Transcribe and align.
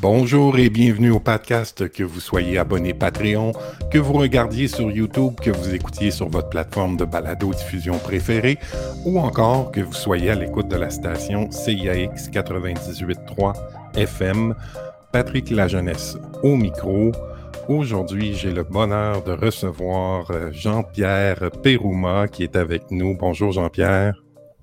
Bonjour 0.00 0.56
et 0.58 0.70
bienvenue 0.70 1.10
au 1.10 1.18
podcast, 1.18 1.88
que 1.88 2.04
vous 2.04 2.20
soyez 2.20 2.56
abonné 2.56 2.94
Patreon, 2.94 3.52
que 3.90 3.98
vous 3.98 4.12
regardiez 4.12 4.68
sur 4.68 4.92
YouTube, 4.92 5.34
que 5.42 5.50
vous 5.50 5.74
écoutiez 5.74 6.12
sur 6.12 6.28
votre 6.28 6.48
plateforme 6.48 6.96
de 6.96 7.04
balado-diffusion 7.04 7.98
préférée 7.98 8.58
ou 9.04 9.18
encore 9.18 9.72
que 9.72 9.80
vous 9.80 9.92
soyez 9.92 10.30
à 10.30 10.36
l'écoute 10.36 10.68
de 10.68 10.76
la 10.76 10.90
station 10.90 11.50
CIAX 11.50 12.30
98.3 12.30 13.54
FM. 13.96 14.54
Patrick 15.10 15.50
La 15.50 15.66
Jeunesse 15.66 16.16
au 16.44 16.54
micro. 16.54 17.10
Aujourd'hui, 17.66 18.34
j'ai 18.34 18.52
le 18.52 18.62
bonheur 18.62 19.24
de 19.24 19.32
recevoir 19.32 20.30
euh, 20.30 20.52
Jean-Pierre 20.52 21.50
Perouma 21.62 22.28
qui 22.28 22.44
est 22.44 22.54
avec 22.54 22.92
nous. 22.92 23.16
Bonjour 23.18 23.50
Jean-Pierre. 23.50 24.14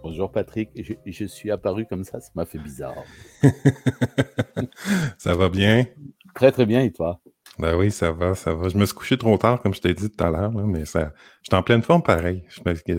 Bonjour 0.05 0.31
Patrick, 0.31 0.69
je, 1.03 1.25
suis 1.25 1.49
apparu 1.49 1.87
comme 1.87 2.03
ça, 2.03 2.19
ça 2.19 2.29
m'a 2.35 2.45
fait 2.45 2.59
bizarre. 2.59 3.03
ça 5.17 5.33
va 5.33 5.49
bien? 5.49 5.87
Très 6.35 6.51
très 6.51 6.67
bien 6.67 6.81
et 6.81 6.91
toi? 6.91 7.19
Ben 7.57 7.75
oui, 7.75 7.89
ça 7.89 8.11
va, 8.11 8.35
ça 8.35 8.53
va. 8.53 8.69
Je 8.69 8.77
me 8.77 8.85
suis 8.85 8.93
couché 8.93 9.17
trop 9.17 9.35
tard, 9.39 9.63
comme 9.63 9.73
je 9.73 9.81
t'ai 9.81 9.95
dit 9.95 10.11
tout 10.11 10.23
à 10.23 10.29
l'heure, 10.29 10.51
mais 10.51 10.85
ça, 10.85 11.11
j'étais 11.41 11.55
en 11.55 11.63
pleine 11.63 11.81
forme 11.81 12.03
pareil. 12.03 12.45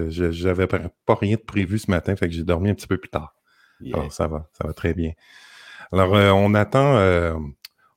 J'avais 0.09 0.67
pas 0.67 1.15
rien 1.15 1.37
de 1.37 1.43
prévu 1.43 1.79
ce 1.79 1.93
matin, 1.93 2.17
fait 2.17 2.27
que 2.27 2.35
j'ai 2.35 2.43
dormi 2.43 2.71
un 2.71 2.75
petit 2.75 2.89
peu 2.89 2.99
plus 2.99 3.09
tard. 3.09 3.37
Alors, 3.93 4.13
ça 4.13 4.27
va, 4.27 4.49
ça 4.59 4.67
va 4.67 4.73
très 4.73 4.93
bien. 4.93 5.13
Alors, 5.93 6.17
euh, 6.17 6.33
on 6.33 6.55
attend, 6.55 6.97
euh, 6.97 7.37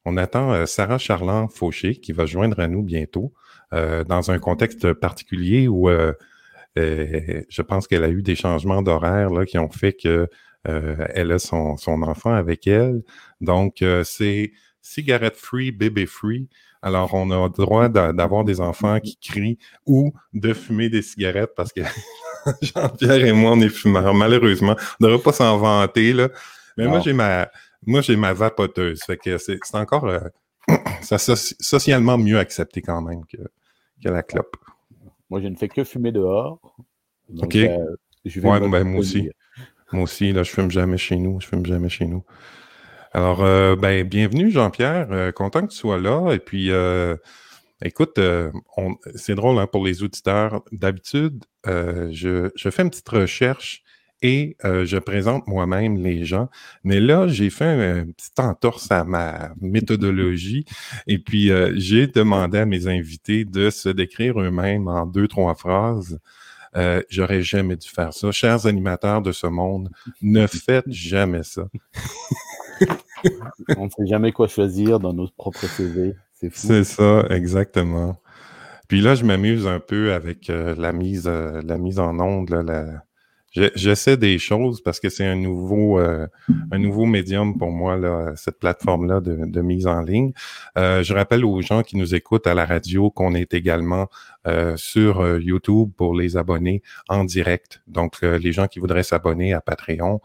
on 0.05 0.17
attend 0.17 0.53
euh, 0.53 0.67
Sarah 0.67 0.99
Charland 0.99 1.49
Fauché 1.49 1.95
qui 1.95 2.11
va 2.11 2.27
joindre 2.27 2.59
à 2.59 2.67
nous 2.67 2.83
bientôt 2.83 3.33
dans 3.71 4.31
un 4.31 4.37
contexte 4.39 4.93
particulier 4.93 5.67
où 5.67 5.89
euh, 6.77 7.41
je 7.49 7.61
pense 7.61 7.87
qu'elle 7.87 8.03
a 8.03 8.09
eu 8.09 8.21
des 8.21 8.35
changements 8.35 8.81
d'horaire 8.81 9.29
qui 9.47 9.57
ont 9.57 9.69
fait 9.69 9.93
que 9.93 10.27
euh, 10.67 10.95
elle 11.13 11.31
a 11.31 11.39
son, 11.39 11.77
enfant 11.87 12.33
avec 12.33 12.67
elle. 12.67 13.03
Donc, 13.41 13.81
euh, 13.81 14.03
c'est 14.03 14.51
cigarette 14.81 15.35
free, 15.35 15.71
bébé 15.71 16.05
free. 16.05 16.49
Alors, 16.81 17.13
on 17.13 17.31
a 17.31 17.47
le 17.47 17.49
droit 17.49 17.89
d'avoir 17.89 18.43
des 18.43 18.61
enfants 18.61 18.99
qui 18.99 19.17
crient 19.17 19.57
ou 19.85 20.13
de 20.33 20.53
fumer 20.53 20.89
des 20.89 21.01
cigarettes 21.01 21.51
parce 21.55 21.73
que 21.73 21.81
Jean-Pierre 22.61 23.25
et 23.25 23.33
moi, 23.33 23.51
on 23.51 23.61
est 23.61 23.69
fumeurs. 23.69 24.13
Malheureusement, 24.13 24.75
on 24.99 25.05
ne 25.05 25.09
devrait 25.09 25.23
pas 25.23 25.33
s'en 25.33 25.57
vanter, 25.57 26.13
là. 26.13 26.29
Mais 26.77 26.87
moi, 26.87 27.01
j'ai 27.01 27.11
ma, 27.11 27.49
moi, 27.85 27.99
j'ai 27.99 28.15
ma 28.15 28.31
vapoteuse. 28.31 29.01
Fait 29.03 29.17
que 29.17 29.37
c'est 29.37 29.59
encore 29.73 30.09
socialement 31.01 32.17
mieux 32.17 32.39
accepté 32.39 32.81
quand 32.81 33.01
même 33.01 33.25
que, 33.25 33.37
que 34.01 34.09
la 34.09 34.23
clope. 34.23 34.55
Moi, 35.29 35.41
je 35.41 35.47
ne 35.47 35.55
fais 35.55 35.67
que 35.67 35.83
fumer 35.83 36.11
dehors. 36.11 36.75
OK. 37.37 37.55
Euh, 37.55 37.77
je 38.25 38.41
ouais, 38.41 38.67
ben, 38.67 38.83
moi 38.83 38.99
aussi. 38.99 39.29
Moi 39.91 40.03
aussi, 40.03 40.31
là, 40.31 40.43
je 40.43 40.51
fume 40.51 40.71
jamais 40.71 40.97
chez 40.97 41.17
nous. 41.17 41.39
Je 41.39 41.47
fume 41.47 41.65
jamais 41.65 41.89
chez 41.89 42.05
nous. 42.05 42.23
Alors, 43.11 43.43
euh, 43.43 43.75
ben, 43.75 44.07
bienvenue, 44.07 44.51
Jean-Pierre. 44.51 45.07
Euh, 45.11 45.31
content 45.31 45.61
que 45.61 45.71
tu 45.71 45.77
sois 45.77 45.99
là. 45.99 46.31
Et 46.31 46.39
puis, 46.39 46.71
écoute, 47.83 48.19
c'est 49.15 49.35
drôle 49.35 49.57
hein, 49.59 49.67
pour 49.67 49.85
les 49.85 50.03
auditeurs. 50.03 50.63
D'habitude, 50.71 51.45
je, 51.65 52.49
je, 52.55 52.69
fais 52.69 52.83
une 52.83 52.89
petite 52.89 53.09
recherche 53.09 53.83
et 54.21 54.57
je 54.61 54.97
présente 54.97 55.47
moi-même 55.47 55.97
les 55.97 56.25
gens. 56.25 56.49
Mais 56.83 56.99
là, 56.99 57.27
j'ai 57.27 57.49
fait 57.49 57.65
un, 57.65 58.05
petit 58.05 58.31
entorse 58.37 58.91
à 58.91 59.03
ma 59.03 59.51
méthodologie 59.61 60.65
et 61.07 61.19
puis 61.19 61.51
j'ai 61.75 62.07
demandé 62.07 62.59
à 62.59 62.65
mes 62.65 62.87
invités 62.87 63.45
de 63.45 63.69
se 63.69 63.89
décrire 63.89 64.39
eux-mêmes 64.39 64.87
en 64.87 65.05
deux, 65.05 65.27
trois 65.27 65.55
phrases. 65.55 66.19
Euh, 66.75 67.01
j'aurais 67.09 67.41
jamais 67.41 67.75
dû 67.75 67.87
faire 67.87 68.13
ça. 68.13 68.31
Chers 68.31 68.65
animateurs 68.65 69.21
de 69.21 69.31
ce 69.31 69.47
monde, 69.47 69.89
ne 70.21 70.45
faites 70.47 70.89
jamais 70.89 71.43
ça. 71.43 71.63
On 73.77 73.85
ne 73.85 73.89
sait 73.89 74.07
jamais 74.07 74.31
quoi 74.31 74.47
choisir 74.47 74.99
dans 74.99 75.13
nos 75.13 75.27
propres 75.27 75.67
CV. 75.67 76.13
C'est 76.33 76.83
ça, 76.83 77.25
exactement. 77.29 78.21
Puis 78.87 79.01
là, 79.01 79.15
je 79.15 79.25
m'amuse 79.25 79.67
un 79.67 79.79
peu 79.79 80.13
avec 80.13 80.47
la 80.47 80.93
mise, 80.93 81.27
la 81.27 81.77
mise 81.77 81.99
en 81.99 82.17
onde, 82.19 82.49
la, 82.49 83.03
J'essaie 83.75 84.17
des 84.17 84.39
choses 84.39 84.81
parce 84.81 84.99
que 84.99 85.09
c'est 85.09 85.25
un 85.25 85.35
nouveau 85.35 85.99
euh, 85.99 86.27
un 86.71 86.77
nouveau 86.77 87.05
médium 87.05 87.57
pour 87.57 87.71
moi 87.71 87.97
là, 87.97 88.33
cette 88.35 88.59
plateforme 88.59 89.07
là 89.07 89.19
de, 89.19 89.61
mise 89.61 89.87
en 89.87 90.01
ligne. 90.01 90.31
Euh, 90.77 91.03
je 91.03 91.13
rappelle 91.13 91.43
aux 91.43 91.61
gens 91.61 91.83
qui 91.83 91.97
nous 91.97 92.15
écoutent 92.15 92.47
à 92.47 92.53
la 92.53 92.65
radio 92.65 93.09
qu'on 93.09 93.33
est 93.35 93.53
également 93.53 94.07
euh, 94.47 94.77
sur 94.77 95.39
YouTube 95.39 95.91
pour 95.97 96.15
les 96.15 96.37
abonnés 96.37 96.81
en 97.07 97.23
direct. 97.23 97.81
Donc 97.87 98.21
les 98.21 98.51
gens 98.51 98.67
qui 98.67 98.79
voudraient 98.79 99.03
s'abonner 99.03 99.53
à 99.53 99.61
Patreon, 99.61 100.21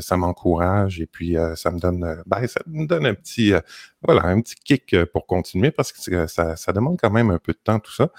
ça 0.00 0.16
m'encourage 0.16 1.00
et 1.00 1.06
puis 1.06 1.36
ça 1.56 1.70
me 1.70 1.78
donne 1.78 2.22
ben, 2.26 2.46
ça 2.46 2.60
me 2.66 2.86
donne 2.86 3.06
un 3.06 3.14
petit 3.14 3.52
voilà 4.02 4.26
un 4.26 4.40
petit 4.40 4.56
kick 4.56 5.04
pour 5.12 5.26
continuer 5.26 5.70
parce 5.70 5.92
que 5.92 6.26
ça 6.26 6.72
demande 6.74 6.98
quand 7.00 7.10
même 7.10 7.30
un 7.30 7.38
peu 7.38 7.52
de 7.52 7.60
temps 7.62 7.78
tout 7.78 7.92
ça. 7.92 8.10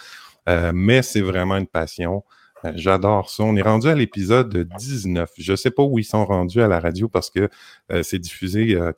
mais 0.74 1.02
c'est 1.02 1.22
vraiment 1.22 1.58
une 1.58 1.68
passion. 1.68 2.24
Euh, 2.64 2.72
j'adore 2.76 3.30
ça. 3.30 3.44
On 3.44 3.56
est 3.56 3.62
rendu 3.62 3.88
à 3.88 3.96
l'épisode 3.96 4.56
19. 4.78 5.32
Je 5.38 5.52
ne 5.52 5.56
sais 5.56 5.72
pas 5.72 5.84
où 5.84 6.00
ils 6.00 6.06
sont 6.06 6.26
rendus 6.26 6.62
à 6.62 6.68
la 6.68 6.80
radio 6.80 7.10
parce 7.10 7.30
que 7.30 7.50
euh, 7.92 8.04
c'est 8.04 8.20
diffusé 8.20 8.76
euh, 8.76 8.92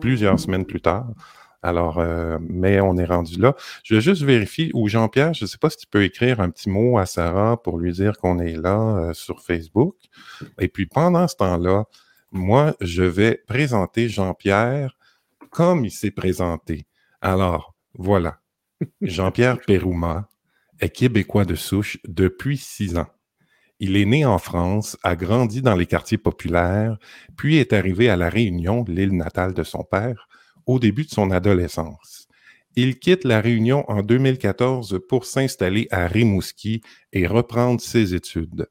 plusieurs 0.00 0.40
semaines 0.40 0.64
plus 0.64 0.80
tard. 0.80 1.06
Alors, 1.60 2.00
mais 2.40 2.80
on 2.80 2.96
est 2.98 3.04
rendu 3.04 3.36
là. 3.36 3.56
Je 3.82 3.96
vais 3.96 4.00
juste 4.00 4.22
vérifier 4.22 4.70
où 4.74 4.86
Jean-Pierre, 4.86 5.34
je 5.34 5.44
ne 5.44 5.48
sais 5.48 5.58
pas 5.58 5.68
si 5.70 5.76
tu 5.76 5.88
peux 5.88 6.04
écrire 6.04 6.40
un 6.40 6.50
petit 6.50 6.70
mot 6.70 6.98
à 6.98 7.04
Sarah 7.04 7.60
pour 7.60 7.78
lui 7.78 7.92
dire 7.92 8.16
qu'on 8.16 8.38
est 8.38 8.56
là 8.56 9.10
sur 9.12 9.42
Facebook. 9.42 9.96
Et 10.60 10.68
puis 10.68 10.86
pendant 10.86 11.26
ce 11.26 11.34
temps-là, 11.34 11.86
moi, 12.30 12.76
je 12.80 13.02
vais 13.02 13.42
présenter 13.48 14.08
Jean-Pierre 14.08 14.96
comme 15.50 15.84
il 15.84 15.90
s'est 15.90 16.12
présenté. 16.12 16.86
Alors, 17.20 17.74
voilà. 17.94 18.38
Jean-Pierre 19.00 19.58
Perouma, 19.66 20.28
est 20.80 20.90
québécois 20.90 21.44
de 21.44 21.54
souche 21.54 21.98
depuis 22.06 22.56
six 22.56 22.96
ans. 22.96 23.08
Il 23.80 23.96
est 23.96 24.06
né 24.06 24.24
en 24.24 24.38
France, 24.38 24.96
a 25.04 25.14
grandi 25.14 25.62
dans 25.62 25.76
les 25.76 25.86
quartiers 25.86 26.18
populaires, 26.18 26.98
puis 27.36 27.58
est 27.58 27.72
arrivé 27.72 28.08
à 28.08 28.16
La 28.16 28.28
Réunion, 28.28 28.84
l'île 28.88 29.16
natale 29.16 29.54
de 29.54 29.62
son 29.62 29.84
père, 29.84 30.28
au 30.66 30.78
début 30.78 31.04
de 31.04 31.10
son 31.10 31.30
adolescence. 31.30 32.26
Il 32.74 32.98
quitte 32.98 33.24
La 33.24 33.40
Réunion 33.40 33.84
en 33.88 34.02
2014 34.02 35.00
pour 35.08 35.24
s'installer 35.24 35.86
à 35.90 36.06
Rimouski 36.06 36.80
et 37.12 37.26
reprendre 37.26 37.80
ses 37.80 38.14
études. 38.14 38.68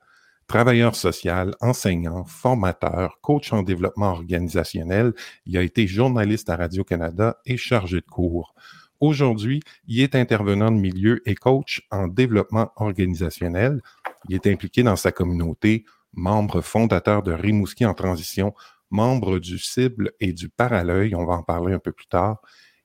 Travailleur 0.47 0.95
social, 0.95 1.56
enseignant, 1.59 2.24
formateur, 2.24 3.19
coach 3.22 3.51
en 3.51 3.63
développement 3.63 4.12
organisationnel, 4.12 5.13
il 5.45 5.57
a 5.57 5.62
été 5.62 5.88
journaliste 5.88 6.50
à 6.50 6.56
Radio-Canada 6.56 7.38
et 7.45 7.57
chargé 7.57 7.97
de 7.97 8.06
cours. 8.06 8.56
Aujourd'hui, 9.00 9.62
il 9.88 10.02
est 10.02 10.16
intervenant 10.16 10.72
de 10.72 10.78
milieu 10.78 11.22
et 11.30 11.35
coach 11.35 11.85
en 11.91 12.08
développement 12.08 12.72
organisationnel. 12.78 13.81
Il 14.28 14.35
est 14.35 14.47
impliqué 14.47 14.81
dans 14.81 14.96
sa 14.96 15.12
communauté, 15.12 15.85
membre 16.13 16.62
fondateur 16.62 17.22
de 17.22 17.31
Rimouski 17.31 17.86
en 17.86 17.94
transition, 17.94 18.53
membre 18.90 19.40
du 19.40 19.59
Cible 19.59 20.12
et 20.19 20.34
du 20.34 20.50
Parallèle. 20.50 21.16
On 21.16 21.25
va 21.25 21.34
en 21.34 21.44
parler 21.44 21.74
un 21.74 21.80
peu 21.80 21.91
plus 21.91 22.07
tard. 22.07 22.41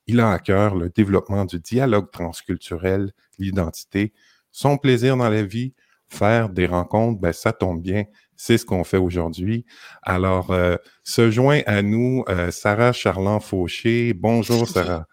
Il 0.07 0.21
a 0.21 0.33
à 0.33 0.39
cœur 0.39 0.75
le 0.75 0.91
développement 0.91 1.45
du 1.45 1.61
dialogue 1.61 2.11
transculturel, 2.11 3.13
l'identité. 3.39 4.13
Son 4.51 4.77
plaisir 4.77 5.17
dans 5.17 5.31
la 5.31 5.43
vie, 5.43 5.73
faire 6.09 6.51
des 6.51 6.67
rencontres, 6.67 7.21
ben, 7.21 7.33
ça 7.33 7.53
tombe 7.53 7.81
bien. 7.81 8.05
C'est 8.37 8.59
ce 8.59 8.67
qu'on 8.67 8.85
fait 8.85 8.99
aujourd'hui. 8.99 9.65
Alors, 10.03 10.51
euh, 10.51 10.77
se 11.05 11.31
joint 11.31 11.61
à 11.67 11.81
nous 11.81 12.25
euh, 12.29 12.51
Sarah 12.51 12.93
Charland-Fauché. 12.93 14.13
Bonjour, 14.13 14.69
Sarah. 14.69 15.07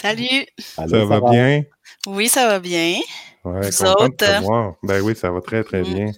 Salut. 0.00 0.46
ça, 0.58 0.86
va, 0.86 1.20
bien? 1.20 1.64
Oui, 2.06 2.28
ça 2.28 2.46
va 2.46 2.60
bien. 2.60 3.00
Ouais, 3.44 3.62
Vous 3.64 3.72
Ben 4.84 5.00
oui, 5.02 5.16
ça 5.16 5.30
va 5.30 5.40
très, 5.40 5.64
très 5.64 5.82
mm. 5.82 5.94
bien. 5.94 6.12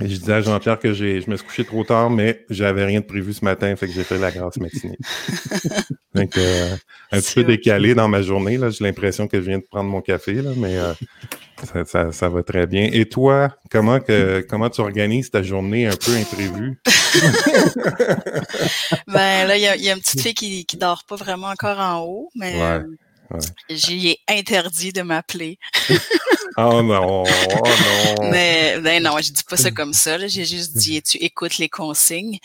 Je 0.00 0.06
disais 0.06 0.32
à 0.32 0.40
Jean-Pierre 0.40 0.78
que 0.78 0.92
je 0.92 1.30
me 1.30 1.36
suis 1.36 1.46
couché 1.46 1.64
trop 1.64 1.84
tard, 1.84 2.10
mais 2.10 2.44
j'avais 2.50 2.84
rien 2.84 3.00
de 3.00 3.04
prévu 3.04 3.32
ce 3.32 3.44
matin, 3.44 3.74
fait 3.76 3.86
que 3.86 3.92
j'ai 3.92 4.04
fait 4.04 4.18
la 4.18 4.30
grasse 4.30 4.56
matinée. 4.56 4.98
Donc, 6.14 6.36
euh, 6.36 6.76
un 7.12 7.20
petit 7.20 7.34
peu 7.34 7.44
décalé 7.44 7.94
dans 7.94 8.08
ma 8.08 8.22
journée, 8.22 8.56
là. 8.56 8.70
J'ai 8.70 8.84
l'impression 8.84 9.28
que 9.28 9.40
je 9.40 9.46
viens 9.46 9.58
de 9.58 9.64
prendre 9.64 9.88
mon 9.88 10.00
café, 10.00 10.34
là, 10.34 10.50
mais 10.56 10.78
euh, 10.78 12.12
ça, 12.12 12.28
va 12.28 12.42
très 12.42 12.66
bien. 12.66 12.88
Et 12.92 13.06
toi, 13.06 13.56
comment, 13.70 14.00
que, 14.00 14.44
comment 14.48 14.70
tu 14.70 14.80
organises 14.80 15.30
ta 15.30 15.42
journée 15.42 15.86
un 15.86 15.96
peu 15.96 16.12
imprévue? 16.12 16.80
ben 19.06 19.46
là, 19.46 19.56
il 19.56 19.62
y, 19.62 19.90
a 19.90 19.92
une 19.92 20.00
petite 20.00 20.20
fille 20.20 20.34
qui, 20.34 20.66
qui 20.66 20.76
dort 20.76 21.04
pas 21.08 21.16
vraiment 21.16 21.48
encore 21.48 21.78
en 21.78 22.00
haut, 22.00 22.30
mais 22.34 22.54
ouais, 22.54 22.82
euh, 23.32 23.38
j'ai 23.70 24.18
interdit 24.28 24.92
de 24.92 25.02
m'appeler. 25.02 25.58
oh 26.56 26.82
non, 26.82 27.24
oh 27.24 28.18
non. 28.20 28.30
Mais 28.30 28.78
ben 28.80 29.02
non, 29.02 29.16
je 29.18 29.32
dis 29.32 29.44
pas 29.44 29.56
ça 29.56 29.70
comme 29.70 29.92
ça. 29.92 30.18
J'ai 30.26 30.44
juste 30.44 30.76
dit 30.76 31.02
tu 31.02 31.18
écoutes 31.18 31.58
les 31.58 31.68
consignes. 31.68 32.38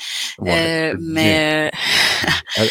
euh, 0.46 0.96
mais 1.00 1.72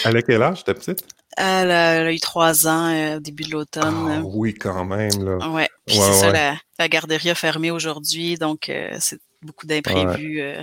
elle, 0.05 0.17
a 0.17 0.23
quel 0.23 0.43
âge 0.43 0.65
ta 0.65 0.75
petite? 0.75 1.05
Elle 1.41 1.71
a, 1.71 2.13
eu 2.13 2.19
trois 2.19 2.67
ans 2.67 2.93
euh, 2.93 3.17
au 3.19 3.21
début 3.21 3.45
de 3.45 3.53
l'automne. 3.53 3.95
Ah, 4.11 4.21
oui, 4.25 4.55
quand 4.55 4.85
même. 4.85 5.25
Là. 5.25 5.49
Ouais. 5.51 5.69
Puis 5.87 5.97
c'est 5.97 6.13
ça, 6.13 6.33
la, 6.33 6.89
garderie 6.89 7.31
a 7.31 7.35
fermé 7.37 7.71
aujourd'hui, 7.71 8.37
donc 8.37 8.69
euh, 8.69 8.97
c'est 8.99 9.21
beaucoup 9.43 9.67
d'imprévus. 9.67 10.41
Euh. 10.41 10.63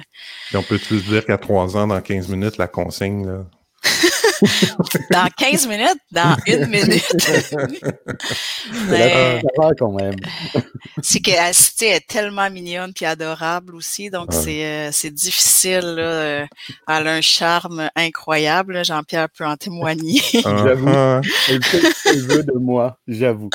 on 0.53 0.63
peut-tu 0.63 1.00
dire 1.00 1.25
qu'à 1.25 1.38
trois 1.38 1.77
ans, 1.77 1.88
dans 1.88 2.01
15 2.01 2.27
minutes, 2.27 2.57
la 2.57 2.67
consigne, 2.67 3.25
là, 3.25 3.45
dans 5.11 5.27
15 5.37 5.67
minutes, 5.67 5.99
dans 6.11 6.35
une 6.47 6.67
minute. 6.67 7.15
Mais, 8.89 9.41
quand 9.77 9.91
même. 9.91 10.15
c'est 11.01 11.19
que 11.19 11.31
Cité 11.51 11.89
est 11.89 12.07
tellement 12.07 12.49
mignonne 12.49 12.93
puis 12.93 13.05
adorable 13.05 13.75
aussi, 13.75 14.09
donc 14.09 14.31
c'est 14.31 14.65
euh, 14.65 14.89
c'est 14.91 15.11
difficile. 15.11 15.95
Là. 15.95 16.45
Elle 16.87 17.07
a 17.07 17.13
un 17.13 17.21
charme 17.21 17.89
incroyable. 17.95 18.83
Jean-Pierre 18.83 19.29
peut 19.29 19.45
en 19.45 19.57
témoigner. 19.57 20.21
j'avoue. 20.33 20.89
Ah. 20.89 21.21
Elle 21.49 21.63
fait 21.63 21.81
ce 21.81 22.03
qu'elle 22.03 22.21
veut 22.21 22.43
de 22.43 22.57
moi, 22.57 22.97
j'avoue. 23.07 23.49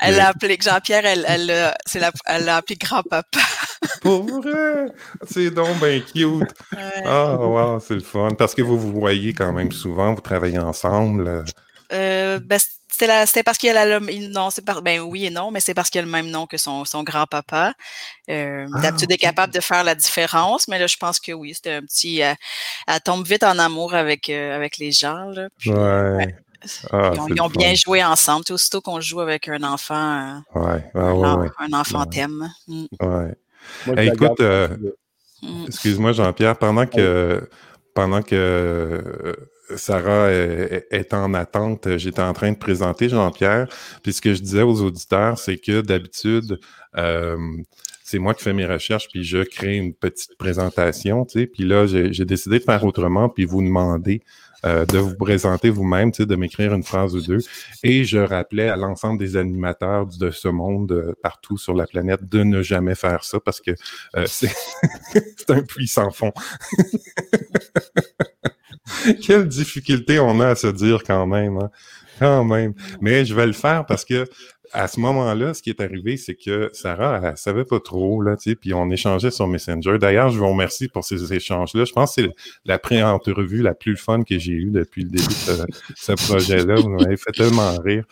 Elle 0.00 0.20
a 0.20 0.28
appelé 0.28 0.58
Jean-Pierre, 0.60 1.04
elle, 1.04 1.24
elle, 1.28 1.74
elle 2.26 2.44
l'a 2.44 2.56
appelé 2.56 2.76
grand-papa. 2.76 3.40
Pour 4.02 4.24
vrai! 4.24 4.86
C'est 5.28 5.50
donc 5.50 5.78
bien 5.80 6.00
cute. 6.00 6.48
Ah, 7.04 7.36
wow, 7.36 7.80
c'est 7.80 7.94
le 7.94 8.00
fun. 8.00 8.30
Parce 8.38 8.54
que 8.54 8.62
vous 8.62 8.78
vous 8.78 8.92
voyez 8.92 9.32
quand 9.32 9.52
même 9.52 9.72
souvent, 9.72 10.14
vous 10.14 10.20
travaillez 10.20 10.58
ensemble. 10.58 11.44
Euh, 11.92 12.38
ben, 12.40 12.58
c'était 12.90 13.42
parce 13.42 13.58
qu'il 13.58 13.76
a 13.76 13.98
le 13.98 14.28
non, 14.28 14.50
c'est 14.50 14.64
ben 14.64 15.00
oui 15.00 15.26
et 15.26 15.30
non, 15.30 15.50
mais 15.50 15.60
c'est 15.60 15.74
parce 15.74 15.90
qu'il 15.90 16.00
a 16.00 16.04
le 16.04 16.10
même 16.10 16.28
nom 16.28 16.46
que 16.46 16.56
son, 16.56 16.84
son 16.84 17.02
grand-papa. 17.02 17.72
Euh, 18.28 18.66
ah, 18.74 18.80
D'habitude, 18.80 19.10
est 19.12 19.18
capable 19.18 19.52
de 19.52 19.60
faire 19.60 19.84
la 19.84 19.94
différence, 19.94 20.68
mais 20.68 20.78
là, 20.78 20.86
je 20.86 20.96
pense 20.96 21.18
que 21.18 21.32
oui, 21.32 21.54
c'était 21.54 21.74
un 21.74 21.82
petit. 21.82 22.22
Euh, 22.22 22.34
elle 22.86 23.00
tombe 23.00 23.26
vite 23.26 23.42
en 23.42 23.58
amour 23.58 23.94
avec, 23.94 24.28
euh, 24.28 24.54
avec 24.54 24.78
les 24.78 24.92
gens. 24.92 25.30
Là, 25.30 25.48
ouais. 25.66 26.36
Ah, 26.92 27.12
ils 27.28 27.40
ont, 27.40 27.48
bien 27.48 27.74
joué 27.74 28.04
ensemble. 28.04 28.44
aussitôt 28.50 28.80
qu'on 28.80 29.00
joue 29.00 29.20
avec 29.20 29.48
un 29.48 29.62
enfant, 29.62 30.42
ouais. 30.54 30.90
Ah, 30.94 31.00
un, 31.00 31.50
un, 31.58 31.72
enfant 31.72 32.04
thème. 32.06 32.52
Mm. 32.68 32.84
Ouais 33.00 33.34
écoute, 33.98 34.40
euh, 34.40 34.68
mm. 35.42 35.64
excuse-moi 35.66 36.12
Jean-Pierre, 36.12 36.56
pendant 36.56 36.86
que 36.86 37.48
pendant 37.94 38.22
que 38.22 38.34
euh, 38.34 39.34
Sarah 39.76 40.30
est, 40.30 41.14
en 41.14 41.34
attente, 41.34 41.96
j'étais 41.96 42.22
en 42.22 42.32
train 42.32 42.52
de 42.52 42.56
présenter 42.56 43.08
Jean-Pierre. 43.08 43.68
Puis 44.02 44.12
ce 44.12 44.20
que 44.20 44.34
je 44.34 44.40
disais 44.40 44.62
aux 44.62 44.80
auditeurs, 44.80 45.38
c'est 45.38 45.58
que 45.58 45.80
d'habitude, 45.80 46.58
euh, 46.96 47.36
c'est 48.02 48.18
moi 48.18 48.34
qui 48.34 48.42
fais 48.42 48.52
mes 48.52 48.66
recherches, 48.66 49.06
puis 49.08 49.22
je 49.22 49.38
crée 49.38 49.76
une 49.76 49.94
petite 49.94 50.36
présentation, 50.38 51.24
tu 51.24 51.40
sais. 51.40 51.46
Puis 51.46 51.64
là, 51.64 51.86
j'ai 51.86 52.24
décidé 52.24 52.58
de 52.58 52.64
faire 52.64 52.84
autrement, 52.84 53.28
puis 53.28 53.44
vous 53.44 53.62
demander 53.62 54.22
euh, 54.66 54.84
de 54.84 54.98
vous 54.98 55.14
présenter 55.14 55.70
vous-même, 55.70 56.10
de 56.10 56.36
m'écrire 56.36 56.74
une 56.74 56.82
phrase 56.82 57.14
ou 57.14 57.20
deux. 57.20 57.38
Et 57.82 58.04
je 58.04 58.18
rappelais 58.18 58.68
à 58.68 58.76
l'ensemble 58.76 59.18
des 59.18 59.36
animateurs 59.36 60.06
de 60.06 60.30
ce 60.30 60.48
monde 60.48 60.92
euh, 60.92 61.14
partout 61.22 61.56
sur 61.56 61.74
la 61.74 61.86
planète 61.86 62.28
de 62.28 62.42
ne 62.42 62.62
jamais 62.62 62.94
faire 62.94 63.24
ça 63.24 63.40
parce 63.40 63.60
que 63.60 63.72
euh, 64.16 64.24
c'est 64.26 65.50
un 65.50 65.62
puissant 65.62 66.10
fond. 66.10 66.32
Quelle 69.22 69.48
difficulté 69.48 70.18
on 70.18 70.40
a 70.40 70.48
à 70.48 70.54
se 70.54 70.66
dire 70.66 71.04
quand 71.04 71.26
même, 71.26 71.56
hein? 71.56 71.70
quand 72.18 72.44
même. 72.44 72.74
Mais 73.00 73.24
je 73.24 73.34
vais 73.34 73.46
le 73.46 73.52
faire 73.52 73.86
parce 73.86 74.04
que 74.04 74.26
à 74.72 74.88
ce 74.88 75.00
moment-là, 75.00 75.54
ce 75.54 75.62
qui 75.62 75.70
est 75.70 75.80
arrivé, 75.80 76.16
c'est 76.16 76.34
que 76.34 76.70
Sarah, 76.72 77.20
elle, 77.22 77.36
savait 77.36 77.64
pas 77.64 77.80
trop, 77.80 78.22
là, 78.22 78.36
tu 78.36 78.50
sais, 78.50 78.56
puis 78.56 78.72
on 78.74 78.90
échangeait 78.90 79.30
sur 79.30 79.46
Messenger. 79.48 79.98
D'ailleurs, 79.98 80.30
je 80.30 80.38
vous 80.38 80.48
remercie 80.48 80.88
pour 80.88 81.04
ces 81.04 81.32
échanges-là. 81.32 81.84
Je 81.84 81.92
pense 81.92 82.14
que 82.14 82.22
c'est 82.22 82.30
la 82.64 82.78
pré-entrevue 82.78 83.62
la 83.62 83.74
plus 83.74 83.96
fun 83.96 84.22
que 84.22 84.38
j'ai 84.38 84.52
eue 84.52 84.70
depuis 84.70 85.02
le 85.02 85.10
début 85.10 85.26
de 85.26 85.66
ce, 85.96 86.12
projet-là. 86.28 86.76
Vous 86.76 86.90
m'avez 86.90 87.16
fait 87.16 87.32
tellement 87.32 87.76
rire. 87.78 88.04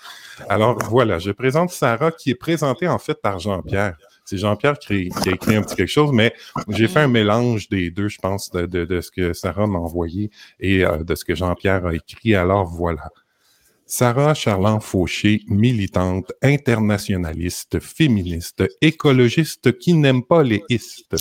Alors, 0.49 0.79
voilà, 0.89 1.19
je 1.19 1.31
présente 1.31 1.71
Sarah, 1.71 2.11
qui 2.11 2.31
est 2.31 2.35
présentée, 2.35 2.89
en 2.89 2.99
fait, 2.99 3.21
par 3.21 3.39
Jean-Pierre. 3.39 3.97
C'est 4.25 4.39
Jean-Pierre 4.39 4.79
qui, 4.79 5.11
a 5.27 5.31
écrit 5.31 5.57
un 5.57 5.63
petit 5.63 5.77
quelque 5.77 5.89
chose, 5.89 6.13
mais 6.13 6.35
j'ai 6.69 6.87
fait 6.87 7.01
un 7.01 7.09
mélange 7.09 7.69
des 7.71 7.91
deux, 7.91 8.09
je 8.09 8.19
pense, 8.19 8.51
de, 8.51 8.67
de, 8.67 9.01
ce 9.01 9.11
que 9.11 9.33
Sarah 9.33 9.67
m'a 9.67 9.79
envoyé 9.79 10.31
et 10.61 10.85
euh, 10.85 11.03
de 11.03 11.15
ce 11.15 11.25
que 11.25 11.35
Jean-Pierre 11.35 11.87
a 11.87 11.95
écrit. 11.95 12.35
Alors, 12.35 12.67
voilà. 12.67 13.09
Sarah 13.91 14.35
Charland-Fauché, 14.35 15.41
militante, 15.49 16.31
internationaliste, 16.43 17.81
féministe, 17.81 18.65
écologiste 18.83 19.79
qui 19.79 19.95
n'aime 19.95 20.23
pas 20.23 20.43
les 20.43 20.63
istes, 20.69 21.17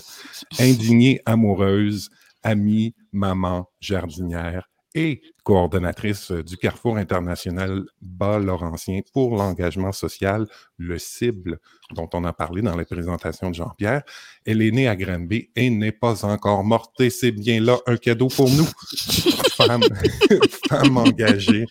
indignée 0.59 1.21
amoureuse, 1.25 2.09
amie, 2.43 2.93
maman, 3.13 3.69
jardinière 3.79 4.67
et 4.95 5.21
coordonnatrice 5.43 6.31
du 6.31 6.57
Carrefour 6.57 6.97
international 6.97 7.85
Bas-Laurentien 8.01 8.99
pour 9.13 9.37
l'engagement 9.37 9.93
social, 9.93 10.45
le 10.77 10.99
cible 10.99 11.59
dont 11.93 12.09
on 12.13 12.25
a 12.25 12.33
parlé 12.33 12.61
dans 12.61 12.75
la 12.75 12.83
présentation 12.83 13.49
de 13.49 13.55
Jean-Pierre. 13.55 14.01
Elle 14.45 14.61
est 14.61 14.71
née 14.71 14.89
à 14.89 14.97
Granby 14.97 15.51
et 15.55 15.69
n'est 15.69 15.93
pas 15.93 16.25
encore 16.25 16.65
morte 16.65 17.09
c'est 17.09 17.31
bien 17.31 17.61
là 17.61 17.77
un 17.85 17.95
cadeau 17.95 18.27
pour 18.27 18.49
nous. 18.49 18.67
Femme, 19.57 19.81
femme 20.69 20.97
engagée, 20.97 21.65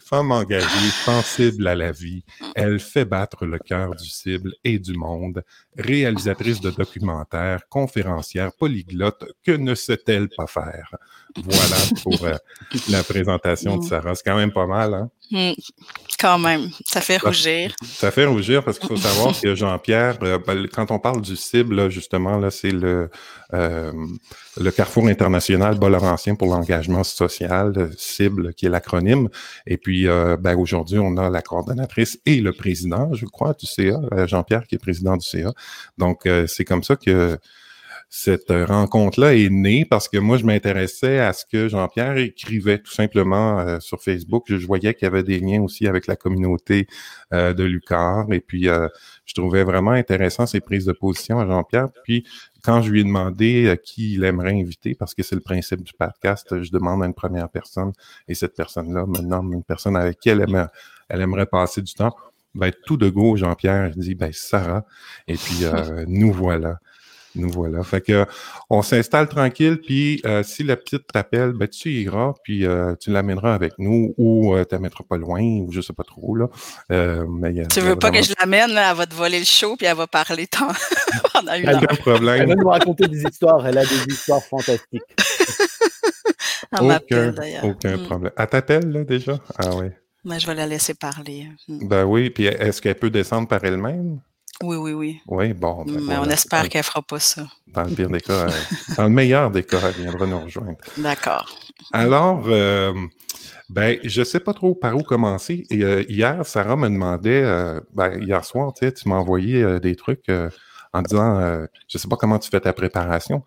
femme 0.00 0.30
engagée, 0.30 0.90
sensible 1.04 1.66
à 1.66 1.74
la 1.74 1.92
vie. 1.92 2.24
Elle 2.54 2.78
fait 2.78 3.04
battre 3.04 3.46
le 3.46 3.58
cœur 3.58 3.94
du 3.94 4.08
cible 4.08 4.52
et 4.64 4.78
du 4.78 4.94
monde. 4.94 5.42
Réalisatrice 5.76 6.60
de 6.60 6.70
documentaires, 6.70 7.62
conférencière, 7.68 8.52
polyglotte, 8.52 9.24
que 9.42 9.52
ne 9.52 9.74
sait-elle 9.74 10.28
pas 10.28 10.46
faire? 10.46 10.94
Voilà 11.36 11.76
pour 12.02 12.24
euh, 12.24 12.36
la 12.90 13.02
présentation 13.02 13.78
de. 13.78 13.84
Sarah. 13.84 14.14
C'est 14.14 14.24
quand 14.24 14.36
même 14.36 14.52
pas 14.52 14.66
mal, 14.66 14.94
hein? 14.94 15.10
Mm. 15.32 15.52
Quand 16.20 16.38
même, 16.38 16.68
ça 16.86 17.00
fait 17.00 17.16
rougir. 17.16 17.74
Ça 17.82 18.10
fait 18.10 18.26
rougir 18.26 18.62
parce 18.62 18.78
qu'il 18.78 18.88
faut 18.88 18.96
savoir 19.08 19.34
que 19.40 19.54
Jean-Pierre, 19.54 20.18
euh, 20.22 20.38
ben, 20.46 20.68
quand 20.68 20.90
on 20.90 20.98
parle 20.98 21.22
du 21.22 21.36
cible, 21.36 21.90
justement, 21.90 22.36
là, 22.36 22.50
c'est 22.50 22.70
le, 22.70 23.10
euh, 23.54 23.92
le 24.60 24.70
Carrefour 24.70 25.08
international 25.08 25.78
Bas-Laurentien 25.78 26.34
pour 26.34 26.48
l'engagement 26.48 27.02
social, 27.02 27.90
cible 27.96 28.52
qui 28.52 28.66
est 28.66 28.68
l'acronyme. 28.68 29.30
Et 29.66 29.78
puis, 29.78 30.06
euh, 30.06 30.36
ben, 30.36 30.54
aujourd'hui, 30.54 30.98
on 30.98 31.16
a 31.16 31.30
la 31.30 31.40
coordonnatrice 31.40 32.18
et 32.26 32.40
le 32.40 32.52
président, 32.52 33.12
je 33.14 33.24
crois, 33.24 33.54
du 33.54 33.66
CA, 33.66 34.26
Jean-Pierre 34.26 34.66
qui 34.66 34.74
est 34.74 34.78
président 34.78 35.16
du 35.16 35.26
CA. 35.26 35.52
Donc, 35.96 36.28
c'est 36.46 36.64
comme 36.64 36.82
ça 36.82 36.96
que 36.96 37.38
cette 38.14 38.50
rencontre-là 38.50 39.34
est 39.34 39.48
née 39.48 39.86
parce 39.86 40.06
que 40.06 40.18
moi, 40.18 40.36
je 40.36 40.44
m'intéressais 40.44 41.18
à 41.18 41.32
ce 41.32 41.46
que 41.46 41.68
Jean-Pierre 41.68 42.18
écrivait 42.18 42.76
tout 42.76 42.92
simplement 42.92 43.58
euh, 43.58 43.80
sur 43.80 44.02
Facebook. 44.02 44.44
Je, 44.48 44.66
voyais 44.66 44.92
qu'il 44.92 45.06
y 45.06 45.10
avait 45.10 45.22
des 45.22 45.40
liens 45.40 45.62
aussi 45.62 45.86
avec 45.86 46.06
la 46.06 46.14
communauté 46.14 46.86
euh, 47.32 47.54
de 47.54 47.64
Lucar. 47.64 48.30
Et 48.30 48.40
puis, 48.40 48.68
euh, 48.68 48.86
je 49.24 49.32
trouvais 49.32 49.64
vraiment 49.64 49.92
intéressant 49.92 50.46
ses 50.46 50.60
prises 50.60 50.84
de 50.84 50.92
position 50.92 51.38
à 51.40 51.46
Jean-Pierre. 51.46 51.88
Puis, 52.04 52.26
quand 52.62 52.82
je 52.82 52.90
lui 52.90 53.00
ai 53.00 53.04
demandé 53.04 53.80
qui 53.82 54.12
il 54.12 54.24
aimerait 54.24 54.60
inviter, 54.60 54.94
parce 54.94 55.14
que 55.14 55.22
c'est 55.22 55.34
le 55.34 55.40
principe 55.40 55.82
du 55.82 55.94
podcast, 55.94 56.62
je 56.62 56.70
demande 56.70 57.02
à 57.02 57.06
une 57.06 57.14
première 57.14 57.48
personne 57.48 57.92
et 58.28 58.34
cette 58.34 58.54
personne-là 58.54 59.06
me 59.06 59.22
nomme 59.22 59.54
une 59.54 59.64
personne 59.64 59.96
avec 59.96 60.20
qui 60.20 60.28
elle 60.28 60.42
aimerait, 60.42 60.68
elle 61.08 61.22
aimerait 61.22 61.46
passer 61.46 61.80
du 61.80 61.94
temps. 61.94 62.14
Ben, 62.54 62.72
tout 62.84 62.98
de 62.98 63.08
go, 63.08 63.36
Jean-Pierre 63.36 63.92
dit, 63.96 64.14
ben, 64.14 64.32
Sarah. 64.34 64.84
Et 65.26 65.36
puis, 65.36 65.64
nous 66.06 66.30
voilà. 66.30 66.78
Nous 67.34 67.50
voilà. 67.50 67.82
Fait 67.82 68.00
que 68.00 68.26
on 68.68 68.82
s'installe 68.82 69.28
tranquille, 69.28 69.80
puis 69.80 70.20
euh, 70.26 70.42
si 70.42 70.64
la 70.64 70.76
petite 70.76 71.06
t'appelle, 71.12 71.52
ben 71.52 71.68
tu 71.68 71.90
iras, 71.90 72.34
puis 72.44 72.66
euh, 72.66 72.94
tu 73.00 73.10
l'amèneras 73.10 73.54
avec 73.54 73.72
nous, 73.78 74.14
ou 74.18 74.54
euh, 74.54 74.64
tu 74.64 74.74
la 74.74 74.80
mettras 74.80 75.04
pas 75.08 75.16
loin, 75.16 75.40
ou 75.42 75.72
je 75.72 75.80
sais 75.80 75.92
pas 75.92 76.04
trop 76.04 76.36
là. 76.36 76.48
mais, 76.90 77.66
tu 77.68 77.80
veux 77.80 77.96
pas 77.96 78.10
que 78.10 78.22
je 78.22 78.34
l'amène, 78.38 78.70
elle 78.70 78.96
va 78.96 79.06
te 79.06 79.14
voler 79.14 79.38
le 79.38 79.44
show, 79.44 79.76
puis 79.76 79.86
elle 79.86 79.96
va 79.96 80.06
parler 80.06 80.46
pendant 81.32 81.54
une 81.54 81.68
heure. 81.68 81.98
problème. 81.98 82.42
Elle 82.42 82.48
va 82.48 82.54
nous 82.54 82.68
raconter 82.68 83.08
des 83.08 83.22
histoires, 83.22 83.66
elle 83.66 83.78
a 83.78 83.84
des 83.84 84.04
histoires 84.08 84.42
fantastiques. 84.42 85.02
elle 86.78 86.86
m'appelle 86.86 87.34
d'ailleurs. 87.34 87.64
Aucun 87.64 87.96
mm. 87.96 88.04
problème. 88.04 88.32
Elle 88.36 88.46
t'appelle 88.46 88.90
là 88.90 89.04
déjà? 89.04 89.38
Ah 89.58 89.74
oui. 89.76 89.86
Mais 90.24 90.38
je 90.38 90.46
vais 90.46 90.54
la 90.54 90.66
laisser 90.66 90.94
parler. 90.94 91.48
Mm. 91.68 91.88
Ben 91.88 92.04
oui, 92.04 92.30
puis 92.30 92.44
est-ce 92.44 92.82
qu'elle 92.82 92.94
peut 92.94 93.10
descendre 93.10 93.48
par 93.48 93.64
elle-même? 93.64 94.20
Oui, 94.62 94.76
oui, 94.76 94.92
oui. 94.92 95.20
Oui, 95.26 95.52
bon. 95.52 95.84
Ben 95.84 96.00
Mais 96.06 96.16
on 96.18 96.24
espère 96.24 96.68
qu'elle 96.68 96.80
ne 96.80 96.84
fera 96.84 97.02
pas 97.02 97.18
ça. 97.18 97.46
Dans 97.66 97.82
le 97.82 97.90
pire 97.90 98.08
des 98.08 98.20
cas, 98.20 98.46
dans 98.96 99.04
le 99.04 99.10
meilleur 99.10 99.50
des 99.50 99.64
cas, 99.64 99.78
elle 99.84 100.02
viendra 100.02 100.26
nous 100.26 100.40
rejoindre. 100.40 100.78
D'accord. 100.96 101.48
Alors, 101.92 102.44
euh, 102.46 102.92
ben, 103.68 103.98
je 104.04 104.20
ne 104.20 104.24
sais 104.24 104.40
pas 104.40 104.54
trop 104.54 104.74
par 104.74 104.96
où 104.96 105.02
commencer. 105.02 105.64
Et, 105.70 105.82
euh, 105.82 106.04
hier, 106.08 106.46
Sarah 106.46 106.76
me 106.76 106.88
demandait, 106.88 107.42
euh, 107.42 107.80
ben, 107.94 108.22
hier 108.22 108.44
soir, 108.44 108.72
tu 108.74 108.90
m'as 109.06 109.16
envoyé 109.16 109.80
des 109.80 109.96
trucs 109.96 110.30
en 110.92 111.02
disant, 111.02 111.40
je 111.88 111.96
ne 111.96 111.98
sais 111.98 112.08
pas 112.08 112.16
comment 112.16 112.38
tu 112.38 112.50
fais 112.50 112.60
ta 112.60 112.72
préparation. 112.72 113.42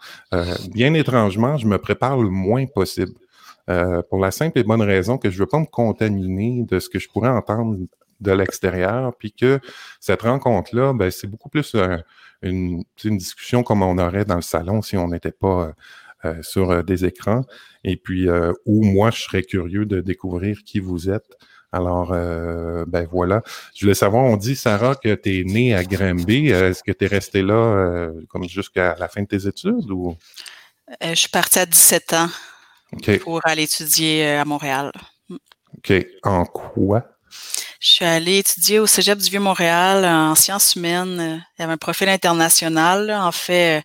bien 0.72 0.93
étrangement, 0.93 1.57
je 1.57 1.67
me 1.67 1.77
prépare 1.77 2.17
le 2.17 2.29
moins 2.29 2.65
possible. 2.65 3.13
pour 4.10 4.19
la 4.19 4.31
simple 4.31 4.60
et 4.60 4.63
bonne 4.63 4.81
raison 4.81 5.17
que 5.17 5.29
je 5.29 5.36
ne 5.36 5.39
veux 5.39 5.48
pas 5.48 5.60
me 5.60 5.65
contaminer 5.65 6.63
de 6.67 6.79
ce 6.79 6.89
que 6.89 7.00
je 7.00 7.07
pourrais 7.10 7.29
entendre 7.29 7.77
de 8.22 8.31
l'extérieur, 8.31 9.13
puis 9.17 9.31
que 9.31 9.60
cette 10.00 10.22
rencontre-là, 10.24 10.93
ben, 10.93 11.12
c'est 11.12 11.27
beaucoup 11.27 11.50
plus 11.50 11.75
une, 12.41 12.84
une, 13.03 13.17
discussion 13.17 13.63
comme 13.63 13.84
on 13.84 13.98
aurait 13.98 14.25
dans 14.25 14.36
le 14.36 14.41
salon 14.41 14.81
si 14.81 14.98
on 14.98 15.07
n'était 15.07 15.31
pas 15.31 15.74
euh, 16.25 16.41
sur 16.41 16.72
euh, 16.72 16.81
des 16.81 17.05
écrans, 17.05 17.41
et 17.84 17.98
puis 17.98 18.27
euh, 18.27 18.51
où 18.65 18.84
moi, 18.84 19.12
je 19.12 19.22
serais 19.22 19.43
curieux 19.43 19.86
de 19.86 20.01
découvrir 20.01 20.60
qui 20.65 20.79
vous 20.79 21.10
êtes. 21.10 21.38
Alors, 21.72 22.12
ben 22.88 23.05
voilà. 23.12 23.43
Je 23.75 23.84
voulais 23.84 23.95
savoir, 23.95 24.24
on 24.24 24.38
dit, 24.38 24.55
Sarah, 24.55 24.95
que 24.95 25.13
tu 25.13 25.41
es 25.41 25.43
née 25.43 25.75
à 25.75 25.84
Granby. 25.84 26.48
Est-ce 26.48 26.81
que 26.81 26.93
tu 26.93 27.03
es 27.03 27.07
restée 27.07 27.41
là 27.41 28.10
comme 28.29 28.48
jusqu'à 28.48 28.95
la 28.98 29.10
fin 29.10 29.24
de 29.24 29.27
tes 29.27 29.45
études 29.45 29.91
ou? 29.91 30.15
je 31.01 31.15
suis 31.15 31.27
partie 31.27 31.60
à 31.60 31.65
17 31.65 32.13
ans. 32.13 32.29
pour 33.22 33.41
aller 33.45 33.63
étudier 33.63 34.25
à 34.25 34.45
Montréal. 34.45 34.93
OK. 35.29 35.93
En 36.24 36.45
quoi? 36.45 37.14
Je 37.86 37.92
suis 37.92 38.06
allée 38.06 38.39
étudier 38.39 38.80
au 38.80 38.88
Cégep 38.88 39.20
du 39.20 39.30
Vieux-Montréal 39.30 40.06
en 40.06 40.34
sciences 40.34 40.74
humaines. 40.74 41.46
Il 41.56 41.62
y 41.62 41.63
avait 41.63 41.74
un 41.74 41.77
profil 41.77 42.10
international. 42.10 43.12
En 43.12 43.32
fait, 43.32 43.84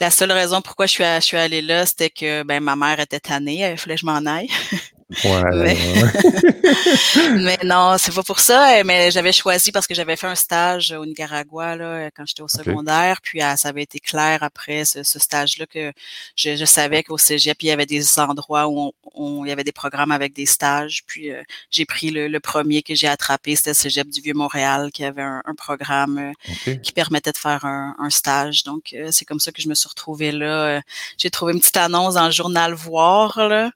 la 0.00 0.10
seule 0.10 0.32
raison 0.32 0.60
pourquoi 0.60 0.86
je 0.86 0.90
suis, 0.90 1.04
je 1.04 1.20
suis 1.20 1.36
allée 1.36 1.62
là, 1.62 1.86
c'était 1.86 2.10
que 2.10 2.42
ben, 2.42 2.60
ma 2.60 2.74
mère 2.74 2.98
était 2.98 3.20
tannée. 3.20 3.70
Il 3.70 3.78
fallait 3.78 3.94
que 3.94 4.00
je 4.00 4.06
m'en 4.06 4.26
aille. 4.26 4.48
Ouais, 5.08 5.40
mais, 7.36 7.58
non, 7.62 7.96
c'est 7.96 8.12
pas 8.12 8.24
pour 8.24 8.40
ça. 8.40 8.82
Mais 8.82 9.12
j'avais 9.12 9.30
choisi 9.30 9.70
parce 9.70 9.86
que 9.86 9.94
j'avais 9.94 10.16
fait 10.16 10.26
un 10.26 10.34
stage 10.34 10.90
au 10.90 11.06
Nicaragua 11.06 11.76
là, 11.76 12.10
quand 12.10 12.26
j'étais 12.26 12.42
au 12.42 12.48
secondaire. 12.48 13.20
Puis 13.22 13.40
ah, 13.40 13.56
ça 13.56 13.68
avait 13.68 13.84
été 13.84 14.00
clair 14.00 14.42
après 14.42 14.84
ce, 14.84 15.04
stage-là 15.04 15.66
que 15.66 15.92
je, 16.34 16.64
savais 16.64 17.04
qu'au 17.04 17.18
Cégep, 17.18 17.62
il 17.62 17.66
y 17.68 17.70
avait 17.70 17.86
des 17.86 18.18
endroits 18.18 18.66
où 18.66 18.92
on, 19.14 19.44
il 19.44 19.48
y 19.48 19.52
avait 19.52 19.62
des 19.62 19.70
programmes 19.70 20.10
avec 20.10 20.32
des 20.32 20.46
stages. 20.46 21.04
Puis 21.06 21.30
euh, 21.30 21.40
j'ai 21.70 21.86
pris 21.86 22.10
le, 22.10 22.40
premier 22.40 22.82
que 22.82 22.96
j'ai 22.96 23.08
attrapé, 23.08 23.54
c'était 23.54 23.70
le 23.70 23.74
Cégep 23.74 24.08
du 24.08 24.20
Vieux-Montréal 24.20 24.90
qui 24.92 25.04
avait 25.04 25.22
un, 25.22 25.42
programme 25.56 26.32
euh, 26.66 26.74
qui 26.76 26.92
permettait 26.92 27.32
de 27.32 27.36
faire 27.36 27.64
un, 27.64 28.10
stage. 28.10 28.64
Donc 28.64 28.92
euh, 28.92 29.10
c'est 29.12 29.24
comme 29.24 29.40
ça 29.40 29.52
que 29.52 29.62
je 29.62 29.68
me 29.68 29.74
suis 29.74 29.88
retrouvée 29.88 30.32
là. 30.32 30.80
J'ai 31.16 31.30
trouvé 31.30 31.52
une 31.52 31.60
petite 31.60 31.76
annonce 31.76 32.14
dans 32.14 32.26
le 32.26 32.32
journal 32.32 32.74
Voir. 32.74 33.48
Là. 33.48 33.70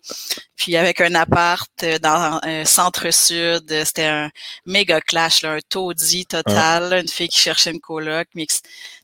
Puis 0.56 0.76
avec 0.76 1.00
un 1.00 1.14
appart 1.20 1.70
euh, 1.82 1.98
dans 1.98 2.40
un 2.42 2.64
centre-sud, 2.64 3.84
c'était 3.84 4.06
un 4.06 4.30
méga 4.66 5.00
clash, 5.00 5.44
un 5.44 5.58
taudis 5.68 6.26
total, 6.26 6.92
une 6.92 7.08
fille 7.08 7.28
qui 7.28 7.38
cherchait 7.38 7.70
une 7.70 7.80
coloc, 7.80 8.28
mais 8.34 8.46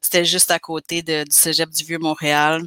c'était 0.01 0.25
juste 0.25 0.51
à 0.51 0.59
côté 0.59 1.03
de, 1.03 1.25
du 1.25 1.31
cégep 1.31 1.71
du 1.71 1.85
Vieux-Montréal. 1.85 2.63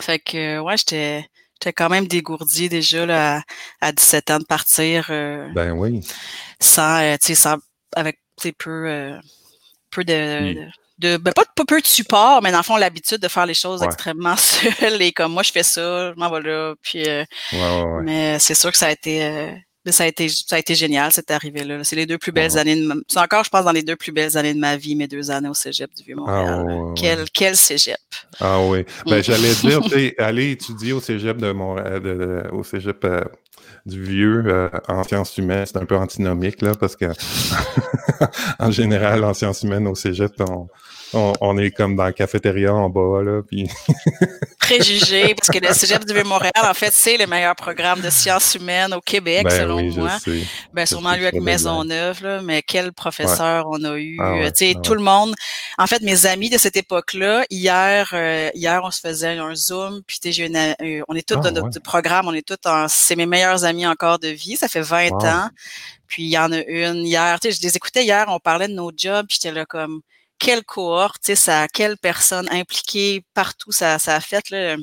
Fait 0.00 0.18
que, 0.18 0.58
ouais, 0.60 0.76
j'étais 0.76 1.28
j'étais 1.54 1.72
quand 1.72 1.88
même 1.88 2.08
dégourdie 2.08 2.68
déjà 2.68 3.06
là, 3.06 3.42
à, 3.80 3.92
17 3.92 4.30
ans 4.30 4.38
de 4.38 4.44
partir. 4.44 5.06
Euh, 5.10 5.48
ben 5.52 5.72
oui. 5.72 6.00
Sans, 6.60 7.00
euh, 7.02 7.16
tu 7.22 7.34
sais, 7.34 7.48
avec 7.94 8.18
peu, 8.58 9.18
peu 9.90 10.04
de, 10.04 10.66
de 10.98 11.16
ben, 11.16 11.32
pas, 11.32 11.44
peu 11.66 11.80
de 11.80 11.86
support, 11.86 12.42
mais 12.42 12.50
dans 12.50 12.58
le 12.58 12.64
fond, 12.64 12.76
l'habitude 12.76 13.18
de 13.18 13.28
faire 13.28 13.46
les 13.46 13.54
choses 13.54 13.82
extrêmement 13.82 14.36
seul 14.36 15.00
et 15.00 15.12
comme 15.12 15.32
moi, 15.32 15.42
je 15.42 15.52
fais 15.52 15.62
ça, 15.62 16.12
je 16.12 16.18
m'en 16.18 16.30
vais 16.30 16.40
là. 16.40 16.74
Puis, 16.82 17.04
euh, 17.08 17.24
mais 18.02 18.38
c'est 18.38 18.54
sûr 18.54 18.70
que 18.70 18.78
ça 18.78 18.86
a 18.86 18.90
été. 18.90 19.24
Euh, 19.24 19.52
ça 19.90 20.04
a 20.04 20.06
été 20.06 20.28
ça 20.28 20.54
a 20.54 20.58
été 20.60 20.76
génial 20.76 21.10
cette 21.10 21.32
arrivée 21.32 21.64
là. 21.64 21.82
C'est 21.82 21.96
les 21.96 22.06
deux 22.06 22.18
plus 22.18 22.30
belles 22.30 22.56
années 22.56 22.76
de 22.76 23.04
c'est 23.08 23.18
encore 23.18 23.42
je 23.42 23.50
pense 23.50 23.64
dans 23.64 23.72
les 23.72 23.82
deux 23.82 23.96
plus 23.96 24.12
belles 24.12 24.36
années 24.38 24.54
de 24.54 24.60
ma 24.60 24.76
vie 24.76 24.94
mes 24.94 25.08
deux 25.08 25.32
années 25.32 25.48
au 25.48 25.54
Cégep 25.54 25.92
du 25.96 26.04
Vieux-Montréal. 26.04 26.64
Ah, 26.68 26.92
quel 26.96 27.28
quel 27.30 27.56
Cégep. 27.56 27.96
Ah 28.38 28.60
oui. 28.60 28.84
Ben 29.06 29.24
j'allais 29.24 29.52
dire 29.54 29.80
aller 30.18 30.52
étudier 30.52 30.92
au 30.92 31.00
Cégep 31.00 31.36
de 31.38 31.50
Montréal 31.50 32.48
au 32.52 32.62
Cégep 32.62 33.04
euh, 33.04 33.22
du 33.86 34.02
vieux 34.02 34.70
en 34.88 35.02
sciences 35.04 35.36
humaines, 35.38 35.66
c'est 35.66 35.76
un 35.76 35.84
peu 35.84 35.96
antinomique 35.96 36.62
là 36.62 36.74
parce 36.74 36.96
que 36.96 37.06
en 38.58 38.70
général 38.70 39.24
en 39.24 39.34
sciences 39.34 39.62
humaines 39.62 39.86
au 39.86 39.94
Cégep 39.94 40.32
on 40.40 40.68
on, 41.14 41.58
est 41.58 41.70
comme 41.70 41.96
dans 41.96 42.04
la 42.04 42.12
cafétéria 42.12 42.74
en 42.74 42.88
bas, 42.88 43.22
là, 43.22 43.42
puis... 43.42 43.68
Préjugé, 44.58 45.34
parce 45.34 45.48
que 45.48 45.58
le 45.58 45.72
Cégep 45.74 46.04
du 46.04 46.14
Vieux-Montréal, 46.14 46.52
en 46.62 46.72
fait, 46.72 46.92
c'est 46.92 47.16
le 47.16 47.26
meilleur 47.26 47.54
programme 47.56 48.00
de 48.00 48.10
sciences 48.10 48.54
humaines 48.54 48.94
au 48.94 49.00
Québec, 49.00 49.44
ben 49.44 49.50
selon 49.50 49.76
oui, 49.76 49.94
moi. 49.96 50.18
Sais. 50.20 50.42
Ben, 50.72 50.86
sûrement 50.86 51.14
lui 51.14 51.26
avec 51.26 51.42
Maisonneuve, 51.42 52.22
là, 52.22 52.40
mais 52.42 52.62
quel 52.62 52.92
professeur 52.92 53.66
on 53.68 53.82
a 53.84 53.96
eu. 53.96 54.16
Ah 54.20 54.50
tu 54.50 54.50
sais, 54.54 54.74
ah 54.76 54.80
tout 54.80 54.94
le 54.94 55.02
monde. 55.02 55.34
En 55.78 55.86
fait, 55.86 56.00
mes 56.02 56.26
amis 56.26 56.48
de 56.48 56.58
cette 56.58 56.76
époque-là, 56.76 57.44
hier, 57.50 58.10
euh, 58.12 58.50
hier, 58.54 58.80
on 58.84 58.90
se 58.90 59.00
faisait 59.00 59.36
un 59.38 59.54
Zoom, 59.54 60.02
puis 60.06 60.18
tu 60.20 60.32
sais, 60.32 60.48
euh, 60.48 61.02
on 61.08 61.14
est 61.14 61.26
tous 61.26 61.38
ah 61.38 61.50
dans 61.50 61.62
notre 61.62 61.80
programme, 61.80 62.28
on 62.28 62.34
est 62.34 62.46
tous 62.46 62.68
en, 62.68 62.86
c'est 62.88 63.16
mes 63.16 63.26
meilleurs 63.26 63.64
amis 63.64 63.86
encore 63.86 64.18
de 64.18 64.28
vie, 64.28 64.56
ça 64.56 64.68
fait 64.68 64.80
20 64.82 65.12
ans. 65.24 65.48
Puis 66.06 66.24
il 66.24 66.30
y 66.30 66.38
en 66.38 66.52
a 66.52 66.62
une 66.62 67.06
hier, 67.06 67.40
tu 67.40 67.50
sais, 67.50 67.58
je 67.58 67.62
les 67.66 67.76
écoutais 67.76 68.04
hier, 68.04 68.26
on 68.28 68.38
parlait 68.38 68.68
de 68.68 68.74
nos 68.74 68.92
jobs, 68.94 69.26
puis 69.26 69.38
j'étais 69.40 69.54
là 69.54 69.64
comme, 69.66 70.02
quelle 70.42 70.64
cohorte, 70.64 71.34
ça, 71.36 71.68
quelle 71.68 71.96
personne 71.96 72.48
impliquée 72.50 73.24
partout 73.32 73.70
ça, 73.72 73.98
ça 74.00 74.16
a 74.16 74.20
fait. 74.20 74.50
Là, 74.50 74.76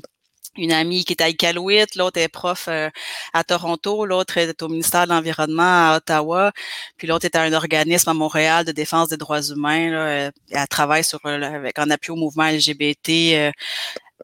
une 0.57 0.71
amie 0.71 1.03
qui 1.05 1.13
est 1.13 1.21
à 1.21 1.29
Iqaluit, 1.29 1.85
l'autre 1.97 2.17
est 2.19 2.29
prof 2.29 2.67
euh, 2.69 2.89
à 3.33 3.43
Toronto, 3.43 4.05
l'autre 4.05 4.37
est 4.37 4.61
au 4.63 4.69
ministère 4.69 5.05
de 5.05 5.09
l'Environnement 5.09 5.91
à 5.91 5.97
Ottawa, 5.97 6.51
puis 6.97 7.07
l'autre 7.07 7.25
est 7.25 7.35
à 7.35 7.41
un 7.43 7.53
organisme 7.53 8.09
à 8.09 8.13
Montréal 8.13 8.65
de 8.65 8.71
défense 8.71 9.09
des 9.09 9.17
droits 9.17 9.41
humains. 9.41 9.91
Là, 9.91 9.97
euh, 9.97 10.31
elle 10.51 10.67
travaille 10.69 11.03
sur, 11.03 11.19
euh, 11.25 11.41
avec, 11.41 11.77
en 11.77 11.89
appui 11.89 12.11
au 12.11 12.15
mouvement 12.15 12.49
LGBT 12.49 13.51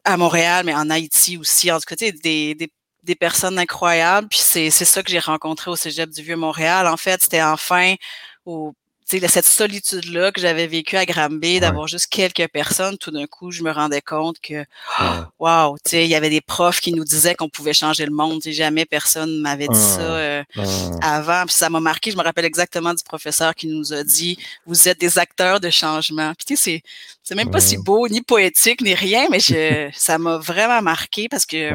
à 0.04 0.16
Montréal, 0.16 0.64
mais 0.64 0.74
en 0.74 0.88
Haïti 0.90 1.36
aussi. 1.36 1.70
En 1.70 1.78
tout 1.78 1.84
cas, 1.86 1.96
des, 1.96 2.12
des, 2.54 2.70
des 3.02 3.14
personnes 3.14 3.58
incroyables. 3.58 4.28
Puis 4.28 4.40
c'est 4.40 4.70
ça 4.70 5.02
que 5.02 5.10
j'ai 5.10 5.18
rencontré 5.18 5.70
au 5.70 5.76
Cégep 5.76 6.10
du 6.10 6.22
Vieux-Montréal. 6.22 6.86
En 6.86 6.96
fait, 6.96 7.22
c'était 7.22 7.42
enfin 7.42 7.94
au 8.46 8.74
sais, 9.06 9.28
cette 9.28 9.46
solitude-là 9.46 10.32
que 10.32 10.40
j'avais 10.40 10.66
vécue 10.66 10.96
à 10.96 11.06
Granby, 11.06 11.60
d'avoir 11.60 11.86
juste 11.86 12.08
quelques 12.08 12.48
personnes, 12.48 12.98
tout 12.98 13.10
d'un 13.10 13.26
coup, 13.26 13.50
je 13.50 13.62
me 13.62 13.70
rendais 13.70 14.00
compte 14.00 14.40
que, 14.40 14.64
wow, 15.38 15.76
tu 15.84 15.90
sais, 15.90 16.04
il 16.04 16.10
y 16.10 16.14
avait 16.14 16.30
des 16.30 16.40
profs 16.40 16.80
qui 16.80 16.92
nous 16.92 17.04
disaient 17.04 17.34
qu'on 17.34 17.48
pouvait 17.48 17.72
changer 17.72 18.04
le 18.04 18.12
monde. 18.12 18.42
jamais 18.44 18.84
personne 18.84 19.40
m'avait 19.40 19.68
dit 19.68 19.78
ça 19.78 20.00
euh, 20.00 20.44
avant. 21.02 21.44
Puis 21.46 21.54
ça 21.54 21.70
m'a 21.70 21.80
marqué. 21.80 22.10
Je 22.10 22.16
me 22.16 22.22
rappelle 22.22 22.44
exactement 22.44 22.94
du 22.94 23.02
professeur 23.04 23.54
qui 23.54 23.68
nous 23.68 23.92
a 23.92 24.02
dit, 24.02 24.38
vous 24.66 24.88
êtes 24.88 25.00
des 25.00 25.18
acteurs 25.18 25.60
de 25.60 25.70
changement. 25.70 26.32
Puis 26.36 26.56
tu 26.56 26.56
sais, 26.56 26.82
c'est 27.22 27.34
même 27.34 27.50
pas 27.50 27.60
si 27.60 27.76
beau, 27.76 28.08
ni 28.08 28.22
poétique, 28.22 28.80
ni 28.80 28.94
rien, 28.94 29.26
mais 29.30 29.40
je, 29.40 29.90
ça 29.94 30.18
m'a 30.18 30.38
vraiment 30.38 30.82
marqué 30.82 31.28
parce 31.28 31.46
que 31.46 31.70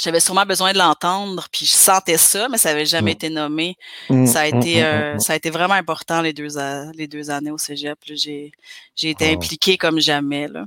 j'avais 0.00 0.20
sûrement 0.20 0.46
besoin 0.46 0.72
de 0.72 0.78
l'entendre, 0.78 1.46
puis 1.52 1.66
je 1.66 1.72
sentais 1.72 2.16
ça, 2.16 2.48
mais 2.48 2.58
ça 2.58 2.70
n'avait 2.70 2.86
jamais 2.86 3.12
mmh. 3.12 3.14
été 3.14 3.30
nommé. 3.30 3.76
Mmh, 4.08 4.26
ça 4.26 4.40
a 4.40 4.50
mmh, 4.50 4.56
été, 4.56 4.84
euh, 4.84 5.18
ça 5.18 5.34
a 5.34 5.36
été 5.36 5.50
vraiment 5.50 5.74
important 5.74 6.22
les 6.22 6.32
deux, 6.32 6.48
les 6.94 7.06
deux 7.06 7.30
années 7.30 7.50
au 7.50 7.58
Cégep. 7.58 7.98
J'ai, 8.04 8.52
j'ai 8.96 9.10
été 9.10 9.32
impliqué 9.32 9.76
comme 9.76 10.00
jamais. 10.00 10.48
Là. 10.48 10.64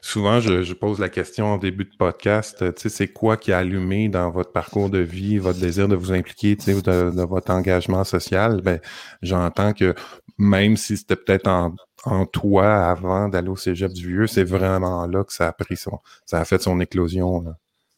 Souvent, 0.00 0.40
je, 0.40 0.72
pose 0.72 1.00
la 1.00 1.08
question 1.08 1.46
en 1.46 1.58
début 1.58 1.84
de 1.84 1.96
podcast, 1.98 2.58
tu 2.58 2.82
sais, 2.82 2.88
c'est 2.88 3.08
quoi 3.08 3.36
qui 3.36 3.52
a 3.52 3.58
allumé 3.58 4.08
dans 4.08 4.30
votre 4.30 4.52
parcours 4.52 4.88
de 4.88 4.98
vie, 4.98 5.38
votre 5.38 5.58
désir 5.58 5.88
de 5.88 5.96
vous 5.96 6.12
impliquer, 6.12 6.56
tu 6.56 6.64
sais, 6.64 6.74
de, 6.74 7.10
de, 7.10 7.22
votre 7.22 7.50
engagement 7.50 8.04
social? 8.04 8.60
Ben, 8.62 8.80
j'entends 9.22 9.72
que 9.72 9.94
même 10.38 10.76
si 10.76 10.96
c'était 10.96 11.16
peut-être 11.16 11.48
en, 11.48 11.74
en 12.04 12.24
toi 12.24 12.88
avant 12.88 13.28
d'aller 13.28 13.48
au 13.48 13.56
Cégep 13.56 13.92
du 13.92 14.06
Vieux, 14.06 14.26
c'est 14.26 14.44
vraiment 14.44 15.06
là 15.06 15.24
que 15.24 15.32
ça 15.32 15.48
a 15.48 15.52
pris 15.52 15.76
son, 15.76 15.98
ça 16.24 16.40
a 16.40 16.44
fait 16.44 16.62
son 16.62 16.80
éclosion. 16.80 17.40
Là. 17.40 17.56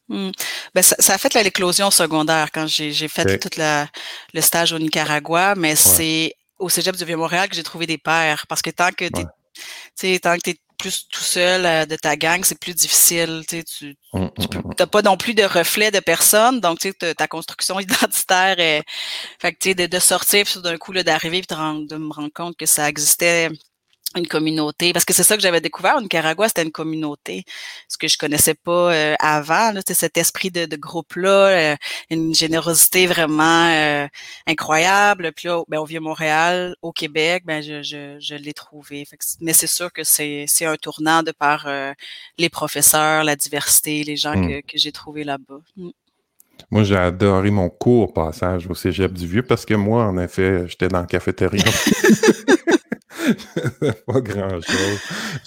Mmh. 0.09 0.31
Ben, 0.73 0.81
ça, 0.81 0.95
ça, 0.99 1.13
a 1.13 1.17
fait 1.17 1.33
l'éclosion 1.43 1.91
secondaire 1.91 2.51
quand 2.51 2.67
j'ai 2.67 3.07
fait 3.07 3.37
tout 3.37 3.49
le 3.59 4.41
stage 4.41 4.73
au 4.73 4.79
Nicaragua, 4.79 5.55
mais 5.55 5.75
c'est 5.75 6.33
au 6.57 6.67
Cégep 6.67 6.95
du 6.95 7.05
Vieux-Montréal 7.05 7.47
que 7.47 7.55
j'ai 7.55 7.63
trouvé 7.63 7.85
des 7.85 7.97
pères. 7.97 8.45
Parce 8.47 8.61
que 8.61 8.71
tant 8.71 8.91
que 8.91 9.05
tu 9.95 10.19
tant 10.19 10.35
que 10.35 10.41
t'es 10.41 10.57
plus 10.77 11.07
tout 11.09 11.21
seul 11.21 11.65
euh, 11.65 11.85
de 11.85 11.95
ta 11.95 12.15
gang, 12.15 12.43
c'est 12.43 12.59
plus 12.59 12.73
difficile. 12.73 13.43
Tu 13.47 13.57
n'as 14.13 14.19
mmh, 14.21 14.29
mmh, 14.79 14.85
pas 14.87 15.01
non 15.01 15.17
plus 15.17 15.35
de 15.35 15.43
reflet 15.43 15.91
de 15.91 15.99
personne, 15.99 16.59
donc 16.61 16.79
ta 17.17 17.27
construction 17.27 17.79
identitaire 17.79 18.59
est. 18.59 18.83
Fait 19.39 19.53
que, 19.53 19.73
de, 19.73 19.85
de 19.85 19.99
sortir, 19.99 20.45
puis 20.45 20.61
d'un 20.61 20.77
coup, 20.77 20.93
d'arriver, 20.93 21.41
puis 21.41 21.55
de 21.55 21.97
me 21.97 22.13
rendre 22.13 22.33
compte 22.33 22.57
que 22.57 22.65
ça 22.65 22.89
existait 22.89 23.49
une 24.15 24.27
communauté, 24.27 24.91
parce 24.91 25.05
que 25.05 25.13
c'est 25.13 25.23
ça 25.23 25.35
que 25.35 25.41
j'avais 25.41 25.61
découvert 25.61 25.95
au 25.97 26.01
Nicaragua, 26.01 26.47
c'était 26.47 26.63
une 26.63 26.71
communauté, 26.71 27.43
ce 27.87 27.97
que 27.97 28.07
je 28.07 28.17
connaissais 28.17 28.55
pas 28.55 28.91
euh, 28.93 29.15
avant, 29.19 29.71
là, 29.71 29.81
cet 29.85 30.17
esprit 30.17 30.49
de, 30.49 30.65
de 30.65 30.75
groupe-là, 30.75 31.73
euh, 31.73 31.75
une 32.09 32.33
générosité 32.33 33.05
vraiment 33.05 33.69
euh, 33.69 34.07
incroyable. 34.47 35.31
Puis 35.35 35.47
là, 35.47 35.61
ben, 35.67 35.79
au 35.79 35.85
Vieux-Montréal, 35.85 36.75
au 36.81 36.91
Québec, 36.91 37.43
ben, 37.45 37.61
je, 37.61 37.83
je, 37.83 38.17
je 38.19 38.35
l'ai 38.35 38.53
trouvé. 38.53 39.05
mais 39.41 39.53
c'est 39.53 39.67
sûr 39.67 39.93
que 39.93 40.03
c'est, 40.03 40.45
c'est 40.47 40.65
un 40.65 40.75
tournant 40.75 41.21
de 41.21 41.31
par 41.31 41.67
les 42.37 42.49
professeurs, 42.49 43.23
la 43.23 43.35
diversité, 43.35 44.03
les 44.03 44.15
gens 44.15 44.35
mmh. 44.35 44.47
que, 44.47 44.61
que 44.61 44.77
j'ai 44.77 44.91
trouvés 44.91 45.23
là-bas. 45.23 45.59
Mmh. 45.77 45.89
Moi, 46.71 46.83
j'ai 46.83 46.97
adoré 46.97 47.51
mon 47.51 47.69
court 47.69 48.13
passage 48.13 48.67
au 48.67 48.75
Cégep 48.75 49.13
du 49.13 49.27
Vieux 49.27 49.43
parce 49.43 49.65
que 49.65 49.73
moi, 49.73 50.03
en 50.03 50.17
effet, 50.17 50.67
j'étais 50.67 50.87
dans 50.87 51.01
la 51.01 51.07
cafétéria. 51.07 51.63
pas 54.07 54.21
grand-chose. 54.21 54.99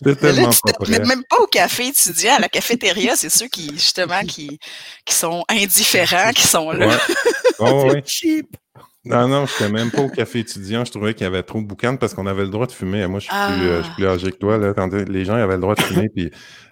J'étais 0.05 0.21
tellement 0.21 0.51
pas 0.51 0.73
prêt. 0.73 0.99
Même 1.01 1.23
pas 1.29 1.39
au 1.41 1.47
café 1.47 1.89
étudiant, 1.89 2.37
à 2.37 2.41
la 2.41 2.49
cafétéria, 2.49 3.15
c'est 3.17 3.31
ceux 3.31 3.49
qui, 3.49 3.71
justement, 3.73 4.21
qui, 4.23 4.59
qui 5.05 5.15
sont 5.15 5.45
indifférents, 5.49 6.33
qui 6.35 6.47
sont 6.47 6.71
là. 6.71 6.99
Oh, 7.59 7.89
c'est 7.93 8.09
cheap. 8.09 8.57
Non, 9.05 9.27
non, 9.27 9.47
je 9.47 9.65
n'étais 9.65 9.73
même 9.73 9.91
pas 9.91 10.03
au 10.03 10.09
café 10.09 10.41
étudiant. 10.41 10.85
Je 10.85 10.93
trouvais 10.93 11.13
qu'il 11.15 11.25
y 11.25 11.27
avait 11.27 11.43
trop 11.43 11.61
de 11.61 11.67
boucan 11.67 11.97
parce 11.97 12.15
qu'on 12.15 12.27
avait 12.27 12.45
le 12.45 12.51
droit 12.51 12.67
de 12.67 12.73
fumer. 12.73 13.05
Moi, 13.09 13.19
je 13.19 13.25
suis, 13.25 13.33
plus, 13.33 13.69
euh, 13.69 13.79
je 13.79 13.85
suis 13.85 13.95
plus 13.95 14.07
âgé 14.07 14.31
que 14.31 14.37
toi. 14.37 14.59
Là. 14.59 14.73
les 15.09 15.25
gens 15.25 15.35
avaient 15.35 15.55
le 15.55 15.61
droit 15.61 15.75
de 15.75 15.83
fumer, 15.83 16.09
puis 16.09 16.31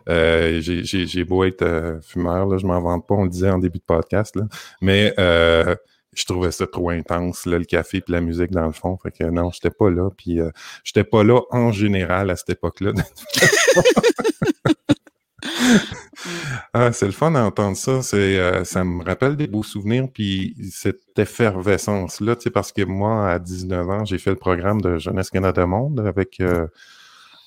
euh, 0.09 0.61
j'ai 0.61 1.25
beau 1.25 1.43
être 1.43 1.63
euh, 1.63 2.01
fumeur, 2.01 2.47
là, 2.47 2.57
je 2.59 2.67
m'en 2.67 2.81
vante 2.81 3.07
pas, 3.07 3.17
on 3.17 3.25
le 3.25 3.31
disait 3.31 3.51
en 3.51 3.59
début 3.59 3.79
de 3.79 3.85
podcast. 3.85 4.37
Là. 4.37 4.45
Mais 4.81 5.13
je 6.21 6.27
trouvais 6.27 6.51
ça 6.51 6.67
trop 6.67 6.91
intense, 6.91 7.47
là, 7.47 7.59
le 7.59 7.65
café 7.65 8.01
puis 8.01 8.13
la 8.13 8.21
musique 8.21 8.51
dans 8.51 8.67
le 8.67 8.73
fond. 8.73 8.97
Fait 9.03 9.11
que 9.11 9.25
non, 9.25 9.51
j'étais 9.51 9.71
pas 9.71 9.91
là. 9.91 10.11
Puis 10.17 10.41
euh, 10.41 10.51
j'étais 10.85 11.05
pas 11.05 11.25
là 11.25 11.41
en 11.51 11.73
général 11.73 12.31
à 12.31 12.37
cette 12.37 12.51
époque-là. 12.51 12.93
ah, 16.73 16.93
c'est 16.93 17.07
le 17.07 17.13
fun 17.13 17.31
d'entendre 17.31 17.77
ça. 17.77 18.03
C'est, 18.03 18.39
euh, 18.39 18.65
ça 18.65 18.85
me 18.85 19.05
rappelle 19.05 19.37
des 19.37 19.47
beaux 19.47 19.63
souvenirs, 19.63 20.09
puis 20.13 20.55
cette 20.71 21.19
effervescence-là, 21.19 22.37
tu 22.37 22.43
sais, 22.43 22.51
parce 22.51 22.73
que 22.73 22.83
moi, 22.83 23.31
à 23.31 23.39
19 23.39 23.91
ans, 23.91 24.05
j'ai 24.05 24.19
fait 24.19 24.31
le 24.31 24.37
programme 24.37 24.81
de 24.81 24.99
Jeunesse 24.99 25.31
Canada 25.31 25.67
Monde 25.67 26.01
avec, 26.01 26.41
euh, 26.41 26.67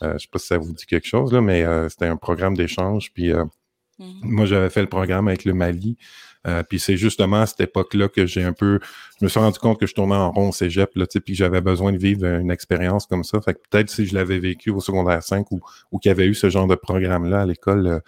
euh, 0.01 0.13
je 0.13 0.19
sais 0.19 0.29
pas 0.31 0.39
si 0.39 0.47
ça 0.47 0.57
vous 0.57 0.73
dit 0.73 0.85
quelque 0.85 1.07
chose, 1.07 1.31
là, 1.31 1.41
mais 1.41 1.65
c'était 1.89 2.07
un 2.07 2.17
programme 2.17 2.55
d'échange, 2.55 3.11
puis 3.13 3.33
mmh. 3.33 3.43
moi, 4.23 4.45
j'avais 4.45 4.69
fait 4.69 4.81
le 4.81 4.89
programme 4.89 5.27
avec 5.27 5.45
le 5.45 5.53
Mali. 5.53 5.97
Euh, 6.45 6.63
puis 6.63 6.79
c'est 6.79 6.97
justement 6.97 7.41
à 7.41 7.45
cette 7.45 7.61
époque-là 7.61 8.09
que 8.09 8.25
j'ai 8.25 8.43
un 8.43 8.53
peu, 8.53 8.79
je 9.19 9.25
me 9.25 9.29
suis 9.29 9.39
rendu 9.39 9.59
compte 9.59 9.79
que 9.79 9.87
je 9.87 9.93
tournais 9.93 10.15
en 10.15 10.31
rond 10.31 10.49
au 10.49 10.51
cégep, 10.51 10.91
là, 10.95 11.05
puis 11.07 11.21
que 11.21 11.37
j'avais 11.37 11.61
besoin 11.61 11.91
de 11.91 11.97
vivre 11.97 12.25
une 12.25 12.51
expérience 12.51 13.05
comme 13.05 13.23
ça. 13.23 13.39
Fait 13.41 13.53
que 13.53 13.59
peut-être 13.69 13.89
si 13.89 14.05
je 14.05 14.13
l'avais 14.13 14.39
vécu 14.39 14.69
au 14.69 14.79
secondaire 14.79 15.23
5 15.23 15.51
ou, 15.51 15.61
ou 15.91 15.99
qu'il 15.99 16.09
y 16.09 16.11
avait 16.11 16.25
eu 16.27 16.35
ce 16.35 16.49
genre 16.49 16.67
de 16.67 16.75
programme-là 16.75 17.41
à 17.41 17.45
l'école, 17.45 17.87
euh, 17.87 17.99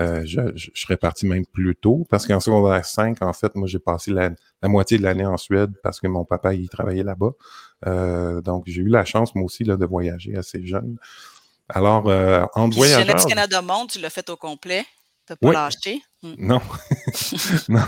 euh 0.00 0.22
je, 0.24 0.40
je, 0.54 0.70
serais 0.74 0.96
parti 0.98 1.26
même 1.26 1.46
plus 1.46 1.74
tôt. 1.74 2.06
Parce 2.10 2.26
qu'en 2.26 2.40
secondaire 2.40 2.84
5, 2.84 3.22
en 3.22 3.32
fait, 3.32 3.54
moi, 3.54 3.66
j'ai 3.66 3.78
passé 3.78 4.10
la, 4.10 4.30
la 4.62 4.68
moitié 4.68 4.98
de 4.98 5.02
l'année 5.02 5.26
en 5.26 5.36
Suède 5.36 5.72
parce 5.82 6.00
que 6.00 6.06
mon 6.06 6.24
papa, 6.24 6.54
il 6.54 6.68
travaillait 6.68 7.02
là-bas. 7.02 7.32
Euh, 7.86 8.40
donc, 8.42 8.64
j'ai 8.66 8.82
eu 8.82 8.88
la 8.88 9.04
chance, 9.04 9.34
moi 9.34 9.44
aussi, 9.44 9.64
là, 9.64 9.76
de 9.76 9.86
voyager 9.86 10.36
assez 10.36 10.64
jeune. 10.66 10.96
Alors, 11.68 12.08
euh, 12.08 12.44
en 12.54 12.68
voyageant... 12.68 13.26
Canada 13.26 13.62
Monde, 13.62 13.88
tu 13.90 14.00
l'as 14.00 14.10
fait 14.10 14.28
au 14.28 14.36
complet? 14.36 14.84
Pas 15.40 15.52
lâché? 15.52 16.02
Hmm. 16.22 16.34
Non. 16.38 16.60
non. 17.68 17.80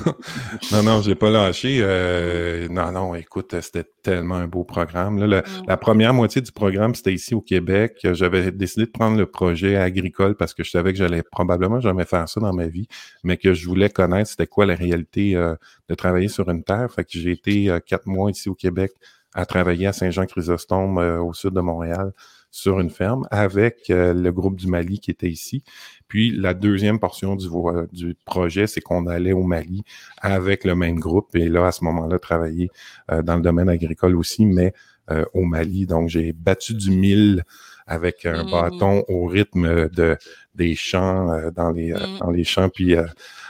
Non, 0.73 0.83
non, 0.83 1.03
j'ai 1.03 1.15
pas 1.15 1.31
lâché. 1.31 1.81
Euh, 1.83 2.67
non, 2.69 2.91
non, 2.93 3.15
écoute, 3.15 3.55
c'était 3.61 3.85
tellement 4.03 4.37
un 4.37 4.47
beau 4.47 4.65
programme. 4.65 5.19
Là, 5.19 5.41
hmm. 5.41 5.65
la, 5.67 5.77
première 5.77 6.15
moitié 6.15 6.41
du 6.41 6.51
programme, 6.51 6.95
c'était 6.95 7.13
ici 7.13 7.35
au 7.35 7.43
Québec. 7.43 7.99
J'avais 8.13 8.51
décidé 8.51 8.87
de 8.87 8.91
prendre 8.91 9.19
le 9.19 9.27
projet 9.27 9.77
agricole 9.77 10.35
parce 10.35 10.55
que 10.55 10.65
je 10.65 10.71
savais 10.71 10.93
que 10.93 10.99
j'allais 10.99 11.23
probablement 11.23 11.81
jamais 11.81 12.05
faire 12.07 12.29
ça 12.29 12.41
dans 12.41 12.55
ma 12.55 12.69
vie, 12.69 12.89
mais 13.23 13.37
que 13.37 13.53
je 13.53 13.69
voulais 13.69 13.91
connaître 13.91 14.31
c'était 14.31 14.47
quoi 14.47 14.65
la 14.65 14.75
réalité 14.75 15.37
euh, 15.37 15.55
de 15.89 15.95
travailler 15.95 16.29
sur 16.29 16.49
une 16.49 16.65
terre. 16.65 16.91
Fait 16.91 17.05
que 17.05 17.11
j'ai 17.13 17.33
été 17.33 17.69
euh, 17.69 17.81
quatre 17.81 18.07
mois 18.07 18.31
ici 18.31 18.49
au 18.49 18.55
Québec 18.55 18.93
à 19.35 19.47
travailler 19.47 19.87
à 19.87 19.93
Saint-Jean-Chrysostome 19.93 20.99
au 20.99 21.33
sud 21.33 21.55
de 21.55 21.61
Montréal 21.61 22.13
sur 22.51 22.81
une 22.81 22.91
ferme 22.91 23.27
avec 23.31 23.85
le 23.89 24.31
groupe 24.31 24.57
du 24.57 24.67
Mali 24.67 25.01
qui 25.01 25.11
était 25.11 25.31
ici. 25.31 25.65
Puis 26.13 26.31
la 26.31 26.53
deuxième 26.53 26.99
portion 26.99 27.37
du, 27.37 27.49
du 27.91 28.15
projet, 28.27 28.67
c'est 28.67 28.83
qu'on 28.83 29.07
allait 29.07 29.33
au 29.33 29.45
Mali 29.45 29.83
avec 30.21 30.63
le 30.65 30.75
même 30.75 31.01
groupe 31.01 31.35
et 31.35 31.49
là, 31.49 31.69
à 31.69 31.73
ce 31.73 31.83
moment-là, 31.85 32.19
travailler 32.19 32.69
euh, 33.11 33.23
dans 33.23 33.37
le 33.37 33.41
domaine 33.41 33.71
agricole 33.71 34.15
aussi, 34.17 34.45
mais 34.45 34.75
euh, 35.11 35.25
au 35.33 35.45
Mali. 35.47 35.87
Donc, 35.87 36.11
j'ai 36.11 36.35
battu 36.35 36.75
du 36.75 36.91
mille 36.91 37.45
avec 37.87 38.27
un 38.27 38.45
mmh. 38.45 38.51
bâton 38.51 39.05
au 39.09 39.25
rythme 39.25 39.89
de 39.89 40.19
des 40.55 40.75
champs 40.75 41.33
euh, 41.33 41.51
dans 41.51 41.71
les 41.71 41.95
mmh. 41.95 42.19
dans 42.21 42.31
les 42.31 42.45
champs. 42.45 42.69
Puis 42.69 42.95
à 42.95 43.07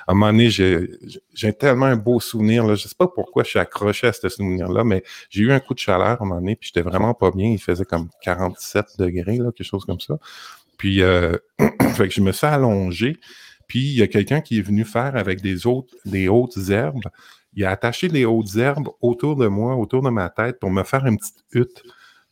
un 0.07 0.15
moment 0.15 0.31
donné, 0.31 0.49
j'ai 0.49 1.53
tellement 1.55 1.87
un 1.87 1.97
beau 1.97 2.21
souvenir. 2.21 2.65
Là. 2.65 2.77
Je 2.77 2.87
sais 2.87 2.95
pas 2.97 3.09
pourquoi 3.09 3.43
je 3.43 3.49
suis 3.49 3.59
accroché 3.59 4.07
à 4.07 4.13
ce 4.13 4.29
souvenir-là, 4.29 4.85
mais 4.85 5.03
j'ai 5.31 5.43
eu 5.43 5.51
un 5.51 5.59
coup 5.59 5.75
de 5.75 5.81
chaleur 5.81 6.07
à 6.07 6.23
un 6.23 6.27
moment 6.27 6.37
donné, 6.37 6.55
puis 6.55 6.71
j'étais 6.73 6.89
vraiment 6.89 7.13
pas 7.13 7.33
bien. 7.33 7.51
Il 7.51 7.61
faisait 7.61 7.85
comme 7.85 8.09
47 8.23 9.01
degrés, 9.01 9.39
là, 9.39 9.51
quelque 9.51 9.67
chose 9.67 9.85
comme 9.85 10.01
ça. 10.01 10.17
Puis, 10.83 11.01
euh, 11.01 11.37
je 11.61 12.21
me 12.21 12.33
suis 12.33 12.45
allongé. 12.45 13.17
Puis, 13.69 13.79
il 13.79 13.99
y 13.99 14.03
a 14.03 14.09
quelqu'un 14.09 14.41
qui 14.41 14.59
est 14.59 14.63
venu 14.63 14.85
faire 14.85 15.15
avec 15.15 15.41
des, 15.41 15.59
des 16.07 16.27
hautes 16.27 16.59
herbes. 16.71 17.05
Il 17.55 17.65
a 17.65 17.71
attaché 17.71 18.09
des 18.09 18.25
hautes 18.25 18.57
herbes 18.57 18.89
autour 19.01 19.37
de 19.37 19.47
moi, 19.47 19.77
autour 19.77 20.03
de 20.03 20.11
ma 20.11 20.29
tête, 20.29 20.59
pour 20.59 20.73
me 20.73 20.83
faire 20.83 21.07
une 21.07 21.19
petite 21.19 21.45
hutte 21.53 21.85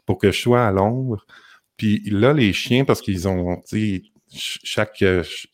pour 0.04 0.18
que 0.18 0.32
je 0.32 0.40
sois 0.40 0.66
à 0.66 0.72
l'ombre. 0.72 1.24
Puis 1.76 2.02
là, 2.10 2.32
les 2.32 2.52
chiens, 2.52 2.84
parce 2.84 3.00
qu'ils 3.00 3.28
ont, 3.28 3.62
chaque, 4.32 5.04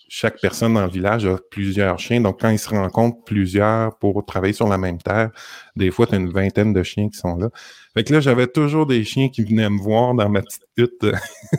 chaque 0.08 0.40
personne 0.40 0.74
dans 0.74 0.84
le 0.84 0.90
village 0.90 1.24
a 1.26 1.38
plusieurs 1.50 1.98
chiens. 1.98 2.20
Donc, 2.20 2.40
quand 2.40 2.50
ils 2.50 2.58
se 2.58 2.68
rencontrent 2.68 3.24
plusieurs 3.24 3.96
pour 3.98 4.24
travailler 4.26 4.52
sur 4.52 4.68
la 4.68 4.76
même 4.76 4.98
terre, 4.98 5.30
des 5.76 5.90
fois, 5.90 6.06
tu 6.06 6.14
as 6.14 6.18
une 6.18 6.30
vingtaine 6.30 6.72
de 6.72 6.82
chiens 6.82 7.08
qui 7.08 7.18
sont 7.18 7.36
là. 7.36 7.50
Fait 7.94 8.04
que 8.04 8.12
là, 8.12 8.20
j'avais 8.20 8.46
toujours 8.46 8.86
des 8.86 9.04
chiens 9.04 9.30
qui 9.30 9.42
venaient 9.42 9.70
me 9.70 9.80
voir 9.80 10.14
dans 10.14 10.28
ma 10.28 10.42
petite 10.42 10.66
hutte. 10.76 11.06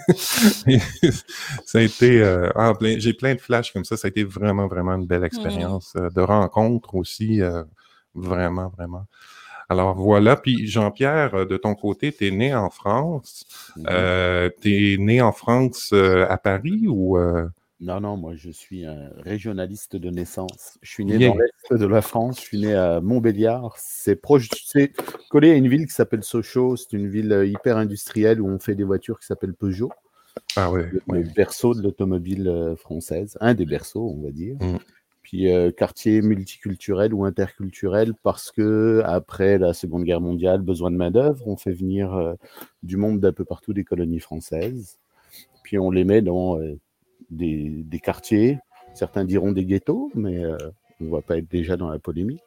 ça 1.66 1.80
a 1.80 1.82
été, 1.82 2.22
euh, 2.22 2.50
j'ai 2.98 3.14
plein 3.14 3.34
de 3.34 3.42
flashs 3.42 3.74
comme 3.74 3.86
ça. 3.86 3.98
Ça 3.98 4.08
a 4.08 4.10
été 4.10 4.24
vraiment, 4.24 4.68
vraiment 4.68 4.94
une 4.94 5.08
belle 5.08 5.24
expérience 5.24 5.94
euh, 5.98 6.10
de 6.12 6.22
rencontre 6.22 6.94
aussi. 6.94 7.42
Euh, 7.42 7.64
vraiment, 8.14 8.72
vraiment. 8.78 9.06
Alors 9.70 9.96
voilà. 9.96 10.36
Puis 10.36 10.68
Jean-Pierre, 10.68 11.46
de 11.46 11.58
ton 11.58 11.76
côté, 11.76 12.12
tu 12.12 12.28
es 12.28 12.32
né 12.32 12.56
en 12.56 12.70
France. 12.70 13.46
Mm-hmm. 13.78 14.52
tu 14.62 14.94
es 14.94 14.98
né 14.98 15.22
en 15.22 15.32
France 15.32 15.94
à 15.94 16.38
Paris 16.38 16.86
ou 16.88 17.18
non, 17.80 18.02
non, 18.02 18.18
moi 18.18 18.34
je 18.36 18.50
suis 18.50 18.86
un 18.86 19.12
régionaliste 19.18 19.96
de 19.96 20.10
naissance. 20.10 20.80
Je 20.82 20.90
suis 20.90 21.06
né 21.06 21.28
dans 21.28 21.38
l'est 21.38 21.80
de 21.80 21.86
la 21.86 22.02
France, 22.02 22.38
je 22.38 22.46
suis 22.46 22.60
né 22.60 22.74
à 22.74 23.02
Montbéliard. 23.02 23.76
C'est 23.78 24.16
proche, 24.16 24.50
c'est 24.66 24.94
collé 25.30 25.52
à 25.52 25.56
une 25.56 25.68
ville 25.68 25.86
qui 25.86 25.94
s'appelle 25.94 26.24
Sochaux. 26.24 26.76
C'est 26.76 26.94
une 26.94 27.08
ville 27.08 27.32
euh, 27.32 27.46
hyper 27.46 27.78
industrielle 27.78 28.42
où 28.42 28.48
on 28.48 28.58
fait 28.58 28.74
des 28.74 28.84
voitures 28.84 29.20
qui 29.20 29.28
s'appelle 29.28 29.54
Peugeot. 29.54 29.92
Ah 30.56 30.72
ouais, 30.72 30.90
le, 31.08 31.22
berceau 31.36 31.76
de 31.76 31.84
l'automobile 31.84 32.48
euh, 32.48 32.76
française, 32.76 33.38
un 33.42 33.54
des 33.54 33.66
berceaux, 33.66 34.12
on 34.16 34.24
va 34.24 34.32
dire. 34.32 34.56
Mmh. 34.60 34.78
Puis 35.28 35.52
euh, 35.52 35.72
quartier 35.72 36.22
multiculturel 36.22 37.14
ou 37.14 37.26
interculturel 37.26 38.14
parce 38.24 38.52
que 38.52 39.02
après 39.04 39.58
la 39.58 39.74
Seconde 39.74 40.06
Guerre 40.06 40.22
mondiale, 40.22 40.62
besoin 40.62 40.90
de 40.90 40.96
main 40.96 41.12
d'œuvre, 41.12 41.46
on 41.48 41.58
fait 41.58 41.74
venir 41.74 42.36
du 42.82 42.96
monde 42.96 43.20
d'un 43.20 43.34
peu 43.34 43.44
partout 43.44 43.74
des 43.74 43.84
colonies 43.84 44.22
françaises. 44.22 45.00
Puis 45.64 45.78
on 45.78 45.92
les 45.92 46.06
met 46.06 46.22
dans 46.22 46.58
des, 47.30 48.00
quartiers. 48.02 48.60
Certains 48.94 49.26
diront 49.26 49.52
des 49.52 49.66
ghettos, 49.66 50.12
mais 50.16 50.44
euh, 50.44 50.58
on 51.02 51.06
ne 51.06 51.10
va 51.10 51.22
pas 51.22 51.38
être 51.38 51.50
déjà 51.50 51.78
dans 51.78 51.90
la 51.90 52.00
polémique. 52.00 52.42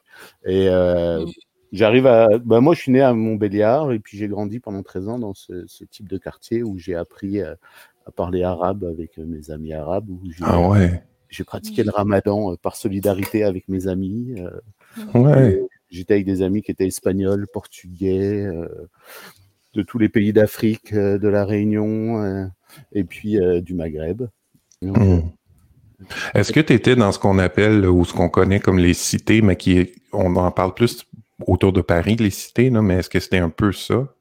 Et 0.45 0.69
euh, 0.69 1.25
j'arrive 1.73 2.07
à. 2.07 2.39
Ben 2.39 2.61
moi, 2.61 2.75
je 2.75 2.81
suis 2.81 2.93
né 2.93 3.01
à 3.01 3.13
Montbéliard 3.13 3.93
et 3.93 3.99
puis 3.99 4.19
j'ai 4.19 4.29
grandi 4.29 4.59
pendant 4.59 4.83
13 4.83 5.09
ans 5.09 5.19
dans 5.19 5.35
ce, 5.35 5.65
type 5.91 6.09
de 6.09 6.19
quartier 6.19 6.63
où 6.63 6.79
j'ai 6.79 6.95
appris 6.95 7.41
à, 7.43 7.57
parler 8.17 8.43
arabe 8.43 8.85
avec 8.85 9.19
mes 9.19 9.53
amis 9.53 9.73
arabes. 9.73 10.09
Ah 10.41 10.69
ouais. 10.69 11.05
J'ai 11.31 11.45
pratiqué 11.45 11.85
le 11.85 11.91
ramadan 11.91 12.53
euh, 12.53 12.57
par 12.57 12.77
solidarité 12.77 13.45
avec 13.45 13.69
mes 13.69 13.87
amis. 13.87 14.35
ouais. 15.15 15.63
J'étais 15.89 16.15
avec 16.15 16.27
des 16.27 16.43
amis 16.43 16.63
qui 16.63 16.71
étaient 16.71 16.87
espagnols, 16.87 17.47
portugais, 17.53 18.47
de 19.75 19.83
tous 19.83 19.99
les 19.99 20.09
pays 20.09 20.33
d'Afrique, 20.33 20.95
de 20.95 21.29
la 21.29 21.45
Réunion 21.45 22.49
et 22.93 23.03
puis 23.03 23.37
du 23.61 23.75
Maghreb. 23.75 24.23
Hmm. 24.83 25.19
Est-ce 26.33 26.53
que 26.53 26.61
tu 26.61 26.73
étais 26.73 26.95
dans 26.95 27.11
ce 27.11 27.19
qu'on 27.19 27.41
appelle 27.41 27.87
ou 27.87 28.05
ce 28.05 28.13
qu'on 28.13 28.29
connaît 28.29 28.61
comme 28.61 28.79
les 28.79 28.95
cités, 28.95 29.43
mais 29.43 29.57
qui 29.57 29.93
on 30.13 30.37
en 30.37 30.51
parle 30.53 30.75
plus 30.75 31.05
autour 31.47 31.73
de 31.73 31.81
Paris, 31.81 32.17
les 32.17 32.31
cités, 32.31 32.71
mais 32.71 32.99
est-ce 32.99 33.11
que 33.11 33.21
c'était 33.21 33.39
un 33.39 33.51
peu 33.51 33.73
ça? 33.73 34.15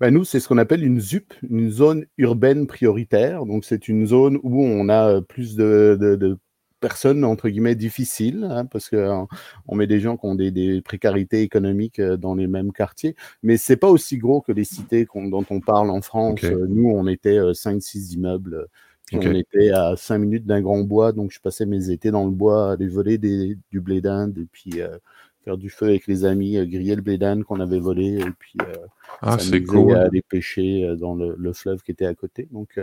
Ben 0.00 0.10
nous, 0.10 0.24
c'est 0.24 0.40
ce 0.40 0.48
qu'on 0.48 0.58
appelle 0.58 0.84
une 0.84 1.00
ZUP, 1.00 1.34
une 1.48 1.70
zone 1.70 2.06
urbaine 2.16 2.66
prioritaire. 2.66 3.44
Donc, 3.44 3.64
c'est 3.64 3.88
une 3.88 4.06
zone 4.06 4.38
où 4.42 4.64
on 4.64 4.88
a 4.88 5.20
plus 5.20 5.56
de, 5.56 6.38
personnes, 6.84 7.24
entre 7.24 7.48
guillemets, 7.48 7.74
difficiles, 7.74 8.46
hein, 8.50 8.66
parce 8.66 8.90
qu'on 8.90 9.26
on 9.68 9.74
met 9.74 9.86
des 9.86 10.00
gens 10.00 10.18
qui 10.18 10.26
ont 10.26 10.34
des, 10.34 10.82
précarités 10.82 11.40
économiques 11.40 11.98
euh, 11.98 12.18
dans 12.18 12.34
les 12.34 12.46
mêmes 12.46 12.72
quartiers. 12.72 13.16
Mais 13.42 13.56
c'est 13.56 13.78
pas 13.78 13.88
aussi 13.88 14.18
gros 14.18 14.42
que 14.42 14.52
les 14.52 14.64
cités 14.64 15.06
dont 15.14 15.46
on 15.48 15.60
parle 15.60 15.88
en 15.88 16.02
France. 16.02 16.42
Nous, 16.42 16.90
on 16.90 17.06
était 17.06 17.38
5-6 17.38 18.12
euh, 18.12 18.14
immeubles 18.16 18.68
on 19.12 19.34
était 19.34 19.70
à 19.70 19.96
5 19.96 20.18
minutes 20.18 20.46
d'un 20.46 20.60
grand 20.60 20.80
bois, 20.80 21.12
donc 21.12 21.30
je 21.30 21.40
passais 21.40 21.66
mes 21.66 21.90
étés 21.90 22.10
dans 22.10 22.24
le 22.24 22.30
bois, 22.30 22.72
aller 22.72 22.88
voler 22.88 23.18
des, 23.18 23.56
du 23.70 23.80
blé 23.80 24.00
d'Inde 24.00 24.38
et 24.38 24.46
puis 24.50 24.80
euh, 24.80 24.96
faire 25.44 25.56
du 25.56 25.70
feu 25.70 25.86
avec 25.86 26.06
les 26.06 26.24
amis, 26.24 26.56
euh, 26.56 26.64
griller 26.64 26.96
le 26.96 27.02
blé 27.02 27.18
qu'on 27.46 27.60
avait 27.60 27.78
volé 27.78 28.18
et 28.18 28.30
puis 28.38 28.54
euh, 28.62 28.74
ah, 29.22 29.38
c'est 29.38 29.62
cool. 29.62 29.94
aller 29.94 30.22
pêcher 30.22 30.96
dans 30.96 31.14
le, 31.14 31.52
fleuve 31.52 31.82
qui 31.82 31.92
était 31.92 32.06
à 32.06 32.14
côté. 32.14 32.48
Donc, 32.50 32.80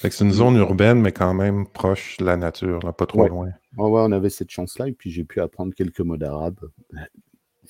c'est 0.00 0.20
une 0.20 0.32
zone 0.32 0.56
urbaine, 0.56 1.00
mais 1.00 1.12
quand 1.12 1.34
même 1.34 1.66
proche 1.66 2.16
de 2.18 2.24
la 2.24 2.36
nature, 2.36 2.80
pas 2.94 3.06
trop 3.06 3.26
loin. 3.26 3.46
Ouais, 3.76 4.00
on 4.02 4.12
avait 4.12 4.30
cette 4.30 4.50
chance-là 4.50 4.88
et 4.88 4.92
puis 4.92 5.10
j'ai 5.10 5.24
pu 5.24 5.40
apprendre 5.40 5.74
quelques 5.74 6.00
mots 6.00 6.16
d'arabe. 6.16 6.58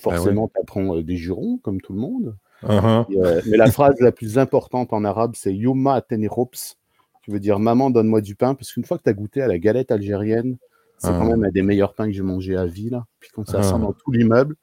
Ben 0.03 0.13
Forcément, 0.15 0.49
tu 0.49 0.59
apprends 0.59 0.97
des 1.03 1.17
jurons, 1.17 1.59
comme 1.59 1.83
tout 1.83 1.93
le 1.93 1.99
monde. 1.99 2.35
Uh-huh. 2.63 3.05
mais 3.47 3.59
la 3.59 3.71
phrase 3.71 4.01
la 4.01 4.13
plus 4.13 4.39
importante 4.39 4.95
en 4.95 5.05
arabe, 5.05 5.33
c'est 5.35 5.55
Yuma 5.55 6.01
Tenirops 6.01 6.79
qui 7.23 7.31
veut 7.31 7.41
dire 7.41 7.59
maman, 7.59 7.91
donne-moi 7.91 8.21
du 8.21 8.35
pain, 8.35 8.55
parce 8.55 8.73
qu'une 8.73 8.85
fois 8.85 8.99
que 8.99 9.05
tu 9.05 9.11
as 9.11 9.13
goûté 9.13 9.43
à 9.43 9.47
la 9.49 9.59
galette 9.59 9.91
algérienne, 9.91 10.57
c'est 11.01 11.09
quand 11.09 11.23
ah. 11.23 11.37
même 11.37 11.45
un 11.45 11.51
des 11.51 11.63
meilleurs 11.63 11.95
pains 11.95 12.07
que 12.07 12.13
j'ai 12.13 12.23
mangé 12.23 12.57
à 12.57 12.67
vie, 12.67 12.91
là. 12.91 13.07
Puis 13.21 13.31
quand 13.33 13.49
ça 13.49 13.61
ah. 13.61 13.63
sent 13.63 13.79
dans 13.79 13.95
tout 13.95 14.13
l'immeuble, 14.13 14.55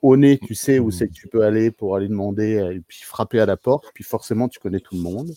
au 0.00 0.16
nez, 0.16 0.38
tu 0.38 0.54
sais 0.54 0.78
où 0.78 0.90
c'est 0.90 1.06
que 1.08 1.12
tu 1.12 1.28
peux 1.28 1.44
aller 1.44 1.70
pour 1.70 1.96
aller 1.96 2.08
demander 2.08 2.72
et 2.74 2.80
puis 2.80 3.00
frapper 3.02 3.40
à 3.40 3.46
la 3.46 3.58
porte. 3.58 3.84
Puis 3.92 4.02
forcément, 4.02 4.48
tu 4.48 4.58
connais 4.58 4.80
tout 4.80 4.94
le 4.94 5.02
monde 5.02 5.30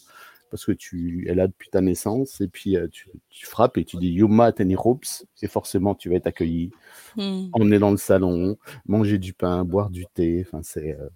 parce 0.50 0.64
que 0.64 0.72
tu 0.72 1.28
es 1.28 1.36
là 1.36 1.48
depuis 1.48 1.70
ta 1.70 1.82
naissance. 1.82 2.40
Et 2.40 2.48
puis 2.48 2.78
euh, 2.78 2.88
tu, 2.88 3.46
frappes 3.46 3.78
et 3.78 3.84
tu 3.84 3.98
dis 3.98 4.08
Yuma 4.08 4.54
Tenirops. 4.54 5.26
Et 5.42 5.48
forcément, 5.48 5.94
tu 5.94 6.10
vas 6.10 6.16
être 6.16 6.28
accueilli. 6.28 6.72
Hmm. 7.18 7.50
Emmener 7.52 7.80
dans 7.80 7.92
le 7.92 7.98
salon, 7.98 8.58
manger 8.86 9.18
du 9.18 9.34
pain, 9.34 9.66
boire 9.66 9.90
du 9.90 10.06
thé. 10.14 10.46
Enfin, 10.48 10.62
c'est. 10.64 10.94
Euh, 10.94 11.10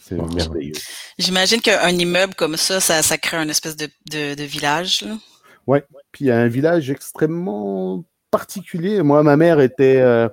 c'est 0.00 0.16
merveilleux. 0.16 0.74
J'imagine 1.18 1.62
qu'un 1.62 1.88
immeuble 1.88 2.34
comme 2.34 2.58
ça, 2.58 2.78
ça, 2.78 3.16
crée 3.16 3.38
un 3.38 3.48
espèce 3.48 3.74
de, 3.74 3.88
de, 4.10 4.44
village. 4.44 5.02
Oui, 5.66 5.78
puis 6.12 6.26
il 6.26 6.28
y 6.28 6.30
a 6.30 6.38
un 6.38 6.48
village 6.48 6.90
extrêmement 6.90 8.04
particulier. 8.36 9.02
Moi, 9.02 9.22
ma 9.22 9.36
mère 9.36 9.60
était, 9.60 10.00
euh, 10.00 10.28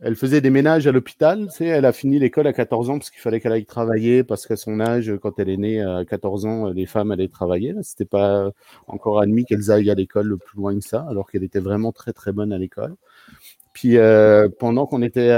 elle 0.00 0.16
faisait 0.16 0.40
des 0.40 0.50
ménages 0.50 0.86
à 0.86 0.92
l'hôpital. 0.92 1.48
Tu 1.56 1.64
elle 1.64 1.84
a 1.84 1.92
fini 1.92 2.18
l'école 2.18 2.46
à 2.46 2.52
14 2.52 2.90
ans 2.90 2.98
parce 2.98 3.10
qu'il 3.10 3.20
fallait 3.20 3.40
qu'elle 3.40 3.52
aille 3.52 3.64
travailler 3.64 4.22
parce 4.24 4.46
qu'à 4.46 4.56
son 4.56 4.80
âge, 4.80 5.12
quand 5.22 5.38
elle 5.38 5.48
est 5.48 5.56
née 5.56 5.80
à 5.80 6.04
14 6.04 6.46
ans, 6.46 6.66
les 6.68 6.86
femmes 6.86 7.10
allaient 7.10 7.28
travailler. 7.28 7.74
C'était 7.82 8.04
pas 8.04 8.50
encore 8.86 9.20
admis 9.20 9.44
qu'elles 9.44 9.70
aillent 9.70 9.90
à 9.90 9.94
l'école 9.94 10.26
le 10.26 10.36
plus 10.36 10.58
loin 10.58 10.78
que 10.78 10.84
ça, 10.84 11.06
alors 11.08 11.30
qu'elle 11.30 11.44
était 11.44 11.60
vraiment 11.60 11.92
très 11.92 12.12
très 12.12 12.32
bonne 12.32 12.52
à 12.52 12.58
l'école. 12.58 12.94
Puis 13.72 13.96
euh, 13.96 14.48
pendant 14.58 14.86
qu'on 14.86 15.02
était 15.02 15.30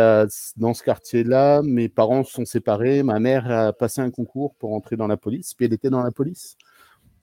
dans 0.57 0.75
ce 0.75 0.83
quartier-là, 0.83 1.63
mes 1.63 1.89
parents 1.89 2.25
se 2.25 2.33
sont 2.33 2.45
séparés. 2.45 3.03
Ma 3.03 3.21
mère 3.21 3.51
a 3.51 3.73
passé 3.73 4.01
un 4.01 4.11
concours 4.11 4.55
pour 4.57 4.75
entrer 4.75 4.97
dans 4.97 5.07
la 5.07 5.17
police, 5.17 5.55
puis 5.55 5.67
elle 5.67 5.75
était 5.75 5.91
dans 5.91 6.03
la 6.03 6.11
police. 6.11 6.57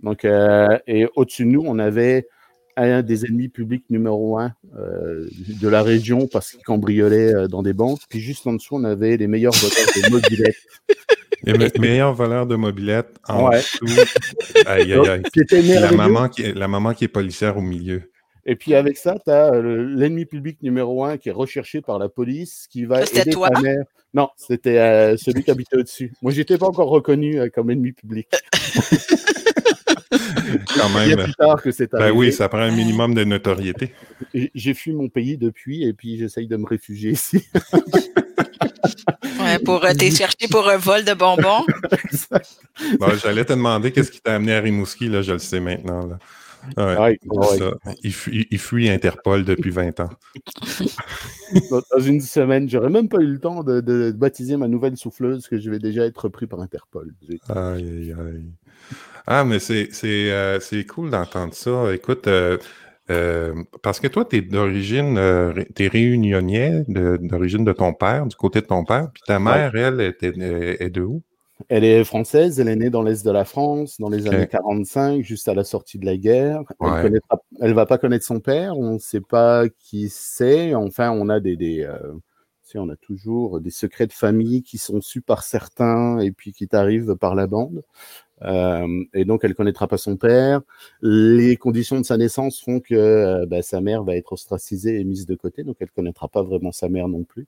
Donc, 0.01 0.25
euh, 0.25 0.77
et 0.87 1.07
au-dessus 1.15 1.45
de 1.45 1.49
nous, 1.49 1.63
on 1.65 1.79
avait 1.79 2.27
un 2.83 3.01
des 3.01 3.25
ennemis 3.25 3.49
publics 3.49 3.85
numéro 3.89 4.37
un 4.37 4.53
euh, 4.77 5.27
de 5.61 5.67
la 5.67 5.81
région 5.81 6.27
parce 6.27 6.51
qu'il 6.51 6.63
cambriolait 6.63 7.33
euh, 7.33 7.47
dans 7.47 7.63
des 7.63 7.73
banques. 7.73 8.01
Puis 8.09 8.19
juste 8.19 8.45
en 8.47 8.53
dessous, 8.53 8.75
on 8.75 8.83
avait 8.83 9.17
les 9.17 9.27
meilleurs 9.27 9.53
voleurs 9.53 9.87
de 9.95 10.11
mobilettes. 10.11 10.55
Les 11.43 11.79
meilleurs 11.79 12.13
voleurs 12.13 12.45
de 12.45 12.55
mobilettes 12.55 13.15
en 13.27 13.49
dessous. 13.49 13.85
Aïe, 14.65 14.93
aïe, 14.93 15.09
aïe. 15.09 15.79
La 15.79 15.91
maman, 15.91 16.29
qui 16.29 16.43
est, 16.43 16.53
la 16.53 16.67
maman 16.67 16.93
qui 16.93 17.05
est 17.05 17.09
policière 17.09 17.57
au 17.57 17.61
milieu. 17.61 18.11
Et 18.45 18.55
puis 18.55 18.75
avec 18.75 18.97
ça, 18.97 19.17
tu 19.23 19.29
as 19.31 19.53
euh, 19.53 19.85
l'ennemi 19.95 20.25
public 20.25 20.61
numéro 20.61 21.03
un 21.03 21.17
qui 21.17 21.29
est 21.29 21.33
recherché 21.33 21.81
par 21.81 21.99
la 21.99 22.09
police, 22.09 22.67
qui 22.69 22.85
va 22.85 23.01
aider 23.01 23.29
toi? 23.31 23.49
ta 23.49 23.61
mère. 23.61 23.83
Non, 24.13 24.29
c'était 24.37 25.15
celui 25.17 25.43
qui 25.43 25.51
habitait 25.51 25.77
au-dessus. 25.77 26.13
Moi, 26.21 26.31
j'étais 26.31 26.57
pas 26.57 26.67
encore 26.67 26.89
reconnu 26.89 27.39
comme 27.51 27.69
ennemi 27.69 27.91
public. 27.91 28.27
Quand 30.77 30.89
même. 30.89 31.23
plus 31.23 31.33
tard 31.35 31.61
que 31.61 31.71
c'est 31.71 31.91
ben 31.91 32.11
oui, 32.11 32.31
ça 32.31 32.49
prend 32.49 32.59
un 32.59 32.71
minimum 32.71 33.13
de 33.13 33.23
notoriété. 33.23 33.93
J'ai 34.33 34.73
fui 34.73 34.91
mon 34.91 35.09
pays 35.09 35.37
depuis 35.37 35.83
et 35.83 35.93
puis 35.93 36.17
j'essaye 36.17 36.47
de 36.47 36.57
me 36.57 36.65
réfugier 36.65 37.11
ici. 37.11 37.43
ouais, 39.41 39.59
pour 39.63 39.83
euh, 39.83 39.93
chercher 39.97 40.47
pour 40.49 40.67
un 40.69 40.77
vol 40.77 41.03
de 41.03 41.13
bonbons? 41.13 41.65
J'allais 43.23 43.45
te 43.45 43.53
demander 43.53 43.91
qu'est-ce 43.91 44.11
qui 44.11 44.21
t'a 44.21 44.35
amené 44.35 44.53
à 44.53 44.61
Rimouski, 44.61 45.09
là, 45.09 45.21
je 45.21 45.33
le 45.33 45.39
sais 45.39 45.59
maintenant. 45.59 46.09
Il, 48.03 48.13
fuit, 48.13 48.89
Interpol 48.89 49.45
depuis 49.45 49.69
20 49.69 49.99
ans. 50.01 50.09
Dans 51.71 51.99
une 51.99 52.21
semaine, 52.21 52.69
j'aurais 52.69 52.89
même 52.89 53.07
pas 53.07 53.19
eu 53.19 53.27
le 53.27 53.39
temps 53.39 53.63
de, 53.63 53.79
de, 53.79 54.11
baptiser 54.11 54.57
ma 54.57 54.67
nouvelle 54.67 54.97
souffleuse 54.97 55.47
que 55.47 55.57
je 55.57 55.69
vais 55.69 55.79
déjà 55.79 56.05
être 56.05 56.29
pris 56.29 56.47
par 56.47 56.59
Interpol. 56.59 57.13
Aïe, 57.49 57.87
aïe, 57.87 58.13
aïe. 58.13 58.51
Ah, 59.29 59.43
mais 59.43 59.59
c'est 59.59 59.89
euh, 60.03 60.59
cool 60.87 61.09
d'entendre 61.09 61.53
ça. 61.53 61.93
Écoute, 61.93 62.27
euh, 62.27 62.57
euh, 63.11 63.53
parce 63.83 63.99
que 63.99 64.07
toi, 64.07 64.23
tu 64.23 64.37
es 64.37 64.41
d'origine, 64.41 65.15
tu 65.75 65.83
es 65.83 65.87
réunionnais 65.89 66.85
d'origine 66.87 67.65
de, 67.65 67.73
ton 67.73 67.93
père, 67.93 68.25
du 68.25 68.37
côté 68.37 68.61
de 68.61 68.67
ton 68.67 68.85
père, 68.85 69.11
puis 69.13 69.21
ta 69.27 69.37
mère, 69.37 69.75
elle, 69.75 69.99
est, 69.99 70.89
de 70.89 71.01
où? 71.01 71.21
Elle 71.67 71.83
est 71.83 72.05
française, 72.05 72.57
elle 72.61 72.69
est 72.69 72.77
née 72.77 72.89
dans 72.89 73.01
l'Est 73.01 73.25
de 73.25 73.31
la 73.31 73.43
France, 73.43 73.99
dans 73.99 74.09
les 74.09 74.27
années 74.27 74.47
45, 74.47 75.21
juste 75.23 75.49
à 75.49 75.53
la 75.53 75.65
sortie 75.65 75.99
de 75.99 76.05
la 76.05 76.15
guerre. 76.15 76.61
Elle 76.79 77.19
ne 77.69 77.73
va 77.73 77.85
pas 77.85 77.97
connaître 77.97 78.25
son 78.25 78.39
père, 78.39 78.77
on 78.77 78.93
ne 78.93 78.99
sait 78.99 79.21
pas 79.21 79.65
qui 79.77 80.07
c'est. 80.07 80.73
Enfin, 80.73 81.11
on 81.11 81.27
a 81.27 81.41
des, 81.41 81.57
des 81.57 81.85
on 82.75 82.89
a 82.89 82.95
toujours 82.95 83.61
des 83.61 83.69
secrets 83.69 84.07
de 84.07 84.13
famille 84.13 84.63
qui 84.63 84.77
sont 84.77 85.01
sus 85.01 85.21
par 85.21 85.43
certains 85.43 86.19
et 86.19 86.31
puis 86.31 86.51
qui 86.53 86.67
t'arrivent 86.67 87.15
par 87.15 87.35
la 87.35 87.47
bande. 87.47 87.83
Euh, 88.43 89.03
et 89.13 89.25
donc, 89.25 89.43
elle 89.43 89.55
connaîtra 89.55 89.87
pas 89.87 89.97
son 89.97 90.17
père. 90.17 90.61
Les 91.01 91.57
conditions 91.57 91.99
de 91.99 92.05
sa 92.05 92.17
naissance 92.17 92.61
font 92.61 92.79
que 92.79 92.95
euh, 92.95 93.45
bah, 93.45 93.61
sa 93.61 93.81
mère 93.81 94.03
va 94.03 94.15
être 94.15 94.33
ostracisée 94.33 94.99
et 94.99 95.03
mise 95.03 95.25
de 95.25 95.35
côté, 95.35 95.63
donc 95.63 95.77
elle 95.79 95.91
connaîtra 95.91 96.27
pas 96.27 96.43
vraiment 96.43 96.71
sa 96.71 96.89
mère 96.89 97.07
non 97.07 97.23
plus. 97.23 97.47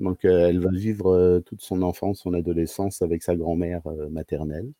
Donc, 0.00 0.24
euh, 0.24 0.48
elle 0.48 0.60
va 0.60 0.70
vivre 0.70 1.40
toute 1.46 1.62
son 1.62 1.82
enfance, 1.82 2.20
son 2.20 2.34
adolescence 2.34 3.02
avec 3.02 3.22
sa 3.22 3.36
grand-mère 3.36 3.82
maternelle. 4.10 4.70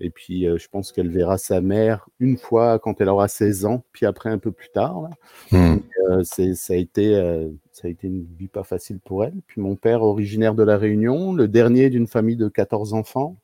Et 0.00 0.10
puis, 0.10 0.44
je 0.44 0.68
pense 0.68 0.90
qu'elle 0.90 1.10
verra 1.10 1.38
sa 1.38 1.60
mère 1.60 2.08
une 2.18 2.36
fois 2.36 2.78
quand 2.78 3.00
elle 3.00 3.08
aura 3.08 3.28
16 3.28 3.66
ans, 3.66 3.84
puis 3.92 4.06
après 4.06 4.30
un 4.30 4.38
peu 4.38 4.50
plus 4.50 4.70
tard. 4.70 5.08
Hmm. 5.50 5.76
ça, 6.22 6.72
a 6.72 6.76
été, 6.76 7.14
ça 7.72 7.88
a 7.88 7.90
été 7.90 8.06
une 8.06 8.26
vie 8.38 8.48
pas 8.48 8.64
facile 8.64 8.98
pour 9.00 9.24
elle. 9.24 9.34
Puis 9.46 9.60
mon 9.60 9.76
père, 9.76 10.02
originaire 10.02 10.54
de 10.54 10.62
La 10.62 10.78
Réunion, 10.78 11.32
le 11.32 11.46
dernier 11.46 11.90
d'une 11.90 12.06
famille 12.06 12.36
de 12.36 12.48
14 12.48 12.94
enfants, 12.94 13.36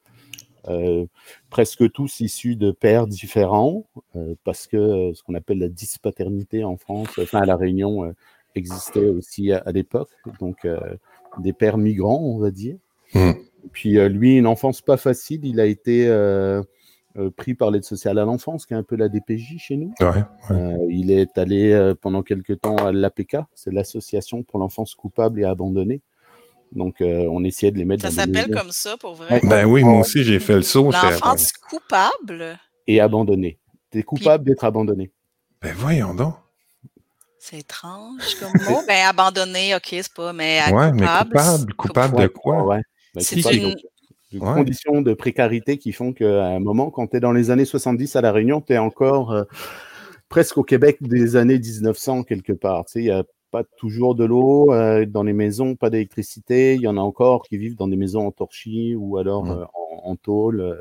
euh, 0.68 1.06
presque 1.50 1.90
tous 1.92 2.20
issus 2.20 2.56
de 2.56 2.70
pères 2.70 3.06
différents, 3.06 3.86
euh, 4.16 4.34
parce 4.44 4.66
que 4.66 4.76
euh, 4.76 5.14
ce 5.14 5.22
qu'on 5.22 5.34
appelle 5.34 5.58
la 5.58 5.68
dispaternité 5.68 6.64
en 6.64 6.76
France, 6.76 7.08
enfin 7.18 7.40
à 7.40 7.46
La 7.46 7.56
Réunion, 7.56 8.12
existait 8.54 9.08
aussi 9.08 9.52
à, 9.52 9.70
l'époque, 9.72 10.10
donc 10.40 10.66
des 11.38 11.52
pères 11.52 11.78
migrants, 11.78 12.20
on 12.20 12.38
va 12.38 12.50
dire. 12.50 12.76
Mmh. 13.14 13.32
Puis 13.72 13.94
lui, 14.08 14.38
une 14.38 14.46
enfance 14.46 14.80
pas 14.80 14.96
facile, 14.96 15.44
il 15.44 15.60
a 15.60 15.66
été 15.66 16.08
pris 17.36 17.54
par 17.54 17.70
l'aide 17.70 17.84
sociale 17.84 18.18
à 18.18 18.24
l'enfance, 18.24 18.66
qui 18.66 18.74
est 18.74 18.76
un 18.76 18.82
peu 18.82 18.96
la 18.96 19.08
DPJ 19.08 19.56
chez 19.58 19.76
nous. 19.76 19.92
il 20.88 21.10
est 21.10 21.36
allé 21.38 21.92
pendant 22.00 22.22
quelques 22.22 22.60
temps 22.60 22.76
à 22.76 22.92
l'APK, 22.92 23.38
c'est 23.54 23.72
l'association 23.72 24.42
pour 24.42 24.58
l'enfance 24.58 24.94
coupable 24.94 25.40
et 25.40 25.44
abandonnée. 25.44 26.02
Donc, 26.72 27.00
euh, 27.00 27.26
on 27.30 27.44
essayait 27.44 27.72
de 27.72 27.78
les 27.78 27.84
mettre 27.84 28.02
ça 28.02 28.10
Ça 28.10 28.24
s'appelle 28.24 28.50
comme 28.50 28.70
ça, 28.70 28.96
pour 28.96 29.14
vrai? 29.14 29.40
Ben 29.44 29.64
oui, 29.64 29.82
moi 29.82 30.00
aussi, 30.00 30.24
j'ai 30.24 30.38
fait 30.38 30.56
le 30.56 30.62
saut. 30.62 30.90
L'enfance 30.90 31.52
coupable? 31.52 32.58
Et 32.86 33.00
abandonné. 33.00 33.58
Tu 33.90 33.98
es 33.98 34.02
coupable 34.02 34.44
d'être 34.44 34.64
abandonné. 34.64 35.10
Ben 35.62 35.74
voyons 35.76 36.14
donc. 36.14 36.34
C'est 37.38 37.60
étrange 37.60 38.34
comme 38.40 38.52
mot. 38.68 38.80
ben 38.86 39.06
abandonné, 39.06 39.74
ok, 39.74 39.86
c'est 39.88 40.12
pas, 40.12 40.32
mais 40.32 40.60
ouais, 40.70 40.90
coupable. 40.90 40.96
mais 41.00 41.06
coupable, 41.06 41.74
coupable 41.74 42.22
de 42.22 42.26
quoi? 42.28 42.64
Ouais. 42.64 42.82
Ben, 43.14 43.20
c'est 43.20 43.40
une... 43.54 43.74
Des 44.30 44.40
conditions 44.40 45.00
de 45.00 45.14
précarité 45.14 45.78
qui 45.78 45.92
font 45.92 46.12
qu'à 46.12 46.48
un 46.48 46.58
moment, 46.58 46.90
quand 46.90 47.06
tu 47.06 47.16
es 47.16 47.20
dans 47.20 47.32
les 47.32 47.50
années 47.50 47.64
70 47.64 48.14
à 48.14 48.20
La 48.20 48.30
Réunion, 48.30 48.60
tu 48.60 48.74
es 48.74 48.78
encore 48.78 49.32
euh, 49.32 49.44
presque 50.28 50.58
au 50.58 50.64
Québec 50.64 50.98
des 51.00 51.36
années 51.36 51.58
1900 51.58 52.24
quelque 52.24 52.52
part. 52.52 52.84
Tu 52.84 52.92
sais, 52.92 52.98
il 53.00 53.06
y 53.06 53.10
a 53.10 53.24
pas 53.50 53.64
toujours 53.64 54.14
de 54.14 54.24
l'eau 54.24 54.72
euh, 54.72 55.06
dans 55.06 55.22
les 55.22 55.32
maisons, 55.32 55.74
pas 55.74 55.90
d'électricité. 55.90 56.74
Il 56.74 56.82
y 56.82 56.88
en 56.88 56.96
a 56.96 57.00
encore 57.00 57.46
qui 57.48 57.56
vivent 57.56 57.76
dans 57.76 57.88
des 57.88 57.96
maisons 57.96 58.26
en 58.26 58.30
torchis 58.30 58.94
ou 58.94 59.18
alors 59.18 59.44
mmh. 59.44 59.50
euh, 59.50 59.64
en, 60.04 60.16
tôle, 60.16 60.60
euh, 60.60 60.76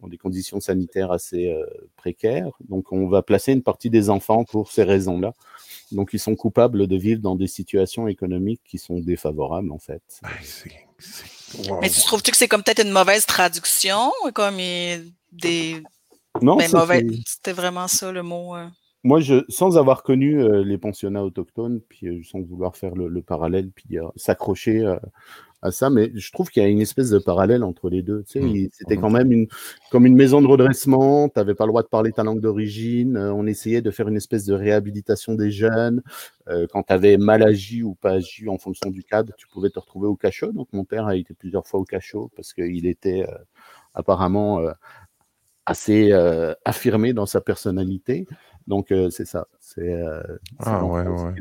dans 0.00 0.08
des 0.08 0.16
conditions 0.18 0.60
sanitaires 0.60 1.10
assez 1.10 1.54
précaires. 1.96 2.52
Donc, 2.68 2.92
on 2.92 3.08
va 3.08 3.22
placer 3.22 3.52
une 3.52 3.62
partie 3.62 3.90
des 3.90 4.10
enfants 4.10 4.44
pour 4.44 4.70
ces 4.70 4.84
raisons-là. 4.84 5.32
Donc, 5.92 6.10
ils 6.12 6.18
sont 6.18 6.36
coupables 6.36 6.86
de 6.86 6.96
vivre 6.96 7.20
dans 7.20 7.36
des 7.36 7.46
situations 7.46 8.08
économiques 8.08 8.62
qui 8.64 8.78
sont 8.78 9.00
défavorables, 9.00 9.72
en 9.72 9.78
fait. 9.78 10.02
Mais 11.80 11.90
tu 11.90 12.00
trouves-tu 12.02 12.30
que 12.30 12.36
c'est 12.36 12.48
comme 12.48 12.62
peut-être 12.62 12.84
une 12.84 12.92
mauvaise 12.92 13.26
traduction, 13.26 14.12
comme 14.34 14.56
des... 14.56 15.82
Non, 16.42 16.56
ben, 16.56 16.68
c'était 17.26 17.52
vraiment 17.52 17.86
ça 17.86 18.10
le 18.10 18.22
mot 18.22 18.56
moi, 19.04 19.20
je, 19.20 19.44
sans 19.50 19.76
avoir 19.76 20.02
connu 20.02 20.42
euh, 20.42 20.64
les 20.64 20.78
pensionnats 20.78 21.22
autochtones, 21.22 21.80
puis 21.88 22.08
euh, 22.08 22.22
sans 22.24 22.40
vouloir 22.40 22.74
faire 22.74 22.94
le, 22.94 23.22
parallèle, 23.22 23.70
puis 23.70 23.98
euh, 23.98 24.08
s'accrocher 24.16 24.82
à 25.64 25.72
ça, 25.72 25.90
mais 25.90 26.12
je 26.14 26.30
trouve 26.30 26.50
qu'il 26.50 26.62
y 26.62 26.66
a 26.66 26.68
une 26.68 26.80
espèce 26.80 27.10
de 27.10 27.18
parallèle 27.18 27.64
entre 27.64 27.90
les 27.90 28.02
deux. 28.02 28.22
Tu 28.24 28.32
sais, 28.32 28.40
mmh. 28.40 28.68
c'était 28.72 28.96
quand 28.96 29.10
même 29.10 29.32
une, 29.32 29.46
comme 29.90 30.06
une 30.06 30.14
maison 30.14 30.40
de 30.40 30.46
redressement. 30.46 31.28
Tu 31.28 31.38
n'avais 31.38 31.54
pas 31.54 31.64
le 31.64 31.70
droit 31.70 31.82
de 31.82 31.88
parler 31.88 32.12
ta 32.12 32.22
langue 32.22 32.40
d'origine. 32.40 33.18
on 33.18 33.46
essayait 33.46 33.82
de 33.82 33.90
faire 33.90 34.08
une 34.08 34.16
espèce 34.16 34.44
de 34.44 34.54
réhabilitation 34.54 35.34
des 35.34 35.50
jeunes. 35.50 36.02
quand 36.72 36.82
tu 36.82 36.92
avais 36.92 37.16
mal 37.16 37.42
agi 37.42 37.82
ou 37.82 37.94
pas 37.94 38.12
agi 38.12 38.48
en 38.48 38.58
fonction 38.58 38.90
du 38.90 39.02
cadre, 39.02 39.32
tu 39.36 39.48
pouvais 39.48 39.70
te 39.70 39.78
retrouver 39.78 40.06
au 40.06 40.16
cachot. 40.16 40.52
Donc 40.52 40.68
mon 40.72 40.84
père 40.84 41.06
a 41.06 41.16
été 41.16 41.34
plusieurs 41.34 41.66
fois 41.66 41.80
au 41.80 41.84
cachot 41.84 42.30
parce 42.36 42.52
qu'il 42.52 42.86
était 42.86 43.26
apparemment 43.94 44.60
assez 45.66 46.12
affirmé 46.64 47.12
dans 47.12 47.26
sa 47.26 47.40
personnalité. 47.40 48.26
Donc, 48.66 48.92
euh, 48.92 49.10
c'est 49.10 49.26
ça. 49.26 49.46
C'est 49.60 49.92
euh, 49.92 50.22
ah, 50.60 50.84
ouais, 50.84 51.06
ouais. 51.06 51.32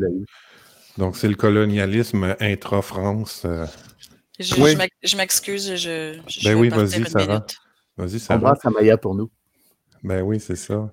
Donc, 0.98 1.16
c'est 1.16 1.28
le 1.28 1.36
colonialisme 1.36 2.36
intra-France. 2.40 3.44
Euh. 3.46 3.66
Je, 4.40 5.16
m'excuse, 5.16 5.76
je, 5.76 6.20
je, 6.28 6.44
Ben 6.44 6.56
oui, 6.56 6.70
vas-y, 6.70 7.06
Sarah. 7.08 7.46
Vas-y, 7.98 8.20
Sarah. 8.20 8.40
Embrasse 8.40 8.66
Amaya 8.66 8.98
pour 8.98 9.14
nous. 9.14 9.30
Ben 10.04 10.22
oui, 10.22 10.40
c'est 10.40 10.56
ça. 10.56 10.90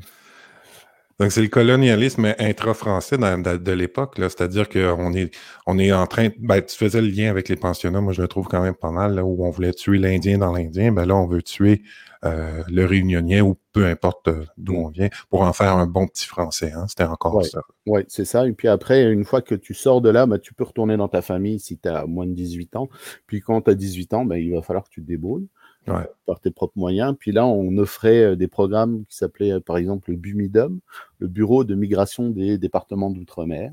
Donc, 1.21 1.33
c'est 1.33 1.43
le 1.43 1.49
colonialisme 1.49 2.35
intra-français 2.39 3.19
de, 3.19 3.73
l'époque, 3.73 4.15
c'est-à-dire 4.17 4.71
qu'on 4.71 5.13
est, 5.13 5.37
on 5.67 5.79
est 5.79 5.93
en 5.93 6.07
train. 6.07 6.29
Ben, 6.39 6.63
tu 6.63 6.75
faisais 6.75 7.03
le 7.03 7.09
lien 7.09 7.29
avec 7.29 7.51
les 7.51 7.57
pensionnats, 7.57 8.01
moi 8.01 8.15
je 8.15 8.23
le 8.23 8.29
trouve 8.29 8.47
quand 8.47 8.63
même 8.63 8.75
pas 8.75 8.91
mal, 8.91 9.17
là, 9.17 9.23
où 9.23 9.45
on 9.45 9.51
voulait 9.51 9.75
tuer 9.75 9.99
l'Indien 9.99 10.39
dans 10.39 10.51
l'Indien. 10.51 10.93
Ben 10.93 11.05
là, 11.05 11.15
on 11.15 11.27
veut 11.27 11.43
tuer 11.43 11.83
euh, 12.25 12.63
le 12.69 12.87
réunionnien 12.87 13.43
ou 13.43 13.59
peu 13.73 13.85
importe 13.85 14.29
euh, 14.29 14.47
d'où 14.57 14.77
on 14.77 14.89
vient 14.89 15.11
pour 15.29 15.43
en 15.43 15.53
faire 15.53 15.77
un 15.77 15.87
bon 15.87 16.07
petit 16.07 16.27
français. 16.27 16.73
Hein? 16.73 16.87
C'était 16.89 17.05
encore 17.05 17.45
ça. 17.45 17.61
Oui, 17.85 18.01
c'est 18.09 18.25
ça. 18.25 18.47
Et 18.47 18.53
puis 18.53 18.69
après, 18.69 19.13
une 19.13 19.25
fois 19.25 19.43
que 19.43 19.55
tu 19.55 19.75
sors 19.75 20.01
de 20.01 20.09
là, 20.09 20.25
ben, 20.25 20.39
tu 20.39 20.55
peux 20.55 20.65
retourner 20.65 20.97
dans 20.97 21.09
ta 21.09 21.21
famille 21.21 21.61
si 21.61 21.77
tu 21.77 21.87
as 21.87 22.07
moins 22.07 22.27
de 22.27 22.33
18 22.33 22.77
ans. 22.77 22.89
Puis 23.27 23.43
quand 23.43 23.61
tu 23.61 23.71
as 23.71 23.75
18 23.75 24.15
ans, 24.15 24.25
ben, 24.25 24.37
il 24.37 24.53
va 24.55 24.63
falloir 24.63 24.85
que 24.85 24.91
tu 24.91 25.03
te 25.03 25.07
débrouilles. 25.07 25.49
Par 25.87 26.41
tes 26.41 26.51
propres 26.51 26.77
moyens. 26.77 27.15
Puis 27.19 27.33
là, 27.33 27.47
on 27.47 27.77
offrait 27.79 28.23
euh, 28.23 28.37
des 28.37 28.49
programmes 28.49 29.05
qui 29.09 29.17
s'appelaient 29.17 29.61
par 29.61 29.77
exemple 29.77 30.11
le 30.11 30.17
BUMIDOM, 30.17 30.81
le 31.19 31.27
Bureau 31.27 31.65
de 31.65 31.75
migration 31.75 32.31
des 32.31 32.59
départements 32.59 33.11
d'outre-mer. 33.11 33.73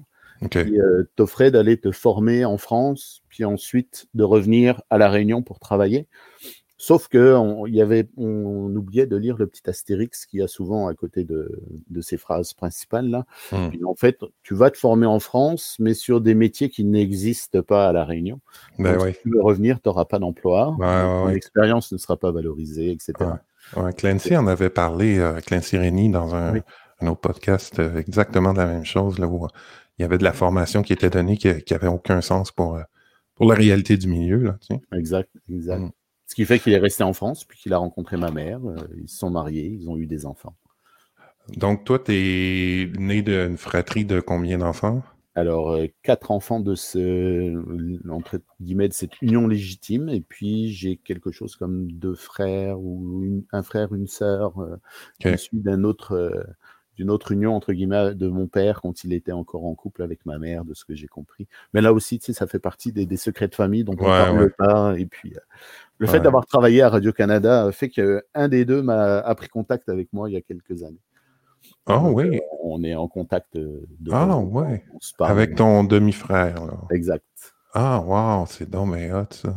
qui 0.51 0.77
t'offrait 1.15 1.49
d'aller 1.49 1.77
te 1.77 1.91
former 1.91 2.45
en 2.45 2.59
France, 2.59 3.23
puis 3.27 3.43
ensuite 3.43 4.07
de 4.13 4.23
revenir 4.23 4.81
à 4.91 4.99
La 4.99 5.09
Réunion 5.09 5.41
pour 5.41 5.57
travailler. 5.57 6.07
Sauf 6.77 7.07
que 7.07 7.35
on, 7.35 7.65
y 7.65 7.81
avait, 7.81 8.07
on, 8.17 8.75
oubliait 8.75 9.07
de 9.07 9.15
lire 9.15 9.37
le 9.37 9.47
petit 9.47 9.67
astérix 9.67 10.25
qui 10.27 10.41
a 10.41 10.47
souvent 10.47 10.87
à 10.87 10.93
côté 10.93 11.23
de, 11.23 11.59
de 11.89 12.01
ces 12.01 12.17
phrases 12.17 12.53
principales 12.53 13.09
là. 13.09 13.25
Mmh. 13.51 13.85
en 13.85 13.95
fait, 13.95 14.19
tu 14.43 14.53
vas 14.53 14.69
te 14.69 14.77
former 14.77 15.07
en 15.07 15.19
France, 15.19 15.77
mais 15.79 15.95
sur 15.95 16.21
des 16.21 16.35
métiers 16.35 16.69
qui 16.69 16.83
n'existent 16.83 17.61
pas 17.61 17.89
à 17.89 17.93
la 17.93 18.05
Réunion. 18.05 18.39
Ben 18.77 18.99
si 18.99 19.19
tu 19.23 19.31
veux 19.31 19.41
revenir, 19.41 19.81
tu 19.81 19.89
n'auras 19.89 20.05
pas 20.05 20.19
d'emploi, 20.19 20.77
l'expérience 21.29 21.91
ne 21.91 21.97
sera 21.97 22.15
pas 22.15 22.31
valorisée, 22.31 22.91
etc. 22.91 23.13
Clancy 23.97 24.37
en 24.37 24.47
avait 24.47 24.69
parlé, 24.69 25.17
euh, 25.17 25.41
Clancy 25.41 25.77
Rény, 25.77 26.09
dans 26.09 26.35
un, 26.35 26.53
un 27.01 27.07
autre 27.07 27.21
podcast, 27.21 27.79
euh, 27.79 27.97
exactement 27.97 28.53
de 28.53 28.59
la 28.59 28.65
même 28.65 28.85
chose, 28.85 29.19
là, 29.19 29.27
où 29.27 29.47
il 29.97 30.01
y 30.01 30.05
avait 30.05 30.17
de 30.17 30.23
la 30.23 30.33
formation 30.33 30.81
qui 30.81 30.93
était 30.93 31.09
donnée 31.09 31.37
qui 31.37 31.47
n'avait 31.71 31.87
aucun 31.87 32.21
sens 32.21 32.51
pour, 32.51 32.75
euh, 32.75 32.83
pour 33.35 33.47
la 33.47 33.55
réalité 33.55 33.97
du 33.97 34.07
milieu. 34.07 34.37
Là, 34.37 34.57
Exact, 34.93 35.29
exact. 35.49 35.79
Mmh. 35.79 35.91
Ce 36.27 36.35
qui 36.35 36.45
fait 36.45 36.59
qu'il 36.59 36.73
est 36.73 36.77
resté 36.77 37.03
en 37.03 37.13
France, 37.13 37.45
puis 37.45 37.57
qu'il 37.57 37.73
a 37.73 37.77
rencontré 37.77 38.17
ma 38.17 38.31
mère. 38.31 38.59
Euh, 38.65 38.75
ils 39.01 39.07
se 39.07 39.17
sont 39.17 39.29
mariés, 39.29 39.65
ils 39.65 39.89
ont 39.89 39.97
eu 39.97 40.05
des 40.05 40.25
enfants. 40.25 40.55
Donc, 41.55 41.85
toi, 41.85 41.99
tu 41.99 42.13
es 42.13 42.91
né 42.99 43.21
d'une 43.21 43.57
fratrie 43.57 44.03
de 44.03 44.19
combien 44.19 44.57
d'enfants? 44.57 45.01
Alors, 45.35 45.71
euh, 45.71 45.85
quatre 46.03 46.31
enfants 46.31 46.59
de 46.59 46.75
ce, 46.75 48.09
entre 48.09 48.41
guillemets, 48.59 48.89
de 48.89 48.93
cette 48.93 49.21
union 49.21 49.47
légitime. 49.47 50.09
Et 50.09 50.19
puis, 50.19 50.73
j'ai 50.73 50.97
quelque 50.97 51.31
chose 51.31 51.55
comme 51.55 51.89
deux 51.91 52.15
frères 52.15 52.77
ou 52.77 53.43
un 53.53 53.63
frère, 53.63 53.93
une 53.93 54.07
sœur. 54.07 54.59
Euh, 54.59 54.75
Je 55.23 55.37
suis 55.37 55.59
d'un 55.59 55.85
autre, 55.85 56.45
d'une 56.97 57.11
autre 57.11 57.31
union, 57.31 57.55
entre 57.55 57.73
guillemets, 57.73 58.15
de 58.15 58.27
mon 58.27 58.47
père 58.47 58.81
quand 58.81 59.03
il 59.03 59.13
était 59.13 59.31
encore 59.31 59.65
en 59.65 59.75
couple 59.75 60.01
avec 60.01 60.25
ma 60.25 60.39
mère, 60.39 60.65
de 60.65 60.73
ce 60.73 60.83
que 60.83 60.95
j'ai 60.95 61.07
compris. 61.07 61.47
Mais 61.73 61.81
là 61.81 61.93
aussi, 61.93 62.17
tu 62.19 62.25
sais, 62.25 62.33
ça 62.33 62.47
fait 62.47 62.59
partie 62.59 62.91
des, 62.91 63.17
secrets 63.17 63.47
de 63.47 63.55
famille, 63.55 63.83
donc 63.83 64.01
on 64.01 64.05
ne 64.05 64.09
parle 64.09 64.51
pas. 64.57 64.97
Et 64.97 65.05
puis, 65.05 65.33
euh, 65.35 65.39
le 65.97 66.07
fait 66.07 66.19
d'avoir 66.19 66.45
travaillé 66.45 66.81
à 66.81 66.89
Radio-Canada 66.89 67.71
fait 67.71 67.89
qu'un 67.89 68.47
des 68.47 68.65
deux 68.65 68.81
m'a 68.81 69.35
pris 69.35 69.47
contact 69.47 69.89
avec 69.89 70.11
moi 70.13 70.29
il 70.29 70.33
y 70.33 70.37
a 70.37 70.41
quelques 70.41 70.83
années. 70.83 71.01
Ah 71.85 72.03
oui. 72.03 72.37
Euh, 72.37 72.39
on 72.63 72.83
est 72.83 72.95
en 72.95 73.07
contact. 73.07 73.55
De 73.55 73.87
ah 74.11 74.37
ouais. 74.37 74.83
Avec 75.19 75.55
ton 75.55 75.83
demi-frère. 75.83 76.55
Exact. 76.91 77.25
Ah 77.73 78.01
wow, 78.01 78.45
c'est 78.47 78.69
dommage 78.69 79.11
hot 79.11 79.25
ça. 79.31 79.55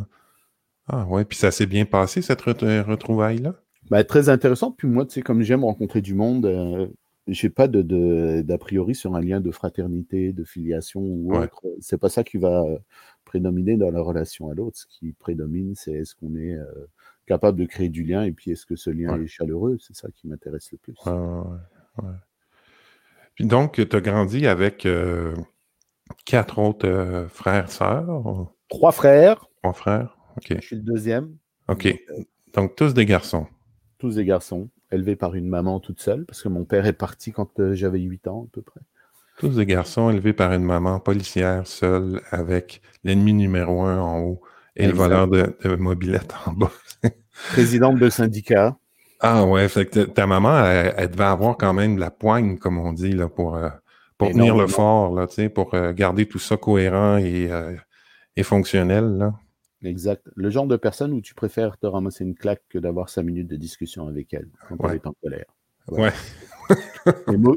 Ah 0.88 1.06
ouais, 1.06 1.24
puis 1.24 1.38
ça 1.38 1.50
s'est 1.50 1.66
bien 1.66 1.84
passé 1.84 2.20
cette 2.20 2.40
retrouvaille-là? 2.40 3.54
Bah, 3.90 4.02
très 4.02 4.28
intéressant. 4.28 4.72
Puis 4.72 4.88
moi, 4.88 5.06
tu 5.06 5.14
sais, 5.14 5.22
comme 5.22 5.42
j'aime 5.42 5.64
rencontrer 5.64 6.00
du 6.00 6.14
monde, 6.14 6.46
euh, 6.46 6.88
j'ai 7.28 7.48
pas 7.48 7.68
de, 7.68 8.42
d'a 8.42 8.58
priori 8.58 8.94
sur 8.94 9.14
un 9.14 9.20
lien 9.20 9.40
de 9.40 9.50
fraternité, 9.52 10.32
de 10.32 10.44
filiation 10.44 11.00
ou 11.00 11.34
autre. 11.34 11.62
C'est 11.80 11.98
pas 11.98 12.08
ça 12.08 12.24
qui 12.24 12.38
va 12.38 12.62
euh, 12.62 12.78
prédominer 13.30 13.76
dans 13.76 13.92
la 13.92 14.00
relation 14.00 14.50
à 14.50 14.54
l'autre. 14.54 14.76
Ce 14.76 14.86
qui 14.86 15.12
prédomine, 15.12 15.76
c'est 15.76 15.92
est-ce 15.92 16.16
qu'on 16.16 16.34
est, 16.34 16.54
euh, 16.54 16.88
capable 17.26 17.60
de 17.60 17.64
créer 17.64 17.88
du 17.88 18.02
lien 18.02 18.24
et 18.24 18.32
puis 18.32 18.50
est-ce 18.50 18.66
que 18.66 18.74
ce 18.74 18.90
lien 18.90 19.20
est 19.20 19.28
chaleureux? 19.28 19.78
C'est 19.80 19.94
ça 19.94 20.08
qui 20.10 20.26
m'intéresse 20.26 20.72
le 20.72 20.78
plus. 20.78 20.96
Puis 23.36 23.44
donc, 23.44 23.74
tu 23.74 23.96
as 23.96 24.00
grandi 24.00 24.48
avec 24.48 24.84
euh, 24.84 25.36
quatre 26.24 26.58
autres 26.58 27.28
frères, 27.28 27.70
sœurs? 27.70 28.52
Trois 28.68 28.90
frères. 28.90 29.46
Trois 29.62 29.74
frères, 29.74 30.18
ok. 30.36 30.56
Je 30.56 30.66
suis 30.66 30.76
le 30.76 30.82
deuxième. 30.82 31.36
Ok. 31.68 31.86
Donc, 32.52 32.74
tous 32.74 32.94
des 32.94 33.06
garçons. 33.06 33.46
Tous 33.98 34.16
des 34.16 34.24
garçons 34.24 34.68
élevé 34.90 35.14
par 35.14 35.36
une 35.36 35.46
maman 35.46 35.78
toute 35.78 36.00
seule, 36.00 36.24
parce 36.26 36.42
que 36.42 36.48
mon 36.48 36.64
père 36.64 36.84
est 36.86 36.92
parti 36.92 37.30
quand 37.30 37.60
euh, 37.60 37.74
j'avais 37.74 38.00
8 38.00 38.26
ans 38.26 38.48
à 38.48 38.50
peu 38.52 38.62
près. 38.62 38.80
Tous 39.40 39.56
des 39.56 39.66
garçons 39.66 40.10
élevés 40.10 40.34
par 40.34 40.52
une 40.52 40.64
maman 40.64 41.00
policière 41.00 41.66
seule, 41.66 42.20
avec 42.30 42.82
l'ennemi 43.04 43.32
numéro 43.32 43.82
un 43.82 43.98
en 43.98 44.20
haut 44.20 44.42
et 44.76 44.86
le 44.86 44.92
voleur 44.92 45.28
de, 45.28 45.56
de 45.64 45.76
mobilette 45.76 46.34
en 46.46 46.52
bas. 46.52 46.70
Présidente 47.52 47.98
de 47.98 48.10
syndicat. 48.10 48.76
Ah 49.20 49.46
ouais, 49.46 49.68
fait 49.68 49.86
que 49.86 50.00
ta 50.00 50.26
maman, 50.26 50.64
elle, 50.64 51.10
devait 51.10 51.24
avoir 51.24 51.56
quand 51.56 51.72
même 51.72 51.98
la 51.98 52.10
poigne, 52.10 52.58
comme 52.58 52.78
on 52.78 52.92
dit, 52.92 53.12
là, 53.12 53.28
pour, 53.28 53.56
euh, 53.56 53.70
pour 54.18 54.30
tenir 54.30 54.56
le 54.56 54.66
fort, 54.66 55.14
là, 55.14 55.26
pour 55.54 55.74
euh, 55.74 55.92
garder 55.92 56.26
tout 56.26 56.38
ça 56.38 56.56
cohérent 56.56 57.16
et, 57.16 57.50
et 58.36 58.42
fonctionnel. 58.42 59.16
Là. 59.16 59.34
Exact. 59.82 60.28
Le 60.36 60.50
genre 60.50 60.66
de 60.66 60.76
personne 60.76 61.12
où 61.12 61.20
tu 61.22 61.34
préfères 61.34 61.78
te 61.78 61.86
ramasser 61.86 62.24
une 62.24 62.34
claque 62.34 62.62
que 62.68 62.78
d'avoir 62.78 63.08
cinq 63.08 63.22
minutes 63.22 63.48
de 63.48 63.56
discussion 63.56 64.06
avec 64.06 64.32
elle 64.34 64.48
quand 64.68 64.76
elle 64.88 64.96
est 64.96 65.06
en 65.06 65.14
colère. 65.22 65.46
Ouais. 65.88 66.12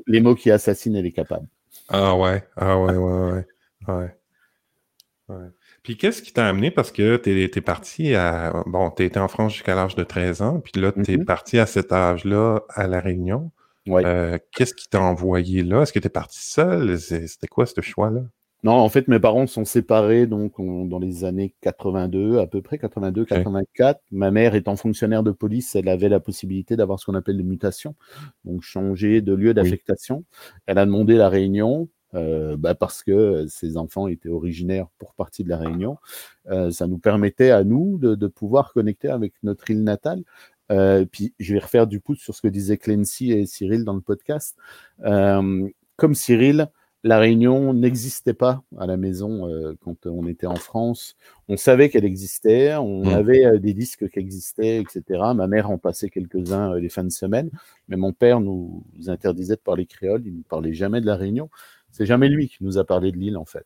les, 0.07 0.21
mots, 0.21 0.35
qui 0.35 0.49
assassinent, 0.49 0.95
elle 0.95 1.05
est 1.05 1.11
capable. 1.11 1.47
Ah 1.89 2.15
ouais, 2.15 2.43
ah 2.55 2.79
ouais, 2.79 2.95
ouais, 2.95 3.45
ouais. 3.87 4.15
ouais. 5.29 5.49
Puis 5.83 5.97
qu'est-ce 5.97 6.21
qui 6.21 6.31
t'a 6.31 6.47
amené? 6.47 6.71
Parce 6.71 6.91
que 6.91 7.17
tu 7.17 7.29
es, 7.29 7.61
parti 7.61 8.15
à. 8.15 8.63
Bon, 8.65 8.89
tu 8.91 9.03
étais 9.03 9.19
en 9.19 9.27
France 9.27 9.53
jusqu'à 9.53 9.75
l'âge 9.75 9.95
de 9.95 10.03
13 10.03 10.41
ans, 10.41 10.59
puis 10.59 10.81
là, 10.81 10.91
tu 10.91 10.99
es 11.01 11.17
mm-hmm. 11.17 11.25
parti 11.25 11.59
à 11.59 11.65
cet 11.65 11.91
âge-là 11.91 12.61
à 12.69 12.87
La 12.87 12.99
Réunion. 12.99 13.51
Ouais. 13.87 14.05
Euh, 14.05 14.37
qu'est-ce 14.53 14.73
qui 14.73 14.87
t'a 14.87 15.01
envoyé 15.01 15.61
là? 15.61 15.81
Est-ce 15.81 15.91
que 15.91 15.99
tu 15.99 16.07
es 16.07 16.09
parti 16.09 16.39
seul? 16.41 16.97
C'était 16.99 17.47
quoi 17.47 17.65
ce 17.65 17.81
choix-là? 17.81 18.21
Non, 18.63 18.73
en 18.73 18.89
fait, 18.89 19.07
mes 19.07 19.19
parents 19.19 19.45
sont 19.45 19.65
séparés 19.65 20.25
donc 20.25 20.53
dans 20.57 20.99
les 20.99 21.25
années 21.25 21.53
82, 21.61 22.39
à 22.39 22.47
peu 22.47 22.61
près 22.61 22.77
82, 22.77 23.25
84. 23.25 24.01
Ma 24.11 24.31
mère 24.31 24.55
étant 24.55 24.75
fonctionnaire 24.75 25.23
de 25.23 25.31
police, 25.31 25.75
elle 25.75 25.89
avait 25.89 26.09
la 26.09 26.19
possibilité 26.19 26.75
d'avoir 26.75 26.99
ce 26.99 27.05
qu'on 27.05 27.15
appelle 27.15 27.37
des 27.37 27.43
mutations, 27.43 27.95
donc 28.45 28.61
changer 28.61 29.21
de 29.21 29.33
lieu 29.33 29.53
d'affectation. 29.53 30.23
Elle 30.65 30.77
a 30.77 30.85
demandé 30.85 31.15
la 31.15 31.29
Réunion. 31.29 31.89
Euh, 32.15 32.57
bah 32.57 32.75
parce 32.75 33.01
que 33.01 33.47
ses 33.47 33.75
enfants 33.75 34.07
étaient 34.07 34.29
originaires 34.29 34.85
pour 34.99 35.15
partie 35.15 35.43
de 35.43 35.49
la 35.49 35.57
Réunion, 35.57 35.97
euh, 36.51 36.69
ça 36.69 36.85
nous 36.85 36.99
permettait 36.99 37.49
à 37.49 37.63
nous 37.63 37.97
de, 37.97 38.13
de, 38.13 38.27
pouvoir 38.27 38.71
connecter 38.71 39.09
avec 39.09 39.33
notre 39.41 39.71
île 39.71 39.83
natale. 39.83 40.21
Euh, 40.71 41.05
puis 41.05 41.33
je 41.39 41.53
vais 41.53 41.59
refaire 41.59 41.87
du 41.87 41.99
pouce 41.99 42.19
sur 42.19 42.33
ce 42.35 42.41
que 42.41 42.47
disaient 42.47 42.77
Clancy 42.77 43.31
et 43.31 43.45
Cyril 43.45 43.83
dans 43.83 43.93
le 43.93 44.01
podcast. 44.01 44.57
Euh, 45.03 45.67
comme 45.97 46.15
Cyril, 46.15 46.69
la 47.03 47.19
Réunion 47.19 47.73
n'existait 47.73 48.33
pas 48.33 48.63
à 48.77 48.87
la 48.87 48.95
maison 48.95 49.49
euh, 49.49 49.73
quand 49.81 50.05
on 50.05 50.25
était 50.25 50.47
en 50.47 50.55
France. 50.55 51.15
On 51.49 51.57
savait 51.57 51.89
qu'elle 51.89 52.05
existait, 52.05 52.75
on 52.75 53.03
mmh. 53.03 53.09
avait 53.09 53.45
euh, 53.45 53.59
des 53.59 53.73
disques 53.73 54.09
qui 54.09 54.19
existaient, 54.19 54.77
etc. 54.79 55.03
Ma 55.35 55.47
mère 55.47 55.69
en 55.69 55.77
passait 55.77 56.09
quelques-uns 56.09 56.73
euh, 56.73 56.79
les 56.79 56.87
fins 56.87 57.03
de 57.03 57.09
semaine, 57.09 57.49
mais 57.89 57.97
mon 57.97 58.13
père 58.13 58.39
nous 58.39 58.83
interdisait 59.07 59.55
de 59.55 59.61
parler 59.61 59.85
créole, 59.85 60.23
il 60.25 60.37
ne 60.37 60.43
parlait 60.43 60.73
jamais 60.73 61.01
de 61.01 61.05
la 61.05 61.15
Réunion. 61.15 61.49
C'est 61.91 62.05
jamais 62.05 62.29
lui 62.29 62.47
qui 62.47 62.63
nous 62.63 62.77
a 62.77 62.85
parlé 62.85 63.11
de 63.11 63.17
l'île, 63.17 63.37
en 63.37 63.45
fait. 63.45 63.65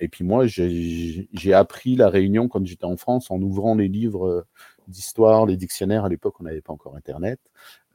et 0.00 0.08
puis 0.08 0.24
moi, 0.24 0.46
j'ai 0.46 1.52
appris 1.52 1.96
la 1.96 2.08
Réunion 2.08 2.48
quand 2.48 2.64
j'étais 2.64 2.86
en 2.86 2.96
France 2.96 3.30
en 3.30 3.42
ouvrant 3.42 3.74
les 3.74 3.88
livres 3.88 4.46
d'histoire, 4.88 5.46
les 5.46 5.56
dictionnaires. 5.56 6.04
À 6.04 6.08
l'époque, 6.08 6.40
on 6.40 6.44
n'avait 6.44 6.60
pas 6.60 6.72
encore 6.72 6.96
Internet. 6.96 7.40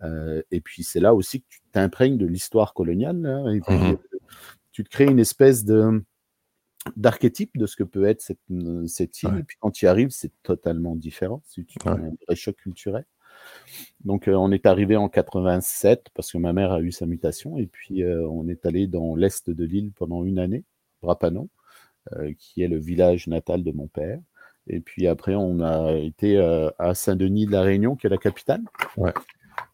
Euh, 0.04 0.42
et 0.52 0.62
puis 0.62 0.84
c'est 0.84 1.00
là 1.00 1.14
aussi 1.14 1.42
que 1.42 1.48
tu 1.50 1.62
t'imprègnes 1.72 2.18
de 2.18 2.26
l'histoire 2.26 2.74
coloniale. 2.74 3.26
Hein, 3.26 3.52
et 3.52 3.60
puis, 3.62 3.76
mmh 3.76 3.98
tu 4.72 4.84
te 4.84 4.90
crées 4.90 5.06
une 5.06 5.20
espèce 5.20 5.64
de 5.66 6.04
d'archétype 6.98 7.58
de 7.58 7.68
ce 7.68 7.76
que 7.76 7.84
peut 7.84 8.06
être 8.06 8.22
cette, 8.22 8.40
cette 8.88 9.22
île. 9.22 9.38
Et 9.38 9.44
puis 9.44 9.56
quand 9.60 9.70
tu 9.70 9.86
y 9.86 9.88
arrives, 9.88 10.10
c'est 10.10 10.32
totalement 10.42 10.96
différent. 10.96 11.44
C'est 11.46 11.64
un 11.86 12.12
vrai 12.26 12.36
choc 12.36 12.56
culturel. 12.56 13.06
Donc 14.04 14.28
euh, 14.28 14.34
on 14.34 14.52
est 14.52 14.66
arrivé 14.66 14.96
en 14.98 15.10
87 15.10 16.08
parce 16.16 16.32
que 16.32 16.40
ma 16.40 16.54
mère 16.54 16.72
a 16.72 16.82
eu 16.82 16.92
sa 16.92 17.06
mutation. 17.06 17.60
Et 17.60 17.68
puis 17.68 18.04
euh, 18.04 18.28
on 18.28 18.48
est 18.48 18.66
allé 18.66 18.88
dans 18.88 19.16
l'est 19.16 19.48
de 19.48 19.64
l'île 19.64 19.92
pendant 19.92 20.24
une 20.24 20.40
année, 20.40 20.64
Brapanon, 21.04 21.50
qui 22.40 22.64
est 22.64 22.68
le 22.68 22.80
village 22.80 23.28
natal 23.28 23.64
de 23.64 23.72
mon 23.72 23.88
père. 23.88 24.20
Et 24.68 24.80
puis 24.80 25.08
après, 25.08 25.36
on 25.36 25.60
a 25.60 25.94
été 25.94 26.38
à 26.80 26.96
Saint-Denis 26.96 27.46
de 27.46 27.52
la 27.52 27.62
Réunion, 27.62 27.96
qui 27.96 28.08
est 28.08 28.10
la 28.10 28.18
capitale. 28.18 28.62
Ouais 28.98 29.14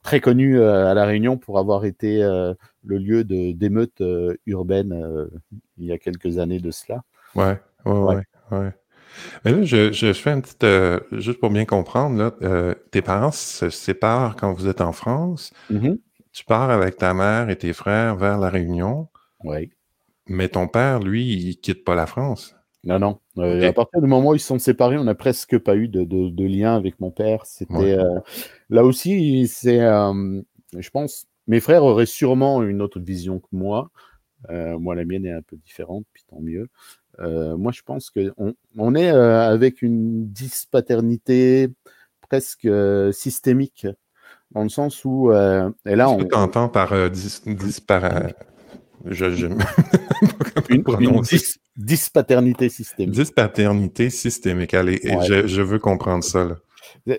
très 0.04 0.20
connu 0.22 0.60
euh, 0.60 0.88
à 0.88 0.94
La 0.94 1.06
Réunion 1.06 1.38
pour 1.38 1.60
avoir 1.60 1.86
été 1.86 2.24
euh, 2.24 2.54
le 2.84 2.98
lieu 2.98 3.24
d'émeutes 3.24 4.02
euh, 4.02 4.36
urbaines 4.46 5.30
il 5.78 5.86
y 5.86 5.92
a 5.92 5.98
quelques 5.98 6.38
années 6.38 6.60
de 6.60 6.72
cela. 6.72 7.04
Ouais, 7.36 7.60
ouais, 7.86 8.24
ouais. 8.52 8.74
Mais 9.44 9.52
là, 9.52 9.64
je, 9.64 9.92
je 9.92 10.14
fais 10.14 10.32
une 10.32 10.42
petite. 10.42 10.66
juste 11.20 11.40
pour 11.40 11.50
bien 11.50 11.66
comprendre, 11.66 12.18
là, 12.18 12.76
tes 12.92 13.02
parents 13.02 13.32
se 13.32 13.70
séparent 13.70 14.36
quand 14.36 14.54
vous 14.54 14.68
êtes 14.68 14.82
en 14.82 14.92
France. 14.92 15.52
Mm-hmm. 15.72 16.00
Tu 16.32 16.46
pars 16.46 16.70
avec 16.70 16.98
ta 16.98 17.14
mère 17.14 17.50
et 17.50 17.58
tes 17.58 17.74
frères 17.74 18.16
vers 18.16 18.38
La 18.38 18.50
Réunion. 18.50 19.10
Oui. 19.44 19.72
Mais 20.28 20.48
ton 20.48 20.68
père, 20.68 21.00
lui, 21.00 21.34
il 21.34 21.58
quitte 21.58 21.84
pas 21.84 21.96
la 21.96 22.06
France. 22.06 22.56
Non, 22.86 23.00
non. 23.00 23.20
À 23.38 23.74
partir 23.74 24.02
du 24.02 24.08
moment 24.08 24.30
où 24.30 24.36
ils 24.36 24.40
sont 24.40 24.60
séparés, 24.60 24.98
on 24.98 25.04
n'a 25.04 25.16
presque 25.16 25.58
pas 25.58 25.76
eu 25.76 25.88
de, 25.88 26.04
de, 26.04 26.46
lien 26.46 26.76
avec 26.76 27.00
mon 27.00 27.12
père. 27.12 27.46
C'était 27.46 27.98
Là 28.70 28.84
aussi, 28.84 29.48
c'est, 29.48 29.82
euh, 29.82 30.42
je 30.78 30.90
pense, 30.90 31.28
mes 31.48 31.60
frères 31.60 31.84
auraient 31.84 32.06
sûrement 32.06 32.62
une 32.64 32.82
autre 32.82 33.00
vision 33.00 33.40
que 33.40 33.48
moi. 33.52 33.90
Euh, 34.50 34.78
moi, 34.80 34.96
la 34.96 35.04
mienne 35.04 35.26
est 35.26 35.34
un 35.34 35.42
peu 35.42 35.58
différente, 35.58 36.06
puis 36.14 36.24
tant 36.30 36.40
mieux. 36.40 36.70
Euh, 37.20 37.58
moi, 37.58 37.72
je 37.72 37.82
pense 37.82 38.10
qu'on 38.10 38.54
on 38.78 38.96
est 38.96 39.10
avec 39.10 39.82
une 39.82 40.28
dispaternité 40.28 41.70
presque 42.22 42.70
systémique, 43.12 43.88
dans 44.52 44.64
le 44.64 44.70
sens 44.70 45.04
où, 45.04 45.32
et 45.32 45.96
là, 45.96 46.10
on. 46.10 46.22
entend 46.34 46.70
par 46.70 47.10
dis, 47.10 47.42
Je, 49.06 49.32
je... 49.32 49.48
une, 50.70 50.84
une 51.00 51.22
dis, 51.22 51.56
dispaternité 51.78 52.70
systémique. 52.70 53.16
Dispaternité 53.16 54.10
systémique. 54.10 54.74
Allez, 54.74 55.00
je, 55.28 55.48
je, 55.48 55.62
veux 55.62 55.80
comprendre 55.80 56.24
ça. 56.24 56.46
Là. 56.46 56.56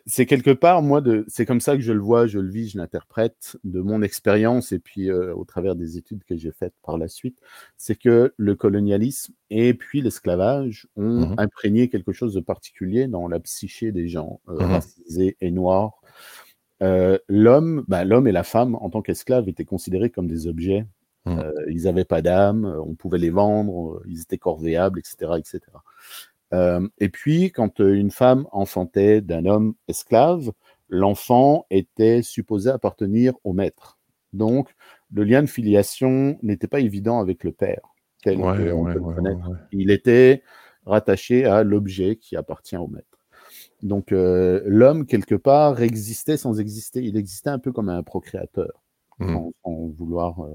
C'est 0.07 0.27
quelque 0.27 0.51
part, 0.51 0.83
moi, 0.83 1.03
c'est 1.29 1.47
comme 1.47 1.61
ça 1.61 1.77
que 1.77 1.83
je 1.83 1.93
le 1.93 2.01
vois, 2.01 2.27
je 2.27 2.39
le 2.39 2.51
vis, 2.51 2.71
je 2.71 2.79
l'interprète 2.79 3.57
de 3.65 3.81
mon 3.81 4.03
expérience 4.03 4.73
et 4.73 4.79
puis 4.79 5.11
euh, 5.11 5.35
au 5.35 5.45
travers 5.45 5.77
des 5.77 5.97
études 5.97 6.25
que 6.25 6.37
j'ai 6.37 6.53
faites 6.53 6.75
par 6.83 6.99
la 6.99 7.09
suite. 7.09 7.39
C'est 7.77 7.97
que 7.97 8.33
le 8.37 8.55
colonialisme 8.55 9.35
et 9.51 9.75
puis 9.75 10.01
l'esclavage 10.01 10.87
ont 10.97 11.21
mmh 11.21 11.35
imprégné 11.39 11.89
quelque 11.89 12.13
chose 12.13 12.35
de 12.35 12.41
particulier 12.41 13.07
dans 13.07 13.29
la 13.29 13.41
psyché 13.41 13.93
des 13.93 14.09
gens 14.09 14.41
euh, 14.49 14.55
mmh 14.55 14.71
racisés 14.71 15.37
et 15.41 15.51
noirs. 15.51 16.01
Euh, 16.83 17.19
l'homme, 17.29 17.85
bah, 17.89 18.05
l'homme 18.05 18.27
et 18.27 18.33
la 18.33 18.43
femme 18.43 18.75
en 18.77 18.91
tant 18.91 19.03
qu'esclaves 19.03 19.49
étaient 19.49 19.65
considérés 19.65 20.11
comme 20.11 20.27
des 20.27 20.47
objets. 20.47 20.87
Mmh. 21.27 21.39
ils 21.69 21.83
n'avaient 21.83 22.07
pas 22.07 22.23
d'âme, 22.23 22.65
on 22.65 22.95
pouvait 22.95 23.19
les 23.19 23.29
vendre, 23.29 24.03
ils 24.09 24.23
étaient 24.23 24.39
corvéables, 24.39 24.99
etc., 24.99 25.33
etc. 25.37 25.61
Euh, 26.53 26.87
et 26.99 27.09
puis, 27.09 27.53
quand 27.53 27.81
euh, 27.81 27.95
une 27.95 28.11
femme 28.11 28.47
enfantait 28.53 29.21
d'un 29.21 29.47
homme 29.47 29.75
esclave, 29.89 30.51
l'enfant 30.89 31.67
était 31.71 32.23
supposé 32.23 32.71
appartenir 32.71 33.35
au 33.45 33.53
maître. 33.53 33.99
Donc, 34.33 34.75
le 35.13 35.25
lien 35.25 35.43
de 35.43 35.49
filiation 35.49 36.39
n'était 36.43 36.67
pas 36.67 36.81
évident 36.81 37.21
avec 37.21 37.45
le 37.45 37.53
père, 37.53 37.95
tel 38.23 38.39
Il 39.73 39.91
était 39.91 40.43
rattaché 40.87 41.45
à 41.45 41.63
l'objet 41.63 42.17
qui 42.17 42.37
appartient 42.37 42.77
au 42.77 42.89
maître. 42.89 43.07
Donc, 43.83 44.13
euh, 44.13 44.63
l'homme, 44.67 45.07
quelque 45.07 45.35
part, 45.35 45.81
existait 45.83 46.37
sans 46.37 46.61
exister. 46.61 47.01
Il 47.03 47.17
existait 47.17 47.51
un 47.51 47.59
peu 47.59 47.73
comme 47.73 47.89
un 47.89 48.03
procréateur, 48.03 48.83
mmh. 49.21 49.37
sans, 49.65 49.87
vouloir. 49.97 50.47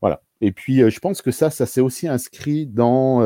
Voilà. 0.00 0.22
Et 0.42 0.52
puis, 0.52 0.88
je 0.90 1.00
pense 1.00 1.22
que 1.22 1.30
ça, 1.30 1.48
ça 1.48 1.64
s'est 1.64 1.80
aussi 1.80 2.08
inscrit 2.08 2.66
dans 2.66 3.22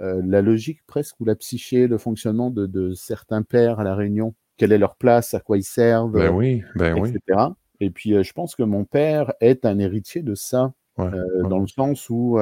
euh, 0.00 0.22
la 0.24 0.42
logique 0.42 0.80
presque 0.86 1.20
ou 1.20 1.24
la 1.24 1.36
psyché, 1.36 1.86
le 1.86 1.98
fonctionnement 1.98 2.50
de, 2.50 2.92
certains 2.94 3.42
pères 3.42 3.80
à 3.80 3.84
la 3.84 3.94
Réunion, 3.94 4.34
quelle 4.56 4.72
est 4.72 4.78
leur 4.78 4.96
place, 4.96 5.34
à 5.34 5.40
quoi 5.40 5.58
ils 5.58 5.64
servent, 5.64 6.12
ben 6.12 6.30
oui, 6.30 6.62
ben 6.74 6.96
etc. 6.96 7.20
Et 7.80 7.90
puis, 7.90 8.14
euh, 8.14 8.22
je 8.22 8.32
pense 8.32 8.54
que 8.54 8.62
mon 8.62 8.84
père 8.84 9.32
est 9.40 9.64
un 9.64 9.78
héritier 9.78 10.22
de 10.22 10.34
ça, 10.34 10.72
euh, 10.98 11.42
dans 11.48 11.58
le 11.58 11.66
sens 11.66 12.08
où 12.08 12.38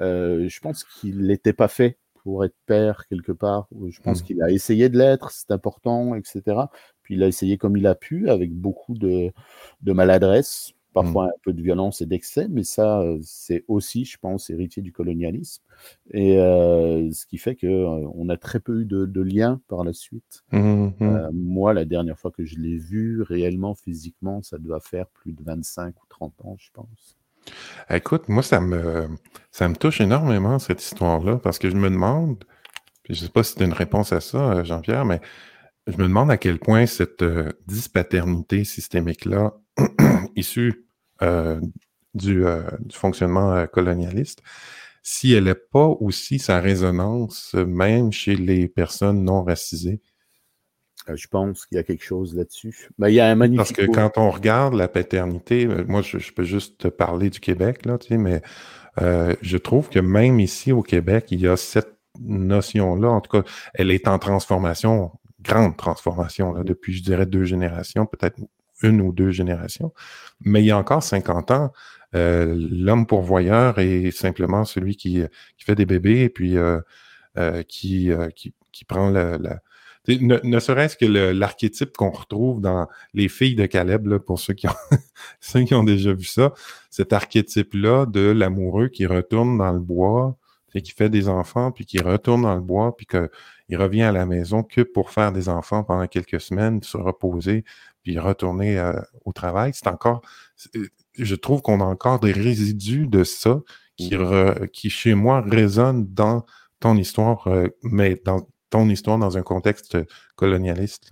je 0.00 0.60
pense 0.60 0.84
qu'il 0.84 1.26
n'était 1.26 1.52
pas 1.52 1.68
fait 1.68 1.98
pour 2.22 2.44
être 2.44 2.56
père 2.66 3.06
quelque 3.08 3.32
part. 3.32 3.68
Je 3.88 4.00
pense 4.00 4.20
mmh. 4.20 4.24
qu'il 4.24 4.42
a 4.42 4.50
essayé 4.50 4.88
de 4.88 4.98
l'être, 4.98 5.30
c'est 5.30 5.50
important, 5.50 6.14
etc. 6.14 6.42
Puis 7.02 7.14
il 7.14 7.22
a 7.22 7.28
essayé 7.28 7.56
comme 7.56 7.76
il 7.76 7.86
a 7.86 7.94
pu, 7.94 8.28
avec 8.28 8.52
beaucoup 8.52 8.94
de, 8.94 9.32
de 9.80 9.92
maladresse, 9.92 10.72
parfois 10.92 11.26
mmh. 11.26 11.28
un 11.28 11.40
peu 11.42 11.52
de 11.52 11.62
violence 11.62 12.00
et 12.00 12.06
d'excès, 12.06 12.48
mais 12.48 12.64
ça, 12.64 13.02
c'est 13.22 13.64
aussi, 13.68 14.04
je 14.04 14.18
pense, 14.18 14.50
héritier 14.50 14.82
du 14.82 14.92
colonialisme. 14.92 15.62
Et 16.12 16.38
euh, 16.38 17.10
ce 17.12 17.26
qui 17.26 17.38
fait 17.38 17.54
que 17.54 17.66
euh, 17.66 18.08
on 18.14 18.28
a 18.28 18.36
très 18.36 18.60
peu 18.60 18.80
eu 18.80 18.84
de, 18.84 19.06
de 19.06 19.20
liens 19.20 19.60
par 19.68 19.84
la 19.84 19.92
suite. 19.92 20.42
Mmh, 20.52 20.58
mmh. 20.58 20.94
Euh, 21.00 21.30
moi, 21.32 21.72
la 21.74 21.84
dernière 21.84 22.18
fois 22.18 22.30
que 22.30 22.44
je 22.44 22.56
l'ai 22.58 22.76
vu 22.76 23.22
réellement, 23.22 23.74
physiquement, 23.74 24.42
ça 24.42 24.58
doit 24.58 24.80
faire 24.80 25.06
plus 25.06 25.32
de 25.32 25.42
25 25.42 25.94
ou 26.02 26.06
30 26.08 26.32
ans, 26.44 26.56
je 26.58 26.70
pense. 26.72 27.16
Écoute, 27.88 28.28
moi, 28.28 28.42
ça 28.42 28.60
me, 28.60 29.08
ça 29.50 29.68
me 29.68 29.74
touche 29.74 30.00
énormément, 30.00 30.58
cette 30.58 30.82
histoire-là, 30.82 31.36
parce 31.36 31.58
que 31.58 31.70
je 31.70 31.76
me 31.76 31.88
demande, 31.88 32.44
puis 33.02 33.14
je 33.14 33.20
ne 33.22 33.26
sais 33.26 33.32
pas 33.32 33.42
si 33.42 33.54
tu 33.54 33.62
as 33.62 33.66
une 33.66 33.72
réponse 33.72 34.12
à 34.12 34.20
ça, 34.20 34.62
Jean-Pierre, 34.64 35.04
mais 35.04 35.20
je 35.86 35.96
me 35.96 36.02
demande 36.02 36.30
à 36.30 36.36
quel 36.36 36.58
point 36.58 36.84
cette 36.86 37.24
dispaternité 37.66 38.64
systémique-là 38.64 39.54
issue 40.36 40.86
euh, 41.22 41.60
du, 42.14 42.44
euh, 42.44 42.62
du, 42.80 42.96
fonctionnement 42.96 43.52
euh, 43.52 43.66
colonialiste, 43.66 44.42
si 45.02 45.32
elle 45.32 45.44
n'est 45.44 45.54
pas 45.54 45.86
aussi 45.86 46.38
sa 46.38 46.60
résonance 46.60 47.54
même 47.54 48.12
chez 48.12 48.36
les 48.36 48.68
personnes 48.68 49.24
non 49.24 49.44
racisées? 49.44 50.00
Je 51.12 51.26
pense 51.28 51.66
qu'il 51.66 51.76
y 51.76 51.78
a 51.78 51.82
quelque 51.82 52.04
chose 52.04 52.36
là-dessus. 52.36 52.88
Mais 52.98 53.06
ben, 53.06 53.08
il 53.08 53.14
y 53.14 53.20
a 53.20 53.26
un 53.26 53.34
magnifique. 53.34 53.76
Parce 53.76 53.88
que 53.88 53.92
quand 53.92 54.18
on 54.18 54.30
regarde 54.30 54.74
la 54.74 54.86
paternité, 54.86 55.66
moi 55.66 56.02
je, 56.02 56.32
peux 56.32 56.44
juste 56.44 56.78
te 56.78 56.88
parler 56.88 57.30
du 57.30 57.40
Québec, 57.40 57.86
là, 57.86 57.98
tu 57.98 58.08
sais, 58.08 58.18
mais 58.18 58.42
je 58.98 59.56
trouve 59.56 59.88
que 59.88 59.98
même 59.98 60.38
ici 60.40 60.72
au 60.72 60.82
Québec, 60.82 61.26
il 61.30 61.40
y 61.40 61.48
a 61.48 61.56
cette 61.56 61.96
notion-là. 62.20 63.08
En 63.08 63.20
tout 63.20 63.40
cas, 63.40 63.48
elle 63.74 63.90
est 63.90 64.08
en 64.08 64.18
transformation, 64.18 65.12
grande 65.40 65.76
transformation, 65.76 66.52
là, 66.52 66.64
depuis, 66.64 66.92
je 66.92 67.02
dirais, 67.02 67.26
deux 67.26 67.44
générations, 67.44 68.06
peut-être 68.06 68.38
une 68.82 69.00
ou 69.00 69.12
deux 69.12 69.30
générations. 69.30 69.92
Mais 70.40 70.62
il 70.62 70.66
y 70.66 70.70
a 70.70 70.78
encore 70.78 71.02
50 71.02 71.50
ans, 71.50 71.72
euh, 72.14 72.56
l'homme 72.70 73.06
pourvoyeur 73.06 73.78
est 73.78 74.10
simplement 74.10 74.64
celui 74.64 74.96
qui, 74.96 75.22
qui 75.56 75.64
fait 75.64 75.76
des 75.76 75.86
bébés 75.86 76.22
et 76.22 76.28
puis 76.28 76.56
euh, 76.56 76.80
euh, 77.38 77.62
qui, 77.62 78.10
qui, 78.34 78.52
qui, 78.72 78.84
prend 78.84 79.10
la... 79.10 79.38
ne, 80.08 80.58
serait-ce 80.58 80.96
que 80.96 81.06
l'archétype 81.06 81.96
qu'on 81.96 82.10
retrouve 82.10 82.60
dans 82.60 82.88
les 83.14 83.28
filles 83.28 83.54
de 83.54 83.66
Caleb, 83.66 84.18
pour 84.18 84.40
ceux 84.40 84.54
qui, 84.54 84.66
ont, 84.66 84.74
ceux 85.40 85.62
qui 85.62 85.74
ont 85.74 85.84
déjà 85.84 86.12
vu 86.12 86.24
ça, 86.24 86.52
cet 86.90 87.12
archétype-là 87.12 88.06
de 88.06 88.30
l'amoureux 88.30 88.88
qui 88.88 89.06
retourne 89.06 89.58
dans 89.58 89.72
le 89.72 89.80
bois, 89.80 90.36
qui 90.72 90.92
fait 90.92 91.10
des 91.10 91.28
enfants, 91.28 91.72
puis 91.72 91.84
qui 91.84 92.00
retourne 92.00 92.42
dans 92.42 92.54
le 92.54 92.60
bois, 92.60 92.96
puis 92.96 93.06
qu'il 93.06 93.76
revient 93.76 94.02
à 94.02 94.12
la 94.12 94.26
maison 94.26 94.62
que 94.62 94.82
pour 94.82 95.10
faire 95.10 95.32
des 95.32 95.48
enfants 95.48 95.82
pendant 95.82 96.06
quelques 96.06 96.40
semaines, 96.40 96.82
se 96.82 96.96
reposer, 96.96 97.64
puis 98.02 98.18
retourner 98.18 98.78
euh, 98.78 98.92
au 99.24 99.32
travail, 99.32 99.72
c'est 99.74 99.88
encore, 99.88 100.22
euh, 100.76 100.86
je 101.18 101.34
trouve 101.34 101.62
qu'on 101.62 101.80
a 101.80 101.84
encore 101.84 102.20
des 102.20 102.32
résidus 102.32 103.06
de 103.06 103.24
ça 103.24 103.60
qui, 103.96 104.12
qui 104.72 104.88
chez 104.88 105.14
moi 105.14 105.42
résonnent 105.42 106.06
dans 106.06 106.46
ton 106.80 106.96
histoire, 106.96 107.46
euh, 107.48 107.68
mais 107.82 108.20
dans 108.24 108.48
ton 108.70 108.88
histoire 108.88 109.18
dans 109.18 109.36
un 109.36 109.42
contexte 109.42 109.98
colonialiste. 110.36 111.10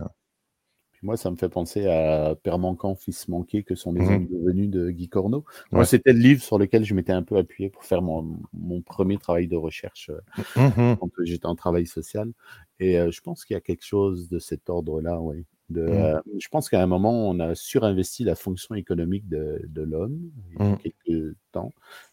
Puis 0.92 1.06
moi, 1.06 1.18
ça 1.18 1.30
me 1.30 1.36
fait 1.36 1.50
penser 1.50 1.86
à 1.86 2.34
Père 2.42 2.58
manquant, 2.58 2.94
fils 2.94 3.28
manqué, 3.28 3.62
que 3.62 3.74
sont 3.74 3.92
les 3.92 4.00
mmh. 4.00 4.08
hommes 4.08 4.26
devenus 4.26 4.70
de 4.70 4.90
Guy 4.90 5.08
Corneau. 5.08 5.44
Moi, 5.70 5.84
c'était 5.84 6.12
le 6.12 6.18
livre 6.18 6.42
sur 6.42 6.58
lequel 6.58 6.84
je 6.84 6.94
m'étais 6.94 7.12
un 7.12 7.22
peu 7.22 7.36
appuyé 7.36 7.68
pour 7.68 7.84
faire 7.84 8.00
mon, 8.00 8.40
mon 8.54 8.80
premier 8.80 9.18
travail 9.18 9.46
de 9.46 9.56
recherche 9.56 10.10
mmh 10.56 10.94
quand 10.98 11.10
j'étais 11.22 11.46
en 11.46 11.54
travail 11.54 11.86
social. 11.86 12.32
Et 12.80 12.94
je 12.94 13.20
pense 13.20 13.44
qu'il 13.44 13.54
y 13.54 13.56
a 13.58 13.60
quelque 13.60 13.84
chose 13.84 14.28
de 14.28 14.38
cet 14.38 14.70
ordre-là, 14.70 15.20
oui. 15.20 15.44
De, 15.70 15.82
mmh. 15.82 15.88
euh, 15.88 16.20
je 16.38 16.48
pense 16.48 16.70
qu'à 16.70 16.82
un 16.82 16.86
moment, 16.86 17.28
on 17.28 17.38
a 17.40 17.54
surinvesti 17.54 18.24
la 18.24 18.34
fonction 18.34 18.74
économique 18.74 19.28
de, 19.28 19.60
de 19.68 19.82
l'homme, 19.82 20.30
il 20.50 20.58
y 20.58 20.62
a 20.62 20.70
mmh. 20.70 20.78
quelques 20.78 21.36
temps, 21.52 21.72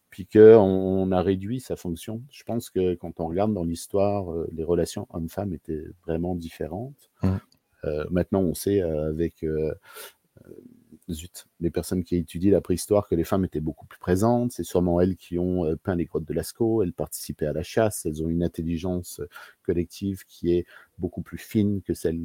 puis 0.09 0.27
qu'on 0.27 0.59
on 0.59 1.11
a 1.11 1.21
réduit 1.21 1.61
sa 1.61 1.77
fonction. 1.77 2.21
Je 2.31 2.43
pense 2.43 2.69
que 2.69 2.95
quand 2.95 3.19
on 3.19 3.27
regarde 3.27 3.53
dans 3.53 3.63
l'histoire, 3.63 4.31
euh, 4.31 4.49
les 4.51 4.63
relations 4.63 5.07
hommes-femmes 5.11 5.53
étaient 5.53 5.85
vraiment 6.05 6.35
différentes. 6.35 7.09
Mmh. 7.23 7.29
Euh, 7.85 8.05
maintenant, 8.09 8.41
on 8.41 8.53
sait 8.53 8.81
avec 8.81 9.45
zut, 11.09 11.45
les 11.59 11.69
personnes 11.69 12.03
qui 12.03 12.17
étudient 12.17 12.51
la 12.51 12.61
préhistoire 12.61 13.07
que 13.07 13.15
les 13.15 13.23
femmes 13.23 13.45
étaient 13.45 13.61
beaucoup 13.61 13.85
plus 13.85 13.99
présentes. 13.99 14.51
C'est 14.51 14.63
sûrement 14.63 14.99
elles 14.99 15.15
qui 15.15 15.37
ont 15.37 15.77
peint 15.83 15.95
les 15.95 16.05
grottes 16.05 16.25
de 16.25 16.33
Lascaux, 16.33 16.81
elles 16.81 16.93
participaient 16.93 17.45
à 17.45 17.53
la 17.53 17.63
chasse, 17.63 18.05
elles 18.05 18.23
ont 18.23 18.27
une 18.27 18.43
intelligence 18.43 19.21
collective 19.63 20.25
qui 20.27 20.53
est 20.53 20.65
beaucoup 20.97 21.21
plus 21.21 21.37
fine 21.37 21.81
que 21.83 21.93
celle 21.93 22.19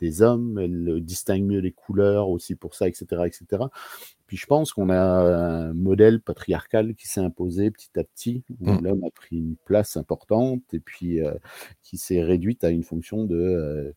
des 0.00 0.22
hommes, 0.22 0.58
elle 0.58 1.00
distingue 1.02 1.44
mieux 1.44 1.60
les 1.60 1.72
couleurs 1.72 2.28
aussi 2.28 2.54
pour 2.54 2.74
ça, 2.74 2.88
etc. 2.88 3.22
etc. 3.26 3.64
Puis 4.26 4.36
je 4.36 4.46
pense 4.46 4.72
qu'on 4.72 4.90
a 4.90 4.98
un 4.98 5.72
modèle 5.72 6.20
patriarcal 6.20 6.94
qui 6.94 7.06
s'est 7.06 7.20
imposé 7.20 7.70
petit 7.70 7.90
à 7.98 8.04
petit, 8.04 8.42
où 8.60 8.72
mmh. 8.72 8.82
l'homme 8.82 9.04
a 9.04 9.10
pris 9.10 9.36
une 9.36 9.56
place 9.64 9.96
importante 9.96 10.62
et 10.72 10.80
puis 10.80 11.20
euh, 11.20 11.34
qui 11.82 11.96
s'est 11.96 12.22
réduite 12.22 12.64
à 12.64 12.70
une 12.70 12.82
fonction 12.82 13.24
de 13.24 13.36
euh, 13.36 13.92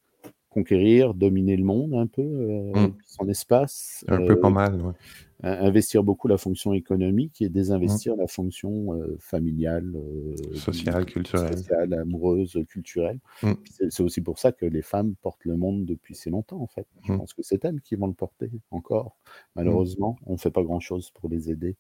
conquérir, 0.49 1.13
dominer 1.13 1.57
le 1.57 1.63
monde 1.63 1.93
un 1.93 2.07
peu, 2.07 2.21
euh, 2.21 2.71
mmh. 2.73 2.93
son 3.05 3.29
espace. 3.29 4.03
Un 4.07 4.25
peu 4.25 4.39
pas 4.39 4.49
mal, 4.49 4.81
oui 4.81 4.93
investir 5.41 6.03
beaucoup 6.03 6.27
la 6.27 6.37
fonction 6.37 6.73
économique 6.73 7.41
et 7.41 7.49
désinvestir 7.49 8.15
mmh. 8.15 8.19
la 8.19 8.27
fonction 8.27 8.93
euh, 8.93 9.17
familiale, 9.19 9.93
euh, 9.95 10.35
sociale, 10.53 11.05
culturelle, 11.05 11.57
sociale, 11.57 11.93
amoureuse, 11.93 12.59
culturelle. 12.67 13.19
Mmh. 13.41 13.53
C'est 13.89 14.03
aussi 14.03 14.21
pour 14.21 14.37
ça 14.37 14.51
que 14.51 14.65
les 14.65 14.81
femmes 14.81 15.15
portent 15.21 15.45
le 15.45 15.55
monde 15.55 15.85
depuis 15.85 16.13
si 16.15 16.29
longtemps, 16.29 16.61
en 16.61 16.67
fait. 16.67 16.87
Je 17.07 17.13
pense 17.13 17.33
que 17.33 17.41
c'est 17.41 17.63
elles 17.63 17.81
qui 17.81 17.95
vont 17.95 18.07
le 18.07 18.13
porter 18.13 18.51
encore. 18.71 19.15
Malheureusement, 19.55 20.17
on 20.25 20.33
ne 20.33 20.37
fait 20.37 20.51
pas 20.51 20.63
grand-chose 20.63 21.11
pour 21.11 21.29
les 21.29 21.49
aider. 21.49 21.77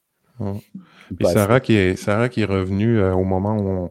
Puis 1.17 1.25
Sarah 1.25 1.59
qui, 1.59 1.73
est, 1.73 1.97
Sarah 1.97 2.29
qui 2.29 2.41
est 2.41 2.45
revenue 2.45 2.97
euh, 2.97 3.13
au 3.13 3.25
moment 3.25 3.57
où 3.57 3.67
on, 3.67 3.89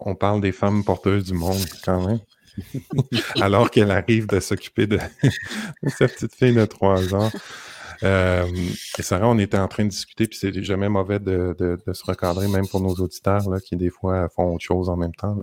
on, 0.00 0.14
parle 0.14 0.40
des 0.40 0.52
femmes 0.52 0.82
porteuses 0.82 1.24
du 1.24 1.34
monde, 1.34 1.60
quand 1.84 2.06
même. 2.06 2.20
Alors 3.40 3.70
qu'elle 3.70 3.90
arrive 3.90 4.26
de 4.26 4.40
s'occuper 4.40 4.86
de, 4.86 4.98
sa 5.88 6.08
petite 6.08 6.34
fille 6.34 6.54
de 6.54 6.64
trois 6.64 7.14
ans. 7.14 7.30
Euh, 8.02 8.46
et 8.98 9.02
Sarah, 9.02 9.28
on 9.28 9.38
était 9.38 9.58
en 9.58 9.68
train 9.68 9.84
de 9.84 9.90
discuter, 9.90 10.26
puis 10.26 10.36
c'est 10.38 10.62
jamais 10.62 10.88
mauvais 10.88 11.18
de, 11.18 11.54
se 11.92 12.04
recadrer, 12.04 12.48
même 12.48 12.66
pour 12.66 12.80
nos 12.80 12.94
auditeurs 12.94 13.48
là, 13.48 13.60
qui 13.60 13.76
des 13.76 13.90
fois 13.90 14.28
font 14.28 14.54
autre 14.54 14.64
chose 14.64 14.88
en 14.88 14.96
même 14.96 15.14
temps. 15.14 15.38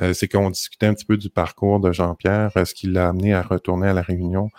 Euh, 0.00 0.12
c'est 0.12 0.28
qu'on 0.28 0.50
discutait 0.50 0.86
un 0.86 0.94
petit 0.94 1.04
peu 1.04 1.16
du 1.16 1.30
parcours 1.30 1.80
de 1.80 1.92
Jean-Pierre, 1.92 2.52
euh, 2.56 2.64
ce 2.64 2.74
qui 2.74 2.86
l'a 2.86 3.08
amené 3.08 3.34
à 3.34 3.42
retourner 3.42 3.88
à 3.88 3.92
la 3.92 4.02
Réunion. 4.02 4.50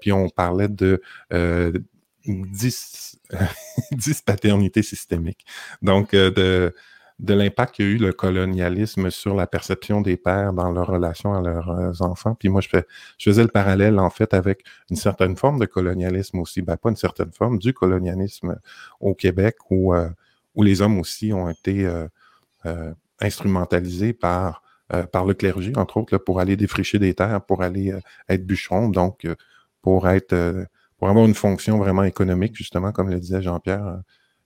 puis 0.00 0.12
on 0.12 0.28
parlait 0.28 0.68
de 0.68 1.00
dix, 2.26 3.16
paternités 4.26 4.82
systémiques. 4.82 5.46
Donc, 5.80 6.12
de, 6.12 6.74
de 7.20 7.34
l'impact 7.34 7.76
qu'a 7.76 7.84
eu 7.84 7.98
le 7.98 8.12
colonialisme 8.12 9.10
sur 9.10 9.34
la 9.34 9.46
perception 9.46 10.00
des 10.00 10.16
pères 10.16 10.52
dans 10.52 10.70
leur 10.72 10.86
relation 10.88 11.34
à 11.34 11.40
leurs 11.40 12.02
enfants. 12.02 12.34
Puis 12.34 12.48
moi, 12.48 12.60
je, 12.60 12.68
fais, 12.68 12.86
faisais 13.18 13.42
le 13.42 13.48
parallèle, 13.48 13.98
en 13.98 14.10
fait, 14.10 14.34
avec 14.34 14.64
une 14.90 14.96
certaine 14.96 15.36
forme 15.36 15.58
de 15.58 15.66
colonialisme 15.66 16.38
aussi. 16.38 16.62
Ben, 16.62 16.76
pas 16.76 16.90
une 16.90 16.96
certaine 16.96 17.32
forme, 17.32 17.58
du 17.58 17.72
colonialisme 17.74 18.58
au 19.00 19.14
Québec, 19.14 19.56
où, 19.70 19.94
où 20.54 20.62
les 20.62 20.82
hommes 20.82 20.98
aussi 20.98 21.32
ont 21.32 21.48
été 21.48 21.88
instrumentalisés 23.20 24.12
par 24.12 24.62
euh, 24.92 25.06
par 25.06 25.24
le 25.24 25.34
clergé, 25.34 25.72
entre 25.76 25.98
autres, 25.98 26.18
pour 26.18 26.40
aller 26.40 26.56
défricher 26.56 26.98
des 26.98 27.14
terres, 27.14 27.40
pour 27.42 27.62
aller 27.62 27.92
euh, 27.92 28.00
être 28.28 28.44
bûcheron, 28.44 28.88
donc 28.88 29.24
euh, 29.24 29.36
pour 29.82 30.08
être 30.08 30.66
pour 30.98 31.08
avoir 31.08 31.24
une 31.26 31.34
fonction 31.34 31.78
vraiment 31.78 32.02
économique, 32.02 32.56
justement, 32.56 32.90
comme 32.90 33.08
le 33.08 33.20
disait 33.20 33.40
Jean-Pierre. 33.40 34.00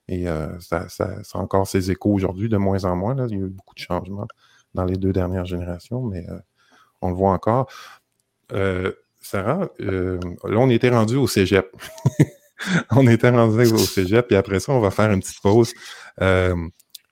Et 0.07 0.25
ça, 0.59 0.87
ça, 0.89 1.23
ça, 1.23 1.39
a 1.39 1.41
encore 1.41 1.67
ses 1.67 1.91
échos 1.91 2.11
aujourd'hui, 2.11 2.49
de 2.49 2.57
moins 2.57 2.85
en 2.85 2.95
moins. 2.95 3.15
Là. 3.15 3.25
Il 3.29 3.37
y 3.37 3.41
a 3.41 3.45
eu 3.45 3.49
beaucoup 3.49 3.73
de 3.73 3.79
changements 3.79 4.27
dans 4.73 4.85
les 4.85 4.97
deux 4.97 5.13
dernières 5.13 5.45
générations, 5.45 6.01
mais 6.01 6.25
on 7.01 7.09
le 7.09 7.15
voit 7.15 7.31
encore. 7.31 7.71
Sarah, 9.19 9.69
là, 9.79 10.19
on 10.43 10.69
était 10.69 10.89
rendu 10.89 11.15
au 11.15 11.27
cégep. 11.27 11.75
on 12.91 13.07
était 13.07 13.31
rendu 13.31 13.65
au 13.73 13.77
cégep, 13.77 14.31
et 14.31 14.35
après 14.35 14.59
ça, 14.59 14.73
on 14.73 14.79
va 14.79 14.91
faire 14.91 15.11
une 15.11 15.21
petite 15.21 15.41
pause 15.41 15.73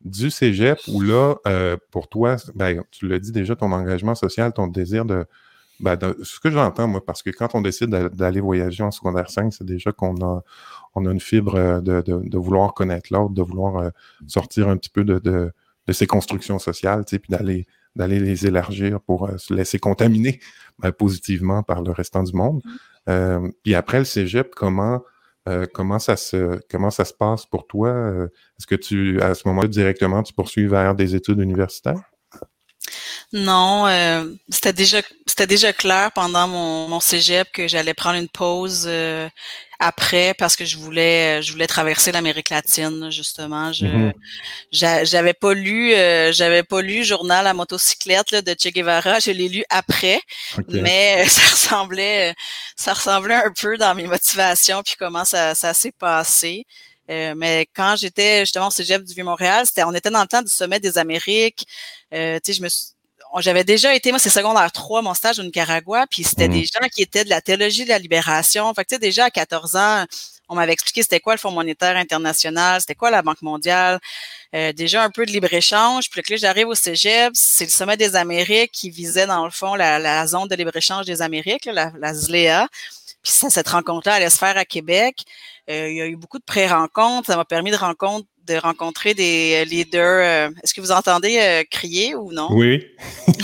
du 0.04 0.30
cégep 0.30 0.80
où 0.88 1.02
là, 1.02 1.36
euh, 1.48 1.78
pour 1.92 2.10
toi, 2.10 2.36
ben, 2.56 2.84
tu 2.92 3.08
l'as 3.08 3.20
dit 3.20 3.32
déjà, 3.32 3.56
ton 3.56 3.72
engagement 3.72 4.16
social, 4.16 4.52
ton 4.54 4.68
désir 4.68 5.06
de, 5.06 5.26
ben, 5.80 5.98
ce 6.22 6.40
que 6.40 6.52
j'entends, 6.52 6.88
moi, 6.88 7.04
parce 7.06 7.24
que 7.24 7.30
quand 7.30 7.56
on 7.56 7.62
décide 7.62 7.90
d'aller 7.90 8.40
voyager 8.40 8.84
en 8.84 8.92
secondaire 8.92 9.30
5, 9.30 9.54
c'est 9.54 9.66
déjà 9.66 9.92
qu'on 9.92 10.16
a, 10.24 10.44
on 10.96 11.06
a 11.06 11.12
une 11.12 11.20
fibre 11.20 11.56
euh, 11.56 11.82
de, 11.82 12.02
de, 12.02 12.38
vouloir 12.38 12.74
connaître 12.74 13.12
l'autre, 13.12 13.34
de 13.34 13.42
vouloir 13.42 13.78
euh, 13.78 13.90
sortir 14.28 14.70
un 14.70 14.78
petit 14.78 14.90
peu 14.90 15.04
de, 15.04 15.20
de, 15.20 15.52
de 15.88 15.94
ces 15.94 16.08
constructions 16.08 16.60
sociales, 16.60 17.06
tu 17.06 17.12
sais, 17.12 17.20
puis 17.20 17.32
d'aller 17.32 17.66
d'aller 17.96 18.20
les 18.20 18.48
élargir 18.48 19.00
pour 19.02 19.30
se 19.38 19.54
laisser 19.54 19.78
contaminer 19.78 20.40
ben, 20.80 20.92
positivement 20.92 21.62
par 21.62 21.84
le 21.84 21.92
restant 21.92 22.24
du 22.24 22.34
monde. 22.34 22.64
Mmh. 23.06 23.50
puis 23.62 23.76
après 23.76 24.00
le 24.00 24.06
cégep, 24.06 24.56
comment 24.56 25.04
euh, 25.50 25.66
comment, 25.74 26.00
ça 26.00 26.16
se, 26.16 26.60
comment 26.70 26.90
ça 26.90 27.04
se 27.04 27.14
passe 27.14 27.46
pour 27.46 27.68
toi? 27.68 27.90
Euh, 27.90 28.28
est-ce 28.58 28.68
que 28.68 28.76
tu, 28.76 29.22
à 29.22 29.36
ce 29.36 29.46
moment-là, 29.50 29.68
directement, 29.68 30.24
tu 30.24 30.34
poursuis 30.34 30.68
vers 30.68 30.96
des 30.96 31.16
études 31.16 31.40
universitaires? 31.40 32.13
Non, 33.34 33.88
euh, 33.88 34.32
c'était 34.50 34.74
déjà 34.74 35.02
c'était 35.26 35.48
déjà 35.48 35.74
clair 35.74 36.12
pendant 36.12 36.48
mon, 36.48 36.88
mon 36.88 37.00
cégep 37.00 37.52
que 37.52 37.68
j'allais 37.68 37.96
prendre 37.96 38.20
une 38.20 38.30
pause 38.30 38.84
euh, 38.86 39.28
après 39.80 40.36
parce 40.36 40.56
que 40.56 40.66
je 40.66 40.78
voulais 40.78 41.42
je 41.42 41.52
voulais 41.52 41.66
traverser 41.66 42.12
l'Amérique 42.12 42.52
latine 42.52 43.10
justement. 43.10 43.74
Je 43.74 43.88
mm-hmm. 43.88 45.06
j'avais 45.06 45.34
pas 45.34 45.56
lu 45.56 45.96
euh, 45.96 46.32
j'avais 46.32 46.62
pas 46.62 46.84
lu 46.84 47.04
journal 47.04 47.48
à 47.48 47.56
motocyclette 47.56 48.30
là, 48.30 48.44
de 48.44 48.52
Che 48.54 48.68
Guevara, 48.72 49.18
je 49.20 49.32
l'ai 49.32 49.50
lu 49.50 49.64
après, 49.72 50.22
mais 50.68 51.26
ça 51.28 51.42
ressemblait 51.42 52.36
ça 52.76 52.94
ressemblait 52.94 53.34
un 53.34 53.52
peu 53.60 53.78
dans 53.80 53.96
mes 53.96 54.06
motivations 54.06 54.84
puis 54.84 54.94
comment 55.00 55.26
ça 55.26 55.56
ça 55.56 55.74
s'est 55.74 55.92
passé. 55.92 56.68
mais 57.10 57.68
quand 57.76 57.96
j'étais 57.98 58.42
justement 58.42 58.68
au 58.68 58.72
Cégep 58.72 59.04
du 59.04 59.16
Vieux-Montréal, 59.16 59.66
c'était 59.66 59.86
on 59.86 59.94
était 59.96 60.12
dans 60.12 60.22
le 60.22 60.28
temps 60.28 60.44
du 60.44 60.52
sommet 60.52 60.80
des 60.80 61.00
Amériques. 61.00 61.66
Euh, 62.14 62.40
tu 62.44 62.54
sais, 62.54 62.58
je 62.60 62.64
me 62.64 62.70
suis 62.70 62.93
j'avais 63.42 63.64
déjà 63.64 63.96
été, 63.96 64.12
moi, 64.12 64.20
c'est 64.20 64.30
secondaire 64.30 64.72
3, 64.72 65.02
mon 65.02 65.14
stage 65.14 65.40
au 65.40 65.44
Nicaragua, 65.44 66.06
puis 66.10 66.24
c'était 66.24 66.48
mmh. 66.48 66.52
des 66.52 66.66
gens 66.66 66.88
qui 66.94 67.02
étaient 67.02 67.24
de 67.24 67.30
la 67.30 67.42
théologie 67.42 67.84
de 67.84 67.90
la 67.90 68.00
libération. 68.00 68.72
Fait 68.74 68.84
que, 68.84 68.90
tu 68.90 68.96
sais, 68.96 69.00
déjà 69.00 69.26
à 69.26 69.30
14 69.32 69.76
ans, 69.76 70.06
on 70.50 70.56
m'avait 70.56 70.74
expliqué 70.74 71.02
c'était 71.02 71.20
quoi 71.20 71.34
le 71.34 71.40
Fonds 71.40 71.52
monétaire 71.52 71.98
international, 71.98 72.82
c'était 72.82 72.96
quoi 72.96 73.10
la 73.10 73.22
Banque 73.22 73.42
mondiale, 73.42 74.00
euh, 74.54 74.72
déjà 74.74 75.04
un 75.04 75.10
peu 75.10 75.26
de 75.26 75.32
libre-échange. 75.32 76.10
Puis 76.10 76.22
là, 76.30 76.38
j'arrive 76.38 76.68
au 76.68 76.76
Cégep, 76.76 77.32
c'est 77.34 77.66
le 77.66 77.72
sommet 77.72 77.98
des 77.98 78.16
Amériques 78.16 78.72
qui 78.72 78.90
visait, 78.90 79.26
dans 79.26 79.46
le 79.46 79.52
fond, 79.52 79.76
la, 79.76 80.28
zone 80.28 80.48
de 80.48 80.56
libre-échange 80.56 81.06
des 81.06 81.22
Amériques, 81.22 81.66
la, 81.66 81.92
la 81.98 82.14
ZLEA. 82.14 82.68
Puis 83.24 83.32
ça, 83.32 83.50
cette 83.50 83.70
rencontre-là 83.70 84.16
allait 84.16 84.30
se 84.30 84.38
faire 84.38 84.58
à 84.58 84.66
Québec. 84.66 85.24
Euh, 85.70 85.90
il 85.90 85.96
y 85.96 86.02
a 86.02 86.08
eu 86.08 86.18
beaucoup 86.18 86.40
de 86.40 86.44
pré-rencontres. 86.44 87.28
Ça 87.28 87.38
m'a 87.38 87.46
permis 87.46 87.72
de 87.72 87.78
rencontrer 87.78 88.28
de 88.48 88.56
rencontrer 88.56 89.14
des 89.14 89.62
euh, 89.62 89.66
leaders. 89.66 90.50
Euh, 90.50 90.50
est-ce 90.64 90.74
que 90.74 90.82
vous 90.82 90.92
entendez 90.92 91.38
euh, 91.40 91.64
crier 91.70 92.16
ou 92.16 92.32
non? 92.32 92.48
Oui. 92.52 92.86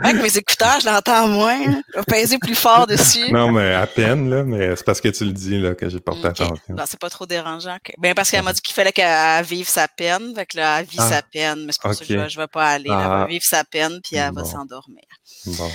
avec 0.00 0.22
mes 0.22 0.36
écouteurs, 0.36 0.80
je 0.80 0.86
l'entends 0.86 1.28
moins. 1.28 1.60
Je 1.64 1.98
vais 1.98 2.04
peser 2.06 2.38
plus 2.38 2.54
fort 2.54 2.86
dessus. 2.86 3.32
Non, 3.32 3.52
mais 3.52 3.74
à 3.74 3.86
peine, 3.86 4.30
là, 4.30 4.42
mais 4.44 4.74
c'est 4.76 4.84
parce 4.84 5.00
que 5.00 5.08
tu 5.08 5.24
le 5.24 5.32
dis 5.32 5.58
là, 5.60 5.74
que 5.74 5.88
j'ai 5.88 6.00
porté 6.00 6.26
attention. 6.26 6.56
Non, 6.68 6.84
c'est 6.86 7.00
pas 7.00 7.10
trop 7.10 7.26
dérangeant. 7.26 7.78
Ben, 7.98 8.14
parce 8.14 8.30
qu'elle 8.30 8.42
m'a 8.42 8.52
dit 8.52 8.60
qu'il 8.60 8.74
fallait 8.74 8.92
qu'elle 8.92 9.44
vive 9.44 9.68
sa 9.68 9.88
peine. 9.88 10.34
Fait 10.34 10.46
que 10.46 10.56
là, 10.56 10.80
elle 10.80 10.86
vit 10.86 10.96
ah, 10.98 11.08
sa 11.08 11.22
peine, 11.22 11.64
mais 11.66 11.72
c'est 11.72 11.82
pour 11.82 11.94
ça 11.94 12.04
que 12.04 12.06
je 12.06 12.16
vais, 12.16 12.26
vais 12.26 12.48
pas 12.48 12.68
aller. 12.68 12.90
elle 12.90 12.96
va 12.96 13.22
ah. 13.22 13.26
vivre 13.26 13.44
sa 13.44 13.64
peine, 13.64 14.00
puis 14.02 14.16
elle 14.16 14.34
va 14.34 14.44
s'endormir. 14.44 15.04
Bon 15.46 15.70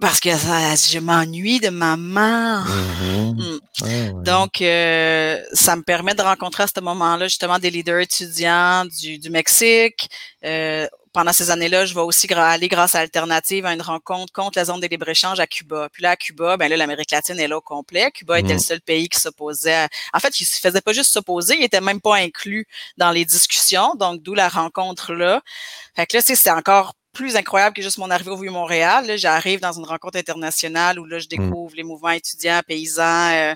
parce 0.00 0.20
que 0.20 0.36
ça, 0.36 0.74
je 0.74 0.98
m'ennuie 0.98 1.60
de 1.60 1.68
maman. 1.68 2.64
Mm-hmm. 2.64 3.34
Mm. 3.34 3.60
Ah 3.82 3.86
Donc, 4.22 4.60
euh, 4.60 5.40
ça 5.52 5.76
me 5.76 5.82
permet 5.82 6.14
de 6.14 6.22
rencontrer 6.22 6.64
à 6.64 6.66
ce 6.66 6.80
moment-là 6.80 7.26
justement 7.26 7.58
des 7.58 7.70
leaders 7.70 8.00
étudiants 8.00 8.84
du, 8.84 9.18
du 9.18 9.30
Mexique. 9.30 10.08
Euh, 10.44 10.86
pendant 11.12 11.32
ces 11.32 11.50
années-là, 11.52 11.86
je 11.86 11.94
vais 11.94 12.00
aussi 12.00 12.26
aller 12.32 12.66
grâce 12.66 12.96
à 12.96 12.98
Alternative 12.98 13.64
à 13.66 13.72
une 13.72 13.82
rencontre 13.82 14.32
contre 14.32 14.58
la 14.58 14.64
zone 14.64 14.80
de 14.80 14.88
libre-échange 14.88 15.38
à 15.38 15.46
Cuba. 15.46 15.88
Puis 15.92 16.02
là, 16.02 16.10
à 16.10 16.16
Cuba, 16.16 16.56
ben 16.56 16.68
là, 16.68 16.76
l'Amérique 16.76 17.12
latine 17.12 17.38
est 17.38 17.46
là 17.46 17.58
au 17.58 17.60
complet. 17.60 18.10
Cuba 18.10 18.40
était 18.40 18.48
le 18.48 18.56
mm. 18.56 18.58
seul 18.58 18.80
pays 18.80 19.08
qui 19.08 19.20
s'opposait. 19.20 19.86
En 20.12 20.18
fait, 20.18 20.40
il 20.40 20.42
ne 20.42 20.70
faisait 20.70 20.80
pas 20.80 20.92
juste 20.92 21.12
s'opposer, 21.12 21.56
il 21.56 21.64
était 21.64 21.80
même 21.80 22.00
pas 22.00 22.16
inclus 22.16 22.66
dans 22.98 23.12
les 23.12 23.24
discussions. 23.24 23.94
Donc, 23.94 24.22
d'où 24.22 24.34
la 24.34 24.48
rencontre 24.48 25.14
là. 25.14 25.40
Fait 25.94 26.06
que 26.06 26.16
là, 26.16 26.22
c'est 26.24 26.50
encore 26.50 26.94
plus 27.14 27.36
incroyable 27.36 27.74
que 27.74 27.80
juste 27.80 27.96
mon 27.96 28.10
arrivée 28.10 28.30
au 28.32 28.36
Vieux-Montréal. 28.36 29.16
J'arrive 29.16 29.60
dans 29.60 29.72
une 29.72 29.86
rencontre 29.86 30.18
internationale 30.18 30.98
où 30.98 31.06
là, 31.06 31.18
je 31.18 31.26
mmh. 31.26 31.28
découvre 31.28 31.74
les 31.76 31.84
mouvements 31.84 32.10
étudiants, 32.10 32.60
paysans 32.66 33.30
euh, 33.32 33.54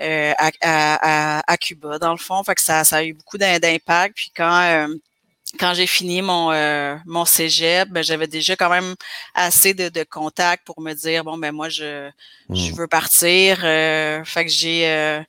euh, 0.00 0.32
à, 0.38 0.50
à, 0.62 1.52
à, 1.52 1.56
Cuba, 1.58 1.98
dans 1.98 2.12
le 2.12 2.16
fond. 2.18 2.42
Fait 2.44 2.54
que 2.54 2.62
ça, 2.62 2.84
ça 2.84 2.98
a 2.98 3.04
eu 3.04 3.12
beaucoup 3.12 3.36
d'impact. 3.36 4.14
Puis 4.16 4.32
quand 4.34 4.60
euh, 4.62 4.94
quand 5.58 5.74
j'ai 5.74 5.86
fini 5.86 6.22
mon 6.22 6.50
mon 7.04 7.24
cégep, 7.24 7.88
ben, 7.90 8.02
j'avais 8.02 8.26
déjà 8.26 8.56
quand 8.56 8.70
même 8.70 8.94
assez 9.34 9.74
de, 9.74 9.88
de 9.88 10.02
contacts 10.04 10.64
pour 10.64 10.80
me 10.80 10.94
dire 10.94 11.22
bon 11.22 11.36
ben 11.36 11.52
moi 11.52 11.68
je 11.68 12.10
je 12.50 12.72
mmh. 12.72 12.74
veux 12.74 12.88
partir. 12.88 13.60
fait 13.60 14.44
que 14.44 14.50
j'ai 14.50 15.24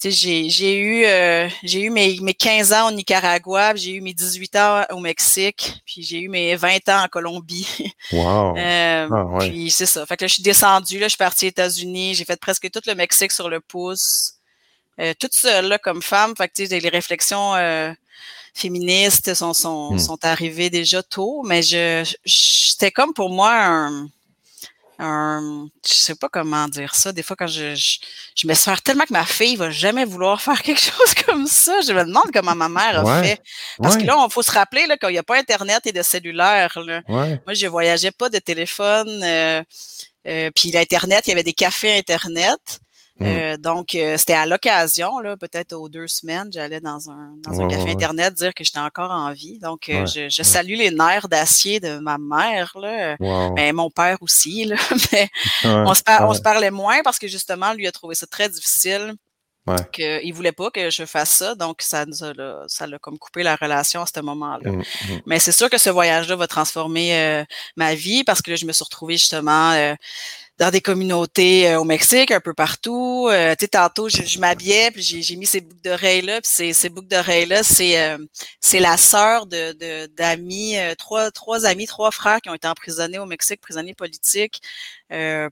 j'ai 0.00 0.78
eu 0.78 1.04
euh, 1.04 1.48
j'ai 1.64 1.82
eu 1.82 1.90
mes, 1.90 2.18
mes 2.20 2.34
15 2.34 2.72
ans 2.72 2.88
au 2.88 2.92
Nicaragua, 2.92 3.74
j'ai 3.74 3.92
eu 3.92 4.00
mes 4.00 4.14
18 4.14 4.56
ans 4.56 4.84
au 4.90 5.00
Mexique, 5.00 5.82
puis 5.84 6.02
j'ai 6.02 6.20
eu 6.20 6.28
mes 6.28 6.54
20 6.54 6.88
ans 6.88 7.04
en 7.04 7.08
Colombie. 7.08 7.68
Wow. 8.12 8.56
euh, 8.56 9.08
ah, 9.10 9.38
Puis 9.40 9.70
c'est 9.70 9.84
ça. 9.84 10.06
Fait 10.06 10.16
que 10.16 10.24
là, 10.24 10.28
je 10.28 10.34
suis 10.34 10.42
descendue, 10.42 10.98
là, 10.98 11.06
je 11.06 11.10
suis 11.10 11.18
partie 11.18 11.44
aux 11.44 11.48
États-Unis, 11.48 12.14
j'ai 12.14 12.24
fait 12.24 12.40
presque 12.40 12.70
tout 12.70 12.80
le 12.86 12.94
Mexique 12.94 13.32
sur 13.32 13.50
le 13.50 13.60
pouce. 13.60 14.34
Euh, 15.00 15.14
toute 15.18 15.34
seule 15.34 15.66
là, 15.66 15.78
comme 15.78 16.02
femme. 16.02 16.34
Fait 16.36 16.48
que 16.48 16.62
les 16.62 16.88
réflexions 16.88 17.54
euh, 17.54 17.92
féministes 18.54 19.34
sont, 19.34 19.52
sont, 19.52 19.92
hmm. 19.92 19.98
sont 19.98 20.24
arrivées 20.24 20.70
déjà 20.70 21.02
tôt, 21.02 21.42
mais 21.44 21.62
je 21.62 22.04
c'était 22.24 22.90
comme 22.90 23.12
pour 23.12 23.30
moi 23.30 23.52
un 23.52 24.08
un, 24.98 25.68
je 25.86 25.94
sais 25.94 26.14
pas 26.14 26.28
comment 26.28 26.66
dire 26.68 26.94
ça. 26.94 27.12
Des 27.12 27.22
fois, 27.22 27.36
quand 27.36 27.46
je, 27.46 27.74
je, 27.74 27.98
je 28.36 28.46
m'espère 28.46 28.82
tellement 28.82 29.04
que 29.04 29.12
ma 29.12 29.24
fille 29.24 29.56
va 29.56 29.70
jamais 29.70 30.04
vouloir 30.04 30.40
faire 30.40 30.60
quelque 30.62 30.80
chose 30.80 31.14
comme 31.26 31.46
ça. 31.46 31.80
Je 31.86 31.92
me 31.92 32.04
demande 32.04 32.30
comment 32.32 32.54
ma 32.54 32.68
mère 32.68 33.06
a 33.06 33.22
fait. 33.22 33.40
Parce 33.80 33.96
que 33.96 34.04
là, 34.04 34.16
il 34.28 34.32
faut 34.32 34.42
se 34.42 34.50
rappeler 34.50 34.86
là, 34.86 34.96
qu'il 34.96 35.10
n'y 35.10 35.18
a 35.18 35.22
pas 35.22 35.38
Internet 35.38 35.86
et 35.86 35.92
de 35.92 36.02
cellulaire. 36.02 36.78
Là. 36.84 37.02
Moi, 37.08 37.54
je 37.54 37.66
voyageais 37.66 38.10
pas 38.10 38.28
de 38.28 38.38
téléphone. 38.38 39.22
Euh, 39.22 39.62
euh, 40.26 40.50
puis 40.54 40.70
l'Internet, 40.70 41.26
il 41.26 41.30
y 41.30 41.32
avait 41.32 41.42
des 41.42 41.52
cafés 41.52 41.96
Internet. 41.96 42.80
Mm. 43.20 43.26
Euh, 43.26 43.56
donc, 43.56 43.94
euh, 43.94 44.16
c'était 44.16 44.34
à 44.34 44.46
l'occasion, 44.46 45.18
là, 45.18 45.36
peut-être 45.36 45.72
aux 45.72 45.88
deux 45.88 46.06
semaines, 46.06 46.48
j'allais 46.52 46.80
dans 46.80 47.10
un, 47.10 47.32
dans 47.42 47.60
un 47.60 47.68
café 47.68 47.90
Internet 47.90 48.34
dire 48.34 48.54
que 48.54 48.62
j'étais 48.62 48.78
encore 48.78 49.10
en 49.10 49.32
vie. 49.32 49.58
Donc, 49.58 49.88
euh, 49.88 50.06
je, 50.06 50.28
je, 50.28 50.42
salue 50.44 50.74
les 50.74 50.92
nerfs 50.92 51.28
d'acier 51.28 51.80
de 51.80 51.98
ma 51.98 52.16
mère, 52.18 52.76
là, 52.80 53.16
mais 53.56 53.72
mon 53.72 53.90
père 53.90 54.18
aussi. 54.20 54.64
Là, 54.66 54.76
mais 55.12 55.28
on, 55.64 55.94
se 55.94 56.02
on 56.22 56.32
se 56.32 56.40
parlait 56.40 56.70
moins 56.70 57.02
parce 57.02 57.18
que 57.18 57.26
justement, 57.26 57.72
lui 57.72 57.86
a 57.88 57.92
trouvé 57.92 58.14
ça 58.14 58.26
très 58.26 58.48
difficile. 58.48 59.14
Ouais. 59.66 59.76
qu'il 59.92 60.32
voulait 60.32 60.52
pas 60.52 60.70
que 60.70 60.88
je 60.88 61.04
fasse 61.04 61.28
ça, 61.28 61.54
donc 61.54 61.82
ça 61.82 62.06
nous 62.06 62.24
a, 62.24 62.32
ça 62.68 62.86
l'a 62.86 62.98
comme 62.98 63.18
coupé 63.18 63.42
la 63.42 63.54
relation 63.54 64.00
à 64.00 64.06
ce 64.06 64.18
moment-là. 64.20 64.70
Mm, 64.70 64.78
mm. 64.78 65.20
Mais 65.26 65.38
c'est 65.40 65.52
sûr 65.52 65.68
que 65.68 65.76
ce 65.76 65.90
voyage-là 65.90 66.36
va 66.36 66.46
transformer 66.46 67.44
ma 67.76 67.94
vie 67.94 68.24
parce 68.24 68.40
que 68.40 68.50
là, 68.50 68.56
je 68.56 68.64
me 68.64 68.72
suis 68.72 68.84
retrouvée 68.84 69.18
justement 69.18 69.74
dans 70.58 70.70
des 70.70 70.80
communautés 70.80 71.70
euh, 71.70 71.80
au 71.80 71.84
Mexique, 71.84 72.30
un 72.30 72.40
peu 72.40 72.54
partout. 72.54 73.28
Euh, 73.30 73.54
tu 73.54 73.64
sais, 73.64 73.68
tantôt, 73.68 74.08
je, 74.08 74.38
m'habillais, 74.38 74.90
puis 74.90 75.02
j'ai 75.02 75.36
mis 75.36 75.46
ces 75.46 75.60
boucles 75.60 75.82
d'oreilles-là, 75.82 76.40
puis 76.40 76.50
ces, 76.52 76.72
ces 76.72 76.88
boucles 76.88 77.08
d'oreilles-là, 77.08 77.62
c'est 77.62 78.00
euh, 78.00 78.18
c'est 78.60 78.80
la 78.80 78.96
sœur 78.96 79.46
de 79.46 80.06
d'amis, 80.16 80.76
trois, 80.98 81.30
trois 81.30 81.66
amis, 81.66 81.86
trois 81.86 82.10
frères 82.10 82.40
qui 82.40 82.50
ont 82.50 82.54
été 82.54 82.68
emprisonnés 82.68 83.18
au 83.18 83.26
Mexique, 83.26 83.60
prisonniers 83.60 83.94
politiques, 83.94 84.60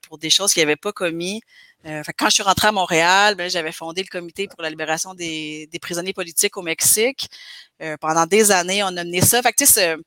pour 0.03 0.19
des 0.19 0.31
choses 0.31 0.53
qu'ils 0.53 0.63
n'avaient 0.63 0.77
pas 0.77 0.93
commis. 0.93 1.41
Euh, 1.87 2.03
quand 2.19 2.27
je 2.29 2.35
suis 2.35 2.43
rentrée 2.43 2.69
à 2.69 2.73
Montréal, 2.73 3.37
ben, 3.37 3.49
j'avais 3.49 3.71
fondé 3.73 4.03
le 4.03 4.09
comité 4.09 4.49
pour 4.49 4.61
la 4.63 4.71
libération 4.71 5.15
des, 5.15 5.69
prisonniers 5.81 6.13
politiques 6.13 6.57
au 6.57 6.63
Mexique. 6.63 7.29
Euh, 7.83 7.97
pendant 8.01 8.27
des 8.27 8.51
années, 8.51 8.83
on 8.83 8.89
a 8.89 9.05
mené 9.05 9.21
ça. 9.21 9.41
Fait 9.43 9.53
que, 9.53 10.03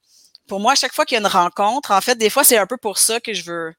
pour 0.48 0.60
moi, 0.60 0.74
à 0.74 0.76
chaque 0.76 0.94
fois 0.94 1.06
qu'il 1.06 1.16
y 1.16 1.18
a 1.18 1.22
une 1.22 1.28
rencontre, 1.28 1.92
en 1.92 2.02
fait, 2.02 2.16
des 2.16 2.30
fois, 2.30 2.44
c'est 2.44 2.58
un 2.58 2.68
peu 2.68 2.78
pour 2.78 2.98
ça 2.98 3.20
que 3.20 3.34
je 3.34 3.44
veux. 3.44 3.74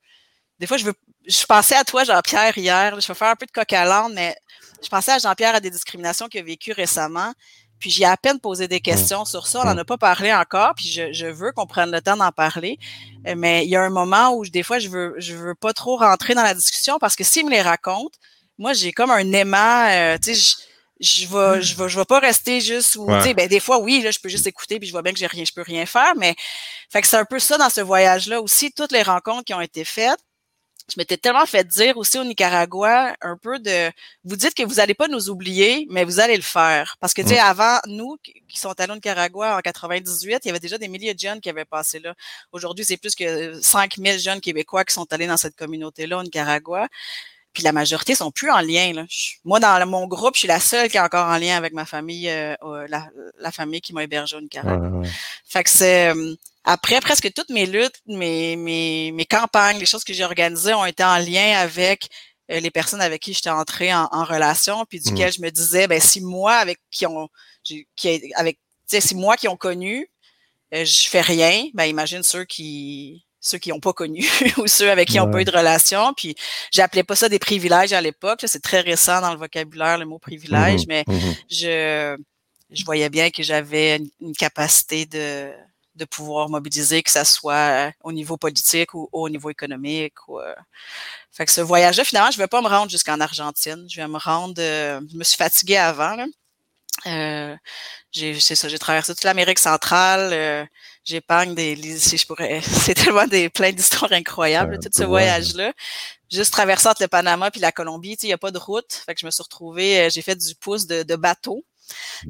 Des 0.61 0.67
fois, 0.67 0.77
je 0.77 0.85
veux. 0.85 0.95
Je 1.27 1.45
pensais 1.45 1.75
à 1.75 1.85
toi, 1.85 2.05
Jean-Pierre, 2.05 2.57
hier. 2.57 3.01
Je 3.01 3.09
vais 3.09 3.15
faire 3.15 3.29
un 3.29 3.37
peu 3.37 3.47
de 3.47 3.51
coq 3.51 3.73
à 3.73 3.85
l'âne, 3.85 4.13
mais 4.15 4.37
je 4.83 4.89
pensais 4.89 5.13
à 5.13 5.19
Jean-Pierre 5.19 5.55
à 5.55 5.61
des 5.61 5.71
discriminations 5.71 6.29
qu'il 6.29 6.41
a 6.41 6.45
vécues 6.45 6.73
récemment. 6.73 7.33
Puis 7.79 7.91
j'ai 7.91 8.05
à 8.05 8.17
peine 8.19 8.39
posé 8.39 8.69
des 8.69 8.81
questions 8.81 9.25
sur 9.25 9.47
ça. 9.47 9.61
On 9.63 9.65
n'en 9.65 9.79
a 9.79 9.85
pas 9.87 9.97
parlé 9.97 10.33
encore, 10.35 10.75
puis 10.77 10.91
je, 10.91 11.27
veux 11.27 11.53
qu'on 11.53 11.67
prenne 11.67 11.91
le 11.91 12.03
temps 12.03 12.17
d'en 12.17 12.31
parler. 12.31 12.79
Euh, 13.27 13.35
mais 13.37 13.65
il 13.65 13.71
y 13.71 13.77
a 13.77 13.83
un 13.83 13.91
moment 13.91 14.35
où 14.35 14.47
des 14.47 14.63
fois, 14.63 14.79
je 14.79 14.91
veux, 14.91 15.15
je 15.17 15.35
veux 15.35 15.55
pas 15.55 15.73
trop 15.73 15.97
rentrer 15.97 16.35
dans 16.35 16.43
la 16.43 16.53
discussion 16.53 16.99
parce 16.99 17.17
que 17.17 17.25
s'il 17.25 17.47
me 17.47 17.51
les 17.51 17.63
raconte, 17.63 18.13
moi, 18.59 18.75
j'ai 18.75 18.93
comme 18.93 19.11
un 19.11 19.33
aimant, 19.33 19.87
euh, 19.89 20.19
tu 20.23 20.35
sais, 20.35 20.57
je, 21.01 21.25
je 21.25 21.27
vais, 21.27 21.63
je 21.63 21.75
vais, 21.75 21.89
je 21.89 21.99
vais 21.99 22.05
pas 22.05 22.19
rester 22.19 22.61
juste 22.61 22.97
où, 22.97 23.07
tu 23.07 23.23
sais, 23.23 23.35
ben, 23.35 23.49
des 23.49 23.61
fois, 23.61 23.79
oui, 23.79 24.03
là, 24.03 24.11
je 24.11 24.19
peux 24.19 24.29
juste 24.29 24.47
écouter 24.47 24.79
puis 24.79 24.87
je 24.87 24.93
vois 24.93 25.01
bien 25.01 25.15
que 25.15 25.19
j'ai 25.19 25.27
rien, 25.27 25.45
je 25.47 25.53
peux 25.53 25.63
rien 25.63 25.87
faire, 25.87 26.13
mais, 26.19 26.35
fait 26.91 27.01
que 27.01 27.07
c'est 27.07 27.17
un 27.17 27.25
peu 27.25 27.39
ça 27.39 27.57
dans 27.57 27.71
ce 27.71 27.81
voyage-là 27.81 28.43
aussi, 28.43 28.73
toutes 28.73 28.93
les 28.93 29.03
rencontres 29.03 29.45
qui 29.45 29.55
ont 29.55 29.61
été 29.63 29.85
faites 29.85 30.21
je 30.93 30.99
m'étais 30.99 31.17
tellement 31.17 31.47
fait 31.47 31.65
dire 31.67 31.97
aussi 31.97 32.19
au 32.19 32.25
Nicaragua 32.25 33.15
un 33.21 33.37
peu 33.37 33.59
de 33.59 33.91
vous 34.25 34.37
dites 34.37 34.55
que 34.55 34.63
vous 34.63 34.75
n'allez 34.75 34.95
pas 34.95 35.09
nous 35.09 35.31
oublier, 35.31 35.87
mais 35.91 36.05
vous 36.05 36.21
allez 36.21 36.37
le 36.37 36.43
faire. 36.43 36.97
Parce 37.01 37.15
que, 37.15 37.23
tu 37.23 37.29
sais, 37.29 37.37
mm. 37.37 37.45
avant, 37.45 37.79
nous 37.87 38.17
qui 38.23 38.59
sont 38.59 38.79
allés 38.79 38.93
au 38.93 38.97
Nicaragua 38.97 39.57
en 39.57 39.61
98, 39.61 40.41
il 40.45 40.49
y 40.49 40.51
avait 40.51 40.61
déjà 40.61 40.79
des 40.79 40.89
milliers 40.89 41.15
de 41.15 41.19
jeunes 41.19 41.41
qui 41.41 41.49
avaient 41.49 41.65
passé 41.65 42.01
là. 42.01 42.15
Aujourd'hui, 42.53 42.85
c'est 42.85 42.97
plus 42.97 43.15
que 43.15 43.61
5000 43.61 44.19
jeunes 44.19 44.41
Québécois 44.41 44.85
qui 44.85 44.95
sont 44.95 45.11
allés 45.13 45.27
dans 45.27 45.37
cette 45.37 45.57
communauté-là 45.57 46.19
au 46.19 46.23
Nicaragua. 46.23 46.89
Puis 47.53 47.65
la 47.65 47.73
majorité 47.73 48.15
sont 48.15 48.31
plus 48.31 48.51
en 48.51 48.61
lien. 48.61 48.93
Là. 48.93 49.05
moi, 49.45 49.59
dans 49.59 49.85
mon 49.87 50.07
groupe, 50.07 50.35
je 50.35 50.41
suis 50.41 50.49
la 50.49 50.61
seule 50.61 50.89
qui 50.89 50.97
est 50.97 51.01
encore 51.01 51.27
en 51.27 51.37
lien 51.37 51.57
avec 51.57 51.73
ma 51.73 51.85
famille, 51.85 52.31
euh, 52.31 52.55
la, 52.89 53.51
famille 53.51 53.81
qui 53.81 53.93
m'a 53.93 54.05
hébergé 54.05 54.37
au 54.37 54.41
Nicaragua. 54.41 55.03
Fait 55.45 55.65
que 55.65 55.71
c'est 55.71 56.15
euh, 56.15 56.35
après, 56.71 57.01
presque 57.01 57.33
toutes 57.33 57.51
mes 57.51 57.67
luttes, 57.67 58.01
mes, 58.07 58.55
mes, 58.55 59.11
mes 59.11 59.27
campagnes, 59.27 59.79
les 59.79 59.87
choses 59.87 60.05
que 60.05 60.13
j'ai 60.13 60.23
organisées 60.23 60.73
ont 60.73 60.85
été 60.85 61.03
en 61.03 61.19
lien 61.19 61.59
avec 61.59 62.09
euh, 62.53 62.61
les 62.61 62.71
personnes 62.71 63.01
avec 63.01 63.21
qui 63.21 63.33
j'étais 63.33 63.51
entrée 63.51 63.93
en, 63.93 64.25
relation, 64.25 64.85
puis 64.89 65.01
duquel 65.01 65.31
mmh. 65.31 65.33
je 65.33 65.43
me 65.43 65.51
disais, 65.51 65.89
ben 65.89 66.01
si 66.01 66.21
moi 66.21 66.55
avec 66.55 66.79
qui 66.93 67.07
ont, 67.07 67.29
qui 67.65 67.87
avec, 68.37 68.61
si 68.87 69.17
moi 69.17 69.37
qui 69.37 69.49
ont 69.49 69.57
connu, 69.57 70.09
euh, 70.73 70.85
je 70.85 71.09
fais 71.09 71.21
rien, 71.21 71.67
ben 71.75 71.87
imagine 71.87 72.23
ceux 72.23 72.45
qui 72.45 73.27
ceux 73.41 73.59
qui 73.59 73.71
n'ont 73.71 73.81
pas 73.81 73.93
connu 73.93 74.25
ou 74.59 74.69
ceux 74.69 74.93
avec 74.93 75.09
qui 75.09 75.17
n'ont 75.17 75.31
pas 75.31 75.41
eu 75.41 75.45
de 75.45 75.51
relation. 75.51 76.13
Puis 76.15 76.37
j'appelais 76.71 77.03
pas 77.03 77.17
ça 77.17 77.29
des 77.29 77.39
privilèges 77.41 77.95
à 77.95 78.01
l'époque. 78.01 78.43
C'est 78.45 78.63
très 78.63 78.81
récent 78.81 79.21
dans 79.21 79.33
le 79.33 79.39
vocabulaire 79.39 79.99
le 79.99 80.05
mot 80.05 80.21
privilège, 80.21 80.83
mmh 80.83 80.89
mais 80.89 81.05
mmh 81.09 81.33
je 81.51 82.17
je 82.71 82.85
voyais 82.85 83.11
bien 83.11 83.31
que 83.31 83.43
j'avais 83.43 84.01
une 84.21 84.37
capacité 84.37 85.05
de 85.07 85.51
de 86.01 86.05
pouvoir 86.07 86.49
mobiliser, 86.49 87.03
que 87.03 87.11
ce 87.11 87.25
soit 87.25 87.55
euh, 87.55 87.91
au 88.03 88.13
niveau 88.13 88.37
politique 88.37 88.95
ou 88.95 89.09
au 89.13 89.29
niveau 89.29 89.51
économique. 89.51 90.15
Euh. 90.31 90.55
Fait 91.31 91.47
que 91.47 91.53
ce 91.53 91.61
voyage-là, 91.61 92.05
finalement, 92.05 92.31
je 92.31 92.39
ne 92.39 92.43
vais 92.43 92.49
pas 92.49 92.63
me 92.63 92.69
rendre 92.69 92.91
jusqu'en 92.91 93.21
Argentine. 93.21 93.87
Je 93.89 94.01
vais 94.01 94.09
me 94.09 94.19
rendre. 94.19 94.55
Euh, 94.59 95.01
je 95.13 95.17
me 95.17 95.25
suis 95.25 95.37
fatiguée 95.37 95.77
avant. 95.77 96.17
j'ai, 98.13 98.41
c'est 98.41 98.57
ça, 98.57 98.69
j'ai 98.69 98.79
traversé 98.79 99.15
toute 99.15 99.25
l'Amérique 99.25 99.59
centrale. 99.59 100.69
j'épargne 101.05 101.55
des. 101.55 101.77
Si 101.99 102.17
je 102.17 102.27
pourrais. 102.27 102.61
C'est 102.85 102.95
tellement 102.95 103.27
des 103.27 103.49
plein 103.51 103.73
d'histoires 103.73 104.13
incroyables, 104.13 104.79
tout 104.81 104.91
ce 104.93 105.05
voyage-là. 105.05 105.73
Juste 106.31 106.53
traverser 106.53 106.89
entre 106.89 107.03
le 107.03 107.09
Panama 107.09 107.51
puis 107.51 107.61
la 107.61 107.73
Colombie, 107.73 108.17
il 108.23 108.27
n'y 108.27 108.33
a 108.33 108.39
pas 108.39 108.51
de 108.53 108.59
route. 108.59 108.93
Fait 109.07 109.15
que 109.15 109.21
je 109.21 109.27
me 109.27 109.31
suis 109.31 109.43
retrouvée, 109.43 110.09
j'ai 110.11 110.23
fait 110.23 110.37
du 110.37 110.55
pouce 110.55 110.87
de, 110.87 111.03
de 111.03 111.17
bateau. 111.17 111.65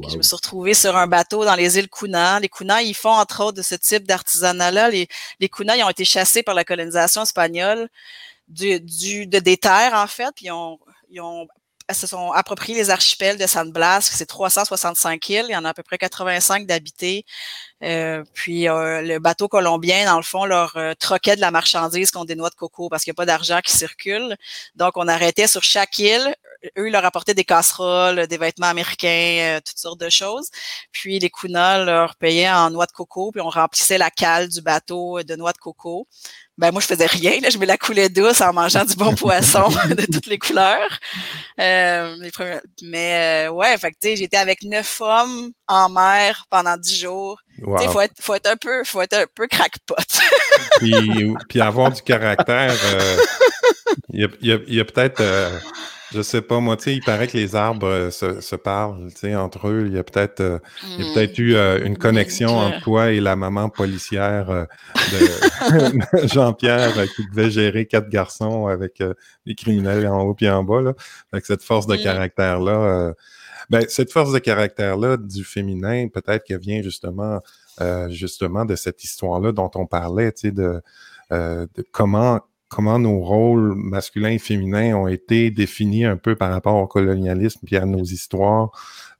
Je 0.09 0.17
me 0.17 0.23
suis 0.23 0.37
retrouvée 0.37 0.75
sur 0.75 0.97
un 0.97 1.07
bateau 1.07 1.45
dans 1.45 1.55
les 1.55 1.79
îles 1.79 1.89
Kuna. 1.89 2.41
Les 2.41 2.49
Kuna, 2.49 2.83
ils 2.83 2.95
font 2.95 3.11
entre 3.11 3.45
autres 3.45 3.59
de 3.59 3.63
ce 3.63 3.75
type 3.75 4.07
d'artisanat-là. 4.07 4.91
Les, 4.91 5.09
les 5.41 5.49
Kuna, 5.49 5.77
ils 5.77 5.83
ont 5.83 5.91
été 5.91 6.05
chassés 6.05 6.43
par 6.43 6.55
la 6.55 6.65
colonisation 6.65 7.23
espagnole 7.23 7.89
du, 8.49 8.81
du, 8.81 9.27
de 9.27 9.39
des 9.39 9.57
terres, 9.57 9.95
en 9.95 10.07
fait, 10.07 10.33
puis 10.35 10.47
ils 10.47 10.53
ont, 10.53 10.79
ils 11.11 11.21
ont 11.21 11.49
se 11.95 12.07
sont 12.07 12.33
appropriés 12.33 12.77
les 12.77 12.91
archipels 12.91 13.39
de 13.39 13.47
San 13.47 13.71
Blas, 13.71 14.01
c'est 14.03 14.27
365 14.27 15.29
îles, 15.29 15.47
il 15.49 15.53
y 15.53 15.57
en 15.57 15.65
a 15.65 15.71
à 15.71 15.75
peu 15.75 15.83
près 15.83 15.99
85 15.99 16.67
d'habités. 16.67 17.25
Euh, 17.83 18.25
puis 18.35 18.69
euh, 18.69 19.03
le 19.03 19.19
bateau 19.19 19.49
colombien, 19.49 20.05
dans 20.05 20.17
le 20.17 20.23
fond, 20.23 20.45
leur 20.45 20.77
euh, 20.77 20.95
troquait 20.95 21.37
de 21.37 21.41
la 21.41 21.51
marchandise 21.51 22.11
contre 22.11 22.27
des 22.27 22.35
noix 22.35 22.51
de 22.51 22.55
coco 22.55 22.89
parce 22.89 23.05
qu'il 23.05 23.11
n'y 23.11 23.15
a 23.17 23.21
pas 23.21 23.27
d'argent 23.27 23.61
qui 23.61 23.73
circule. 23.73 24.37
Donc, 24.75 24.97
on 24.97 25.09
arrêtait 25.09 25.47
sur 25.47 25.63
chaque 25.63 25.99
île 25.99 26.35
eux, 26.79 26.89
ils 26.89 26.93
leur 26.93 27.05
apportaient 27.05 27.35
des 27.35 27.45
casseroles, 27.45 28.27
des 28.27 28.37
vêtements 28.37 28.69
américains, 28.69 29.57
euh, 29.57 29.61
toutes 29.65 29.79
sortes 29.79 30.01
de 30.01 30.11
choses. 30.11 30.49
Puis 30.93 31.19
les 31.19 31.31
Kuna 31.31 31.85
leur 31.85 32.17
payaient 32.17 32.51
en 32.51 32.71
noix 32.71 32.87
de 32.87 32.93
coco, 32.93 33.31
puis 33.33 33.41
on 33.41 33.49
remplissait 33.49 33.99
la 33.99 34.11
cale 34.11 34.49
du 34.49 34.61
bateau 34.61 35.23
de 35.23 35.37
noix 35.37 35.53
de 35.53 35.59
coco. 35.59 36.07
Ben 36.59 36.73
moi, 36.73 36.83
je 36.83 36.87
faisais 36.87 37.07
rien, 37.07 37.41
là, 37.41 37.49
je 37.49 37.57
me 37.57 37.65
la 37.65 37.79
coulais 37.79 38.11
douce 38.11 38.43
en 38.43 38.53
mangeant 38.53 38.85
du 38.85 38.95
bon 38.95 39.15
poisson 39.15 39.69
de 39.89 40.05
toutes 40.05 40.27
les 40.27 40.39
couleurs. 40.39 40.99
Euh, 41.59 42.17
mais 42.83 43.47
euh, 43.47 43.51
ouais, 43.51 43.79
fait 43.79 43.93
que 43.93 44.15
j'étais 44.15 44.37
avec 44.37 44.63
neuf 44.63 45.01
hommes 45.01 45.53
en 45.69 45.89
mer 45.89 46.45
pendant 46.51 46.77
dix 46.77 47.01
jours. 47.01 47.41
Il 47.59 47.89
faut 47.89 48.01
être, 48.01 48.15
faut 48.21 48.35
être 48.35 48.47
un 48.51 48.57
peu, 48.57 48.85
faut 48.85 49.01
être 49.01 49.15
un 49.15 49.25
peu 49.35 49.47
crackpot. 49.47 49.97
puis, 50.79 51.35
puis 51.49 51.61
avoir 51.63 51.91
du 51.91 52.03
caractère. 52.03 52.75
Il 54.13 54.21
y 54.43 54.53
a, 54.53 54.59
y 54.67 54.81
a 54.81 54.85
peut-être 54.85 55.23
je 56.13 56.23
sais 56.23 56.43
pas, 56.43 56.59
moi, 56.59 56.77
tu 56.77 56.85
sais, 56.85 56.95
il 56.97 57.03
paraît 57.03 57.29
que 57.29 57.37
les 57.37 57.55
arbres 57.55 57.87
euh, 57.87 58.11
se, 58.11 58.41
se, 58.41 58.57
parlent, 58.57 59.11
tu 59.11 59.21
sais, 59.21 59.37
entre 59.37 59.69
eux. 59.69 59.85
Il 59.87 59.95
y 59.95 59.99
a 59.99 60.03
peut-être 60.03 60.41
euh, 60.41 60.59
hmm. 60.83 60.97
peut-être 61.15 61.39
eu 61.39 61.55
euh, 61.55 61.85
une 61.85 61.97
connexion 61.97 62.51
entre 62.51 62.81
toi 62.81 63.13
et 63.13 63.21
la 63.21 63.37
maman 63.37 63.69
policière 63.69 64.67
de 64.97 66.27
Jean-Pierre 66.27 66.95
qui 67.15 67.27
devait 67.33 67.51
gérer 67.51 67.87
quatre 67.87 68.09
garçons 68.09 68.67
avec 68.67 69.03
les 69.47 69.55
criminels 69.55 70.07
en 70.09 70.23
haut 70.23 70.37
et 70.41 70.51
en 70.51 70.65
bas, 70.65 70.81
là. 70.83 70.95
Avec 71.33 71.47
cette 71.47 71.63
force 71.63 71.87
de 71.87 71.97
hmm. 71.97 72.03
caractère-là. 72.03 73.15
ben, 73.71 73.85
cette 73.89 74.13
force 74.13 74.33
de 74.33 74.39
caractère-là 74.39 75.17
du 75.17 75.45
féminin, 75.45 76.09
peut-être 76.09 76.45
qu'elle 76.45 76.61
vient 76.61 76.83
justement, 76.83 77.41
justement 78.09 78.65
de 78.65 78.75
cette 78.75 79.05
histoire-là 79.05 79.53
dont 79.53 79.71
on 79.77 79.87
parlait, 79.87 80.33
tu 80.33 80.49
sais, 80.49 80.51
de, 80.51 80.83
de 81.31 81.85
comment 81.93 82.41
comment 82.71 82.99
nos 83.01 83.19
rôles 83.19 83.75
masculins 83.75 84.31
et 84.31 84.39
féminins 84.39 84.95
ont 84.95 85.09
été 85.09 85.51
définis 85.51 86.05
un 86.05 86.17
peu 86.17 86.37
par 86.37 86.53
rapport 86.53 86.77
au 86.77 86.87
colonialisme 86.87 87.61
puis 87.67 87.77
à 87.77 87.85
nos 87.85 88.05
histoires, 88.05 88.71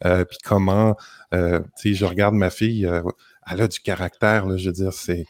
euh, 0.07 0.25
puis 0.25 0.39
comment, 0.43 0.97
euh, 1.35 1.59
tu 1.77 1.91
sais, 1.91 1.95
je 1.95 2.05
regarde 2.05 2.35
ma 2.35 2.49
fille, 2.49 2.87
euh, 2.87 3.03
elle 3.51 3.61
a 3.61 3.69
du 3.69 3.81
caractère, 3.81 4.57
je 4.57 4.67
veux 4.69 4.73
dire, 4.73 4.93
c'est, 4.93 5.27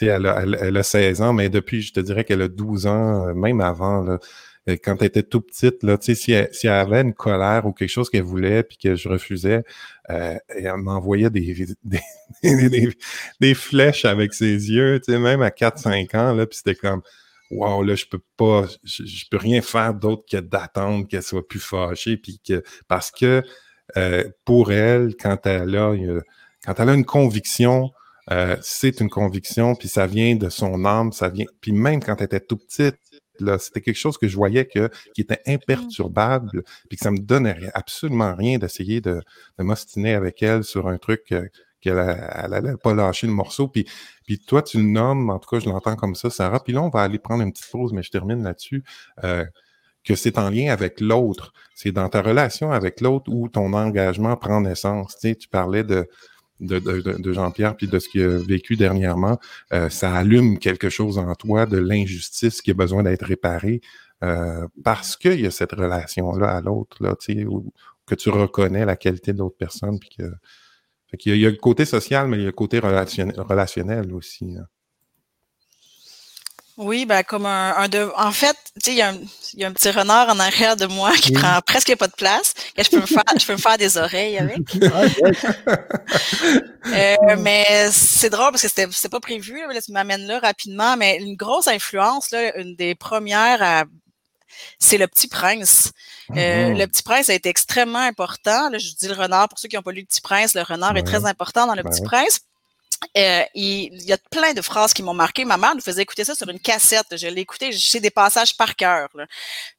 elle 0.00 0.26
a, 0.26 0.42
elle, 0.42 0.76
a 0.76 0.82
16 0.82 1.22
ans, 1.22 1.32
mais 1.32 1.48
depuis, 1.48 1.82
je 1.82 1.92
te 1.92 2.00
dirais 2.00 2.24
qu'elle 2.24 2.42
a 2.42 2.48
12 2.48 2.86
ans, 2.86 3.34
même 3.34 3.60
avant, 3.60 4.02
là, 4.02 4.20
quand 4.66 4.96
elle 5.00 5.06
était 5.06 5.22
tout 5.22 5.40
petite, 5.40 5.82
là, 5.82 5.96
si 6.00 6.32
elle, 6.32 6.48
si 6.52 6.66
elle 6.66 6.72
avait 6.72 7.00
une 7.02 7.14
colère 7.14 7.66
ou 7.66 7.72
quelque 7.72 7.88
chose 7.88 8.10
qu'elle 8.10 8.24
voulait 8.24 8.62
puis 8.64 8.76
que 8.76 8.96
je 8.96 9.08
refusais, 9.08 9.62
euh, 10.10 10.36
elle 10.48 10.76
m'envoyait 10.76 11.30
des 11.30 11.66
des, 11.84 11.98
des, 13.40 13.54
flèches 13.54 14.04
avec 14.04 14.34
ses 14.34 14.70
yeux, 14.70 15.00
même 15.08 15.42
à 15.42 15.50
4-5 15.50 16.16
ans, 16.16 16.34
là, 16.34 16.46
puis 16.46 16.58
c'était 16.58 16.74
comme 16.74 17.02
Wow, 17.52 17.84
là, 17.84 17.94
je 17.94 18.06
peux 18.06 18.20
pas, 18.36 18.64
je, 18.82 19.24
peux 19.30 19.36
rien 19.36 19.62
faire 19.62 19.94
d'autre 19.94 20.24
que 20.28 20.38
d'attendre 20.38 21.06
qu'elle 21.06 21.22
soit 21.22 21.46
plus 21.46 21.60
fâchée, 21.60 22.16
puis 22.16 22.40
que 22.44 22.64
parce 22.88 23.12
que 23.12 23.40
euh, 23.96 24.24
pour 24.44 24.72
elle, 24.72 25.14
quand 25.20 25.46
elle 25.46 25.76
a 25.76 25.94
quand 26.64 26.80
elle 26.80 26.88
a 26.88 26.94
une 26.94 27.04
conviction, 27.04 27.92
euh, 28.32 28.56
c'est 28.62 29.00
une 29.00 29.08
conviction, 29.08 29.76
puis 29.76 29.88
ça 29.88 30.06
vient 30.08 30.34
de 30.34 30.48
son 30.48 30.84
âme, 30.84 31.12
ça 31.12 31.28
vient. 31.28 31.46
Puis 31.60 31.70
même 31.72 32.02
quand 32.02 32.16
elle 32.18 32.24
était 32.24 32.40
tout 32.40 32.56
petite, 32.56 32.98
c'était 33.58 33.80
quelque 33.80 33.96
chose 33.98 34.18
que 34.18 34.28
je 34.28 34.36
voyais 34.36 34.66
que, 34.66 34.90
qui 35.14 35.20
était 35.20 35.40
imperturbable, 35.46 36.62
puis 36.88 36.96
que 36.96 37.04
ça 37.04 37.10
me 37.10 37.18
donnait 37.18 37.70
absolument 37.74 38.34
rien 38.34 38.58
d'essayer 38.58 39.00
de, 39.00 39.22
de 39.58 39.64
m'ostiner 39.64 40.14
avec 40.14 40.42
elle 40.42 40.64
sur 40.64 40.88
un 40.88 40.98
truc 40.98 41.32
euh, 41.32 41.46
qu'elle 41.80 41.96
n'allait 41.96 42.76
pas 42.76 42.94
lâcher 42.94 43.26
le 43.26 43.32
morceau. 43.32 43.68
Puis, 43.68 43.86
puis 44.24 44.38
toi, 44.38 44.62
tu 44.62 44.78
le 44.78 44.84
nommes, 44.84 45.30
en 45.30 45.38
tout 45.38 45.48
cas, 45.48 45.58
je 45.58 45.68
l'entends 45.68 45.96
comme 45.96 46.14
ça, 46.14 46.30
Sarah. 46.30 46.62
Puis 46.62 46.72
là, 46.72 46.82
on 46.82 46.88
va 46.88 47.02
aller 47.02 47.18
prendre 47.18 47.42
une 47.42 47.52
petite 47.52 47.70
pause, 47.70 47.92
mais 47.92 48.02
je 48.02 48.10
termine 48.10 48.42
là-dessus. 48.42 48.82
Euh, 49.24 49.44
que 50.04 50.14
c'est 50.14 50.38
en 50.38 50.50
lien 50.50 50.72
avec 50.72 51.00
l'autre. 51.00 51.52
C'est 51.74 51.90
dans 51.90 52.08
ta 52.08 52.22
relation 52.22 52.70
avec 52.70 53.00
l'autre 53.00 53.28
où 53.28 53.48
ton 53.48 53.72
engagement 53.72 54.36
prend 54.36 54.60
naissance. 54.60 55.16
Tu, 55.16 55.28
sais, 55.28 55.34
tu 55.34 55.48
parlais 55.48 55.82
de, 55.82 56.08
de, 56.60 57.32
Jean-Pierre 57.32 57.76
puis 57.76 57.88
de 57.88 57.98
ce 57.98 58.08
qu'il 58.08 58.22
a 58.22 58.38
vécu 58.38 58.76
dernièrement, 58.76 59.38
euh, 59.72 59.88
ça 59.88 60.14
allume 60.14 60.58
quelque 60.58 60.88
chose 60.88 61.18
en 61.18 61.34
toi 61.34 61.66
de 61.66 61.78
l'injustice 61.78 62.62
qui 62.62 62.70
a 62.70 62.74
besoin 62.74 63.02
d'être 63.02 63.24
réparée 63.24 63.80
euh, 64.24 64.66
parce 64.84 65.16
qu'il 65.16 65.40
y 65.40 65.46
a 65.46 65.50
cette 65.50 65.72
relation-là 65.72 66.48
à 66.48 66.60
l'autre, 66.60 66.96
là, 67.02 67.14
où, 67.46 67.72
que 68.06 68.14
tu 68.14 68.30
reconnais 68.30 68.84
la 68.86 68.96
qualité 68.96 69.32
de 69.32 69.38
l'autre 69.38 69.56
personne. 69.58 69.98
Puis 69.98 70.10
que, 70.16 70.24
il, 71.24 71.36
y 71.36 71.46
a, 71.46 71.50
le 71.50 71.56
côté 71.56 71.84
social, 71.84 72.28
mais 72.28 72.38
il 72.38 72.40
y 72.40 72.44
a 72.44 72.46
le 72.46 72.52
côté 72.52 72.78
relationnel, 72.78 73.38
relationnel 73.40 74.14
aussi. 74.14 74.56
Oui, 76.76 77.06
ben 77.06 77.22
comme 77.22 77.46
un, 77.46 77.88
de... 77.88 78.10
En 78.16 78.32
fait, 78.32 78.54
tu 78.82 78.92
sais, 78.92 78.92
il 78.92 78.98
y, 78.98 79.64
a 79.64 79.66
un 79.66 79.72
petit 79.72 79.90
renard 79.90 80.28
en 80.28 80.38
arrière 80.38 80.76
de 80.76 80.84
moi 80.84 81.12
qui 81.16 81.32
prend 81.32 81.58
presque 81.62 81.96
pas 81.96 82.06
de 82.06 82.12
place. 82.12 82.52
Que 82.76 82.84
je 82.84 82.90
peux 82.90 83.00
me 83.00 83.06
faire, 83.06 83.24
je 83.38 83.46
peux 83.46 83.54
me 83.54 83.58
faire 83.58 83.78
des 83.78 83.96
oreilles 83.96 84.36
avec. 84.36 84.58
euh, 86.86 87.36
mais 87.38 87.88
c'est 87.90 88.28
drôle 88.28 88.50
parce 88.50 88.62
que 88.62 88.68
c'était, 88.68 88.88
c'est 88.90 89.08
pas 89.08 89.20
prévu. 89.20 89.58
Là, 89.72 89.80
tu 89.80 89.90
m'amènes 89.92 90.26
là 90.26 90.38
rapidement, 90.38 90.98
mais 90.98 91.16
une 91.16 91.34
grosse 91.34 91.66
influence, 91.66 92.30
là, 92.30 92.54
une 92.58 92.76
des 92.76 92.94
premières 92.94 93.62
à 93.62 93.84
c'est 94.78 94.98
Le 94.98 95.06
Petit 95.06 95.28
Prince. 95.28 95.92
Euh, 96.30 96.34
mm-hmm. 96.34 96.78
Le 96.78 96.86
Petit 96.86 97.02
Prince 97.02 97.30
a 97.30 97.34
été 97.34 97.48
extrêmement 97.48 98.00
important. 98.00 98.68
Là, 98.70 98.78
je 98.78 98.92
dis 98.94 99.08
le 99.08 99.14
renard, 99.14 99.48
pour 99.48 99.58
ceux 99.58 99.68
qui 99.68 99.76
n'ont 99.76 99.82
pas 99.82 99.92
lu 99.92 100.00
Le 100.00 100.06
Petit 100.06 100.20
Prince, 100.20 100.54
le 100.54 100.62
renard 100.62 100.96
est 100.96 101.02
très 101.02 101.24
important 101.24 101.66
dans 101.66 101.74
Le 101.74 101.82
Petit 101.82 102.02
Prince. 102.02 102.40
Euh, 103.16 103.42
il, 103.54 104.02
y 104.02 104.12
a 104.12 104.18
plein 104.30 104.52
de 104.52 104.62
phrases 104.62 104.92
qui 104.92 105.02
m'ont 105.02 105.14
marqué. 105.14 105.44
Ma 105.44 105.56
mère 105.56 105.74
nous 105.74 105.80
faisait 105.80 106.02
écouter 106.02 106.24
ça 106.24 106.34
sur 106.34 106.48
une 106.48 106.60
cassette. 106.60 107.16
Je 107.16 107.26
l'ai 107.26 107.42
écouté, 107.42 107.72
j'ai 107.72 108.00
des 108.00 108.10
passages 108.10 108.56
par 108.56 108.76
cœur. 108.76 109.08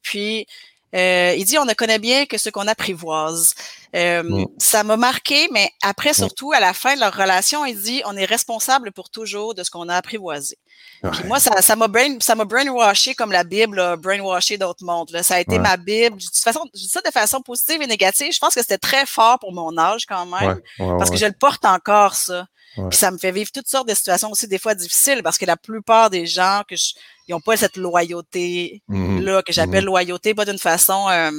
Puis, 0.01 0.47
euh, 0.95 1.35
il 1.37 1.43
dit, 1.43 1.57
on 1.57 1.65
ne 1.65 1.73
connaît 1.73 1.99
bien 1.99 2.25
que 2.25 2.37
ce 2.37 2.49
qu'on 2.49 2.67
apprivoise. 2.67 3.53
Euh, 3.95 4.23
mm. 4.23 4.45
Ça 4.57 4.83
m'a 4.83 4.95
marqué, 4.95 5.49
mais 5.51 5.69
après, 5.81 6.13
surtout, 6.13 6.53
à 6.53 6.59
la 6.59 6.73
fin 6.73 6.95
de 6.95 7.01
leur 7.01 7.13
relation, 7.13 7.65
il 7.65 7.79
dit, 7.79 8.01
on 8.05 8.15
est 8.15 8.25
responsable 8.25 8.91
pour 8.91 9.09
toujours 9.09 9.53
de 9.53 9.63
ce 9.63 9.69
qu'on 9.69 9.89
a 9.89 9.95
apprivoisé. 9.95 10.57
Puis 11.11 11.23
moi, 11.25 11.39
ça, 11.39 11.61
ça 11.61 11.75
m'a 11.75 11.87
brain, 11.87 12.17
ça 12.19 12.33
m'a 12.35 12.45
brainwashé 12.45 13.13
comme 13.13 13.31
la 13.31 13.43
Bible 13.43 13.79
a 13.79 13.95
brainwashé 13.95 14.57
d'autres 14.57 14.83
mondes. 14.83 15.15
Ça 15.21 15.35
a 15.35 15.39
été 15.39 15.59
ma 15.59 15.77
Bible. 15.77 16.17
De 16.17 16.23
toute 16.23 16.35
façon, 16.37 16.61
je 16.73 16.79
dis 16.79 16.87
ça 16.87 17.01
de 17.05 17.11
façon 17.11 17.41
positive 17.41 17.81
et 17.81 17.87
négative. 17.87 18.31
Je 18.33 18.39
pense 18.39 18.55
que 18.55 18.61
c'était 18.61 18.77
très 18.77 19.05
fort 19.05 19.37
pour 19.39 19.53
mon 19.53 19.77
âge 19.77 20.05
quand 20.05 20.25
même. 20.25 20.59
parce 20.77 21.09
que 21.09 21.17
je 21.17 21.25
le 21.25 21.33
porte 21.33 21.65
encore, 21.65 22.15
ça. 22.15 22.47
Puis 22.89 22.97
ça 22.97 23.11
me 23.11 23.17
fait 23.17 23.31
vivre 23.31 23.51
toutes 23.51 23.67
sortes 23.67 23.87
de 23.87 23.93
situations 23.93 24.31
aussi 24.31 24.47
des 24.47 24.59
fois 24.59 24.75
difficiles 24.75 25.23
parce 25.23 25.37
que 25.37 25.45
la 25.45 25.57
plupart 25.57 26.09
des 26.09 26.25
gens 26.27 26.61
que 26.67 26.75
je, 26.75 26.93
ils 27.27 27.33
ont 27.33 27.41
pas 27.41 27.57
cette 27.57 27.77
loyauté 27.77 28.83
mmh 28.87 29.19
là 29.19 29.41
que 29.41 29.51
j'appelle 29.51 29.83
mmh 29.83 29.87
loyauté 29.87 30.33
pas 30.35 30.45
d'une 30.45 30.59
façon 30.59 31.07
euh, 31.09 31.31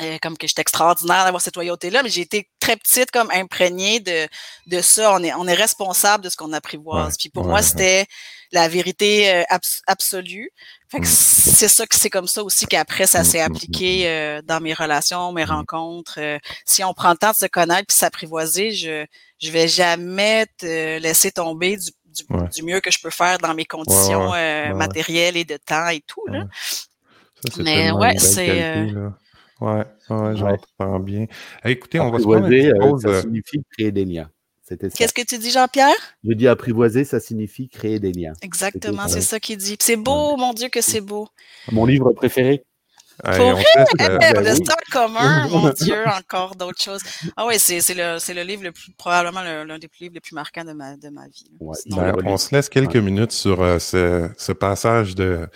euh, 0.00 0.18
comme 0.20 0.36
que 0.36 0.46
j'étais 0.46 0.62
extraordinaire 0.62 1.24
d'avoir 1.24 1.40
cette 1.40 1.56
loyauté-là, 1.56 2.02
mais 2.02 2.08
j'ai 2.08 2.22
été 2.22 2.50
très 2.58 2.76
petite 2.76 3.10
comme 3.10 3.30
imprégnée 3.32 4.00
de, 4.00 4.26
de 4.66 4.80
ça. 4.80 5.14
On 5.14 5.22
est, 5.22 5.32
on 5.34 5.46
est 5.46 5.54
responsable 5.54 6.24
de 6.24 6.28
ce 6.28 6.36
qu'on 6.36 6.52
apprivoise. 6.52 7.16
Puis 7.16 7.28
pour 7.28 7.44
moi, 7.44 7.62
c'était 7.62 8.06
la 8.50 8.68
vérité 8.68 9.32
euh, 9.32 9.56
absolue. 9.86 10.50
Fait 10.90 10.98
que 10.98 11.04
mmh. 11.04 11.10
c'est 11.10 11.68
ça 11.68 11.86
que 11.86 11.96
c'est 11.96 12.10
comme 12.10 12.26
ça 12.26 12.42
aussi 12.42 12.66
qu'après, 12.66 13.06
ça 13.06 13.24
s'est 13.24 13.40
appliqué 13.40 14.40
dans 14.44 14.60
mes 14.60 14.74
relations, 14.74 15.32
mes 15.32 15.44
rencontres. 15.44 16.18
si 16.64 16.82
on 16.84 16.94
prend 16.94 17.10
le 17.10 17.16
temps 17.16 17.32
de 17.32 17.36
se 17.36 17.46
connaître 17.46 17.86
puis 17.88 17.96
s'apprivoiser, 17.96 18.72
je 18.72 19.06
je 19.44 19.50
vais 19.50 19.68
jamais 19.68 20.46
te 20.58 20.98
laisser 20.98 21.30
tomber 21.30 21.76
du, 21.76 21.90
du, 22.52 22.62
mieux 22.62 22.80
que 22.80 22.90
je 22.90 22.98
peux 23.00 23.10
faire 23.10 23.38
dans 23.38 23.54
mes 23.54 23.64
conditions 23.64 24.32
euh, 24.34 24.72
matérielles 24.74 25.36
et 25.36 25.44
de 25.44 25.56
temps 25.56 25.88
et 25.88 26.00
tout. 26.06 26.26
Là. 26.28 26.46
Ça, 27.50 27.62
Mais 27.62 27.90
ouais, 27.90 28.18
c'est. 28.18 28.86
Euh, 29.62 29.66
ouais, 29.66 29.84
ouais 30.10 30.36
j'entends 30.36 31.00
bien. 31.00 31.26
écoutez, 31.64 32.00
on 32.00 32.10
va 32.10 32.18
se 32.18 32.24
prendre 32.24 32.46
une 32.46 32.72
euh, 32.72 32.78
pause. 32.78 33.02
Ça 33.02 33.22
signifie 33.22 33.62
créer 33.76 33.92
des 33.92 34.04
liens. 34.04 34.30
Qu'est-ce 34.66 35.12
que 35.12 35.22
tu 35.22 35.36
dis, 35.38 35.50
Jean-Pierre? 35.50 35.94
Je 36.24 36.32
dis 36.32 36.48
apprivoiser, 36.48 37.04
ça 37.04 37.20
signifie 37.20 37.68
créer 37.68 38.00
des 38.00 38.12
liens. 38.12 38.32
Exactement, 38.40 39.08
c'est 39.08 39.20
ça 39.20 39.38
qu'il 39.38 39.58
dit. 39.58 39.76
C'est 39.80 39.96
beau, 39.96 40.36
mon 40.36 40.54
Dieu, 40.54 40.68
que 40.68 40.80
c'est 40.80 41.02
beau. 41.02 41.28
Mon 41.70 41.84
livre 41.84 42.12
préféré. 42.12 42.64
Pour 43.22 43.30
le 43.30 44.54
stock 44.54 44.80
commun, 44.90 45.46
mon 45.50 45.70
Dieu, 45.70 45.96
encore 46.06 46.56
d'autres 46.56 46.82
choses. 46.82 47.02
Ah 47.36 47.46
oui, 47.46 47.54
c'est 47.58 47.78
le, 47.94 48.34
le 48.34 48.42
livre 48.42 48.64
le 48.64 48.72
plus, 48.72 48.92
probablement 48.92 49.42
l'un 49.42 49.78
des 49.78 49.88
livres 50.00 50.14
les 50.14 50.20
plus 50.20 50.34
marquants 50.34 50.64
de 50.64 50.72
ma, 50.72 50.96
de 50.96 51.08
ma 51.10 51.28
vie. 51.28 51.46
Ben, 51.90 52.14
on 52.24 52.36
se 52.36 52.54
laisse 52.54 52.68
quelques 52.68 52.96
minutes 52.96 53.30
sur 53.30 53.62
euh, 53.62 53.78
ce, 53.78 54.28
ce, 54.36 54.50
passage 54.50 55.14
de 55.14 55.46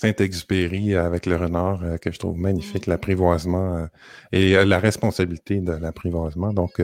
Saint-Exupéry 0.00 0.94
avec 0.94 1.26
le 1.26 1.36
renard 1.36 1.82
euh, 1.82 1.96
que 1.96 2.12
je 2.12 2.18
trouve 2.18 2.38
magnifique, 2.38 2.86
mm. 2.86 2.90
l'apprivoisement 2.90 3.76
euh, 3.76 3.86
et 4.30 4.64
la 4.64 4.78
responsabilité 4.78 5.60
de 5.60 5.72
l'apprivoisement. 5.72 6.52
Donc, 6.52 6.80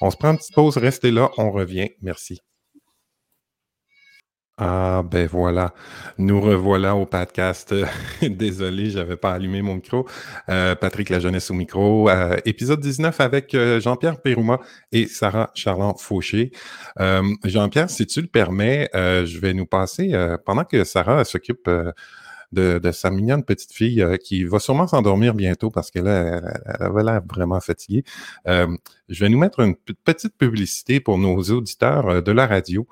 on 0.00 0.10
se 0.10 0.16
prend 0.16 0.32
une 0.32 0.38
petite 0.38 0.54
pause, 0.54 0.76
restez 0.76 1.10
là, 1.12 1.30
on 1.38 1.52
revient. 1.52 1.90
Merci. 2.02 2.40
Ah, 4.58 5.02
ben 5.04 5.26
voilà. 5.26 5.74
Nous 6.16 6.40
revoilà 6.40 6.96
au 6.96 7.04
podcast. 7.04 7.74
Désolé, 8.22 8.88
j'avais 8.88 9.18
pas 9.18 9.32
allumé 9.34 9.60
mon 9.60 9.74
micro. 9.74 10.08
Euh, 10.48 10.74
Patrick 10.74 11.10
La 11.10 11.20
Jeunesse 11.20 11.50
au 11.50 11.54
micro. 11.54 12.08
Euh, 12.08 12.38
épisode 12.46 12.80
19 12.80 13.20
avec 13.20 13.54
euh, 13.54 13.80
Jean-Pierre 13.80 14.18
Pérouma 14.22 14.60
et 14.92 15.08
Sarah 15.08 15.50
Charland 15.54 15.98
Fauché. 15.98 16.52
Jean-Pierre, 17.44 17.90
si 17.90 18.06
tu 18.06 18.22
le 18.22 18.28
permets, 18.28 18.88
je 18.94 19.38
vais 19.38 19.52
nous 19.52 19.66
passer, 19.66 20.12
pendant 20.46 20.64
que 20.64 20.84
Sarah 20.84 21.24
s'occupe 21.24 21.68
de, 22.56 22.90
sa 22.90 23.10
mignonne 23.10 23.44
petite 23.44 23.72
fille 23.72 24.02
euh, 24.02 24.16
qui 24.16 24.44
va 24.44 24.58
sûrement 24.58 24.86
s'endormir 24.86 25.34
bientôt 25.34 25.70
parce 25.70 25.90
que 25.90 25.98
là, 25.98 26.40
elle, 26.66 26.82
avait 26.82 27.04
l'air 27.04 27.20
vraiment 27.28 27.60
fatiguée. 27.60 28.04
Euh, 28.48 28.66
je 29.08 29.24
vais 29.24 29.28
nous 29.28 29.38
mettre 29.38 29.60
une 29.60 29.76
petite 29.76 30.36
publicité 30.36 31.00
pour 31.00 31.18
nos 31.18 31.38
auditeurs 31.42 32.08
euh, 32.08 32.20
de 32.20 32.32
la 32.32 32.46
radio 32.46 32.86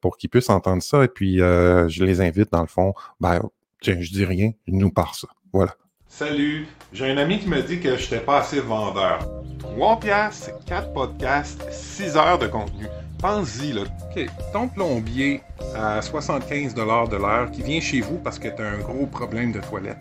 pour 0.00 0.16
qu'ils 0.18 0.30
puissent 0.30 0.50
entendre 0.50 0.82
ça. 0.82 1.04
Et 1.04 1.08
puis, 1.08 1.38
je 1.38 2.04
les 2.04 2.20
invite, 2.20 2.50
dans 2.52 2.62
le 2.62 2.66
fond, 2.66 2.94
ben, 3.20 3.40
tiens, 3.80 3.96
je 4.00 4.10
dis 4.10 4.24
rien, 4.24 4.52
nous 4.66 4.90
part 4.90 5.14
ça. 5.14 5.28
Voilà. 5.52 5.74
Salut, 6.08 6.66
j'ai 6.92 7.10
un 7.10 7.16
ami 7.16 7.38
qui 7.38 7.48
me 7.48 7.62
dit 7.62 7.78
que 7.78 7.96
je 7.96 8.02
n'étais 8.02 8.20
pas 8.20 8.40
assez 8.40 8.60
vendeur. 8.60 9.20
3 9.60 10.00
piastres, 10.00 10.50
4 10.66 10.92
podcasts, 10.92 11.64
6 11.70 12.16
heures 12.16 12.38
de 12.38 12.48
contenu. 12.48 12.86
Pense-y, 13.20 13.72
là. 13.72 13.82
OK, 13.82 14.26
ton 14.52 14.68
plombier 14.68 15.42
à 15.74 16.02
75 16.02 16.74
de 16.74 16.82
l'heure 17.16 17.50
qui 17.50 17.62
vient 17.62 17.80
chez 17.80 18.00
vous 18.00 18.18
parce 18.18 18.38
que 18.38 18.48
tu 18.48 18.62
as 18.62 18.66
un 18.66 18.78
gros 18.78 19.06
problème 19.06 19.52
de 19.52 19.60
toilette, 19.60 19.98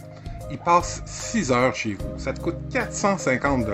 il 0.52 0.58
passe 0.58 1.02
6 1.06 1.52
heures 1.52 1.76
chez 1.76 1.94
vous. 1.94 2.20
Ça 2.20 2.34
te 2.34 2.42
coûte 2.42 2.58
450 2.72 3.66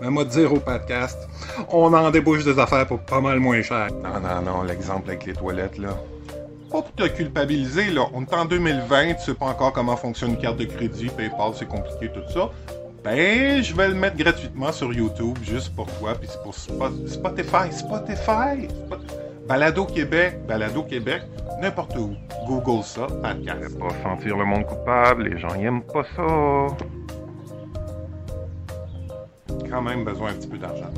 Mais 0.00 0.10
moi, 0.10 0.24
dire 0.24 0.52
au 0.52 0.60
podcast, 0.60 1.28
on 1.70 1.92
en 1.92 2.10
débouche 2.10 2.44
des 2.44 2.58
affaires 2.58 2.86
pour 2.86 3.00
pas 3.00 3.20
mal 3.20 3.38
moins 3.38 3.62
cher. 3.62 3.88
Non, 4.02 4.20
non, 4.20 4.42
non, 4.42 4.62
l'exemple 4.62 5.10
avec 5.10 5.26
les 5.26 5.34
toilettes, 5.34 5.78
là. 5.78 5.96
Pas 6.70 6.82
pour 6.82 6.92
te 6.94 7.06
culpabiliser, 7.06 7.90
là. 7.90 8.06
On 8.12 8.22
est 8.22 8.34
en 8.34 8.46
2020, 8.46 9.14
tu 9.14 9.24
sais 9.24 9.34
pas 9.34 9.46
encore 9.46 9.72
comment 9.72 9.96
fonctionne 9.96 10.30
une 10.30 10.38
carte 10.38 10.56
de 10.56 10.64
crédit, 10.64 11.08
PayPal, 11.08 11.52
c'est 11.54 11.68
compliqué, 11.68 12.10
tout 12.12 12.32
ça. 12.32 12.50
Ben, 13.04 13.62
je 13.62 13.76
vais 13.76 13.88
le 13.88 13.94
mettre 13.94 14.16
gratuitement 14.16 14.72
sur 14.72 14.90
YouTube, 14.90 15.36
juste 15.42 15.76
pour 15.76 15.86
toi, 15.98 16.14
puis 16.14 16.26
c'est 16.26 16.42
pour 16.42 16.54
Spotify, 16.54 17.70
Spotify, 17.70 18.66
Balado 19.46 19.84
Québec, 19.84 20.46
Balado 20.48 20.82
Québec, 20.84 21.20
n'importe 21.60 21.94
où. 21.98 22.14
Google 22.46 22.82
ça, 22.82 23.06
podcast. 23.06 23.78
Pas 23.78 23.90
sentir 24.02 24.38
le 24.38 24.46
monde 24.46 24.64
coupable, 24.64 25.24
les 25.24 25.38
gens 25.38 25.54
y 25.54 25.66
aiment 25.66 25.82
pas 25.82 26.04
ça. 26.16 26.66
Quand 29.68 29.82
même 29.82 30.04
besoin 30.04 30.30
un 30.30 30.34
petit 30.34 30.48
peu 30.48 30.56
d'argent. 30.56 30.90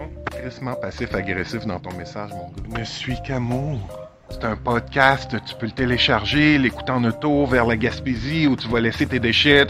Hum, 0.00 0.76
passif-agressif 0.82 1.64
dans 1.64 1.78
ton 1.78 1.96
message, 1.96 2.30
mon 2.30 2.48
gars. 2.48 2.80
Ne 2.80 2.84
suis 2.84 3.22
qu'amour. 3.22 4.05
C'est 4.30 4.44
un 4.44 4.56
podcast, 4.56 5.36
tu 5.46 5.54
peux 5.54 5.66
le 5.66 5.72
télécharger, 5.72 6.58
l'écouter 6.58 6.92
en 6.92 7.04
auto 7.04 7.46
vers 7.46 7.64
la 7.64 7.76
Gaspésie 7.76 8.46
où 8.46 8.56
tu 8.56 8.68
vas 8.68 8.80
laisser 8.80 9.06
tes 9.06 9.20
déchets. 9.20 9.66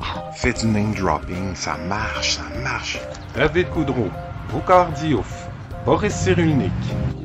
Ah, 0.00 0.30
fais 0.34 0.52
du 0.52 0.66
name 0.66 0.94
dropping, 0.94 1.54
ça 1.54 1.76
marche, 1.88 2.36
ça 2.36 2.42
marche. 2.62 3.00
David 3.34 3.70
Coudreau, 3.70 4.10
Boucard 4.50 4.90
Diouf, 4.92 5.48
Boris 5.84 6.12
Cyrulnik, 6.12 6.72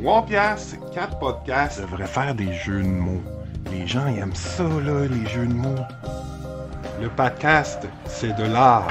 3 0.02 0.26
piastres, 0.26 0.78
4 0.94 1.20
podcasts 1.20 1.82
devraient 1.82 2.06
faire 2.06 2.36
des 2.36 2.54
jeux 2.54 2.84
de 2.84 2.88
mots. 2.88 3.24
Les 3.72 3.88
gens 3.88 4.08
ils 4.08 4.20
aiment 4.20 4.36
ça, 4.36 4.64
là, 4.64 5.08
les 5.08 5.28
jeux 5.30 5.48
de 5.48 5.54
mots. 5.54 5.86
Le 7.02 7.10
podcast, 7.10 7.88
c'est 8.06 8.36
de 8.38 8.44
l'art. 8.44 8.88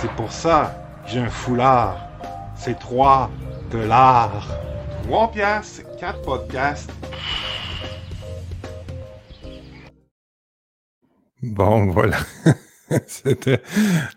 C'est 0.00 0.10
pour 0.12 0.32
ça 0.32 0.74
que 1.04 1.12
j'ai 1.12 1.20
un 1.20 1.30
foulard. 1.30 2.08
C'est 2.56 2.78
3 2.78 3.30
de 3.70 3.78
l'art. 3.78 4.48
3 5.04 5.30
piastres, 5.30 5.82
4 6.00 6.22
podcasts, 6.22 6.90
Bon, 11.44 11.86
voilà. 11.90 12.18
C'était 13.06 13.60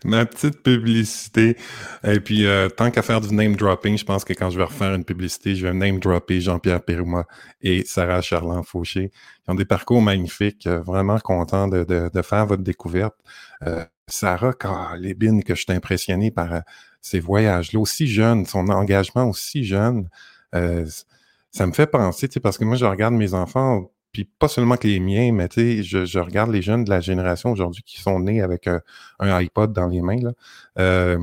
ma 0.05 0.25
petite 0.25 0.61
publicité. 0.61 1.57
Et 2.03 2.19
puis, 2.19 2.45
euh, 2.45 2.69
tant 2.69 2.91
qu'à 2.91 3.01
faire 3.01 3.21
du 3.21 3.33
name 3.33 3.55
dropping, 3.55 3.97
je 3.97 4.05
pense 4.05 4.23
que 4.23 4.33
quand 4.33 4.49
je 4.49 4.57
vais 4.57 4.63
refaire 4.63 4.93
une 4.93 5.03
publicité, 5.03 5.55
je 5.55 5.67
vais 5.67 5.73
name 5.73 5.99
dropper 5.99 6.41
Jean-Pierre 6.41 6.81
Pérouma 6.81 7.25
et 7.61 7.83
Sarah 7.85 8.21
Charland 8.21 8.63
Fauché. 8.63 9.11
Ils 9.47 9.51
ont 9.51 9.55
des 9.55 9.65
parcours 9.65 10.01
magnifiques. 10.01 10.67
Euh, 10.67 10.79
vraiment 10.81 11.19
content 11.19 11.67
de, 11.67 12.21
faire 12.21 12.45
votre 12.45 12.63
découverte. 12.63 13.15
Euh, 13.65 13.83
Sarah, 14.07 14.53
les 14.97 15.13
bines 15.13 15.43
que 15.43 15.55
je 15.55 15.63
suis 15.63 15.73
impressionné 15.73 16.31
par 16.31 16.61
ses 17.01 17.19
voyages-là, 17.19 17.79
aussi 17.79 18.07
jeune, 18.07 18.45
son 18.45 18.69
engagement 18.69 19.25
aussi 19.25 19.65
jeune. 19.65 20.07
ça 20.53 21.67
me 21.67 21.73
fait 21.73 21.87
penser, 21.87 22.27
parce 22.41 22.57
que 22.57 22.63
moi, 22.63 22.77
je 22.77 22.85
regarde 22.85 23.13
mes 23.13 23.33
enfants 23.33 23.89
puis 24.17 24.25
pas 24.25 24.47
seulement 24.47 24.77
que 24.77 24.87
les 24.87 24.99
miens, 24.99 25.31
mais 25.31 25.47
tu 25.47 25.83
sais, 25.83 26.05
je, 26.07 26.17
regarde 26.17 26.49
les 26.49 26.63
jeunes 26.63 26.83
de 26.83 26.89
la 26.89 27.01
génération 27.01 27.51
aujourd'hui 27.51 27.83
qui 27.83 28.01
sont 28.01 28.19
nés 28.19 28.41
avec 28.41 28.65
un, 28.65 28.81
iPod 29.19 29.73
dans 29.73 29.85
les 29.85 30.01
mains. 30.01 30.19
Là. 30.19 30.31
Euh, 30.79 31.19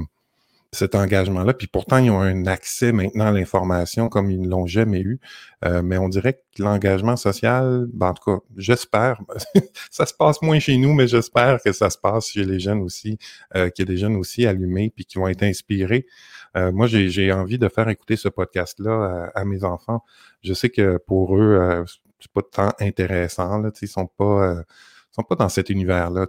cet 0.70 0.94
engagement-là. 0.94 1.54
Puis 1.54 1.66
pourtant, 1.66 1.98
ils 1.98 2.10
ont 2.10 2.20
un 2.20 2.46
accès 2.46 2.92
maintenant 2.92 3.26
à 3.26 3.32
l'information 3.32 4.08
comme 4.08 4.30
ils 4.30 4.40
ne 4.40 4.48
l'ont 4.48 4.66
jamais 4.66 5.00
eu. 5.00 5.18
Euh, 5.64 5.82
mais 5.82 5.98
on 5.98 6.08
dirait 6.08 6.34
que 6.34 6.62
l'engagement 6.62 7.16
social, 7.16 7.86
ben, 7.92 8.08
en 8.08 8.14
tout 8.14 8.36
cas, 8.36 8.44
j'espère, 8.56 9.20
ça 9.90 10.06
se 10.06 10.14
passe 10.14 10.40
moins 10.40 10.60
chez 10.60 10.76
nous, 10.76 10.92
mais 10.92 11.08
j'espère 11.08 11.60
que 11.62 11.72
ça 11.72 11.90
se 11.90 11.98
passe 11.98 12.28
chez 12.28 12.44
les 12.44 12.60
jeunes 12.60 12.80
aussi, 12.82 13.18
euh, 13.56 13.70
qu'il 13.70 13.84
y 13.84 13.88
a 13.88 13.92
des 13.92 13.96
jeunes 13.96 14.16
aussi 14.16 14.46
allumés 14.46 14.92
puis 14.94 15.04
qui 15.04 15.18
vont 15.18 15.26
être 15.26 15.42
inspirés. 15.42 16.06
Euh, 16.56 16.70
moi, 16.70 16.86
j'ai 16.86 17.32
envie 17.32 17.58
de 17.58 17.68
faire 17.68 17.88
écouter 17.88 18.16
ce 18.16 18.28
podcast-là 18.28 19.30
à, 19.34 19.44
mes 19.44 19.64
enfants. 19.64 20.04
Je 20.42 20.54
sais 20.54 20.70
que 20.70 20.98
pour 20.98 21.36
eux, 21.36 21.58
euh, 21.60 21.84
c'est 22.20 22.32
pas 22.32 22.42
tant 22.42 22.72
intéressant. 22.80 23.58
Là, 23.58 23.70
ils 23.80 23.88
sont 23.88 24.06
pas, 24.06 24.62
sont 25.10 25.22
pas 25.22 25.36
dans 25.36 25.48
cet 25.48 25.70
univers-là. 25.70 26.26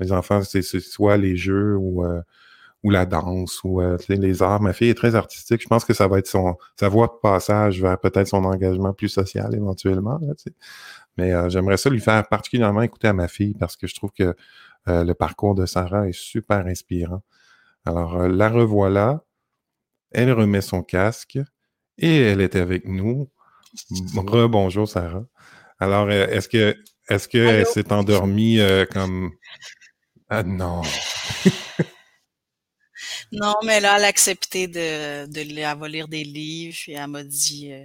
mes 0.00 0.12
enfants, 0.12 0.42
c'est 0.42 0.62
soit 0.62 1.16
les 1.16 1.36
jeux 1.36 1.76
ou 1.76 2.04
ou 2.86 2.90
la 2.90 3.04
danse 3.04 3.62
ou 3.64 3.80
euh, 3.80 3.98
les 4.08 4.42
arts. 4.44 4.60
Ma 4.60 4.72
fille 4.72 4.90
est 4.90 4.94
très 4.94 5.16
artistique. 5.16 5.60
Je 5.60 5.66
pense 5.66 5.84
que 5.84 5.92
ça 5.92 6.06
va 6.06 6.18
être 6.18 6.28
son 6.28 6.56
sa 6.78 6.88
voie 6.88 7.08
de 7.08 7.18
passage 7.20 7.82
vers 7.82 7.98
peut-être 7.98 8.28
son 8.28 8.44
engagement 8.44 8.92
plus 8.92 9.08
social 9.08 9.54
éventuellement. 9.54 10.20
Mais 11.16 11.32
euh, 11.32 11.48
j'aimerais 11.48 11.78
ça 11.78 11.90
lui 11.90 12.00
faire 12.00 12.26
particulièrement 12.28 12.82
écouter 12.82 13.08
à 13.08 13.12
ma 13.12 13.26
fille 13.26 13.54
parce 13.54 13.76
que 13.76 13.88
je 13.88 13.94
trouve 13.96 14.12
que 14.12 14.36
euh, 14.88 15.02
le 15.02 15.14
parcours 15.14 15.56
de 15.56 15.66
Sarah 15.66 16.08
est 16.08 16.16
super 16.16 16.64
inspirant. 16.66 17.22
Alors, 17.84 18.28
la 18.28 18.48
revoilà. 18.48 19.22
Elle 20.12 20.32
remet 20.32 20.60
son 20.60 20.82
casque 20.84 21.38
et 21.98 22.20
elle 22.20 22.40
est 22.40 22.54
avec 22.54 22.86
nous. 22.86 23.28
Rebonjour, 24.16 24.88
Sarah. 24.88 25.24
Alors, 25.78 26.10
est-ce 26.10 26.48
que 26.48 26.76
est-ce 27.08 27.28
qu'elle 27.28 27.66
s'est 27.66 27.92
endormie 27.92 28.58
comme 28.90 29.32
Ah 30.28 30.42
non! 30.42 30.82
Non, 33.32 33.54
mais 33.64 33.80
là, 33.80 33.96
elle 33.96 34.04
a 34.04 34.08
accepté 34.08 34.68
de, 34.68 35.26
de 35.26 35.40
elle 35.40 35.78
va 35.78 35.88
lire 35.88 36.08
des 36.08 36.24
livres 36.24 36.76
et 36.86 36.92
elle 36.92 37.08
m'a 37.08 37.24
dit, 37.24 37.72
euh, 37.72 37.84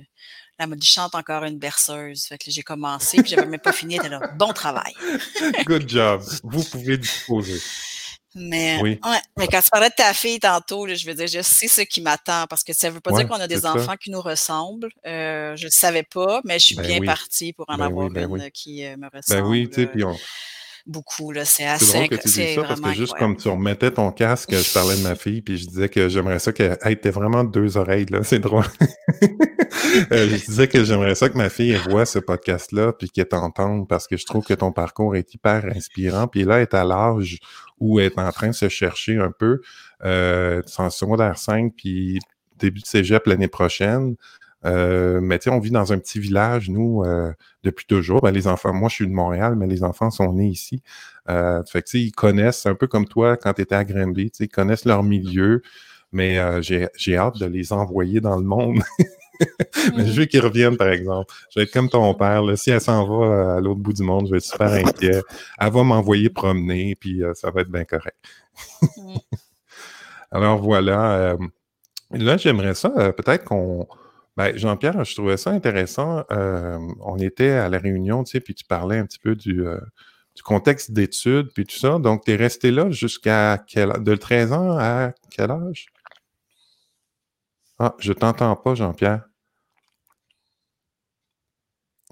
elle 0.58 0.68
m'a 0.68 0.76
dit 0.76 0.88
chante 0.88 1.16
encore 1.16 1.44
une 1.44 1.58
berceuse. 1.58 2.26
Fait 2.26 2.38
que 2.38 2.52
j'ai 2.52 2.62
commencé 2.62 3.22
puis 3.22 3.32
j'avais 3.32 3.48
même 3.48 3.60
pas 3.60 3.74
fini. 3.74 3.98
Elle 4.02 4.12
là, 4.12 4.20
bon 4.38 4.54
travail. 4.54 4.94
Good 5.66 5.90
job. 5.90 6.22
Vous 6.44 6.64
pouvez 6.64 6.98
disposer. 6.98 7.60
Mais, 8.34 8.82
ouais, 8.82 9.00
mais 9.38 9.48
quand 9.48 9.62
tu 9.62 9.70
parlais 9.70 9.90
de 9.90 9.96
ta 9.96 10.14
fille 10.14 10.40
tantôt, 10.40 10.88
je 10.88 11.06
veux 11.06 11.14
dire, 11.14 11.28
je 11.28 11.42
sais 11.42 11.68
ce 11.68 11.82
qui 11.82 12.02
m'attend 12.02 12.46
parce 12.48 12.64
que 12.64 12.72
ça 12.74 12.90
veut 12.90 13.02
pas 13.02 13.12
dire 13.12 13.28
qu'on 13.28 13.36
a 13.36 13.48
des 13.48 13.66
enfants 13.66 13.98
qui 13.98 14.10
nous 14.10 14.22
ressemblent. 14.22 14.90
Euh, 15.06 15.56
je 15.58 15.66
le 15.66 15.70
savais 15.70 16.04
pas, 16.04 16.42
mais 16.46 16.58
je 16.58 16.66
suis 16.66 16.76
ben 16.76 16.88
bien 16.88 17.02
partie 17.02 17.52
pour 17.52 17.66
en 17.70 17.78
ben 17.78 17.86
avoir 17.86 18.10
ben 18.10 18.30
une 18.30 18.52
qui 18.52 18.84
me 18.84 19.10
ressemble. 19.14 19.42
Ben 19.42 19.48
oui, 19.48 19.70
tu 19.70 19.82
sais, 19.82 19.88
puis 19.88 20.04
on, 20.04 20.16
beaucoup. 20.86 21.32
Là. 21.32 21.46
C'est 21.46 21.66
assez. 21.66 21.86
C'est 21.86 21.98
drôle 21.98 22.10
que 22.10 22.16
tu 22.16 22.28
dis 22.28 22.54
ça 22.56 22.64
parce 22.64 22.82
que 22.82 22.94
juste 22.94 23.14
comme 23.18 23.38
tu 23.38 23.50
remettais 23.50 23.92
ton 23.92 24.12
casque, 24.12 24.52
je 24.52 24.74
parlais 24.74 24.96
de 24.96 25.02
ma 25.02 25.16
fille, 25.16 25.42
puis 25.42 25.58
je 25.58 25.68
disais 25.68 25.90
que 25.90 26.10
j'aimerais 26.10 26.40
ça 26.40 26.52
qu'elle 26.52 26.78
ait 26.84 27.10
vraiment 27.10 27.44
deux 27.44 27.78
oreilles. 27.78 28.06
Là. 28.10 28.24
C'est 28.24 28.40
drôle. 28.40 28.66
Euh, 30.12 30.30
je 30.30 30.46
disais 30.46 30.68
que 30.68 30.84
j'aimerais 30.84 31.16
ça 31.16 31.28
que 31.28 31.38
ma 31.38 31.50
fille 31.50 31.76
voit 31.90 32.06
ce 32.06 32.20
podcast-là, 32.20 32.94
puis 32.94 33.10
qu'elle 33.10 33.28
t'entende, 33.28 33.88
parce 33.88 34.08
que 34.08 34.16
je 34.16 34.26
trouve 34.26 34.46
que 34.46 34.54
ton 34.54 34.72
parcours 34.72 35.16
est 35.16 35.34
hyper 35.34 35.66
inspirant. 35.66 36.28
Puis 36.28 36.44
là, 36.44 36.58
elle 36.58 36.64
est 36.64 36.74
à 36.74 36.84
l'âge 36.84 37.40
elle 38.00 38.08
est 38.08 38.20
en 38.20 38.32
train 38.32 38.50
de 38.50 38.54
se 38.54 38.70
chercher 38.70 39.18
un 39.18 39.32
peu. 39.32 39.62
Euh, 40.04 40.62
en 40.78 40.90
secondaire 40.90 41.38
5, 41.38 41.74
puis 41.76 42.20
début 42.58 42.82
de 42.82 42.86
cégep 42.86 43.26
l'année 43.28 43.48
prochaine. 43.48 44.16
Euh, 44.66 45.20
mais 45.22 45.40
tu 45.40 45.46
sais, 45.46 45.50
on 45.50 45.60
vit 45.60 45.72
dans 45.72 45.92
un 45.92 45.98
petit 45.98 46.20
village, 46.20 46.70
nous, 46.70 47.04
euh, 47.04 47.34
depuis 47.64 47.86
toujours. 47.86 48.22
Ben, 48.22 48.32
les 48.32 48.48
enfants, 48.48 48.74
moi, 48.74 48.90
je 48.90 48.96
suis 48.96 49.08
de 49.08 49.12
Montréal, 49.14 49.56
mais 49.56 49.68
les 49.68 49.84
enfants 49.84 50.12
sont 50.12 50.34
nés 50.34 50.48
ici. 50.48 50.82
Euh, 51.30 51.64
fait 51.66 51.82
que 51.82 51.88
tu 51.88 52.00
sais, 52.00 52.04
ils 52.04 52.12
connaissent, 52.12 52.66
un 52.66 52.76
peu 52.76 52.88
comme 52.88 53.08
toi 53.08 53.38
quand 53.38 53.54
tu 53.54 53.62
étais 53.62 53.76
à 53.76 53.84
Granby, 53.84 54.32
tu 54.32 54.38
sais, 54.38 54.44
ils 54.46 54.50
connaissent 54.50 54.86
leur 54.86 55.04
milieu, 55.04 55.62
mais 56.12 56.40
euh, 56.40 56.62
j'ai 56.62 57.18
hâte 57.18 57.38
de 57.40 57.46
les 57.46 57.74
envoyer 57.74 58.22
dans 58.22 58.38
le 58.38 58.44
monde. 58.44 58.82
mais 59.98 60.06
je 60.06 60.20
veux 60.20 60.26
qu'ils 60.26 60.42
reviennent, 60.42 60.78
par 60.78 60.90
exemple. 60.90 61.34
Je 61.54 61.60
vais 61.60 61.64
être 61.66 61.72
comme 61.72 61.90
ton 61.90 62.14
père. 62.14 62.44
Là. 62.44 62.56
Si 62.56 62.72
elle 62.72 62.82
s'en 62.82 63.06
va 63.06 63.56
à 63.56 63.60
l'autre 63.62 63.80
bout 63.80 63.94
du 63.94 64.04
monde, 64.04 64.28
je 64.28 64.32
vais 64.32 64.38
être 64.38 64.44
super 64.44 64.72
inquiet. 64.72 65.22
Elle 65.60 65.72
va 65.72 65.84
m'envoyer 65.84 66.30
promener, 66.30 66.96
puis 66.96 67.22
ça 67.34 67.52
va 67.52 67.62
être 67.62 67.72
bien 67.72 67.86
correct. 67.86 68.18
Alors 70.32 70.62
voilà. 70.62 71.36
là, 72.12 72.38
j'aimerais 72.38 72.76
ça, 72.76 72.90
peut-être 73.14 73.44
qu'on 73.44 73.88
ben, 74.38 74.58
Jean-Pierre, 74.58 75.04
je 75.04 75.14
trouvais 75.14 75.38
ça 75.38 75.52
intéressant. 75.52 76.24
Euh, 76.32 76.80
on 77.02 77.18
était 77.18 77.52
à 77.52 77.70
la 77.70 77.78
réunion, 77.80 78.24
tu 78.24 78.32
sais, 78.32 78.40
puis 78.40 78.56
tu 78.56 78.64
parlais 78.66 78.98
un 78.98 79.06
petit 79.06 79.20
peu 79.20 79.36
du, 79.36 79.68
euh, 79.68 79.80
du 80.36 80.42
contexte 80.44 80.92
d'études, 80.92 81.50
puis 81.54 81.66
tout 81.66 81.76
ça. 81.76 82.00
Donc, 82.00 82.24
tu 82.26 82.32
es 82.32 82.36
resté 82.36 82.72
là 82.72 82.90
jusqu'à 82.90 83.58
quel 83.68 84.04
de 84.04 84.16
13 84.16 84.54
ans 84.54 84.78
à 84.80 85.14
quel 85.30 85.52
âge? 85.52 85.88
Ah, 87.80 87.96
je 88.00 88.14
t'entends 88.14 88.56
pas, 88.56 88.76
Jean-Pierre. 88.76 89.28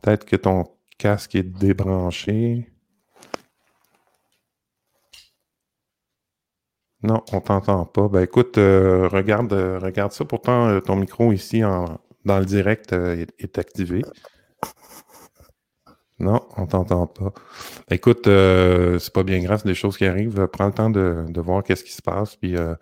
Peut-être 0.02 0.26
que 0.26 0.36
ton 0.36 0.66
casque 0.98 1.36
est 1.36 1.44
débranché. 1.44 2.72
Non, 7.02 7.24
on 7.32 7.40
t'entend 7.42 7.86
pas. 7.86 8.10
Ben 8.10 8.22
écoute, 8.22 8.58
euh, 8.58 9.08
regarde, 9.08 9.54
regarde 9.54 10.12
ça. 10.12 10.26
Pourtant, 10.26 10.82
ton 10.82 10.98
micro 10.98 11.32
ici 11.32 11.64
en, 11.64 12.00
dans 12.26 12.40
le 12.40 12.46
direct 12.46 12.94
euh, 12.94 13.26
est, 13.40 13.58
activé. 13.58 14.04
Non, 16.20 16.42
on 16.58 16.68
t'entend 16.68 17.08
pas. 17.08 17.34
Écoute, 17.90 18.28
euh, 18.28 19.00
c'est 19.00 19.14
pas 19.14 19.24
bien 19.24 19.40
grave, 19.40 19.64
des 19.64 19.74
choses 19.74 19.98
qui 19.98 20.06
arrivent. 20.06 20.48
Prends 20.48 20.68
le 20.68 20.74
temps 20.74 20.90
de, 20.90 21.40
voir 21.40 21.64
qu'est-ce 21.64 21.84
qui 21.84 21.94
se 21.94 22.02
passe. 22.02 22.36
Puis 22.36 22.58
euh, 22.58 22.76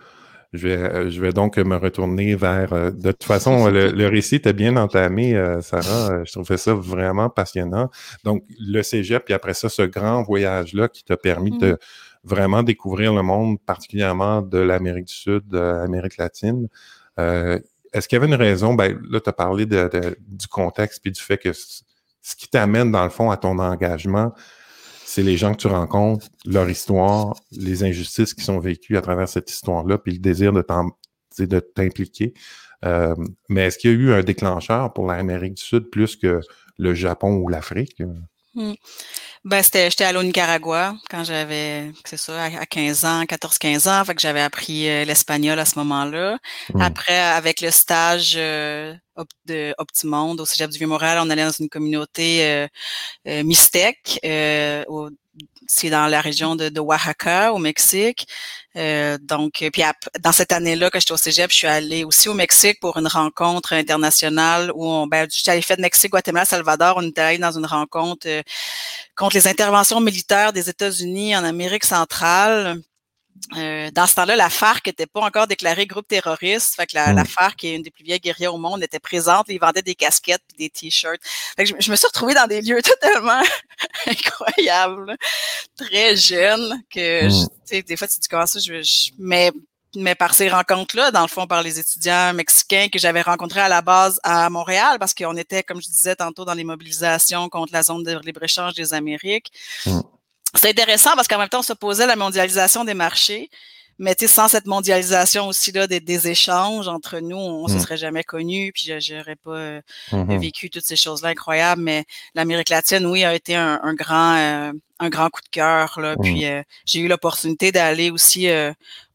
je, 0.53 0.67
vais, 0.67 1.11
je 1.11 1.21
vais 1.21 1.31
donc 1.31 1.57
me 1.57 1.75
retourner 1.75 2.35
vers. 2.35 2.93
de 2.93 3.11
toute 3.11 3.23
façon, 3.23 3.67
le, 3.71 4.07
récit 4.07 4.35
était 4.35 4.53
bien 4.53 4.77
entamé, 4.77 5.33
Sarah. 5.61 6.23
je 6.23 6.31
trouvais 6.31 6.57
ça 6.57 6.73
vraiment 6.73 7.29
passionnant. 7.29 7.89
Donc, 8.23 8.43
le 8.59 8.81
cégep, 8.81 9.25
puis 9.25 9.33
après 9.33 9.53
ça, 9.53 9.69
ce 9.69 9.81
grand 9.81 10.23
voyage-là 10.23 10.87
qui 10.87 11.03
t'a 11.03 11.17
permis 11.17 11.57
de 11.57 11.71
mm. 11.73 11.77
vraiment 12.23 12.63
découvrir 12.63 13.13
le 13.13 13.21
monde, 13.21 13.57
particulièrement 13.65 14.41
de 14.41 14.59
l'Amérique 14.59 15.05
du 15.05 15.13
Sud, 15.13 15.47
de 15.47 15.59
l'Amérique 15.59 16.17
latine. 16.17 16.67
Est-ce 17.17 18.07
qu'il 18.07 18.17
y 18.17 18.21
avait 18.21 18.27
une 18.27 18.35
raison? 18.35 18.73
Ben, 18.73 18.99
là, 19.09 19.19
tu 19.19 19.29
as 19.29 19.33
parlé 19.33 19.65
du 19.65 20.47
contexte 20.49 21.01
puis 21.01 21.11
du 21.11 21.21
fait 21.21 21.37
que 21.37 21.51
ce 21.53 22.35
qui 22.35 22.49
t'amène, 22.49 22.91
dans 22.91 23.03
le 23.03 23.09
fond, 23.09 23.31
à 23.31 23.37
ton 23.37 23.57
engagement, 23.59 24.33
c'est 25.07 25.23
les 25.23 25.37
gens 25.37 25.53
que 25.53 25.57
tu 25.57 25.67
rencontres, 25.67 26.27
leur 26.45 26.69
histoire, 26.69 27.33
les 27.51 27.85
injustices 27.85 28.33
qui 28.33 28.43
sont 28.43 28.59
vécues 28.59 28.97
à 28.97 29.01
travers 29.01 29.29
cette 29.29 29.49
histoire-là, 29.49 29.97
puis 29.97 30.11
le 30.11 30.19
désir 30.19 30.51
de 30.51 31.59
t'impliquer. 31.59 32.33
Euh, 32.83 33.15
mais 33.47 33.67
est-ce 33.67 33.77
qu'il 33.77 33.91
y 33.91 33.93
a 33.93 33.97
eu 33.97 34.11
un 34.11 34.21
déclencheur 34.21 34.91
pour 34.91 35.07
l'Amérique 35.07 35.53
du 35.53 35.63
Sud 35.63 35.89
plus 35.89 36.17
que 36.17 36.41
le 36.77 36.93
Japon 36.93 37.37
ou 37.37 37.47
l'Afrique? 37.47 38.03
Mmh. 38.53 38.73
Ben, 39.47 39.63
c'était, 39.63 39.89
j'étais 39.89 40.03
allée 40.03 40.17
au 40.17 40.23
Nicaragua 40.23 40.93
quand 41.09 41.23
j'avais, 41.23 41.93
c'est 42.03 42.17
ça, 42.17 42.43
à 42.43 42.65
15 42.65 43.05
ans, 43.05 43.23
14-15 43.23 43.89
ans. 43.89 44.03
Fait 44.03 44.13
que 44.13 44.19
j'avais 44.19 44.41
appris 44.41 44.89
euh, 44.89 45.05
l'espagnol 45.05 45.57
à 45.57 45.63
ce 45.63 45.79
moment-là. 45.79 46.37
Mmh. 46.73 46.81
Après, 46.81 47.17
avec 47.17 47.61
le 47.61 47.71
stage 47.71 48.33
euh, 48.35 48.93
de 49.45 49.73
Optimonde 49.77 50.41
au 50.41 50.45
Cégep 50.45 50.69
du 50.69 50.77
Vieux-Montréal, 50.79 51.19
on 51.21 51.29
allait 51.29 51.45
dans 51.45 51.51
une 51.51 51.69
communauté 51.69 52.45
euh, 52.45 52.67
euh 53.29 53.43
mixtèque 53.43 54.19
au 54.89 55.09
c'est 55.67 55.89
dans 55.89 56.07
la 56.07 56.21
région 56.21 56.55
de, 56.55 56.69
de 56.69 56.79
Oaxaca, 56.79 57.53
au 57.53 57.57
Mexique. 57.57 58.27
Euh, 58.75 59.17
donc, 59.21 59.65
puis 59.73 59.83
dans 60.19 60.31
cette 60.31 60.51
année-là 60.51 60.89
que 60.89 60.99
j'étais 60.99 61.11
au 61.11 61.17
Cégep, 61.17 61.51
je 61.51 61.55
suis 61.55 61.67
allée 61.67 62.03
aussi 62.03 62.29
au 62.29 62.33
Mexique 62.33 62.79
pour 62.79 62.97
une 62.97 63.07
rencontre 63.07 63.73
internationale 63.73 64.71
où 64.75 64.85
on, 64.85 65.07
ben, 65.07 65.27
j'étais 65.31 65.61
fait 65.61 65.75
de 65.75 65.81
Mexique, 65.81 66.11
Guatemala, 66.11 66.45
Salvador. 66.45 66.95
On 66.97 67.07
était 67.07 67.21
allé 67.21 67.37
dans 67.37 67.57
une 67.57 67.65
rencontre 67.65 68.27
euh, 68.27 68.41
contre 69.15 69.35
les 69.35 69.47
interventions 69.47 69.99
militaires 69.99 70.53
des 70.53 70.69
États-Unis 70.69 71.35
en 71.35 71.43
Amérique 71.43 71.85
centrale. 71.85 72.81
Euh, 73.55 73.89
dans 73.91 74.07
ce 74.07 74.15
temps-là, 74.15 74.35
la 74.35 74.49
FARC 74.49 74.85
n'était 74.87 75.05
pas 75.05 75.21
encore 75.21 75.47
déclarée 75.47 75.85
groupe 75.85 76.07
terroriste. 76.07 76.75
Fait 76.75 76.85
que 76.85 76.95
la, 76.95 77.13
la. 77.13 77.25
FARC, 77.25 77.55
qui 77.55 77.67
est 77.67 77.75
une 77.75 77.81
des 77.81 77.91
plus 77.91 78.03
vieilles 78.03 78.19
guerrières 78.19 78.53
au 78.53 78.57
monde, 78.57 78.83
était 78.83 78.99
présente. 78.99 79.45
Ils 79.49 79.59
vendaient 79.59 79.81
des 79.81 79.95
casquettes 79.95 80.43
et 80.53 80.63
des 80.63 80.69
t-shirts. 80.69 81.21
Je, 81.57 81.91
me 81.91 81.95
suis 81.95 82.07
retrouvée 82.07 82.33
dans 82.33 82.47
des 82.47 82.61
lieux 82.61 82.81
totalement 83.01 83.41
incroyables, 84.05 85.15
très 85.75 86.15
jeunes, 86.15 86.81
que 86.89 87.27
mm. 87.27 87.81
des 87.87 87.97
fois 87.97 88.07
tu 88.07 88.19
dis 88.19 88.27
comment 88.27 88.45
ça, 88.45 88.59
je, 88.59 89.11
mais 89.17 89.51
mais 89.95 90.15
par 90.15 90.33
ces 90.33 90.49
rencontres-là, 90.49 91.11
dans 91.11 91.21
le 91.21 91.27
fond, 91.27 91.47
par 91.47 91.63
les 91.63 91.79
étudiants 91.79 92.33
mexicains 92.33 92.87
que 92.91 92.99
j'avais 92.99 93.21
rencontrés 93.21 93.61
à 93.61 93.69
la 93.69 93.81
base 93.81 94.19
à 94.21 94.49
Montréal, 94.49 94.97
parce 94.99 95.13
qu'on 95.13 95.35
était, 95.37 95.63
comme 95.63 95.81
je 95.81 95.87
disais 95.87 96.15
tantôt, 96.15 96.45
dans 96.45 96.53
les 96.53 96.65
mobilisations 96.65 97.49
contre 97.49 97.73
la 97.73 97.81
zone 97.83 98.03
de 98.03 98.19
libre-échange 98.23 98.73
des 98.73 98.93
Amériques. 98.93 99.51
Mm 99.85 100.01
c'est 100.55 100.69
intéressant 100.69 101.15
parce 101.15 101.27
qu'en 101.27 101.37
même 101.37 101.49
temps, 101.49 101.59
on 101.59 101.63
se 101.63 101.73
posait 101.73 102.07
la 102.07 102.15
mondialisation 102.15 102.83
des 102.83 102.93
marchés. 102.93 103.49
mais 103.99 104.13
tu 104.15 104.27
sais, 104.27 104.33
sans 104.33 104.47
cette 104.47 104.67
mondialisation 104.67 105.47
aussi 105.47 105.71
là 105.71 105.87
des, 105.87 105.99
des 105.99 106.27
échanges 106.27 106.87
entre 106.87 107.19
nous, 107.19 107.37
on, 107.37 107.63
ne 107.63 107.69
se 107.69 107.75
mmh. 107.75 107.79
serait 107.79 107.97
jamais 107.97 108.23
connus, 108.23 108.71
puis 108.71 108.91
j'aurais 108.99 109.35
pas 109.35 109.55
euh, 109.55 109.81
mmh 110.11 110.37
vécu 110.37 110.69
toutes 110.69 110.85
ces 110.85 110.95
choses-là 110.95 111.29
incroyables. 111.29 111.81
Mais 111.81 112.05
l'Amérique 112.35 112.69
latine, 112.69 113.05
oui, 113.05 113.23
a 113.23 113.33
été 113.33 113.55
un, 113.55 113.93
grand 113.93 114.35
euh, 114.37 114.71
un 114.99 115.09
grand 115.09 115.29
coup 115.29 115.41
de 115.41 115.49
cœur. 115.49 115.99
Là. 115.99 116.15
Mmh. 116.15 116.21
Puis 116.21 116.45
j'ai 116.85 116.99
eu 116.99 117.07
l'opportunité 117.07 117.71
d'aller 117.71 118.11
aussi 118.11 118.47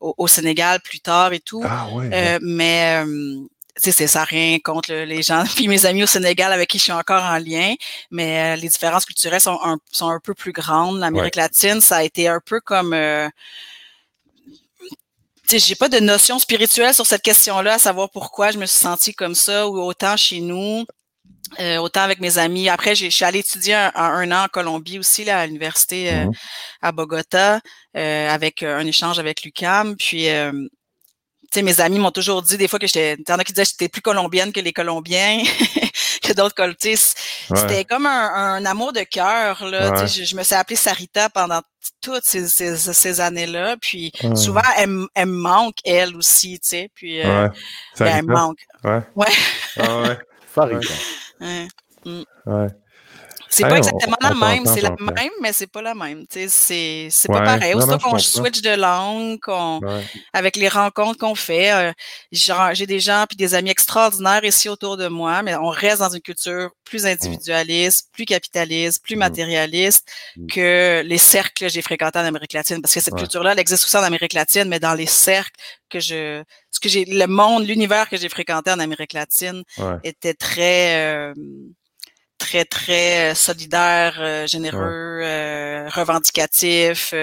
au, 0.01 0.27
Sénégal 0.27 0.81
plus 0.81 1.01
tard 1.01 1.33
et 1.33 1.41
tout. 1.41 1.63
Ah, 1.65 1.89
ouais, 1.93 2.39
mais 2.41 3.05
c'est 3.77 4.07
ça 4.07 4.25
rien 4.25 4.59
contre 4.59 4.93
les 4.93 5.23
gens 5.23 5.45
puis 5.57 5.69
mes 5.69 5.87
amis 5.87 6.03
au 6.03 6.07
Sénégal 6.07 6.53
avec 6.53 6.69
qui 6.69 6.79
je 6.79 6.85
suis 6.85 6.93
encore 6.93 7.23
en 7.23 7.39
lien 7.39 7.75
mais 8.11 8.57
les 8.57 8.69
différences 8.69 9.05
culturelles 9.05 9.41
sont 9.41 9.59
un, 9.63 9.79
sont 9.91 10.11
un 10.11 10.21
peu 10.21 10.35
plus 10.35 10.53
grandes 10.53 10.99
l'Amérique 10.99 11.37
latine 11.37 11.81
ça 11.81 11.97
a 11.97 12.03
été 12.03 12.29
un 12.29 12.41
peu 12.45 12.61
comme 12.61 12.95
j'ai 15.59 15.75
pas 15.75 15.89
de 15.89 15.99
notion 15.99 16.39
spirituelle 16.39 16.95
sur 16.95 17.07
cette 17.07 17.23
question-là, 17.23 17.75
à 17.75 17.79
savoir 17.79 18.11
pourquoi 18.11 18.51
je 18.51 18.59
me 18.59 18.67
suis 18.67 18.79
sentie 18.79 19.15
comme 19.15 19.35
ça, 19.35 19.69
ou 19.69 19.79
autant 19.81 20.17
chez 20.17 20.41
nous, 20.41 20.85
euh, 21.61 21.77
autant 21.79 22.03
avec 22.03 22.21
mes 22.21 22.39
amis. 22.39 22.69
Après, 22.69 22.95
je 22.95 23.09
suis 23.09 23.25
allée 23.25 23.41
étudier 23.41 23.75
un, 23.75 24.31
an 24.33 24.45
en 24.45 24.49
Colombie 24.49 24.99
aussi, 24.99 25.25
là, 25.25 25.41
à 25.41 25.47
l'université 25.47 26.13
euh, 26.13 26.27
mmh 26.27 26.33
à 26.85 26.91
Bogota, 26.91 27.61
euh, 27.97 28.29
avec 28.29 28.65
un 28.65 28.85
échange 28.85 29.21
avec 29.21 29.45
l'UCAM. 29.45 29.97
Puis, 29.97 30.25
tu 30.25 30.67
sais, 31.53 31.63
mes 31.63 31.81
amis 31.81 31.99
m'ont 31.99 32.11
toujours 32.11 32.43
dit 32.43 32.57
des 32.57 32.69
fois 32.69 32.79
que 32.79 32.87
j'étais, 32.87 33.15
il 33.15 33.25
y 33.29 33.33
en 33.33 33.39
a 33.39 33.45
qui 33.45 33.53
disaient 33.53 33.65
que 33.65 33.71
j'étais 33.71 33.89
plus 33.89 34.03
colombienne 34.03 34.53
que 34.53 34.61
les 34.61 34.73
Colombiens. 34.73 35.43
que 36.23 36.33
d'autres 36.33 36.55
coltistes. 36.55 37.19
C'était 37.55 37.85
comme 37.85 38.07
un, 38.07 38.65
amour 38.65 38.93
de 38.93 39.03
cœur. 39.03 39.65
Là, 39.65 40.07
je, 40.07 40.37
me 40.37 40.43
suis 40.43 40.55
appelée 40.55 40.77
Sarita 40.77 41.29
pendant 41.29 41.61
toutes 42.01 42.25
ces, 42.25 42.47
ces, 42.47 43.21
années-là. 43.21 43.77
Puis 43.81 44.13
souvent, 44.35 44.61
elle, 44.77 45.07
elle, 45.15 45.27
me 45.27 45.33
manque, 45.33 45.77
elle 45.85 46.17
aussi. 46.17 46.59
Tu 46.61 46.69
sais, 46.69 46.91
puis 46.95 47.21
euh, 47.23 47.49
ben, 47.99 48.07
elle 48.07 48.25
me 48.25 48.33
manque. 48.33 48.61
Ouais. 48.85 49.03
Ouais. 49.15 49.27
Ah 49.79 50.03
ouais. 50.03 50.19
Farita. 50.55 50.95
ouais. 51.41 51.69
Mm. 52.05 52.23
ouais. 52.47 52.67
C'est 53.53 53.69
pas 53.69 53.77
exactement 53.77 54.17
la 54.21 54.35
même, 54.35 54.65
c'est 54.67 54.81
la 54.81 54.91
même, 54.91 55.31
mais 55.41 55.53
c'est 55.53 55.67
pas 55.67 55.83
la 55.83 55.95
même. 55.95 56.25
C'est 56.29 56.49
c'est 56.49 57.29
pas 57.29 57.43
pareil. 57.43 57.75
Aussitôt 57.75 57.99
qu'on 57.99 58.19
switch 58.19 58.63
de 58.63 58.71
langue, 58.71 59.39
avec 60.33 60.57
les 60.57 60.69
rencontres 60.69 61.19
qu'on 61.19 61.35
fait, 61.35 61.73
euh, 61.73 61.93
j'ai 62.33 62.87
des 62.87 63.01
gens 63.01 63.25
puis 63.29 63.37
des 63.37 63.55
amis 63.55 63.71
extraordinaires 63.71 64.45
ici 64.45 64.69
autour 64.69 64.97
de 64.97 65.09
moi, 65.09 65.43
mais 65.43 65.55
on 65.55 65.69
reste 65.69 66.01
dans 66.01 66.09
une 66.09 66.21
culture 66.21 66.71
plus 66.85 67.07
individualiste, 67.07 68.09
plus 68.13 68.25
capitaliste, 68.25 69.03
plus 69.03 69.17
mmh. 69.17 69.19
matérialiste 69.19 70.13
mmh. 70.37 70.47
que 70.47 71.03
les 71.05 71.19
cercles 71.19 71.53
que 71.65 71.69
j'ai 71.69 71.83
fréquentés 71.83 72.19
en 72.19 72.25
Amérique 72.25 72.53
latine. 72.53 72.81
Parce 72.81 72.95
que 72.95 73.01
cette 73.01 73.15
culture-là, 73.15 73.53
elle 73.53 73.59
existe 73.59 73.85
aussi 73.85 73.97
en 73.97 74.03
Amérique 74.03 74.33
latine, 74.33 74.65
mais 74.65 74.81
dans 74.81 74.95
les 74.95 75.07
cercles 75.07 75.59
que 75.89 76.01
je, 76.01 76.43
ce 76.71 76.81
que 76.81 76.89
j'ai, 76.89 77.05
le 77.05 77.27
monde, 77.27 77.67
l'univers 77.67 78.09
que 78.09 78.17
j'ai 78.17 78.29
fréquenté 78.29 78.71
en 78.71 78.79
Amérique 78.79 79.13
latine 79.13 79.63
était 80.05 80.35
très 80.35 81.05
euh, 81.07 81.35
très, 82.43 82.65
très 82.65 83.31
euh, 83.31 83.35
solidaire, 83.35 84.17
euh, 84.19 84.47
généreux, 84.47 85.21
euh, 85.23 85.89
revendicatif. 85.89 87.15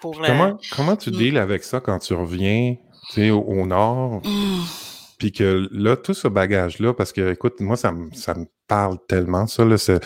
pour 0.00 0.20
comment, 0.20 0.58
comment 0.74 0.96
tu 0.96 1.10
mmh. 1.10 1.16
deals 1.16 1.38
avec 1.38 1.62
ça 1.62 1.80
quand 1.80 1.98
tu 2.00 2.14
reviens 2.14 2.76
au, 3.16 3.38
au 3.38 3.66
nord? 3.66 4.20
Mmh. 4.24 4.64
Puis 5.18 5.30
que 5.30 5.68
là, 5.70 5.96
tout 5.96 6.14
ce 6.14 6.26
bagage-là, 6.26 6.92
parce 6.92 7.12
que, 7.12 7.32
écoute, 7.32 7.60
moi, 7.60 7.76
ça, 7.76 7.92
me, 7.92 8.12
ça 8.12 8.34
me 8.34 8.46
parle 8.66 8.98
tellement, 9.06 9.46
ça, 9.46 9.62
c'est 9.78 10.00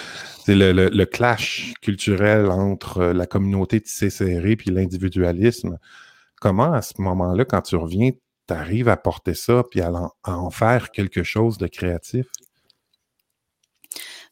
le, 0.48 0.72
le, 0.72 1.06
clash 1.06 1.72
culturel 1.80 2.50
entre 2.50 3.04
la 3.04 3.26
communauté 3.26 3.80
tissée 3.80 4.10
serrée 4.10 4.56
puis 4.56 4.70
l'individualisme. 4.70 5.78
Comment, 6.40 6.72
à 6.72 6.82
ce 6.82 6.92
moment-là, 6.98 7.44
quand 7.46 7.62
tu 7.62 7.76
reviens, 7.76 8.10
tu 8.46 8.54
arrives 8.54 8.88
à 8.88 8.98
porter 8.98 9.34
ça 9.34 9.64
puis 9.68 9.80
à 9.80 9.90
en 10.24 10.50
faire 10.50 10.90
quelque 10.90 11.22
chose 11.22 11.56
de 11.56 11.66
créatif? 11.66 12.26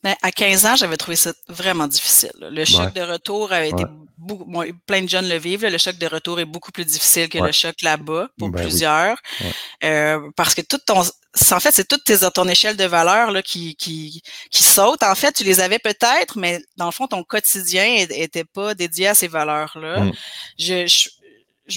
Ben, 0.03 0.15
à 0.23 0.31
15 0.31 0.67
ans, 0.67 0.77
j'avais 0.77 0.97
trouvé 0.97 1.17
ça 1.17 1.33
vraiment 1.49 1.89
difficile. 1.89 2.33
Le 2.41 2.65
choc 2.65 2.93
de 2.93 3.01
retour 3.01 3.53
avait 3.53 3.71
été 3.71 3.85
beaucoup, 4.19 4.47
plein 4.87 5.03
de 5.03 5.09
jeunes 5.09 5.29
le 5.29 5.37
vivent. 5.37 5.67
Le 5.67 5.79
choc 5.79 5.97
de 5.97 6.07
retour 6.07 6.41
est 6.41 6.45
beaucoup 6.45 6.73
plus 6.73 6.85
difficile 6.85 7.29
que 7.29 7.39
le 7.39 7.53
choc 7.53 7.83
là-bas 7.83 8.29
pour 8.39 8.51
ben 8.51 8.63
plusieurs. 8.63 9.19
Euh, 9.85 10.21
parce 10.37 10.55
que 10.55 10.63
tout 10.63 10.79
ton, 10.79 11.01
en 11.01 11.61
fait, 11.61 11.73
c'est 11.73 11.87
toute 11.87 12.05
tes, 12.05 12.19
ton 12.35 12.49
échelle 12.49 12.77
de 12.77 12.85
valeurs 12.85 13.31
là, 13.31 13.43
qui, 13.43 13.77
qui, 13.77 14.23
qui 14.51 14.63
saute. 14.63 15.03
En 15.03 15.15
fait, 15.15 15.33
tu 15.33 15.45
les 15.45 15.61
avais 15.61 15.79
peut-être, 15.79 16.39
mais 16.39 16.61
dans 16.77 16.87
le 16.87 16.93
fond, 16.93 17.07
ton 17.07 17.23
quotidien 17.25 18.07
était 18.11 18.45
pas 18.45 18.75
dédié 18.75 19.09
à 19.09 19.15
ces 19.15 19.29
valeurs-là. 19.29 20.01
Mmh. 20.01 20.13
je, 20.59 20.87
je 20.87 21.09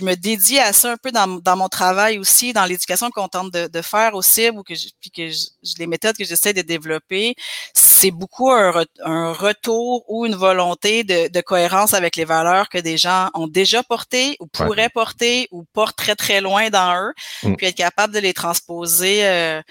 me 0.03 0.15
dédie 0.15 0.59
à 0.59 0.73
ça 0.73 0.91
un 0.91 0.97
peu 0.97 1.11
dans, 1.11 1.27
dans 1.27 1.55
mon 1.55 1.67
travail 1.67 2.19
aussi, 2.19 2.53
dans 2.53 2.65
l'éducation 2.65 3.09
qu'on 3.09 3.27
tente 3.27 3.51
de, 3.51 3.67
de, 3.67 3.81
faire 3.81 4.13
aussi, 4.15 4.49
ou 4.49 4.63
que, 4.63 4.75
je, 4.75 4.87
puis 4.99 5.09
que 5.09 5.29
je, 5.29 5.47
les 5.79 5.87
méthodes 5.87 6.15
que 6.15 6.25
j'essaie 6.25 6.53
de 6.53 6.61
développer, 6.61 7.35
c'est 7.73 8.11
beaucoup 8.11 8.51
un, 8.51 8.85
un, 9.03 9.33
retour 9.33 10.05
ou 10.07 10.25
une 10.25 10.35
volonté 10.35 11.03
de, 11.03 11.27
de, 11.27 11.41
cohérence 11.41 11.93
avec 11.93 12.15
les 12.15 12.25
valeurs 12.25 12.69
que 12.69 12.77
des 12.77 12.97
gens 12.97 13.29
ont 13.33 13.47
déjà 13.47 13.83
portées 13.83 14.37
ou 14.39 14.47
pourraient 14.47 14.89
porter 14.89 15.47
ou 15.51 15.63
portent 15.73 15.97
très 15.97 16.15
très 16.15 16.39
loin 16.41 16.69
dans 16.69 16.95
eux, 16.95 17.13
mm. 17.43 17.55
puis 17.55 17.67
être 17.67 17.75
capable 17.75 18.13
de 18.13 18.19
les 18.19 18.33
transposer 18.33 19.25
euh, 19.25 19.61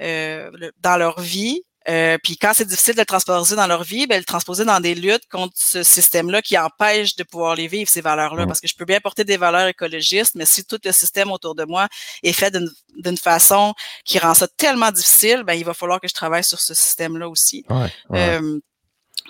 euh, 0.00 0.50
dans 0.80 0.96
leur 0.96 1.20
vie 1.20 1.62
euh, 1.88 2.16
puis 2.22 2.36
quand 2.38 2.52
c'est 2.54 2.64
difficile 2.64 2.94
de 2.94 3.00
le 3.00 3.06
transposer 3.06 3.56
dans 3.56 3.66
leur 3.66 3.84
vie, 3.84 4.06
ben, 4.06 4.18
le 4.18 4.24
transposer 4.24 4.64
dans 4.64 4.80
des 4.80 4.94
luttes 4.94 5.26
contre 5.30 5.52
ce 5.56 5.82
système-là 5.82 6.40
qui 6.40 6.56
empêche 6.56 7.14
de 7.16 7.24
pouvoir 7.24 7.54
les 7.56 7.68
vivre, 7.68 7.90
ces 7.90 8.00
valeurs-là. 8.00 8.46
Parce 8.46 8.60
que 8.60 8.68
je 8.68 8.74
peux 8.74 8.86
bien 8.86 9.00
porter 9.00 9.24
des 9.24 9.36
valeurs 9.36 9.68
écologistes, 9.68 10.34
mais 10.34 10.46
si 10.46 10.64
tout 10.64 10.78
le 10.82 10.92
système 10.92 11.30
autour 11.30 11.54
de 11.54 11.64
moi 11.64 11.88
est 12.22 12.32
fait 12.32 12.54
d'une 12.96 13.18
façon 13.18 13.74
qui 14.04 14.18
rend 14.18 14.34
ça 14.34 14.48
tellement 14.48 14.90
difficile, 14.90 15.42
ben, 15.44 15.54
il 15.54 15.64
va 15.64 15.74
falloir 15.74 16.00
que 16.00 16.08
je 16.08 16.14
travaille 16.14 16.44
sur 16.44 16.60
ce 16.60 16.72
système-là 16.72 17.28
aussi. 17.28 17.64
Euh, 18.12 18.58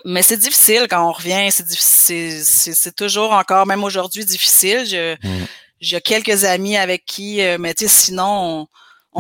mais 0.05 0.23
c'est 0.23 0.37
difficile 0.37 0.87
quand 0.89 1.09
on 1.09 1.13
revient, 1.13 1.51
c'est 1.51 2.43
c'est 2.43 2.95
toujours 2.95 3.33
encore, 3.33 3.67
même 3.67 3.83
aujourd'hui, 3.85 4.25
difficile. 4.25 5.19
Mm. 5.23 5.45
J'ai 5.81 6.01
quelques 6.01 6.45
amis 6.45 6.77
avec 6.77 7.05
qui, 7.05 7.43
euh, 7.43 7.59
mais 7.59 7.75
tu 7.75 7.85
sais, 7.85 7.91
sinon, 7.91 8.27
on, 8.27 8.67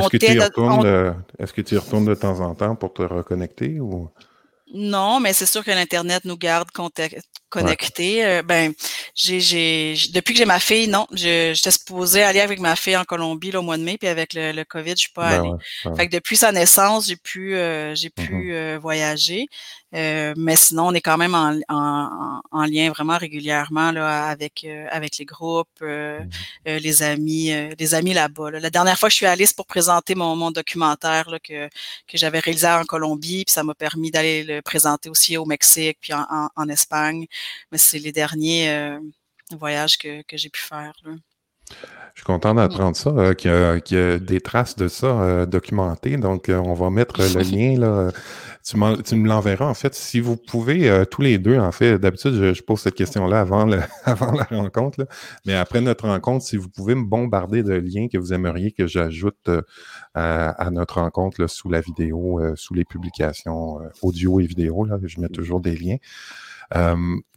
est-ce 0.00 0.08
que, 0.08 0.16
tu 0.16 0.32
y 0.32 0.38
retournes, 0.38 1.14
est-ce 1.38 1.52
que 1.52 1.60
tu 1.60 1.78
retournes 1.78 2.04
de 2.04 2.14
temps 2.14 2.40
en 2.40 2.54
temps 2.54 2.76
pour 2.76 2.92
te 2.92 3.02
reconnecter 3.02 3.80
ou? 3.80 4.10
Non, 4.74 5.20
mais 5.20 5.32
c'est 5.32 5.46
sûr 5.46 5.64
que 5.64 5.70
l'Internet 5.70 6.24
nous 6.24 6.36
garde 6.36 6.68
connectés. 7.48 8.24
Euh, 8.24 8.42
ben, 8.42 8.72
j'ai, 9.14 9.38
j'ai, 9.38 9.94
depuis 10.12 10.32
que 10.32 10.38
j'ai 10.38 10.46
ma 10.46 10.58
fille, 10.58 10.88
non, 10.88 11.06
je, 11.12 11.52
j'étais 11.54 11.70
supposée 11.70 12.24
aller 12.24 12.40
avec 12.40 12.58
ma 12.58 12.74
fille 12.74 12.96
en 12.96 13.04
Colombie 13.04 13.52
là, 13.52 13.60
au 13.60 13.62
mois 13.62 13.78
de 13.78 13.84
mai, 13.84 13.98
puis 13.98 14.08
avec 14.08 14.34
le, 14.34 14.50
le 14.50 14.64
COVID, 14.64 14.90
je 14.90 14.96
suis 14.96 15.12
pas 15.12 15.38
ben 15.38 15.56
allée. 15.84 15.96
Fait 15.96 16.08
que 16.08 16.16
depuis 16.16 16.36
sa 16.36 16.50
naissance, 16.50 17.06
j'ai 17.06 17.16
pu, 17.16 17.54
euh, 17.54 17.94
j'ai 17.94 18.10
pu 18.10 18.22
mm-hmm. 18.22 18.52
euh, 18.52 18.78
voyager. 18.82 19.46
Euh, 19.94 20.34
mais 20.36 20.56
sinon, 20.56 20.88
on 20.88 20.92
est 20.92 21.00
quand 21.00 21.16
même 21.16 21.34
en, 21.34 21.58
en, 21.68 22.40
en 22.50 22.64
lien 22.64 22.90
vraiment 22.90 23.16
régulièrement 23.16 23.92
là, 23.92 24.26
avec, 24.26 24.64
euh, 24.64 24.86
avec 24.90 25.18
les 25.18 25.24
groupes, 25.24 25.68
euh, 25.82 26.20
mmh 26.20 26.30
les 26.66 27.02
amis, 27.02 27.50
les 27.78 27.94
amis 27.94 28.14
là-bas. 28.14 28.50
La 28.52 28.70
dernière 28.70 28.98
fois 28.98 29.08
que 29.08 29.12
je 29.12 29.16
suis 29.16 29.26
allée, 29.26 29.46
c'est 29.46 29.56
pour 29.56 29.66
présenter 29.66 30.14
mon, 30.14 30.34
mon 30.36 30.50
documentaire 30.50 31.30
là, 31.30 31.38
que, 31.38 31.68
que 32.08 32.18
j'avais 32.18 32.38
réalisé 32.40 32.66
en 32.66 32.84
Colombie, 32.84 33.44
puis 33.44 33.52
ça 33.52 33.62
m'a 33.62 33.74
permis 33.74 34.10
d'aller 34.10 34.44
le 34.44 34.62
présenter 34.62 35.08
aussi 35.10 35.36
au 35.36 35.44
Mexique, 35.44 35.98
puis 36.00 36.12
en, 36.14 36.48
en, 36.56 36.68
Espagne. 36.68 37.26
Mais 37.70 37.78
c'est 37.78 37.98
les 37.98 38.12
derniers 38.12 38.98
voyages 39.50 39.98
que, 39.98 40.22
que 40.22 40.36
j'ai 40.36 40.50
pu 40.50 40.60
faire. 40.60 40.94
Là. 41.04 41.12
Je 42.14 42.20
suis 42.20 42.26
content 42.26 42.54
d'apprendre 42.54 42.96
ça, 42.96 43.10
euh, 43.10 43.34
qu'il 43.34 43.50
y, 43.50 43.96
a 43.96 44.18
des 44.20 44.40
traces 44.40 44.76
de 44.76 44.86
ça 44.86 45.06
euh, 45.06 45.46
documentées. 45.46 46.16
Donc, 46.16 46.48
euh, 46.48 46.58
on 46.58 46.72
va 46.72 46.88
mettre 46.88 47.20
le 47.20 47.42
lien 47.50 47.76
là. 47.76 48.12
Tu, 48.64 48.76
tu 49.02 49.16
me 49.16 49.28
l'enverras, 49.28 49.66
en 49.66 49.74
fait. 49.74 49.94
Si 49.96 50.20
vous 50.20 50.36
pouvez, 50.36 51.04
tous 51.10 51.22
les 51.22 51.38
deux, 51.38 51.58
en 51.58 51.72
fait, 51.72 51.98
d'habitude, 51.98 52.54
je, 52.54 52.62
pose 52.62 52.80
cette 52.80 52.94
question-là 52.94 53.40
avant, 53.40 53.68
avant 54.04 54.32
la 54.32 54.44
rencontre. 54.44 55.06
Mais 55.44 55.54
après 55.54 55.80
notre 55.80 56.06
rencontre, 56.06 56.44
si 56.44 56.56
vous 56.56 56.68
pouvez 56.68 56.94
me 56.94 57.04
bombarder 57.04 57.64
de 57.64 57.74
liens 57.74 58.06
que 58.06 58.16
vous 58.16 58.32
aimeriez 58.32 58.70
que 58.70 58.86
j'ajoute 58.86 59.50
à, 60.14 60.70
notre 60.70 61.00
rencontre 61.00 61.46
sous 61.48 61.68
la 61.68 61.80
vidéo, 61.80 62.40
sous 62.54 62.74
les 62.74 62.84
publications 62.84 63.80
audio 64.00 64.40
et 64.40 64.46
vidéo, 64.46 64.84
là, 64.84 64.98
je 65.02 65.20
mets 65.20 65.28
toujours 65.28 65.60
des 65.60 65.76
liens. 65.76 65.96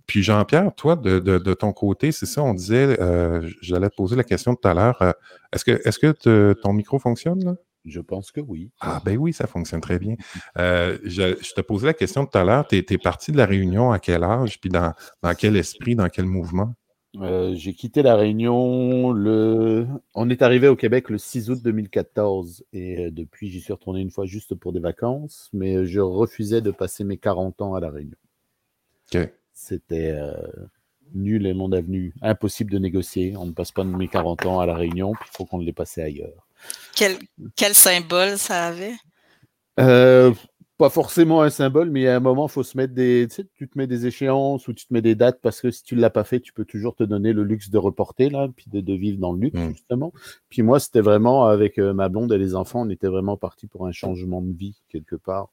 Puis 0.08 0.24
Jean-Pierre, 0.24 0.74
toi, 0.74 0.95
de, 0.95 1.20
de, 1.20 1.53
ton 1.53 1.74
côté, 1.74 2.14
c'est 2.14 2.26
ça, 2.26 2.41
on 2.41 2.53
disait, 2.53 2.99
euh, 3.01 3.47
j'allais 3.62 3.89
te 3.89 3.95
poser 3.95 4.16
la 4.16 4.24
question 4.24 4.55
tout 4.55 4.66
à 4.66 4.74
l'heure. 4.74 5.01
Euh, 5.01 5.12
est-ce 5.51 5.66
que, 5.66 5.82
est-ce 5.86 5.99
que 5.99 6.53
ton 6.53 6.72
micro 6.72 6.97
fonctionne 6.97 7.43
là? 7.43 7.55
Je 7.84 8.01
pense 8.01 8.32
que 8.32 8.41
oui. 8.41 8.70
Ah 8.82 9.01
ben 9.05 9.18
oui, 9.18 9.32
ça 9.32 9.47
fonctionne 9.47 9.80
très 9.80 9.97
bien. 9.97 10.16
Euh, 10.58 10.97
je, 11.05 11.53
te 11.53 11.62
posais 11.62 11.88
la 11.88 11.93
question 11.93 12.26
tout 12.26 12.38
à 12.38 12.43
l'heure, 12.43 12.68
tu 12.68 12.78
es, 12.78 12.97
parti 12.97 13.32
de 13.32 13.38
la 13.38 13.45
Réunion 13.45 13.91
à 13.91 13.99
quel 13.99 14.24
âge, 14.24 14.60
puis 14.60 14.70
dans, 14.70 14.93
dans 15.22 15.34
quel 15.34 15.55
esprit, 15.55 15.95
dans 15.95 16.10
quel 16.10 16.26
mouvement? 16.26 16.74
j'ai 17.53 17.74
quitté 17.74 18.03
la 18.03 18.16
Réunion 18.16 19.12
le. 19.12 19.88
On 20.14 20.30
est 20.30 20.43
arrivé 20.43 20.68
au 20.68 20.76
Québec 20.76 21.10
le 21.10 21.18
6 21.18 21.49
août 21.49 21.60
2014 21.64 22.64
et 22.74 23.10
depuis 23.10 23.49
j'y 23.49 23.60
suis 23.60 23.74
retourné 23.74 24.01
une 24.01 24.12
fois 24.12 24.26
juste 24.26 24.53
pour 24.53 24.72
des 24.72 24.80
vacances, 24.80 25.49
mais 25.51 25.88
je 25.88 25.99
refusais 25.99 26.62
de 26.62 26.70
passer 26.70 27.03
mes 27.03 27.18
40 27.18 27.62
ans 27.62 27.74
à 27.74 27.80
la 27.80 27.89
Réunion. 27.89 28.18
OK. 29.12 29.30
C'était. 29.58 30.12
Euh, 30.12 30.34
Nul 31.14 31.47
est 31.47 31.53
mon 31.53 31.72
avenue. 31.72 32.14
Impossible 32.22 32.72
de 32.72 32.80
négocier. 32.80 33.36
On 33.38 33.45
ne 33.45 33.51
passe 33.51 33.72
pas 33.72 33.84
de 33.84 33.89
mes 33.89 34.08
40 34.08 34.45
ans 34.45 34.60
à 34.60 34.66
la 34.66 34.76
Réunion, 34.76 35.14
puis 35.14 35.30
il 35.34 35.38
faut 35.38 35.45
qu'on 35.45 35.58
les 35.58 35.74
passe 35.74 35.97
ailleurs. 35.97 36.47
Quel, 36.95 37.18
quel 37.55 37.74
symbole 37.74 38.38
ça 38.38 38.68
avait? 38.68 38.93
Euh, 39.80 40.34
pas 40.78 40.89
forcément 40.89 41.41
un 41.41 41.49
symbole, 41.49 41.89
mais 41.89 42.08
à 42.08 42.18
un 42.18 42.20
moment, 42.20 42.47
faut 42.47 42.64
se 42.64 42.78
mettre 42.78 42.93
des, 42.93 43.28
tu, 43.30 43.36
sais, 43.36 43.47
tu 43.55 43.68
te 43.68 43.78
mets 43.78 43.88
des 43.88 44.05
échéances 44.05 44.68
ou 44.68 44.74
tu 44.74 44.86
te 44.86 44.93
mets 44.93 45.01
des 45.01 45.16
dates 45.16 45.39
parce 45.41 45.62
que 45.62 45.72
si 45.72 45.84
tu 45.84 45.95
l'as 45.95 46.10
pas 46.10 46.24
fait, 46.24 46.39
tu 46.39 46.53
peux 46.53 46.66
toujours 46.66 46.95
te 46.95 47.03
donner 47.03 47.34
le 47.34 47.43
luxe 47.43 47.70
de 47.70 47.78
reporter 47.78 48.30
là, 48.30 48.47
puis 48.55 48.66
de, 48.72 48.93
vivre 48.93 49.20
dans 49.20 49.32
le 49.32 49.39
luxe 49.39 49.60
mmh. 49.60 49.70
justement. 49.70 50.14
Puis 50.49 50.62
moi, 50.62 50.80
c'était 50.80 51.01
vraiment 51.01 51.45
avec 51.45 51.80
euh, 51.80 51.93
ma 51.93 52.10
blonde 52.10 52.32
et 52.32 52.38
les 52.38 52.53
enfants, 52.53 52.82
on 52.82 52.89
était 52.89 53.08
vraiment 53.08 53.38
parti 53.38 53.66
pour 53.66 53.88
un 53.88 53.91
changement 53.91 54.41
de 54.41 54.51
vie 54.51 54.80
quelque 54.89 55.16
part. 55.16 55.49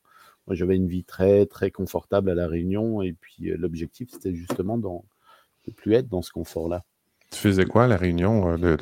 Moi, 0.46 0.54
j'avais 0.54 0.76
une 0.76 0.88
vie 0.88 1.04
très 1.04 1.46
très 1.46 1.70
confortable 1.70 2.30
à 2.30 2.34
la 2.34 2.46
Réunion 2.46 3.02
et 3.02 3.12
puis 3.12 3.50
euh, 3.50 3.56
l'objectif, 3.58 4.10
c'était 4.10 4.34
justement 4.34 4.78
dans, 4.78 5.04
de 5.66 5.72
plus 5.72 5.94
être 5.94 6.08
dans 6.08 6.22
ce 6.22 6.32
confort-là. 6.32 6.84
Tu 7.30 7.38
faisais 7.38 7.64
quoi 7.64 7.84
à 7.84 7.88
la 7.88 7.96
Réunion 7.96 8.52
euh, 8.52 8.56
de, 8.56 8.76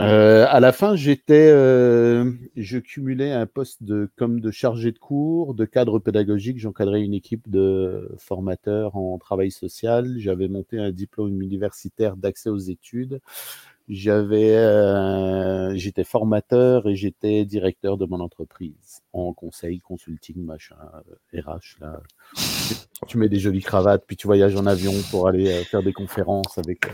euh, 0.00 0.46
à 0.48 0.60
la 0.60 0.72
fin, 0.72 0.96
j'étais, 0.96 1.50
euh, 1.52 2.32
je 2.56 2.78
cumulais 2.78 3.32
un 3.32 3.46
poste 3.46 3.82
de 3.82 4.10
comme 4.16 4.40
de 4.40 4.50
chargé 4.50 4.92
de 4.92 4.98
cours, 4.98 5.54
de 5.54 5.66
cadre 5.66 5.98
pédagogique. 5.98 6.58
J'encadrais 6.58 7.02
une 7.02 7.12
équipe 7.12 7.50
de 7.50 8.10
formateurs 8.18 8.96
en 8.96 9.18
travail 9.18 9.50
social. 9.50 10.14
J'avais 10.16 10.48
monté 10.48 10.78
un 10.78 10.90
diplôme 10.90 11.42
universitaire 11.42 12.16
d'accès 12.16 12.48
aux 12.48 12.58
études. 12.58 13.20
J'avais, 13.92 14.54
euh, 14.54 15.74
j'étais 15.74 16.04
formateur 16.04 16.86
et 16.86 16.94
j'étais 16.94 17.44
directeur 17.44 17.96
de 17.96 18.06
mon 18.06 18.20
entreprise 18.20 19.02
en 19.12 19.32
conseil, 19.32 19.80
consulting, 19.80 20.44
machin, 20.44 20.76
RH. 21.34 21.80
Là, 21.80 22.00
tu 23.08 23.18
mets 23.18 23.28
des 23.28 23.40
jolies 23.40 23.62
cravates, 23.62 24.04
puis 24.06 24.16
tu 24.16 24.28
voyages 24.28 24.54
en 24.54 24.66
avion 24.66 24.92
pour 25.10 25.26
aller 25.26 25.64
faire 25.64 25.82
des 25.82 25.92
conférences 25.92 26.56
avec 26.56 26.86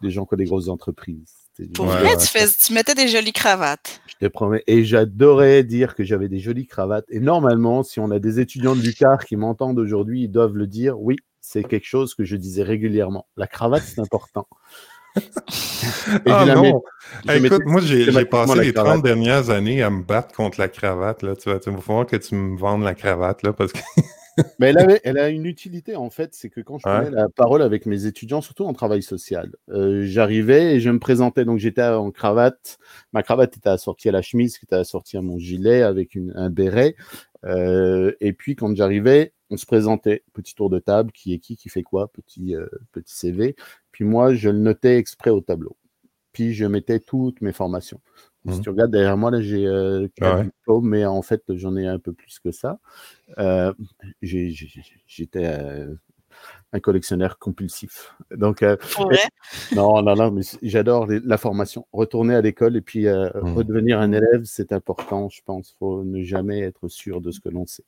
des 0.00 0.10
gens 0.10 0.26
qui 0.26 0.34
ont 0.34 0.36
des 0.36 0.44
grosses 0.44 0.68
entreprises. 0.68 1.34
Pour 1.74 1.86
vrai, 1.86 2.16
tu, 2.16 2.72
mettais 2.72 2.94
des 2.94 3.08
jolies 3.08 3.32
cravates. 3.32 4.00
Je 4.06 4.14
te 4.24 4.30
promets. 4.30 4.62
Et 4.68 4.84
j'adorais 4.84 5.64
dire 5.64 5.96
que 5.96 6.04
j'avais 6.04 6.28
des 6.28 6.38
jolies 6.38 6.68
cravates. 6.68 7.06
Et 7.08 7.18
normalement, 7.18 7.82
si 7.82 7.98
on 7.98 8.12
a 8.12 8.20
des 8.20 8.38
étudiants 8.38 8.76
de 8.76 8.80
l'UCAR 8.80 9.24
qui 9.24 9.34
m'entendent 9.34 9.80
aujourd'hui, 9.80 10.22
ils 10.22 10.30
doivent 10.30 10.54
le 10.54 10.68
dire. 10.68 11.00
Oui, 11.00 11.16
c'est 11.40 11.64
quelque 11.64 11.86
chose 11.86 12.14
que 12.14 12.22
je 12.22 12.36
disais 12.36 12.62
régulièrement. 12.62 13.26
La 13.36 13.48
cravate, 13.48 13.82
c'est 13.82 14.00
important. 14.00 14.46
Ah 16.26 16.44
non! 16.46 16.82
écoute, 17.34 17.62
moi, 17.66 17.80
j'ai 17.80 18.24
passé 18.24 18.60
les 18.60 18.72
30 18.72 19.02
dernières 19.02 19.50
années 19.50 19.82
à 19.82 19.90
me 19.90 20.02
battre 20.02 20.34
contre 20.34 20.60
la 20.60 20.68
cravate. 20.68 21.22
Là. 21.22 21.36
Tu 21.36 21.48
vas, 21.48 21.58
il 21.64 21.72
va 21.72 21.80
falloir 21.80 22.06
que 22.06 22.16
tu 22.16 22.34
me 22.34 22.58
vendes 22.58 22.82
la 22.82 22.94
cravate, 22.94 23.42
là, 23.42 23.52
parce 23.52 23.72
que 23.72 23.80
Mais 24.58 24.68
elle, 24.68 25.00
elle, 25.04 25.18
a 25.18 25.28
une 25.28 25.46
utilité, 25.46 25.96
en 25.96 26.10
fait, 26.10 26.34
c'est 26.34 26.48
que 26.48 26.60
quand 26.60 26.78
je 26.78 26.84
prenais 26.84 27.10
la 27.10 27.28
parole 27.28 27.62
avec 27.62 27.86
mes 27.86 28.06
étudiants, 28.06 28.40
surtout 28.40 28.64
en 28.64 28.72
travail 28.72 29.02
social, 29.02 29.50
euh, 29.70 30.02
j'arrivais 30.04 30.76
et 30.76 30.80
je 30.80 30.90
me 30.90 30.98
présentais. 30.98 31.44
Donc, 31.44 31.58
j'étais 31.58 31.82
en 31.82 32.10
cravate. 32.10 32.78
Ma 33.12 33.22
cravate 33.22 33.56
était 33.56 33.68
assortie 33.68 34.08
à 34.08 34.12
la 34.12 34.22
chemise, 34.22 34.58
qui 34.58 34.64
était 34.64 34.76
assortie 34.76 35.16
à 35.16 35.22
mon 35.22 35.38
gilet 35.38 35.82
avec 35.82 36.14
une, 36.14 36.32
un 36.36 36.50
béret. 36.50 36.94
Euh, 37.44 38.12
et 38.20 38.32
puis, 38.32 38.56
quand 38.56 38.74
j'arrivais, 38.76 39.32
on 39.50 39.56
se 39.56 39.66
présentait. 39.66 40.24
Petit 40.32 40.54
tour 40.54 40.70
de 40.70 40.78
table, 40.78 41.12
qui 41.12 41.34
est 41.34 41.38
qui, 41.38 41.56
qui 41.56 41.68
fait 41.68 41.82
quoi, 41.82 42.08
petit, 42.08 42.54
euh, 42.54 42.66
petit 42.92 43.14
CV. 43.16 43.56
Puis 43.92 44.04
moi, 44.04 44.34
je 44.34 44.50
le 44.50 44.58
notais 44.58 44.96
exprès 44.96 45.30
au 45.30 45.40
tableau. 45.40 45.76
Puis, 46.32 46.54
je 46.54 46.66
mettais 46.66 47.00
toutes 47.00 47.40
mes 47.40 47.52
formations. 47.52 48.00
Si 48.46 48.58
mmh. 48.58 48.62
tu 48.62 48.68
regardes 48.70 48.90
derrière 48.92 49.16
moi, 49.16 49.30
là, 49.30 49.40
j'ai 49.40 49.66
euh, 49.66 50.08
ah 50.20 50.42
mais 50.82 51.04
en 51.04 51.22
fait, 51.22 51.42
j'en 51.48 51.76
ai 51.76 51.86
un 51.86 51.98
peu 51.98 52.12
plus 52.12 52.38
que 52.38 52.50
ça. 52.50 52.78
Euh, 53.38 53.72
j'étais 54.22 55.44
euh, 55.44 55.94
un 56.72 56.80
collectionneur 56.80 57.38
compulsif. 57.38 58.14
Donc, 58.30 58.62
non, 59.74 60.02
non, 60.02 60.14
non, 60.14 60.30
mais 60.30 60.42
j'adore 60.62 61.08
la 61.08 61.38
formation. 61.38 61.86
Retourner 61.92 62.34
à 62.36 62.40
l'école 62.40 62.76
et 62.76 62.80
puis 62.80 63.06
mmh. 63.06 63.54
redevenir 63.54 64.00
un 64.00 64.12
élève, 64.12 64.42
c'est 64.44 64.72
important, 64.72 65.28
je 65.28 65.42
pense. 65.44 65.72
Il 65.72 65.76
faut 65.78 66.04
ne 66.04 66.22
jamais 66.22 66.60
être 66.60 66.88
sûr 66.88 67.20
de 67.20 67.32
ce 67.32 67.40
que 67.40 67.48
l'on 67.48 67.66
sait. 67.66 67.84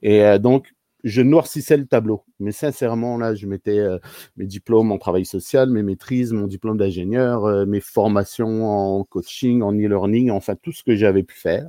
Et 0.00 0.38
donc, 0.38 0.74
je 1.04 1.22
noircissais 1.22 1.76
le 1.76 1.86
tableau. 1.86 2.24
Mais 2.38 2.52
sincèrement, 2.52 3.16
là, 3.18 3.34
je 3.34 3.46
mettais 3.46 3.78
euh, 3.78 3.98
mes 4.36 4.46
diplômes 4.46 4.92
en 4.92 4.98
travail 4.98 5.24
social, 5.24 5.70
mes 5.70 5.82
maîtrises, 5.82 6.32
mon 6.32 6.46
diplôme 6.46 6.78
d'ingénieur, 6.78 7.44
euh, 7.44 7.66
mes 7.66 7.80
formations 7.80 8.64
en 8.64 9.04
coaching, 9.04 9.62
en 9.62 9.72
e-learning, 9.72 10.30
enfin 10.30 10.54
tout 10.54 10.72
ce 10.72 10.82
que 10.82 10.94
j'avais 10.94 11.22
pu 11.22 11.36
faire. 11.36 11.68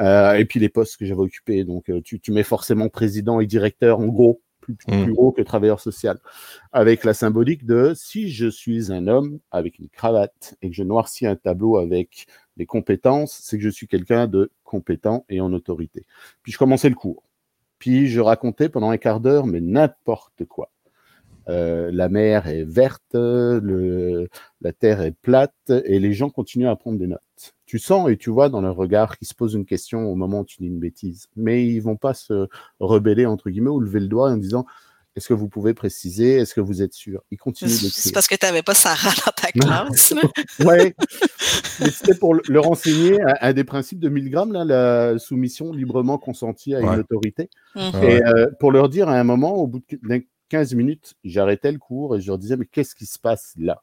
Euh, 0.00 0.34
et 0.34 0.44
puis 0.46 0.60
les 0.60 0.68
postes 0.68 0.96
que 0.96 1.04
j'avais 1.04 1.20
occupés. 1.20 1.64
Donc, 1.64 1.90
tu, 2.04 2.20
tu, 2.20 2.32
mets 2.32 2.42
forcément 2.42 2.88
président 2.88 3.40
et 3.40 3.46
directeur, 3.46 4.00
en 4.00 4.06
gros, 4.06 4.40
plus, 4.60 4.74
plus 4.74 4.96
mmh. 4.96 5.12
gros 5.12 5.32
que 5.32 5.42
travailleur 5.42 5.80
social. 5.80 6.18
Avec 6.72 7.04
la 7.04 7.12
symbolique 7.12 7.66
de 7.66 7.92
si 7.94 8.30
je 8.30 8.48
suis 8.48 8.92
un 8.92 9.08
homme 9.08 9.40
avec 9.50 9.78
une 9.78 9.88
cravate 9.88 10.54
et 10.62 10.70
que 10.70 10.74
je 10.74 10.82
noircis 10.82 11.26
un 11.26 11.36
tableau 11.36 11.76
avec 11.76 12.26
des 12.56 12.66
compétences, 12.66 13.40
c'est 13.42 13.58
que 13.58 13.62
je 13.62 13.68
suis 13.68 13.88
quelqu'un 13.88 14.26
de 14.26 14.50
compétent 14.64 15.24
et 15.28 15.40
en 15.40 15.52
autorité. 15.52 16.06
Puis 16.42 16.52
je 16.52 16.58
commençais 16.58 16.88
le 16.88 16.94
cours. 16.94 17.29
Puis 17.80 18.06
je 18.06 18.20
racontais 18.20 18.68
pendant 18.68 18.90
un 18.90 18.98
quart 18.98 19.18
d'heure, 19.18 19.46
mais 19.46 19.60
n'importe 19.60 20.44
quoi. 20.44 20.70
Euh, 21.48 21.90
la 21.92 22.08
mer 22.08 22.46
est 22.46 22.62
verte, 22.62 23.14
la 23.14 24.72
terre 24.78 25.00
est 25.00 25.16
plate, 25.22 25.72
et 25.86 25.98
les 25.98 26.12
gens 26.12 26.30
continuent 26.30 26.68
à 26.68 26.76
prendre 26.76 26.98
des 26.98 27.08
notes. 27.08 27.54
Tu 27.66 27.80
sens 27.80 28.08
et 28.10 28.16
tu 28.16 28.30
vois 28.30 28.50
dans 28.50 28.60
leur 28.60 28.76
regard 28.76 29.18
qu'ils 29.18 29.26
se 29.26 29.34
posent 29.34 29.54
une 29.54 29.64
question 29.64 30.04
au 30.04 30.14
moment 30.14 30.40
où 30.40 30.44
tu 30.44 30.58
dis 30.58 30.66
une 30.66 30.78
bêtise, 30.78 31.26
mais 31.34 31.66
ils 31.66 31.80
vont 31.80 31.96
pas 31.96 32.14
se 32.14 32.46
rebeller 32.78 33.26
entre 33.26 33.50
guillemets 33.50 33.70
ou 33.70 33.80
lever 33.80 34.00
le 34.00 34.08
doigt 34.08 34.30
en 34.30 34.36
disant 34.36 34.66
est-ce 35.16 35.28
que 35.28 35.34
vous 35.34 35.48
pouvez 35.48 35.74
préciser 35.74 36.34
Est-ce 36.36 36.54
que 36.54 36.60
vous 36.60 36.82
êtes 36.82 36.92
sûr? 36.92 37.22
Il 37.30 37.36
continue 37.36 37.70
d'écrire. 37.70 37.90
C'est 37.92 38.12
parce 38.12 38.28
que 38.28 38.36
tu 38.36 38.46
n'avais 38.46 38.62
pas 38.62 38.74
Sarah 38.74 39.10
dans 39.26 39.32
ta 39.32 39.50
classe. 39.52 40.14
oui. 40.60 40.92
C'était 41.90 42.14
pour 42.14 42.34
le 42.34 42.60
renseigner 42.60 43.18
un, 43.40 43.52
des 43.52 43.64
principes 43.64 43.98
de 43.98 44.08
Milgram, 44.08 44.52
là, 44.52 44.64
la 44.64 45.18
soumission 45.18 45.72
librement 45.72 46.18
consentie 46.18 46.74
à 46.74 46.80
une 46.80 47.00
autorité. 47.00 47.50
Mhm. 47.74 48.04
Et 48.04 48.24
euh, 48.24 48.46
pour 48.60 48.70
leur 48.70 48.88
dire 48.88 49.08
à 49.08 49.18
un 49.18 49.24
moment, 49.24 49.54
au 49.56 49.66
bout 49.66 49.80
de 49.90 50.24
15 50.48 50.74
minutes, 50.74 51.14
j'arrêtais 51.24 51.72
le 51.72 51.78
cours 51.78 52.16
et 52.16 52.20
je 52.20 52.28
leur 52.28 52.38
disais 52.38 52.56
Mais 52.56 52.66
qu'est-ce 52.66 52.94
qui 52.94 53.06
se 53.06 53.18
passe 53.18 53.54
là? 53.58 53.82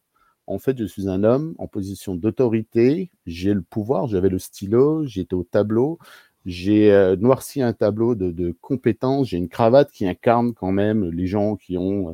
En 0.50 0.60
fait, 0.60 0.78
je 0.78 0.86
suis 0.86 1.10
un 1.10 1.26
homme 1.26 1.56
en 1.58 1.68
position 1.68 2.16
d'autorité, 2.16 3.12
j'ai 3.26 3.54
le 3.54 3.62
pouvoir, 3.62 4.08
j'avais 4.08 4.30
le 4.30 4.40
stylo, 4.40 5.06
j'étais 5.06 5.34
au 5.34 5.44
tableau, 5.44 6.00
j'ai 6.48 6.94
euh, 6.94 7.18
noirci 7.18 7.62
un 7.62 7.74
tableau 7.74 8.16
de, 8.16 8.56
compétences. 8.62 9.28
J'ai 9.28 9.38
une 9.38 9.50
cravate 9.50 9.92
qui 9.92 10.08
incarne 10.08 10.54
quand 10.54 10.72
même 10.72 11.12
les 11.12 11.28
gens 11.28 11.58
qui 11.58 11.78
ont 11.78 12.12
euh, 12.12 12.14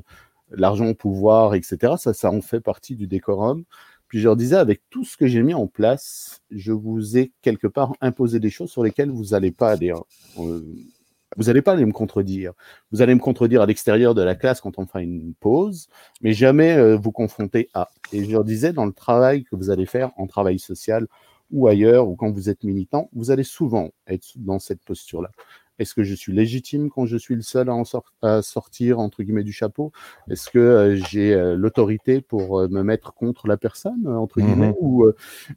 l'argent, 0.50 0.88
au 0.88 0.96
pouvoir, 0.96 1.54
etc. 1.54 1.94
Ça, 2.00 2.14
ça 2.14 2.32
en 2.32 2.42
fait 2.42 2.60
partie 2.60 2.96
du 2.96 3.06
décorum. 3.06 3.64
Puis 4.08 4.20
je 4.20 4.26
leur 4.26 4.36
disais, 4.36 4.56
avec 4.56 4.82
tout 4.90 5.06
ce 5.06 5.18
que 5.18 5.28
j'ai 5.28 5.44
mis 5.44 5.54
en 5.54 5.68
place, 5.68 6.42
je 6.50 6.72
vous 6.72 7.16
ai 7.16 7.32
quelque 7.44 7.68
part 7.68 7.94
imposé 8.02 8.40
des 8.40 8.50
choses 8.50 8.72
sur 8.72 8.84
lesquelles 8.84 9.12
vous 9.12 9.26
n'allez 9.32 9.52
pas 9.52 9.70
aller. 9.70 9.94
Euh, 10.40 10.62
vous 11.38 11.44
n'allez 11.44 11.62
pas 11.62 11.76
me 11.76 11.92
contredire. 11.92 12.54
Vous 12.92 13.04
allez 13.04 13.14
me 13.14 13.20
contredire 13.20 13.62
à 13.62 13.68
l'extérieur 13.68 14.16
de 14.16 14.24
la 14.24 14.34
classe 14.34 14.62
quand 14.62 14.80
on 14.80 14.88
fera 14.88 15.04
une 15.04 15.36
pause, 15.40 15.90
mais 16.22 16.34
jamais 16.34 16.96
vous 16.96 17.12
confronter 17.12 17.70
à. 17.76 17.90
Et 18.12 18.24
je 18.26 18.32
leur 18.32 18.44
disais, 18.44 18.74
dans 18.74 18.86
le 18.86 18.94
travail 18.94 19.44
que 19.44 19.56
vous 19.56 19.70
allez 19.70 19.86
faire 19.86 20.12
en 20.18 20.26
travail 20.26 20.58
social, 20.58 21.08
ou 21.52 21.68
ailleurs, 21.68 22.08
ou 22.08 22.16
quand 22.16 22.32
vous 22.32 22.50
êtes 22.50 22.64
militant, 22.64 23.10
vous 23.14 23.32
allez 23.32 23.44
souvent 23.44 23.92
être 24.08 24.34
dans 24.36 24.60
cette 24.60 24.84
posture-là. 24.84 25.30
Est-ce 25.80 25.96
que 25.96 26.04
je 26.04 26.14
suis 26.14 26.34
légitime 26.34 26.90
quand 26.90 27.06
je 27.06 27.18
suis 27.18 27.36
le 27.36 27.42
seul 27.42 27.70
à, 27.70 27.74
en 27.74 27.84
sortir, 28.42 29.00
entre 29.00 29.24
guillemets, 29.24 29.44
du 29.44 29.52
chapeau? 29.52 29.92
Est-ce 30.30 30.50
que 30.50 30.60
euh, 30.60 30.96
j'ai 31.10 31.34
euh, 31.34 31.56
l'autorité 31.56 32.22
pour 32.22 32.60
euh, 32.60 32.68
me 32.68 32.84
mettre 32.84 33.14
contre 33.14 33.48
la 33.48 33.58
personne, 33.58 34.08
entre 34.08 34.40
mmh 34.40 34.46
guillemets, 34.46 34.74
ou 34.80 35.06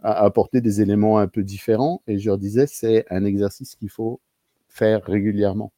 apporter 0.03 0.61
des 0.61 0.81
éléments 0.81 1.19
un 1.19 1.29
peu 1.29 1.43
différents? 1.43 2.03
Et 2.07 2.19
je 2.19 2.31
leur 2.31 2.39
disais, 2.39 2.67
c'est 2.67 3.05
un 3.11 3.25
exercice 3.25 3.75
qu'il 3.75 3.91
faut 3.91 4.21
faire 4.69 5.03
régulièrement. 5.05 5.73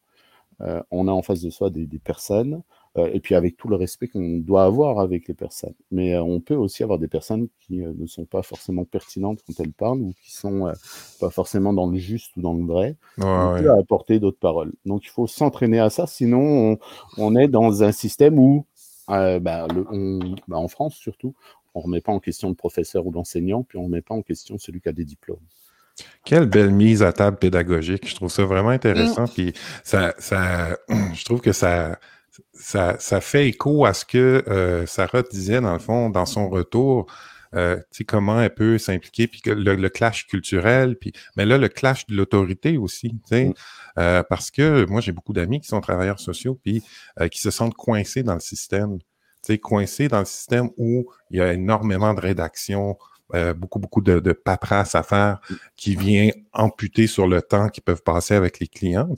on 0.91 1.07
a 1.07 1.11
en 1.11 1.21
face 1.21 1.41
de 1.41 1.49
soi 1.49 1.69
des, 1.69 1.85
des 1.85 1.99
personnes 1.99 2.61
et 2.97 3.19
puis 3.19 3.35
avec 3.35 3.55
tout 3.55 3.67
le 3.67 3.75
respect 3.75 4.07
qu'on 4.07 4.39
doit 4.39 4.63
avoir 4.63 4.99
avec 4.99 5.27
les 5.27 5.33
personnes. 5.33 5.75
Mais 5.91 6.15
euh, 6.15 6.23
on 6.23 6.39
peut 6.39 6.55
aussi 6.55 6.83
avoir 6.83 6.99
des 6.99 7.07
personnes 7.07 7.47
qui 7.59 7.81
euh, 7.81 7.93
ne 7.95 8.07
sont 8.07 8.25
pas 8.25 8.41
forcément 8.41 8.83
pertinentes 8.83 9.39
quand 9.45 9.59
elles 9.59 9.71
parlent 9.71 10.01
ou 10.01 10.13
qui 10.23 10.31
sont 10.31 10.71
pas 11.19 11.29
forcément 11.29 11.71
dans 11.71 11.87
le 11.87 11.97
juste 11.97 12.35
ou 12.35 12.41
dans 12.41 12.53
le 12.53 12.65
vrai. 12.65 12.95
on 13.17 13.57
peut 13.59 13.71
apporter 13.71 14.19
d'autres 14.19 14.39
paroles. 14.39 14.73
Donc 14.85 15.05
il 15.05 15.09
faut 15.09 15.27
s'entraîner 15.27 15.79
à 15.79 15.89
ça, 15.89 16.07
sinon 16.07 16.77
on, 17.17 17.35
est 17.35 17.47
dans 17.47 17.83
un 17.83 17.91
système 17.91 18.39
où, 18.39 18.65
bah, 19.07 19.39
bah, 19.39 19.67
en 20.51 20.67
France 20.67 20.95
surtout, 20.95 21.35
on 21.75 21.79
ne 21.79 21.83
remet 21.85 22.01
pas 22.01 22.11
en 22.11 22.19
question 22.19 22.49
le 22.49 22.55
professeur 22.55 23.05
ou 23.05 23.11
l'enseignant, 23.11 23.63
puis 23.63 23.77
on 23.77 23.81
ne 23.81 23.87
remet 23.87 24.01
pas 24.01 24.15
en 24.15 24.21
question 24.21 24.57
celui 24.57 24.81
qui 24.81 24.89
a 24.89 24.93
des 24.93 25.05
diplômes. 25.05 25.39
Quelle 26.23 26.45
belle 26.45 26.71
mise 26.71 27.03
à 27.03 27.11
table 27.11 27.37
pédagogique. 27.37 28.07
Je 28.07 28.15
trouve 28.15 28.31
ça 28.31 28.45
vraiment 28.45 28.69
intéressant. 28.69 29.23
Mm. 29.23 29.29
Puis 29.33 29.53
ça, 29.83 30.13
ça, 30.17 30.77
je 31.13 31.25
trouve 31.25 31.41
que 31.41 31.51
ça, 31.51 31.99
ça, 32.53 32.97
ça, 32.99 33.21
fait 33.21 33.47
écho 33.47 33.85
à 33.85 33.93
ce 33.93 34.05
que 34.05 34.43
euh, 34.47 34.85
Sarah 34.85 35.23
disait, 35.23 35.61
dans 35.61 35.73
le 35.73 35.79
fond, 35.79 36.09
dans 36.09 36.25
son 36.25 36.49
retour. 36.49 37.07
Euh, 37.55 37.79
comment 38.07 38.39
elle 38.41 38.53
peut 38.53 38.77
s'impliquer, 38.77 39.27
puis 39.27 39.41
le, 39.45 39.75
le, 39.75 39.89
clash 39.89 40.27
culturel, 40.27 40.95
puis 40.95 41.13
mais 41.35 41.45
là, 41.45 41.57
le 41.57 41.67
clash 41.67 42.05
de 42.05 42.15
l'autorité 42.15 42.77
aussi, 42.77 43.15
mm. 43.31 43.53
euh, 43.97 44.23
parce 44.29 44.51
que 44.51 44.85
moi, 44.85 45.01
j'ai 45.01 45.11
beaucoup 45.11 45.33
d'amis 45.33 45.59
qui 45.59 45.67
sont 45.67 45.81
travailleurs 45.81 46.19
sociaux, 46.19 46.59
puis 46.63 46.83
euh, 47.19 47.27
qui 47.27 47.41
se 47.41 47.49
sentent 47.49 47.73
coincés 47.73 48.21
dans 48.21 48.35
le 48.35 48.39
système. 48.39 48.99
coincé 49.63 50.07
dans 50.09 50.19
le 50.19 50.25
système 50.25 50.69
où 50.77 51.11
il 51.31 51.39
y 51.39 51.41
a 51.41 51.53
énormément 51.53 52.13
de 52.13 52.21
rédaction, 52.21 52.97
euh, 53.33 53.53
beaucoup, 53.53 53.79
beaucoup 53.79 54.01
de, 54.01 54.19
de 54.19 54.31
paperasse 54.31 54.95
à 54.95 55.03
faire 55.03 55.39
qui 55.75 55.95
vient 55.95 56.29
amputer 56.53 57.07
sur 57.07 57.27
le 57.27 57.41
temps 57.41 57.69
qu'ils 57.69 57.83
peuvent 57.83 58.03
passer 58.03 58.33
avec 58.33 58.59
les 58.59 58.67
clients. 58.67 59.13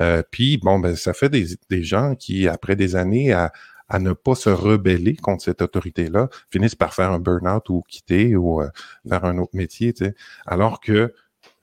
Euh, 0.00 0.22
puis, 0.30 0.58
bon, 0.58 0.78
ben, 0.78 0.96
ça 0.96 1.12
fait 1.12 1.28
des, 1.28 1.46
des 1.68 1.82
gens 1.82 2.14
qui, 2.14 2.48
après 2.48 2.76
des 2.76 2.96
années 2.96 3.32
à, 3.32 3.52
à 3.88 3.98
ne 3.98 4.12
pas 4.12 4.34
se 4.34 4.48
rebeller 4.48 5.16
contre 5.16 5.44
cette 5.44 5.60
autorité-là, 5.60 6.28
finissent 6.50 6.74
par 6.74 6.94
faire 6.94 7.10
un 7.12 7.18
burn-out 7.18 7.68
ou 7.68 7.82
quitter 7.86 8.34
ou 8.34 8.62
euh, 8.62 8.68
faire 9.08 9.24
un 9.24 9.38
autre 9.38 9.54
métier. 9.54 9.94
Alors 10.46 10.80
que 10.80 11.12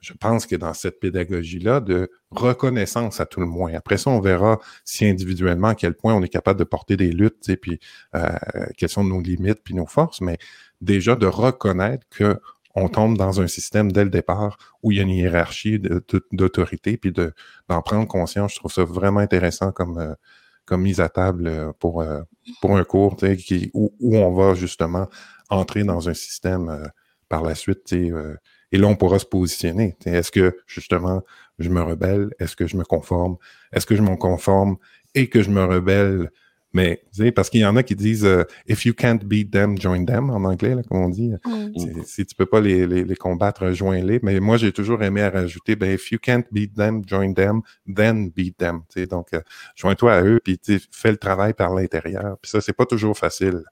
je 0.02 0.12
pense 0.14 0.46
que 0.46 0.56
dans 0.56 0.74
cette 0.74 0.98
pédagogie-là 0.98 1.80
de 1.80 2.10
reconnaissance 2.30 3.20
à 3.20 3.26
tout 3.26 3.38
le 3.38 3.46
moins. 3.46 3.72
Après 3.72 3.96
ça, 3.96 4.10
on 4.10 4.20
verra 4.20 4.58
si 4.84 5.06
individuellement 5.06 5.68
à 5.68 5.74
quel 5.76 5.94
point 5.94 6.12
on 6.12 6.22
est 6.22 6.28
capable 6.28 6.58
de 6.58 6.64
porter 6.64 6.96
des 6.96 7.12
luttes, 7.12 7.54
puis 7.62 7.78
euh, 8.16 8.28
quelles 8.76 8.88
sont 8.88 9.04
nos 9.04 9.20
limites 9.20 9.60
puis 9.62 9.74
nos 9.74 9.86
forces, 9.86 10.20
mais 10.20 10.38
déjà 10.80 11.14
de 11.14 11.26
reconnaître 11.26 12.04
que 12.10 12.38
on 12.74 12.88
tombe 12.88 13.16
dans 13.18 13.40
un 13.40 13.46
système 13.46 13.92
dès 13.92 14.02
le 14.02 14.10
départ 14.10 14.56
où 14.82 14.90
il 14.90 14.96
y 14.96 15.00
a 15.00 15.02
une 15.02 15.10
hiérarchie 15.10 15.78
d'autorité, 16.32 16.96
puis 16.96 17.12
de 17.12 17.32
d'en 17.68 17.80
prendre 17.82 18.08
conscience. 18.08 18.54
Je 18.54 18.58
trouve 18.58 18.72
ça 18.72 18.84
vraiment 18.84 19.20
intéressant 19.20 19.70
comme 19.70 19.98
euh, 19.98 20.14
comme 20.64 20.82
mise 20.82 21.00
à 21.00 21.08
table 21.08 21.46
euh, 21.46 21.72
pour 21.78 22.04
pour 22.60 22.76
un 22.76 22.84
cours, 22.84 23.16
qui, 23.16 23.70
où, 23.72 23.94
où, 24.00 24.16
on 24.16 24.32
va 24.32 24.54
justement 24.54 25.08
entrer 25.48 25.84
dans 25.84 26.08
un 26.08 26.14
système 26.14 26.90
par 27.28 27.42
la 27.42 27.54
suite, 27.54 27.94
et 28.72 28.78
là, 28.78 28.88
on 28.88 28.96
pourra 28.96 29.18
se 29.18 29.26
positionner. 29.26 29.96
Est-ce 30.04 30.32
que, 30.32 30.56
justement, 30.66 31.22
je 31.58 31.68
me 31.68 31.82
rebelle? 31.82 32.30
Est-ce 32.40 32.56
que 32.56 32.66
je 32.66 32.76
me 32.76 32.84
conforme? 32.84 33.36
Est-ce 33.72 33.86
que 33.86 33.94
je 33.94 34.02
me 34.02 34.16
conforme 34.16 34.76
et 35.14 35.28
que 35.28 35.42
je 35.42 35.50
me 35.50 35.62
rebelle? 35.62 36.30
Mais, 36.74 37.02
parce 37.34 37.50
qu'il 37.50 37.60
y 37.60 37.66
en 37.66 37.76
a 37.76 37.82
qui 37.82 37.94
disent 37.94 38.24
euh, 38.24 38.44
If 38.66 38.86
you 38.86 38.94
can't 38.94 39.18
beat 39.24 39.50
them, 39.50 39.78
join 39.78 40.06
them 40.06 40.30
en 40.30 40.42
anglais, 40.44 40.74
là, 40.74 40.82
comme 40.82 41.00
on 41.00 41.10
dit. 41.10 41.30
Mm. 41.44 42.02
Si 42.06 42.24
tu 42.24 42.34
peux 42.34 42.46
pas 42.46 42.62
les, 42.62 42.86
les, 42.86 43.04
les 43.04 43.16
combattre, 43.16 43.66
rejoins-les. 43.66 44.20
Mais 44.22 44.40
moi, 44.40 44.56
j'ai 44.56 44.72
toujours 44.72 45.02
aimé 45.02 45.20
à 45.20 45.28
rajouter 45.28 45.76
ben, 45.76 45.92
If 45.92 46.10
you 46.10 46.18
can't 46.18 46.44
beat 46.50 46.74
them, 46.74 47.02
join 47.06 47.34
them, 47.34 47.60
then 47.94 48.30
beat 48.30 48.56
them. 48.56 48.84
donc, 49.10 49.34
euh, 49.34 49.40
joins-toi 49.76 50.14
à 50.14 50.22
eux, 50.22 50.40
puis 50.42 50.58
fais 50.90 51.10
le 51.10 51.18
travail 51.18 51.52
par 51.52 51.74
l'intérieur. 51.74 52.38
Puis 52.40 52.50
ça, 52.50 52.62
c'est 52.62 52.72
pas 52.72 52.86
toujours 52.86 53.18
facile. 53.18 53.64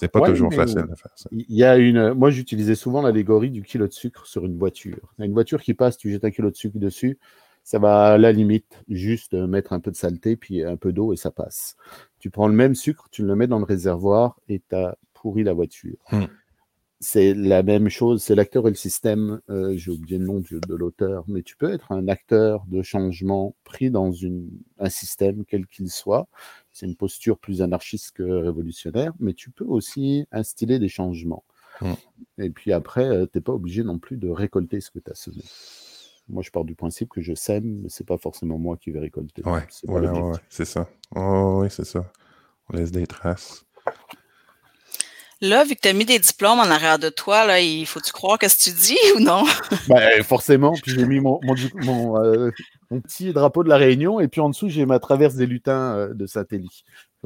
C'est 0.00 0.08
pas 0.08 0.20
toujours 0.20 0.52
facile 0.52 0.86
de 0.88 0.94
faire 0.94 1.12
ça. 1.14 1.28
Il 1.32 1.44
y 1.48 1.64
a 1.64 1.76
une. 1.76 2.14
Moi, 2.14 2.30
j'utilisais 2.30 2.74
souvent 2.74 3.02
l'allégorie 3.02 3.50
du 3.50 3.62
kilo 3.62 3.86
de 3.86 3.92
sucre 3.92 4.26
sur 4.26 4.44
une 4.44 4.56
voiture. 4.56 5.12
Une 5.18 5.32
voiture 5.32 5.62
qui 5.62 5.74
passe, 5.74 5.96
tu 5.96 6.10
jettes 6.10 6.24
un 6.24 6.30
kilo 6.30 6.50
de 6.50 6.56
sucre 6.56 6.78
dessus, 6.78 7.18
ça 7.64 7.78
va 7.78 8.12
à 8.12 8.18
la 8.18 8.32
limite 8.32 8.82
juste 8.88 9.34
mettre 9.34 9.72
un 9.72 9.80
peu 9.80 9.90
de 9.90 9.96
saleté 9.96 10.36
puis 10.36 10.64
un 10.64 10.76
peu 10.76 10.92
d'eau 10.92 11.12
et 11.12 11.16
ça 11.16 11.30
passe. 11.30 11.76
Tu 12.18 12.30
prends 12.30 12.48
le 12.48 12.54
même 12.54 12.74
sucre, 12.74 13.08
tu 13.10 13.22
le 13.24 13.36
mets 13.36 13.46
dans 13.46 13.58
le 13.58 13.64
réservoir 13.64 14.40
et 14.48 14.62
tu 14.66 14.74
as 14.74 14.96
pourri 15.12 15.44
la 15.44 15.52
voiture. 15.52 15.98
Hmm 16.10 16.24
c'est 17.00 17.32
la 17.32 17.62
même 17.62 17.88
chose, 17.88 18.22
c'est 18.22 18.34
l'acteur 18.34 18.66
et 18.66 18.70
le 18.70 18.76
système, 18.76 19.40
euh, 19.48 19.74
j'ai 19.74 19.90
oublié 19.90 20.18
le 20.18 20.26
nom 20.26 20.40
de, 20.40 20.74
l'auteur, 20.74 21.24
mais 21.28 21.42
tu 21.42 21.56
peux 21.56 21.72
être 21.72 21.92
un 21.92 22.08
acteur 22.08 22.64
de 22.68 22.82
changement 22.82 23.54
pris 23.64 23.90
dans 23.90 24.12
une, 24.12 24.50
un 24.78 24.90
système 24.90 25.44
quel 25.46 25.66
qu'il 25.66 25.90
soit. 25.90 26.28
C'est 26.72 26.86
une 26.86 26.96
posture 26.96 27.38
plus 27.38 27.62
anarchiste 27.62 28.12
que 28.12 28.22
révolutionnaire, 28.22 29.12
mais 29.18 29.34
tu 29.34 29.50
peux 29.50 29.64
aussi 29.64 30.26
instiller 30.32 30.78
des 30.78 30.88
changements. 30.88 31.44
Mmh. 31.80 31.92
Et 32.38 32.50
puis 32.50 32.72
après, 32.72 33.04
euh, 33.04 33.26
tu 33.26 33.38
n'es 33.38 33.42
pas 33.42 33.52
obligé 33.52 33.82
non 33.82 33.98
plus 33.98 34.16
de 34.16 34.28
récolter 34.28 34.80
ce 34.80 34.90
que 34.90 34.98
tu 34.98 35.10
as 35.10 35.14
semé. 35.14 35.42
Moi, 36.28 36.42
je 36.42 36.50
pars 36.50 36.64
du 36.64 36.74
principe 36.74 37.08
que 37.08 37.20
je 37.20 37.34
sème, 37.34 37.80
mais 37.82 37.88
c'est 37.88 38.06
pas 38.06 38.18
forcément 38.18 38.58
moi 38.58 38.76
qui 38.76 38.90
vais 38.90 39.00
récolter. 39.00 39.42
Ouais, 39.44 39.66
c'est 40.48 40.64
ça. 40.64 40.88
Oh, 41.16 41.60
oui, 41.62 41.68
c'est 41.70 41.84
ça. 41.84 42.12
On 42.68 42.76
laisse 42.76 42.92
des 42.92 43.06
traces. 43.06 43.64
Là, 45.42 45.64
vu 45.64 45.74
que 45.74 45.80
tu 45.80 45.88
as 45.88 45.94
mis 45.94 46.04
des 46.04 46.18
diplômes 46.18 46.60
en 46.60 46.70
arrière 46.70 46.98
de 46.98 47.08
toi, 47.08 47.46
là, 47.46 47.60
il 47.60 47.86
faut-tu 47.86 48.12
croire 48.12 48.38
que 48.38 48.46
ce 48.46 48.56
que 48.56 48.70
tu 48.70 48.76
dis 48.76 48.98
ou 49.16 49.20
non? 49.20 49.44
Ben, 49.88 50.22
forcément. 50.22 50.72
Puis 50.82 50.92
j'ai 50.92 51.06
mis 51.06 51.18
mon, 51.18 51.40
mon, 51.74 52.22
euh, 52.22 52.50
mon, 52.90 53.00
petit 53.00 53.32
drapeau 53.32 53.64
de 53.64 53.68
la 53.68 53.76
Réunion 53.76 54.20
et 54.20 54.28
puis 54.28 54.40
en 54.40 54.48
dessous, 54.48 54.68
j'ai 54.68 54.86
ma 54.86 54.98
traverse 54.98 55.34
des 55.34 55.46
lutins 55.46 55.94
euh, 55.96 56.14
de 56.14 56.26
Saint-Élie. 56.26 56.84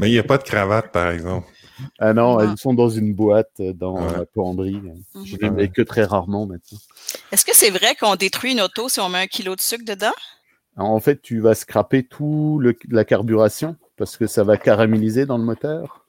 Mais 0.00 0.08
il 0.08 0.12
n'y 0.12 0.18
a 0.18 0.24
pas 0.24 0.38
de 0.38 0.42
cravate, 0.42 0.90
par 0.90 1.10
exemple. 1.10 1.46
Ah 1.98 2.12
non, 2.12 2.40
elles 2.40 2.56
sont 2.56 2.74
dans 2.74 2.88
une 2.88 3.14
boîte 3.14 3.52
euh, 3.60 3.72
dans 3.72 4.00
la 4.00 4.26
poambrie. 4.26 4.80
Mhm. 5.14 5.24
Je 5.24 5.36
les 5.36 5.50
mets 5.50 5.68
que 5.68 5.82
très 5.82 6.04
rarement 6.04 6.46
maintenant. 6.46 6.78
Est-ce 7.32 7.44
que 7.44 7.54
c'est 7.54 7.70
vrai 7.70 7.94
qu'on 7.94 8.16
détruit 8.16 8.52
une 8.52 8.60
auto 8.60 8.88
si 8.88 9.00
on 9.00 9.08
met 9.08 9.18
un 9.18 9.26
kilo 9.26 9.54
de 9.54 9.60
sucre 9.60 9.84
dedans? 9.84 10.12
En 10.76 10.98
fait, 10.98 11.22
tu 11.22 11.38
vas 11.40 11.54
scraper 11.54 12.02
tout 12.02 12.58
le, 12.60 12.76
la 12.90 13.04
carburation 13.04 13.76
parce 13.96 14.16
que 14.16 14.26
ça 14.26 14.42
va 14.42 14.56
caraméliser 14.56 15.26
dans 15.26 15.38
le 15.38 15.44
moteur. 15.44 16.03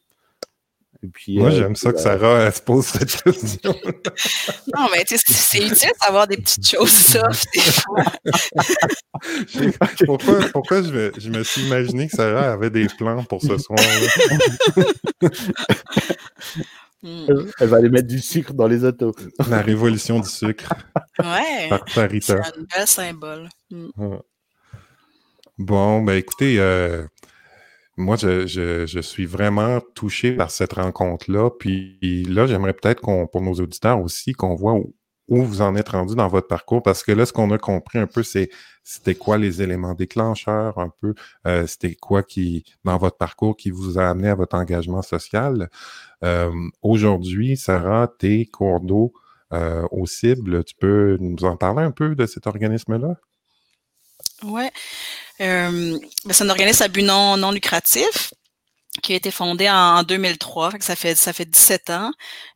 Puis, 1.14 1.38
Moi, 1.38 1.49
euh, 1.49 1.58
j'aime 1.58 1.76
ça 1.76 1.91
que 1.91 1.99
Sarah 1.99 2.51
se 2.51 2.62
pose 2.62 2.86
cette 2.86 3.22
question. 3.22 3.76
non, 4.76 4.88
mais 4.91 5.03
c'est 5.08 5.66
utile 5.66 5.91
d'avoir 6.01 6.28
des 6.28 6.38
petites 6.38 6.68
choses 6.68 6.91
soft 6.91 7.45
pourquoi, 10.06 10.39
pourquoi 10.51 10.82
je, 10.82 10.89
me, 10.89 11.12
je, 11.18 11.30
me, 11.30 11.43
suis 11.43 11.66
imaginé 11.66 12.08
que 12.08 12.16
Sarah 12.16 12.53
avait 12.53 12.70
des 12.70 12.88
plans 12.88 13.24
pour 13.24 13.41
ce 13.41 13.58
soir 13.58 13.80
hmm. 17.01 17.28
Elle 17.60 17.68
va 17.68 17.78
aller 17.78 17.89
mettre 17.89 18.08
du 18.08 18.20
sucre 18.20 18.53
dans 18.53 18.68
les 18.68 18.84
autos. 18.84 19.16
La 19.49 19.62
révolution 19.62 20.20
du 20.20 20.30
sucre. 20.30 20.74
Ouais. 21.20 21.70
Par 21.70 22.10
C'est 22.22 22.32
un 22.32 22.41
bel 22.76 22.88
symbole. 22.88 23.49
Hmm. 23.70 24.18
Bon, 25.58 26.01
ben 26.01 26.18
écoutez, 26.18 26.60
euh, 26.60 27.06
moi, 27.98 28.18
je, 28.18 28.46
je, 28.46 28.86
je, 28.86 29.00
suis 29.00 29.26
vraiment 29.26 29.80
touché 29.96 30.34
par 30.34 30.52
cette 30.52 30.74
rencontre-là. 30.74 31.50
Puis 31.52 32.26
là, 32.26 32.46
j'aimerais 32.46 32.74
peut-être 32.74 33.02
qu'on, 33.02 33.28
pour 33.28 33.41
nos 33.41 33.54
auditeurs 33.54 34.02
aussi, 34.02 34.34
qu'on 34.34 34.56
voit 34.56 34.74
où, 34.74 34.93
vous 35.28 35.62
en 35.62 35.76
êtes 35.76 35.89
rendu 35.89 36.16
dans 36.16 36.28
votre 36.28 36.48
parcours. 36.48 36.84
Parce 36.84 37.04
que 37.04 37.12
là, 37.12 37.26
ce 37.26 37.34
qu'on 37.34 37.52
a 37.52 37.58
compris 37.58 37.98
un 38.00 38.08
peu, 38.08 38.22
c'est 38.24 38.50
c'était 38.84 39.16
quoi 39.16 39.38
les 39.38 39.62
éléments 39.64 39.96
déclencheurs, 39.96 40.78
un 40.78 40.91
peu, 41.02 41.16
euh, 41.48 41.66
c'était 41.66 41.96
quoi 41.96 42.22
qui, 42.22 42.64
dans 42.84 42.98
votre 42.98 43.18
parcours, 43.18 43.58
qui 43.58 43.72
vous 43.72 43.98
a 43.98 44.08
amené 44.10 44.30
à 44.30 44.36
votre 44.36 44.56
engagement 44.56 45.02
social. 45.02 45.70
Euh, 46.24 46.52
aujourd'hui, 46.84 47.58
Sarah, 47.58 48.08
tes 48.20 48.46
cours 48.46 48.82
d'eau 48.82 49.14
euh, 49.54 49.88
aux 49.91 50.06
cibles, 50.06 50.64
tu 50.64 50.76
peux 50.76 51.18
nous 51.20 51.46
en 51.46 51.58
parler 51.58 51.84
un 51.84 51.91
peu 51.91 52.16
de 52.16 52.26
cet 52.28 52.46
organisme-là? 52.48 53.16
Ouais. 54.44 54.72
Euh, 55.42 56.00
ben, 56.26 56.34
c'est 56.34 56.44
un 56.44 56.50
organisme 56.50 56.84
à 56.84 56.88
but 56.88 57.04
non, 57.04 57.38
non 57.38 57.52
lucratif 57.52 58.34
qui 59.02 59.14
a 59.14 59.16
été 59.16 59.32
fondé 59.32 59.70
en, 59.70 60.04
2003, 60.04 60.72
ça 60.80 60.96
fait 60.96 61.16
ça 61.16 61.34
fait 61.34 61.46
17 61.46 61.89
ans. 61.89 62.12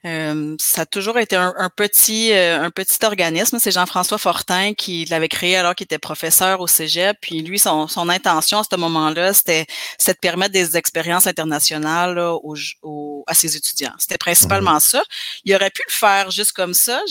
Euh, 0.06 0.56
ça 0.60 0.82
a 0.82 0.86
toujours 0.86 1.20
été 1.20 1.36
un, 1.36 1.70
petit 1.76 2.32
euh, 2.34 2.62
un 2.64 2.72
petit 2.72 3.04
organisme. 3.04 3.58
C'est 3.60 3.72
Jean-François 3.72 4.18
Fortin 4.18 4.74
qui 4.74 5.06
l'avait 5.06 5.28
créé 5.28 5.56
alors 5.58 5.76
qu'il 5.76 5.86
était 5.86 6.00
professeur 6.00 6.62
au 6.62 6.68
Cégep. 6.68 7.18
Puis 7.22 7.42
lui, 7.42 7.60
son, 7.60 7.88
son 7.88 8.10
intention 8.10 8.60
à 8.60 8.64
ce 8.70 8.76
moment-là, 8.76 9.34
c'était 9.34 9.66
de 10.08 10.14
permettre 10.14 10.52
des 10.52 10.76
expériences 10.78 11.28
internationales 11.28 12.20
aux, 12.20 13.24
à 13.28 13.34
ses 13.34 13.56
étudiants. 13.56 13.94
C'était 14.00 14.18
principalement 14.18 14.78
mmh. 14.78 14.82
ça. 14.82 15.04
Il 15.46 15.56
aurait 15.56 15.70
pu 15.70 15.82
le 15.88 15.94
faire 15.94 16.32
juste 16.32 16.54
comme 16.54 16.74
ça. 16.74 17.02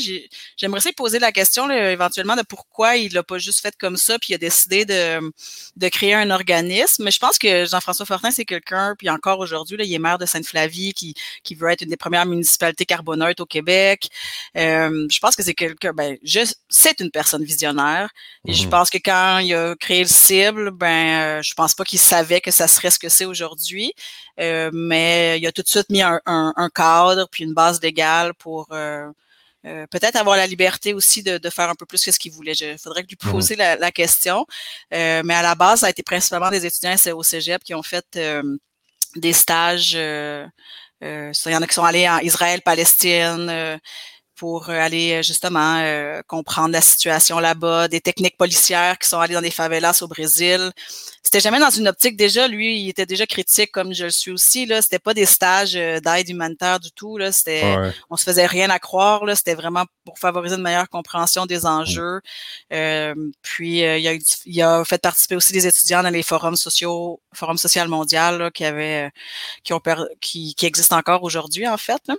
J'aimerais 0.57 0.79
essayer 0.79 0.93
de 0.93 0.97
poser 0.97 1.19
la 1.19 1.33
question 1.33 1.71
éventuellement 1.71 2.37
de 2.37 2.43
pourquoi 2.43 2.97
il 2.97 3.13
l'a 3.13 3.23
pas 3.23 3.39
juste 3.39 3.61
fait 3.61 3.75
comme 3.79 3.97
ça, 3.97 4.19
puis 4.19 4.29
il 4.31 4.35
a 4.35 4.39
décidé 4.39 4.85
de, 4.85 5.21
de 5.77 5.89
créer 5.89 6.15
un 6.15 6.31
organisme. 6.31 7.05
Mais 7.05 7.11
je 7.11 7.19
pense 7.19 7.39
que 7.39 7.67
Jean-François 7.67 8.07
Fortin, 8.07 8.31
c'est 8.31 8.45
quelqu'un, 8.45 8.95
puis 8.99 9.09
encore 9.19 9.41
aujourd'hui. 9.41 9.77
Il 9.81 9.93
est 9.93 9.99
maire 9.99 10.19
de 10.19 10.27
Sainte-Flavie 10.27 10.95
qui, 10.95 11.15
qui 11.43 11.55
veut 11.55 11.71
être 11.71 11.83
une 11.83 11.91
des 11.91 11.97
premières 11.97 12.27
municipalités 12.27 12.87
carboneutres 12.87 13.43
au 13.43 13.47
Québec. 13.47 14.09
Euh, 14.57 15.07
je 15.11 15.19
pense 15.19 15.35
que 15.37 15.43
c'est 15.43 15.55
quelqu'un, 15.55 15.93
ben, 15.93 16.17
c'est 16.69 17.01
une 17.01 17.11
personne 17.11 17.45
visionnaire. 17.45 18.11
Et 18.47 18.53
je 18.55 18.67
mmh 18.67 18.71
pense 18.71 18.91
que 18.91 18.99
quand 18.99 19.39
il 19.39 19.55
a 19.55 19.75
créé 19.77 20.01
le 20.01 20.09
cible, 20.09 20.71
ben, 20.71 21.39
euh, 21.39 21.43
je 21.43 21.55
pense 21.55 21.75
pas 21.75 21.85
qu'il 21.85 21.99
savait 21.99 22.41
que 22.41 22.51
ça 22.51 22.69
serait 22.69 22.91
ce 22.91 22.99
que 22.99 23.09
c'est 23.09 23.25
aujourd'hui. 23.25 23.93
Euh, 24.41 24.71
mais 24.73 25.39
il 25.41 25.47
a 25.47 25.53
tout 25.53 25.63
de 25.63 25.69
suite 25.69 25.91
mis 25.91 26.03
un, 26.03 26.21
cadre 26.75 27.29
puis 27.31 27.45
une 27.45 27.55
base 27.55 27.81
légale 27.83 28.35
pour 28.35 28.69
peut-être 29.91 30.17
avoir 30.17 30.37
la 30.37 30.47
liberté 30.47 30.95
aussi 30.95 31.23
de, 31.23 31.51
faire 31.51 31.71
un 31.71 31.75
peu 31.75 31.87
plus 31.87 32.05
que 32.05 32.13
ce 32.13 32.19
qu'il 32.19 32.33
voulait. 32.33 32.53
Il 32.53 32.79
faudrait 32.79 33.03
lui 33.03 33.17
mmh 33.23 33.31
poser 33.31 33.57
la, 33.57 33.91
question. 33.91 34.47
mais 34.91 35.35
à 35.35 35.43
la 35.43 35.55
base, 35.55 35.81
ça 35.81 35.87
a 35.87 35.91
été 35.91 36.03
principalement 36.03 36.51
des 36.51 36.65
étudiants 36.67 36.97
au 37.15 37.23
Cégep 37.23 37.63
qui 37.65 37.75
ont 37.75 37.83
fait 37.83 38.19
des 39.17 39.33
stages. 39.33 39.93
Euh, 39.95 40.47
euh, 41.03 41.33
il 41.47 41.53
y 41.53 41.57
en 41.57 41.63
a 41.63 41.67
qui 41.67 41.75
sont 41.75 41.85
allés 41.85 42.09
en 42.09 42.19
Israël, 42.19 42.61
Palestine. 42.63 43.79
Euh, 44.39 44.49
pour 44.49 44.71
aller 44.71 45.23
justement 45.23 45.83
comprendre 46.27 46.73
la 46.73 46.81
situation 46.81 47.39
là-bas, 47.39 47.89
des 47.89 48.01
techniques 48.01 48.37
policières 48.37 48.99
qui 48.99 49.09
sont 49.09 49.19
allées 49.19 49.35
dans 49.35 49.41
des 49.41 49.51
favelas 49.51 49.99
au 50.03 50.09
Brésil. 50.09 50.71
C'était 51.23 51.41
jamais 51.41 51.59
dans 51.59 51.71
une 51.71 51.89
optique 51.89 52.17
déjà, 52.17 52.49
lui, 52.49 52.81
il 52.81 52.89
était 52.89 53.05
déjà 53.05 53.27
critique 53.27 53.71
comme 53.73 53.93
je 53.93 54.05
le 54.05 54.11
suis 54.11 54.31
aussi. 54.31 54.65
Là, 54.67 54.81
c'était 54.81 54.99
pas 54.99 55.13
des 55.13 55.27
stages 55.27 55.75
d'aide 55.75 56.29
humanitaire 56.29 56.81
du 56.81 56.91
tout. 56.93 57.19
Là, 57.19 57.33
c'était, 57.33 57.77
on 58.11 58.17
se 58.17 58.25
faisait 58.25 58.47
rien 58.47 58.71
à 58.71 58.79
croire. 58.79 59.25
Là, 59.25 59.35
c'était 59.35 59.55
vraiment 59.55 59.85
pour 60.05 60.19
favoriser 60.19 60.57
une 60.57 60.63
meilleure 60.63 60.89
compréhension 60.89 61.45
des 61.45 61.61
mmh. 61.61 61.67
enjeux. 61.67 62.21
puis 63.43 63.79
il 63.81 64.09
a, 64.09 64.15
il 64.47 64.63
a 64.63 64.85
fait 64.85 65.03
participer 65.03 65.37
aussi 65.37 65.53
des 65.53 65.67
étudiants 65.67 66.03
dans 66.03 66.11
les 66.11 66.23
forums 66.23 66.57
sociaux, 66.57 67.21
forum 67.35 67.59
social 67.59 67.89
mondial 67.89 68.51
qui 68.53 68.65
avaient, 68.65 69.11
qui 69.65 69.73
ont 69.73 69.83
qui, 70.21 70.55
qui 70.55 70.67
existent 70.67 70.97
encore 70.97 71.23
aujourd'hui 71.25 71.67
en 71.67 71.77
fait. 71.77 72.01
Là 72.07 72.15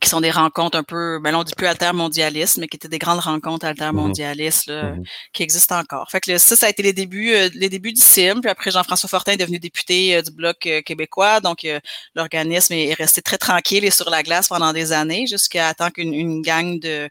qui 0.00 0.08
sont 0.08 0.20
des 0.20 0.30
rencontres 0.30 0.78
un 0.78 0.82
peu, 0.82 1.18
ben 1.18 1.34
on 1.34 1.42
dit 1.42 1.52
plus 1.56 1.66
altermondialistes, 1.66 2.58
mais 2.58 2.68
qui 2.68 2.76
étaient 2.76 2.88
des 2.88 2.98
grandes 2.98 3.20
rencontres 3.20 3.66
altermondialistes 3.66 4.68
là, 4.68 4.92
mmh 4.92 5.02
qui 5.32 5.42
existent 5.42 5.78
encore. 5.78 6.10
Fait 6.10 6.20
que 6.20 6.38
ça, 6.38 6.56
ça 6.56 6.66
a 6.66 6.68
été 6.68 6.82
les 6.82 6.92
débuts, 6.92 7.32
euh, 7.32 7.48
les 7.54 7.68
débuts 7.68 7.92
du 7.92 8.00
CIM. 8.00 8.40
Puis 8.40 8.50
après, 8.50 8.70
Jean-François 8.70 9.08
Fortin 9.08 9.32
est 9.32 9.36
devenu 9.36 9.58
député 9.58 10.16
euh, 10.16 10.22
du 10.22 10.30
Bloc 10.30 10.66
euh, 10.66 10.82
québécois. 10.82 11.40
Donc, 11.40 11.66
l'organisme 12.14 12.74
est, 12.74 12.94
resté 12.94 13.22
très 13.22 13.38
tranquille 13.38 13.84
et 13.84 13.90
sur 13.90 14.10
la 14.10 14.22
glace 14.22 14.48
pendant 14.48 14.72
des 14.72 14.92
années, 14.92 15.26
jusqu'à 15.26 15.72
temps 15.74 15.90
qu'une 15.90 16.42
gang 16.42 16.78
de, 16.80 17.08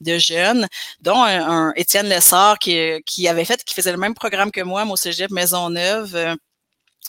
de 0.00 0.18
jeunes, 0.18 0.66
dont 1.00 1.22
un, 1.22 1.72
Étienne 1.74 2.08
Lessard 2.08 2.58
qui, 2.58 2.78
qui 3.06 3.28
avait 3.28 3.44
fait, 3.44 3.64
qui 3.64 3.74
faisait 3.74 3.92
le 3.92 3.98
même 3.98 4.14
programme 4.14 4.50
que 4.50 4.60
moi, 4.60 4.84
mon 4.84 4.96
cégep 4.96 5.30
Maisonneuve, 5.30 6.36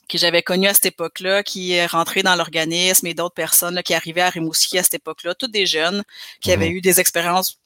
que 0.10 0.18
j'avais 0.18 0.44
connu 0.44 0.68
à 0.68 0.74
cette 0.74 0.88
époque-là, 0.88 1.44
qui 1.44 1.74
est 1.74 1.86
rentré 1.86 2.24
dans 2.24 2.36
l'organisme 2.36 3.08
et 3.08 3.14
d'autres 3.14 3.34
personnes 3.36 3.82
qui 3.84 3.94
arrivaient 3.94 4.22
à 4.22 4.30
Rimouski 4.30 4.78
à 4.78 4.84
cette 4.84 4.96
époque-là, 4.96 5.36
toutes 5.36 5.52
des 5.52 5.66
jeunes 5.66 6.04
qui 6.42 6.52
avaient 6.52 6.70
mmh 6.70 6.74
eu 6.74 6.82
des 6.82 7.00
expériences 7.00 7.60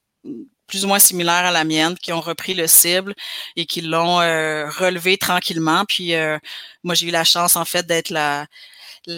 plus 0.67 0.83
ou 0.83 0.87
moins 0.89 0.99
similaires 0.99 1.45
à 1.45 1.51
la 1.51 1.63
mienne, 1.63 1.95
qui 1.97 2.11
ont 2.11 2.21
repris 2.21 2.53
le 2.53 2.67
cible 2.67 3.15
et 3.55 3.65
qui 3.65 3.81
l'ont 3.81 4.19
euh, 4.19 4.69
relevé 4.69 5.17
tranquillement. 5.17 5.85
Puis 5.87 6.13
euh, 6.13 6.37
moi, 6.83 6.93
j'ai 6.93 7.07
eu 7.07 7.11
la 7.11 7.23
chance 7.23 7.55
en 7.55 7.65
fait 7.65 7.87
d'être 7.87 8.09
la 8.09 8.47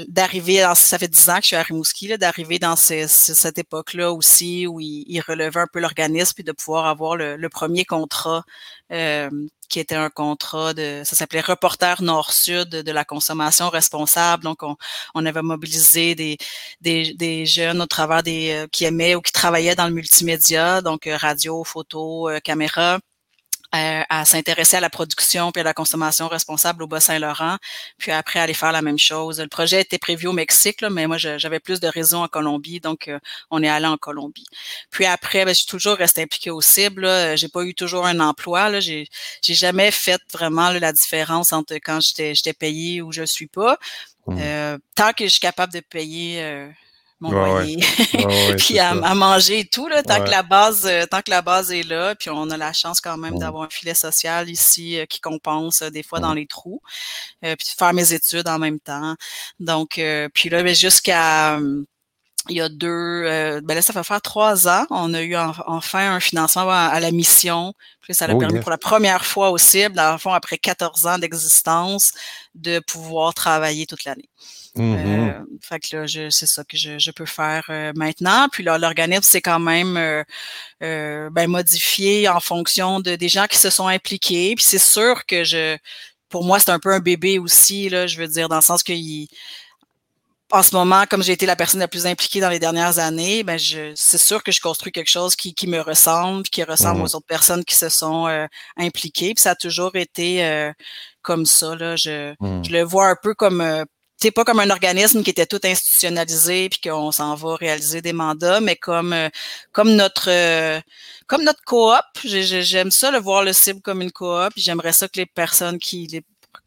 d'arriver, 0.07 0.65
ça 0.75 0.99
fait 0.99 1.07
dix 1.07 1.29
ans 1.29 1.37
que 1.37 1.41
je 1.41 1.47
suis 1.47 1.55
à 1.55 1.63
Rimouski, 1.63 2.17
d'arriver 2.17 2.59
dans 2.59 2.75
cette 2.75 3.57
époque-là 3.57 4.11
aussi 4.13 4.67
où 4.67 4.79
il, 4.79 5.03
il, 5.07 5.19
relevait 5.21 5.61
un 5.61 5.67
peu 5.71 5.79
l'organisme 5.79 6.35
et 6.39 6.43
de 6.43 6.51
pouvoir 6.51 6.85
avoir 6.85 7.15
le, 7.15 7.49
premier 7.49 7.85
contrat 7.85 8.43
euh, 8.91 9.29
qui 9.67 9.79
était 9.79 9.95
un 9.95 10.09
contrat 10.09 10.73
de, 10.73 11.01
ça 11.05 11.15
s'appelait 11.15 11.41
Reporter 11.41 12.01
Nord-Sud 12.03 12.69
de 12.69 12.91
la 12.91 13.03
consommation 13.05 13.69
responsable. 13.69 14.43
Donc, 14.43 14.61
on, 14.63 14.75
on 15.15 15.25
avait 15.25 15.41
mobilisé 15.41 16.15
des, 16.15 16.37
des, 16.81 17.13
des, 17.15 17.45
jeunes 17.45 17.81
au 17.81 17.87
travers 17.87 18.23
des, 18.23 18.51
euh, 18.51 18.67
qui 18.71 18.85
aimaient 18.85 19.15
ou 19.15 19.21
qui 19.21 19.31
travaillaient 19.31 19.75
dans 19.75 19.87
le 19.87 19.93
multimédia, 19.93 20.81
donc 20.81 21.07
euh, 21.07 21.17
radio, 21.17 21.63
photo, 21.63 22.29
caméra 22.43 22.99
euh, 23.75 24.01
à 24.09 24.25
s'intéresser 24.25 24.77
à 24.77 24.79
la 24.79 24.89
production 24.89 25.51
puis 25.51 25.61
à 25.61 25.63
la 25.63 25.73
consommation 25.73 26.27
responsable 26.27 26.83
au 26.83 26.87
Bas-Saint-Laurent, 26.87 27.57
puis 27.97 28.11
après 28.11 28.39
aller 28.39 28.53
faire 28.53 28.71
la 28.71 28.81
même 28.81 28.97
chose. 28.97 29.39
Le 29.39 29.47
projet 29.47 29.81
était 29.81 29.99
prévu 29.99 30.27
au 30.27 30.33
Mexique, 30.33 30.81
là, 30.81 30.89
mais 30.89 31.05
moi 31.05 31.17
j'avais 31.17 31.59
plus 31.59 31.79
de 31.79 31.87
réseaux 31.87 32.17
en 32.17 32.27
Colombie, 32.27 32.79
donc 32.79 33.07
euh, 33.07 33.19
on 33.51 33.61
est 33.61 33.69
allé 33.69 33.85
en 33.85 33.97
Colombie. 33.97 34.47
Puis 34.89 35.05
après, 35.05 35.45
ben, 35.45 35.53
je 35.53 35.59
suis 35.59 35.67
toujours 35.67 35.97
resté 35.97 36.21
impliqué 36.23 36.49
au 36.49 36.61
cible. 36.61 37.07
J'ai 37.35 37.47
pas 37.47 37.63
eu 37.63 37.73
toujours 37.75 38.05
un 38.05 38.19
emploi. 38.19 38.69
Là. 38.69 38.79
J'ai, 38.79 39.07
j'ai 39.41 39.53
jamais 39.53 39.91
fait 39.91 40.21
vraiment 40.33 40.71
la 40.71 40.91
différence 40.91 41.53
entre 41.53 41.75
quand 41.75 41.99
j'étais, 42.01 42.33
j'étais 42.35 42.53
payé 42.53 43.01
ou 43.01 43.11
je 43.11 43.23
suis 43.23 43.47
pas. 43.47 43.77
Mmh. 44.27 44.37
Euh, 44.39 44.77
tant 44.95 45.13
que 45.13 45.25
je 45.25 45.29
suis 45.29 45.39
capable 45.39 45.73
de 45.73 45.79
payer 45.79 46.69
mon 47.19 47.31
loyer, 47.31 47.77
puis 48.57 48.79
à, 48.79 48.93
manger 48.93 49.59
et 49.59 49.65
tout, 49.65 49.87
là, 49.87 50.03
tant 50.03 50.23
que 50.23 50.29
la 50.29 50.43
base, 50.43 50.85
euh, 50.85 51.05
tant 51.05 51.21
que 51.21 51.29
la 51.29 51.41
base 51.41 51.71
est 51.71 51.83
là, 51.83 52.15
puis 52.15 52.29
on 52.29 52.49
a 52.49 52.57
la 52.57 52.71
chance 52.71 53.01
quand 53.01 53.17
même 53.17 53.37
d'avoir 53.37 53.63
un 53.63 53.69
filet 53.69 53.93
social 53.93 54.49
ici 54.49 54.97
euh, 54.97 55.05
qui 55.05 55.19
compense 55.19 55.81
euh, 55.81 55.89
des 55.89 56.03
fois 56.03 56.19
dans 56.19 56.33
les 56.33 56.47
trous, 56.47 56.81
puis 57.41 57.51
de 57.51 57.77
faire 57.77 57.93
mes 57.93 58.13
études 58.13 58.47
en 58.47 58.59
même 58.59 58.79
temps. 58.79 59.15
Donc, 59.59 60.01
puis 60.33 60.49
là, 60.49 60.63
ben, 60.63 60.75
jusqu'à 60.75 61.59
il 62.49 62.57
y 62.57 62.61
a 62.61 62.69
deux, 62.69 63.23
ben 63.63 63.75
là, 63.75 63.81
ça 63.81 63.93
va 63.93 64.03
faire 64.03 64.21
trois 64.21 64.67
ans. 64.67 64.85
On 64.89 65.13
a 65.13 65.21
eu 65.21 65.35
enfin 65.35 66.15
un 66.15 66.19
financement 66.19 66.69
à, 66.69 66.99
la 66.99 67.11
mission. 67.11 67.73
Puis 68.01 68.13
ça 68.13 68.25
a 68.25 68.33
oh, 68.33 68.37
permis 68.37 68.59
pour 68.59 68.71
la 68.71 68.77
première 68.77 69.25
fois 69.25 69.51
au 69.51 69.57
cible, 69.57 69.95
dans 69.95 70.13
le 70.13 70.17
fond, 70.17 70.33
après 70.33 70.57
14 70.57 71.05
ans 71.07 71.17
d'existence, 71.17 72.11
de 72.55 72.79
pouvoir 72.79 73.33
travailler 73.33 73.85
toute 73.85 74.05
l'année. 74.05 74.29
Mmh 74.75 74.95
euh, 74.95 75.33
fait 75.61 75.79
que 75.79 75.97
là, 75.97 76.27
c'est 76.29 76.45
ça 76.45 76.63
que 76.63 76.77
je, 76.77 76.99
je 76.99 77.11
peux 77.11 77.25
faire 77.25 77.65
euh, 77.69 77.91
maintenant. 77.95 78.47
Puis 78.51 78.63
là, 78.63 78.77
l'organisme 78.77 79.23
c'est 79.23 79.41
quand 79.41 79.59
même 79.59 79.97
euh, 79.97 80.23
euh, 80.83 81.29
ben, 81.31 81.49
modifié 81.49 82.29
en 82.29 82.39
fonction 82.39 82.99
de 82.99 83.15
des 83.15 83.29
gens 83.29 83.47
qui 83.47 83.57
se 83.57 83.69
sont 83.69 83.87
impliqués. 83.87 84.53
Puis 84.55 84.65
c'est 84.67 84.77
sûr 84.77 85.25
que 85.25 85.43
je, 85.43 85.77
pour 86.29 86.43
moi, 86.43 86.59
c'est 86.59 86.71
un 86.71 86.79
peu 86.79 86.93
un 86.93 86.99
bébé 86.99 87.39
aussi 87.39 87.89
là. 87.89 88.07
Je 88.07 88.17
veux 88.17 88.27
dire 88.27 88.47
dans 88.47 88.57
le 88.57 88.61
sens 88.61 88.83
que 88.83 88.93
en 90.51 90.63
ce 90.63 90.75
moment, 90.75 91.05
comme 91.09 91.23
j'ai 91.23 91.33
été 91.33 91.45
la 91.45 91.55
personne 91.55 91.79
la 91.79 91.87
plus 91.87 92.05
impliquée 92.05 92.39
dans 92.39 92.49
les 92.49 92.59
dernières 92.59 92.99
années, 92.99 93.43
ben 93.43 93.57
je, 93.57 93.91
c'est 93.95 94.17
sûr 94.17 94.43
que 94.43 94.51
je 94.51 94.61
construis 94.61 94.91
quelque 94.91 95.09
chose 95.09 95.35
qui, 95.35 95.53
qui 95.53 95.67
me 95.67 95.79
ressemble, 95.79 96.43
qui 96.43 96.63
ressemble 96.63 96.99
mmh 96.99 97.03
aux 97.03 97.15
autres 97.15 97.27
personnes 97.27 97.63
qui 97.63 97.75
se 97.75 97.89
sont 97.89 98.27
impliquées. 98.77 99.33
Puis 99.35 99.43
ça 99.43 99.51
a 99.51 99.55
toujours 99.55 99.95
été 99.95 100.71
comme 101.21 101.45
ça. 101.45 101.75
Là. 101.75 101.95
Je, 101.95 102.33
mmh. 102.39 102.63
je 102.65 102.71
le 102.71 102.83
vois 102.83 103.07
un 103.07 103.15
peu 103.21 103.33
comme 103.35 103.85
c'est 104.21 104.31
pas 104.31 104.43
comme 104.43 104.59
un 104.59 104.69
organisme 104.69 105.23
qui 105.23 105.29
était 105.29 105.45
tout 105.45 105.61
institutionnalisé 105.63 106.69
puis 106.69 106.81
qu'on 106.81 107.11
s'en 107.11 107.35
va 107.35 107.55
réaliser 107.55 108.01
des 108.01 108.13
mandats, 108.13 108.59
mais 108.59 108.75
comme 108.75 109.13
euh, 109.13 109.29
comme 109.71 109.95
notre 109.95 110.29
euh, 110.29 110.79
comme 111.27 111.43
notre 111.43 111.61
coop. 111.65 112.03
J'aime 112.25 112.91
ça 112.91 113.11
le 113.11 113.19
voir 113.19 113.43
le 113.43 113.53
cible 113.53 113.81
comme 113.81 114.01
une 114.01 114.11
coop. 114.11 114.51
J'aimerais 114.57 114.93
ça 114.93 115.07
que 115.07 115.19
les 115.19 115.25
personnes 115.25 115.79
qui 115.79 116.07
les, 116.07 116.21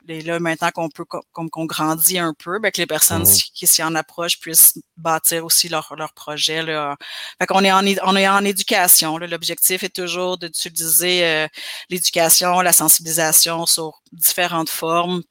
là 0.09 0.41
maintenant 0.41 0.70
qu'on 0.70 0.89
peut 0.89 1.05
comme 1.33 1.51
qu'on 1.51 1.66
grandit 1.66 2.19
un 2.19 2.35
peu, 2.35 2.59
ben, 2.59 2.70
que 2.70 2.81
les 2.81 2.87
personnes 2.87 3.23
mmh. 3.23 3.53
qui 3.55 3.66
s'y 3.66 3.83
en 3.83 3.95
approchent 3.95 4.39
puissent 4.39 4.79
bâtir 4.97 5.45
aussi 5.45 5.69
leur, 5.69 5.95
leur 5.97 6.12
projet. 6.12 6.62
Là. 6.62 6.97
Fait 7.41 7.47
qu'on 7.47 7.65
est 7.65 7.73
en 7.73 7.85
on 8.05 8.16
est 8.16 8.29
en 8.29 8.45
éducation. 8.45 9.19
L'objectif 9.19 9.83
est 9.83 9.95
toujours 9.95 10.39
d'utiliser 10.39 11.24
euh, 11.24 11.49
l'éducation, 11.91 12.61
la 12.61 12.73
sensibilisation 12.73 13.66
sur 13.66 14.03
différentes 14.12 14.70
formes 14.70 15.23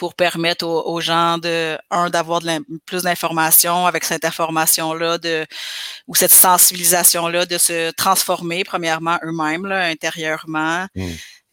pour 0.00 0.14
permettre 0.14 0.66
aux, 0.66 1.00
gens 1.02 1.36
de 1.36 1.76
un 1.90 2.08
d'avoir 2.08 2.40
plus 2.86 3.02
d'informations 3.02 3.86
avec 3.86 4.04
cette 4.04 4.24
information 4.24 4.94
là 4.94 5.18
de 5.18 5.44
ou 6.06 6.14
cette 6.14 6.32
sensibilisation 6.32 7.28
là 7.28 7.44
de 7.44 7.58
se 7.58 7.90
transformer 7.90 8.64
premièrement 8.64 9.18
eux-mêmes 9.22 9.66
intérieurement 9.66 10.86
mmh. 10.94 11.10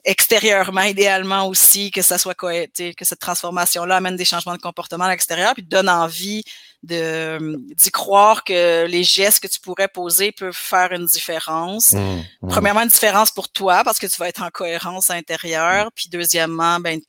Extérieurement 0.08 0.84
idéalement 0.84 1.48
aussi 1.48 1.92
que 1.92 2.02
ça 2.02 2.18
soit 2.18 2.34
que 2.34 2.66
cette 3.02 3.20
transformation 3.20 3.84
là 3.84 3.98
amène 3.98 4.16
des 4.16 4.26
changements 4.26 4.56
de 4.56 4.62
comportement 4.62 5.04
à 5.04 5.10
l'extérieur 5.10 5.54
puis 5.54 5.64
donne 5.64 5.90
envie 5.90 6.44
de 6.82 7.58
d'y 7.76 7.92
croire 7.92 8.44
que 8.46 8.86
les 8.86 9.04
gestes 9.04 9.42
que 9.42 9.48
tu 9.48 9.60
pourrais 9.60 9.90
poser 9.90 10.32
peuvent 10.32 10.56
faire 10.56 10.94
une 10.94 11.06
différence. 11.06 11.92
Mmh, 11.92 12.24
mmh. 12.42 12.48
Premièrement, 12.48 12.82
une 12.82 12.90
différence 12.90 13.32
pour 13.32 13.50
toi 13.50 13.84
parce 13.84 14.00
que 14.00 14.08
tu 14.08 14.16
vas 14.18 14.30
être 14.30 14.44
en 14.44 14.50
cohérence 14.50 15.10
intérieure. 15.10 15.90
Puis 15.94 16.08
deuxièmement, 16.10 16.80
ben, 16.80 17.02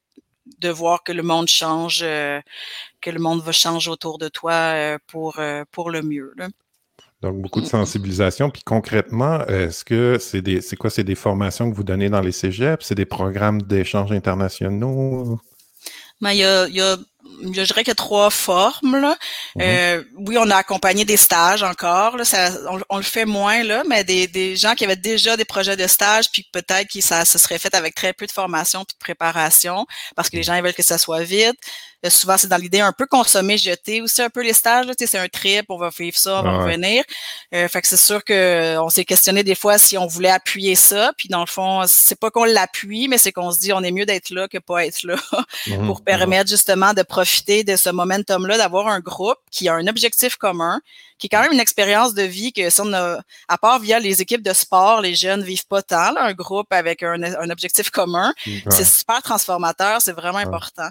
de 0.58 0.68
voir 0.70 1.02
que 1.04 1.12
le 1.12 1.22
monde 1.22 1.48
change, 1.48 2.00
euh, 2.02 2.40
que 3.00 3.10
le 3.10 3.20
monde 3.20 3.42
va 3.42 3.52
changer 3.52 3.90
autour 3.90 4.18
de 4.18 4.28
toi 4.28 4.52
euh, 4.52 4.98
pour, 5.06 5.38
euh, 5.38 5.64
pour 5.70 5.90
le 5.90 6.02
mieux. 6.02 6.34
Donc, 7.22 7.40
beaucoup 7.40 7.60
de 7.60 7.66
sensibilisation. 7.66 8.48
Puis 8.48 8.62
concrètement, 8.64 9.44
est-ce 9.46 9.84
que 9.84 10.18
c'est 10.20 10.42
des 10.42 10.60
c'est 10.60 10.76
quoi? 10.76 10.90
C'est 10.90 11.04
des 11.04 11.16
formations 11.16 11.70
que 11.70 11.74
vous 11.74 11.84
donnez 11.84 12.08
dans 12.08 12.20
les 12.20 12.32
cégeps? 12.32 12.86
C'est 12.86 12.94
des 12.94 13.06
programmes 13.06 13.62
d'échanges 13.62 14.12
internationaux? 14.12 15.40
Ben, 16.20 16.32
il 16.32 16.38
y 16.38 16.44
a, 16.44 16.68
y 16.68 16.80
a 16.80 16.96
je 17.42 17.62
dirais 17.62 17.82
qu'il 17.82 17.88
y 17.88 17.90
a 17.90 17.94
trois 17.94 18.30
formes. 18.30 18.96
Là. 18.96 19.16
Euh, 19.60 20.02
oui, 20.16 20.36
on 20.38 20.50
a 20.50 20.56
accompagné 20.56 21.04
des 21.04 21.16
stages 21.16 21.62
encore. 21.62 22.16
Là, 22.16 22.24
ça, 22.24 22.50
on, 22.88 22.96
le 22.96 23.02
fait 23.02 23.24
moins, 23.24 23.62
là, 23.62 23.82
mais 23.88 24.04
des, 24.04 24.26
des, 24.26 24.56
gens 24.56 24.74
qui 24.74 24.84
avaient 24.84 24.96
déjà 24.96 25.36
des 25.36 25.44
projets 25.44 25.76
de 25.76 25.86
stage, 25.86 26.30
puis 26.30 26.46
peut-être 26.52 26.88
que 26.92 27.00
ça 27.00 27.24
se 27.24 27.38
serait 27.38 27.58
fait 27.58 27.74
avec 27.74 27.94
très 27.94 28.12
peu 28.12 28.26
de 28.26 28.32
formation 28.32 28.84
puis 28.84 28.94
de 28.94 28.98
préparation, 28.98 29.86
parce 30.16 30.30
que 30.30 30.36
les 30.36 30.40
mhm. 30.40 30.46
gens 30.46 30.54
ils 30.54 30.62
veulent 30.62 30.74
que 30.74 30.82
ça 30.82 30.98
soit 30.98 31.22
vite. 31.22 31.56
Euh, 32.06 32.10
souvent, 32.10 32.38
c'est 32.38 32.46
dans 32.46 32.56
l'idée 32.56 32.80
un 32.80 32.92
peu 32.92 33.06
consommer, 33.06 33.58
jeter 33.58 34.00
aussi 34.02 34.22
un 34.22 34.30
peu 34.30 34.42
les 34.42 34.52
stages. 34.52 34.86
C'est 34.98 35.18
un 35.18 35.28
trip, 35.28 35.66
on 35.68 35.76
va 35.76 35.90
vivre 35.96 36.16
ça, 36.16 36.40
on 36.40 36.42
va 36.42 36.58
revenir. 36.58 37.02
Euh, 37.54 37.66
fait 37.68 37.82
que 37.82 37.88
c'est 37.88 37.96
sûr 37.96 38.22
que 38.22 38.32
euh, 38.32 38.82
on 38.82 38.88
s'est 38.88 39.04
questionné 39.04 39.42
des 39.42 39.54
fois 39.54 39.78
si 39.78 39.98
on 39.98 40.06
voulait 40.06 40.30
appuyer 40.30 40.76
ça. 40.76 41.12
Puis 41.16 41.28
dans 41.28 41.40
le 41.40 41.46
fond, 41.46 41.84
c'est 41.86 42.18
pas 42.18 42.30
qu'on 42.30 42.44
l'appuie, 42.44 43.08
mais 43.08 43.18
c'est 43.18 43.32
qu'on 43.32 43.50
se 43.50 43.58
dit 43.58 43.72
on 43.72 43.82
est 43.82 43.90
mieux 43.90 44.06
d'être 44.06 44.30
là 44.30 44.46
que 44.46 44.58
pas 44.58 44.86
être 44.86 45.02
là 45.02 45.16
pour 45.86 46.02
permettre 46.02 46.48
justement 46.48 46.94
de 46.94 47.02
profiter 47.02 47.64
de 47.64 47.74
ce 47.74 47.90
momentum-là, 47.90 48.58
d'avoir 48.58 48.86
un 48.88 49.00
groupe 49.00 49.38
qui 49.50 49.68
a 49.68 49.74
un 49.74 49.86
objectif 49.88 50.36
commun, 50.36 50.80
qui 51.18 51.26
est 51.26 51.30
quand 51.30 51.42
même 51.42 51.52
une 51.52 51.60
expérience 51.60 52.14
de 52.14 52.22
vie 52.22 52.52
que 52.52 52.70
si 52.70 52.80
on 52.80 52.92
a, 52.92 53.20
à 53.48 53.58
part 53.58 53.80
via 53.80 53.98
les 53.98 54.22
équipes 54.22 54.42
de 54.42 54.52
sport, 54.52 55.00
les 55.00 55.14
jeunes 55.14 55.42
vivent 55.42 55.66
pas 55.66 55.82
tant, 55.82 56.16
un 56.16 56.32
groupe 56.32 56.72
avec 56.72 57.02
un, 57.02 57.50
objectif 57.50 57.90
commun. 57.90 58.32
C'est 58.70 58.84
super 58.84 59.20
transformateur, 59.22 60.00
c'est 60.00 60.12
vraiment 60.12 60.38
important. 60.38 60.88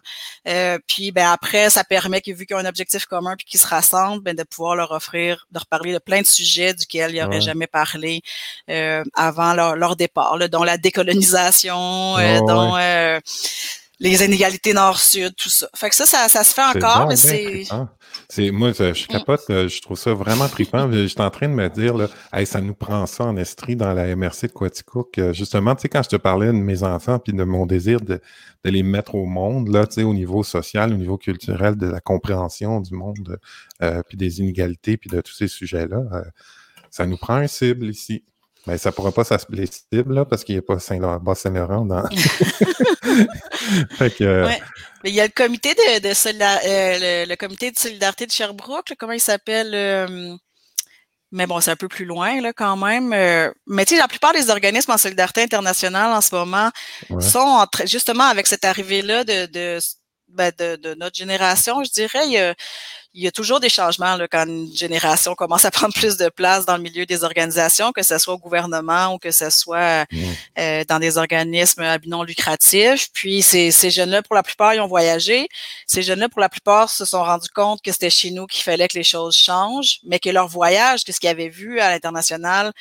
Euh, 0.48 0.80
puis 0.88 0.97
ben 1.12 1.32
après, 1.32 1.70
ça 1.70 1.84
permet 1.84 2.22
que 2.22 2.32
vu 2.32 2.46
qu'ils 2.46 2.56
ont 2.56 2.60
un 2.60 2.66
objectif 2.66 3.06
commun 3.06 3.36
puis 3.38 3.46
qu'ils 3.46 3.60
se 3.60 3.68
rassemblent, 3.68 4.24
ben, 4.24 4.36
de 4.36 4.44
pouvoir 4.44 4.76
leur 4.76 4.92
offrir, 4.92 5.48
de 5.52 5.56
leur 5.56 5.66
parler 5.66 5.94
de 5.94 6.00
plein 6.00 6.22
de 6.22 6.26
sujets 6.26 6.74
duquel 6.74 7.16
ils 7.16 7.22
n'auraient 7.22 7.42
jamais 7.42 7.68
parlé 7.68 8.22
euh, 8.70 9.04
avant 9.14 9.54
leur, 9.54 9.96
départ, 9.96 10.38
là, 10.38 10.48
dont 10.48 10.64
la 10.64 10.78
décolonisation, 10.78 12.18
euh, 12.18 12.40
dont 12.40 12.76
euh, 12.78 13.20
les 14.00 14.24
inégalités 14.24 14.74
nord-sud, 14.74 15.36
tout 15.36 15.50
ça. 15.50 15.68
Fait 15.76 15.90
que 15.90 15.96
ça, 15.96 16.06
ça, 16.06 16.28
ça 16.30 16.44
se 16.44 16.54
fait 16.54 16.64
encore, 16.64 17.08
mais 17.08 17.16
c'est. 17.16 17.66
C'est 18.30 18.52
moi, 18.52 18.72
je, 18.72 18.94
je 18.94 19.04
mm. 19.06 19.08
capote, 19.08 19.42
je 19.48 19.82
trouve 19.82 19.98
ça 19.98 20.14
vraiment 20.14 20.48
trippant. 20.48 20.92
J'étais 20.92 21.22
en 21.22 21.30
train 21.30 21.50
de 21.50 21.54
me 21.54 21.70
dire, 21.70 21.98
là, 21.98 22.08
hey, 22.34 22.46
ça 22.46 22.62
nous 22.62 22.76
prend 22.76 23.06
ça 23.06 23.26
en 23.26 23.38
estrie 23.38 23.76
dans 23.76 23.94
la 23.94 24.16
MRC 24.16 24.48
de 24.48 24.54
Quaticook. 24.54 25.20
Justement, 25.32 25.76
tu 25.76 25.84
sais, 25.84 25.90
quand 25.90 26.04
je 26.04 26.10
te 26.10 26.16
parlais 26.16 26.48
de 26.48 26.52
mes 26.52 26.84
enfants 26.84 27.20
puis 27.20 27.34
de 27.34 27.44
mon 27.44 27.66
désir 27.66 28.02
de, 28.02 28.20
de 28.64 28.70
les 28.70 28.84
mettre 28.84 29.16
au 29.16 29.26
monde, 29.26 29.70
là, 29.70 29.88
tu 29.88 29.96
sais, 29.96 30.04
au 30.04 30.14
niveau 30.14 30.44
social, 30.44 30.94
au 30.94 30.98
niveau 30.98 31.18
culturel, 31.18 31.76
de 31.76 31.88
la 31.88 32.02
compréhension 32.02 32.82
du 32.82 32.94
monde, 32.94 33.40
euh, 33.82 34.02
puis 34.08 34.18
des 34.18 34.40
inégalités, 34.40 34.98
puis 34.98 35.10
de 35.10 35.22
tous 35.22 35.34
ces 35.34 35.48
sujets-là, 35.48 36.04
euh, 36.12 36.24
ça 36.90 37.06
nous 37.06 37.18
prend 37.18 37.36
un 37.36 37.48
cible 37.48 37.86
ici. 37.86 38.24
Mais 38.68 38.78
ça 38.78 38.90
ne 38.90 38.96
pourra 38.96 39.14
pas 39.14 39.24
s'appeler 39.24 39.66
cible, 39.66 40.14
là, 40.14 40.26
parce 40.26 40.44
qu'il 40.44 40.56
n'y 40.56 40.60
a 40.60 40.62
pas 40.62 40.78
Saint-Laurent, 40.78 41.20
Bas-Saint-Laurent 41.20 41.86
dans. 41.86 42.04
fait 43.98 44.12
que, 44.12 44.24
euh, 44.26 44.50
Mais 45.04 45.10
il 45.10 45.16
y 45.16 45.22
a 45.22 45.26
le 45.26 45.32
comité 45.32 45.74
de, 45.74 46.00
de 46.00 46.10
euh, 46.10 47.26
le, 47.26 47.36
comité 47.36 47.72
de 47.72 47.80
solidarité 47.80 48.26
de 48.26 48.32
Sherbrooke, 48.32 48.94
comment 49.00 49.14
il 49.14 49.22
s'appelle? 49.22 49.72
Euh, 49.74 50.36
mais 51.32 51.48
bon, 51.48 51.62
c'est 51.62 51.72
un 51.72 51.78
peu 51.78 51.88
plus 51.88 52.04
loin 52.04 52.42
là, 52.42 52.52
quand 52.52 52.76
même. 52.76 53.10
mais 53.68 53.86
tu 53.86 53.96
sais, 53.96 54.02
la 54.02 54.10
plupart 54.10 54.34
des 54.34 54.50
organismes 54.50 54.92
en 54.92 54.98
solidarité 54.98 55.44
internationale 55.44 56.12
en 56.12 56.22
ce 56.22 56.36
moment 56.36 56.70
sont 57.20 57.40
en 57.40 57.66
justement 57.86 58.26
avec 58.26 58.48
cette 58.48 58.66
arrivée-là 58.66 59.24
de, 59.24 59.46
de, 59.46 59.80
ben, 60.30 60.52
de, 60.58 60.76
de, 60.78 60.94
notre 60.96 61.16
génération, 61.16 61.84
je 61.84 61.92
dirais. 61.92 62.26
Il 62.28 62.32
y 62.32 62.38
a, 62.38 62.54
il 63.18 63.24
y 63.24 63.28
a 63.28 63.32
toujours 63.32 63.60
des 63.60 63.70
changements 63.70 64.16
là, 64.16 64.28
quand 64.28 64.46
une 64.46 64.72
génération 64.76 65.34
commence 65.34 65.66
à 65.66 65.72
prendre 65.78 65.94
plus 65.94 66.18
de 66.18 66.30
place 66.30 66.66
dans 66.66 66.78
le 66.78 66.84
milieu 66.84 67.06
des 67.06 67.24
organisations, 67.24 67.92
que 67.92 68.04
ce 68.04 68.18
soit 68.20 68.36
au 68.36 68.38
gouvernement 68.38 69.16
ou 69.16 69.18
que 69.18 69.32
ce 69.32 69.50
soit 69.50 70.06
mmh. 70.12 70.18
euh, 70.60 70.84
dans 70.88 71.00
des 71.00 71.18
organismes 71.18 71.82
à 71.82 71.98
but 71.98 72.10
non 72.10 72.22
lucratif. 72.22 73.10
Puis 73.14 73.42
ces, 73.42 73.72
ces 73.72 73.90
jeunes-là, 73.90 74.22
pour 74.22 74.36
la 74.36 74.44
plupart, 74.44 74.76
ils 74.76 74.82
ont 74.82 74.88
voyagé. 74.88 75.50
Ces 75.88 76.04
jeunes-là, 76.04 76.30
pour 76.30 76.42
la 76.42 76.50
plupart, 76.50 76.92
se 76.92 77.06
sont 77.06 77.24
rendus 77.24 77.50
compte 77.50 77.82
que 77.82 77.92
c'était 77.92 78.12
chez 78.12 78.30
nous 78.30 78.46
qu'il 78.46 78.64
fallait 78.64 78.88
que 78.88 78.98
les 78.98 79.04
choses 79.04 79.36
changent, 79.36 80.00
mais 80.04 80.20
que 80.20 80.30
leur 80.30 80.48
voyage, 80.48 81.04
que 81.04 81.12
ce 81.12 81.20
qu'ils 81.20 81.30
avaient 81.30 81.50
vu 81.50 81.80
à 81.80 81.90
l'international, 81.90 82.72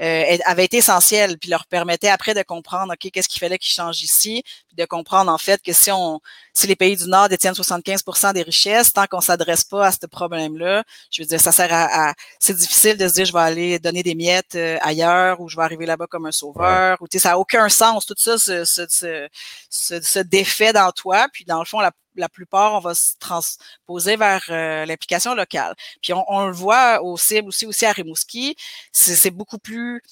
euh, 0.00 0.36
avait 0.44 0.64
été 0.64 0.78
essentiel, 0.78 1.38
puis 1.38 1.50
leur 1.50 1.66
permettait 1.66 2.08
après 2.08 2.34
de 2.34 2.42
comprendre, 2.42 2.92
OK, 2.92 3.10
qu'est-ce 3.12 3.28
qu'il 3.28 3.38
fallait 3.38 3.58
qu'ils 3.58 3.72
changent 3.72 4.02
ici, 4.02 4.42
puis 4.74 4.82
de 4.82 4.86
comprendre 4.86 5.30
en 5.30 5.38
fait 5.38 5.62
que 5.62 5.72
si 5.72 5.90
on 5.90 6.20
si 6.54 6.66
les 6.66 6.76
pays 6.76 6.96
du 6.96 7.08
Nord 7.08 7.28
détiennent 7.28 7.54
75 7.54 8.04
des 8.32 8.42
richesses, 8.42 8.92
tant 8.92 9.06
qu'on 9.06 9.20
s'adresse 9.20 9.64
pas 9.64 9.86
à 9.86 9.92
ce 9.92 10.06
problème-là, 10.06 10.84
je 11.10 11.22
veux 11.22 11.26
dire, 11.26 11.40
ça 11.40 11.52
sert 11.52 11.72
à, 11.72 12.14
c'est 12.38 12.56
difficile 12.56 12.96
de 12.96 13.08
se 13.08 13.14
dire 13.14 13.24
je 13.24 13.32
vais 13.32 13.40
aller 13.40 13.78
donner 13.78 14.02
des 14.02 14.14
miettes 14.14 14.54
euh, 14.54 14.78
ailleurs 14.80 15.40
ou 15.40 15.48
je 15.48 15.56
vais 15.56 15.62
arriver 15.62 15.86
là-bas 15.86 16.06
comme 16.06 16.26
un 16.26 16.32
sauveur, 16.32 16.96
ou 17.00 17.08
tu 17.08 17.18
sais, 17.18 17.22
ça 17.22 17.32
a 17.32 17.38
aucun 17.38 17.68
sens, 17.68 18.06
tout 18.06 18.14
ça 18.16 18.38
se, 18.38 18.64
se, 18.64 18.86
se, 18.88 20.00
se 20.00 20.18
défait 20.20 20.72
dans 20.72 20.92
toi, 20.92 21.26
puis 21.32 21.44
dans 21.44 21.58
le 21.58 21.64
fond, 21.64 21.80
la 21.80 21.92
la 22.16 22.28
plupart, 22.28 22.74
on 22.74 22.80
va 22.80 22.94
se 22.94 23.16
transposer 23.18 24.16
vers 24.16 24.44
euh, 24.50 24.86
l'implication 24.86 25.34
locale. 25.34 25.74
Puis 26.02 26.12
on, 26.12 26.46
le 26.46 26.52
voit 26.52 27.02
aussi, 27.02 27.40
aussi, 27.40 27.66
aussi 27.66 27.86
à 27.86 27.92
Rimouski, 27.92 28.56
c'est 28.92 29.30
beaucoup 29.30 29.58
plus 29.58 30.02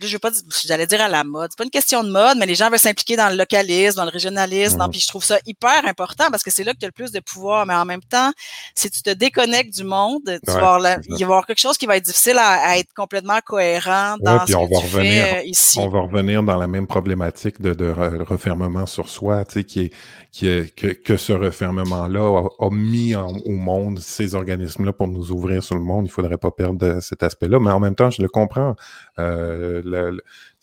je 0.00 0.12
veux 0.12 0.18
pas 0.18 0.30
j'allais 0.64 0.86
dire 0.86 1.00
à 1.00 1.08
la 1.08 1.24
mode. 1.24 1.50
C'est 1.50 1.58
pas 1.58 1.64
une 1.64 1.70
question 1.70 2.04
de 2.04 2.10
mode, 2.10 2.38
mais 2.38 2.46
les 2.46 2.54
gens 2.54 2.70
veulent 2.70 2.78
s'impliquer 2.78 3.16
dans 3.16 3.28
le 3.28 3.36
localisme, 3.36 3.96
dans 3.96 4.04
le 4.04 4.10
régionalisme. 4.10 4.86
puis 4.90 5.00
je 5.00 5.08
trouve 5.08 5.24
ça 5.24 5.38
hyper 5.46 5.86
important 5.86 6.30
parce 6.30 6.42
que 6.42 6.50
c'est 6.50 6.64
là 6.64 6.72
que 6.72 6.78
tu 6.78 6.84
as 6.84 6.88
le 6.88 6.92
plus 6.92 7.12
de 7.12 7.20
pouvoir. 7.20 7.66
Mais 7.66 7.74
en 7.74 7.84
même 7.84 8.02
temps, 8.02 8.32
si 8.74 8.90
tu 8.90 9.02
te 9.02 9.10
déconnectes 9.10 9.74
du 9.74 9.84
monde, 9.84 10.22
tu 10.24 10.52
vas 10.52 10.74
avoir 10.74 10.98
il 11.08 11.12
va 11.12 11.18
y 11.18 11.24
avoir 11.24 11.46
quelque 11.46 11.60
chose 11.60 11.76
qui 11.76 11.86
va 11.86 11.96
être 11.96 12.04
difficile 12.04 12.38
à, 12.38 12.78
être 12.78 12.92
complètement 12.94 13.38
cohérent 13.44 14.16
dans 14.20 14.46
ce 14.46 14.54
on 14.54 14.66
que 14.66 14.74
va 14.74 14.80
tu 14.80 14.86
revenir, 14.86 15.24
fais 15.24 15.48
ici. 15.48 15.78
On 15.78 15.88
va 15.88 16.00
revenir 16.00 16.42
dans 16.42 16.56
la 16.56 16.66
même 16.66 16.86
problématique 16.86 17.60
de, 17.60 17.74
de 17.74 17.90
refermement 17.90 18.86
sur 18.86 19.08
soi, 19.08 19.44
tu 19.44 19.54
sais, 19.54 19.64
qui 19.64 19.80
est, 19.80 19.92
que, 20.40 21.16
ce 21.16 21.32
refermement-là 21.32 22.48
a, 22.58 22.70
mis 22.70 23.14
au 23.14 23.50
monde 23.50 23.98
ces 23.98 24.34
organismes-là 24.34 24.92
pour 24.92 25.08
nous 25.08 25.32
ouvrir 25.32 25.62
sur 25.62 25.74
le 25.74 25.82
monde. 25.82 26.06
Il 26.06 26.10
faudrait 26.10 26.38
pas 26.38 26.50
perdre 26.50 27.00
cet 27.00 27.22
aspect-là. 27.22 27.58
Mais 27.58 27.70
en 27.70 27.80
même 27.80 27.94
temps, 27.94 28.10
je 28.10 28.22
le 28.22 28.28
comprends. 28.28 28.76
Euh, 29.18 29.82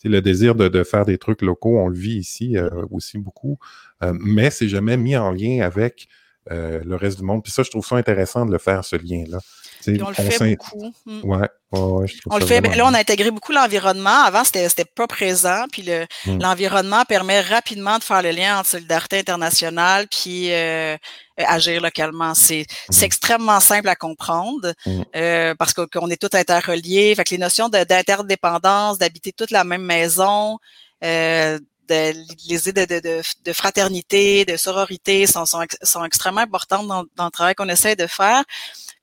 le, 0.04 0.20
désir 0.20 0.54
de, 0.54 0.84
faire 0.84 1.04
des 1.04 1.18
trucs 1.18 1.42
locaux, 1.42 1.78
on 1.78 1.88
le 1.88 1.96
vit 1.96 2.16
ici 2.16 2.56
euh, 2.56 2.70
aussi 2.90 3.18
beaucoup, 3.18 3.58
euh, 4.02 4.12
mais 4.18 4.50
c'est 4.50 4.68
jamais 4.68 4.96
mis 4.96 5.16
en 5.16 5.30
lien 5.30 5.64
avec 5.64 6.08
le 6.48 6.94
reste 6.94 7.18
du 7.18 7.24
monde. 7.24 7.42
Puis 7.42 7.52
ça, 7.52 7.64
je 7.64 7.70
trouve 7.70 7.84
ça 7.84 7.96
intéressant 7.96 8.46
de 8.46 8.52
le 8.52 8.58
faire, 8.58 8.84
ce 8.84 8.94
lien-là. 8.94 9.38
Puis 9.82 10.02
on 10.02 10.08
le 10.08 10.14
fait 10.14 10.56
beaucoup. 10.56 10.92
Hmm. 11.04 11.20
Ouais, 11.24 11.48
ouais, 11.72 12.06
je 12.06 12.20
trouve 12.20 12.32
on 12.32 12.38
le 12.38 12.46
fait. 12.46 12.60
Là, 12.60 12.86
on 12.86 12.94
a 12.94 12.98
intégré 12.98 13.30
beaucoup 13.30 13.52
l'environnement. 13.52 14.24
Avant, 14.24 14.44
c'était 14.44 14.84
pas 14.84 15.06
présent. 15.06 15.64
Puis 15.70 15.88
hmm. 16.26 16.38
l'environnement 16.40 17.04
permet 17.04 17.40
rapidement 17.40 17.98
de 17.98 18.04
faire 18.04 18.22
le 18.22 18.30
lien 18.30 18.58
entre 18.58 18.70
solidarité 18.70 19.18
internationale 19.18 20.06
puis 20.08 20.52
euh, 20.52 20.96
agir 21.38 21.80
localement. 21.80 22.34
C'est 22.34 22.66
hmm. 22.90 23.04
extrêmement 23.04 23.60
simple 23.60 23.88
à 23.88 23.96
comprendre 23.96 24.72
euh, 25.14 25.54
parce 25.58 25.72
qu'on 25.72 26.10
est 26.10 26.20
tous 26.20 26.36
interreliés. 26.36 27.14
Fait 27.14 27.24
que 27.24 27.30
les 27.30 27.38
notions 27.38 27.68
d'interdépendance, 27.68 28.98
d'habiter 28.98 29.32
toute 29.32 29.50
la 29.50 29.64
même 29.64 29.82
maison, 29.82 30.58
euh, 31.04 31.58
de, 31.88 32.12
les 32.48 32.68
idées 32.68 32.86
de, 32.86 33.00
de, 33.00 33.22
de, 33.44 33.52
fraternité, 33.52 34.44
de 34.44 34.56
sororité 34.56 35.26
sont, 35.26 35.46
sont, 35.46 35.64
sont 35.82 36.04
extrêmement 36.04 36.40
importantes 36.40 36.86
dans, 36.86 37.04
dans 37.16 37.26
le 37.26 37.30
travail 37.30 37.54
qu'on 37.54 37.68
essaie 37.68 37.96
de 37.96 38.06
faire. 38.06 38.42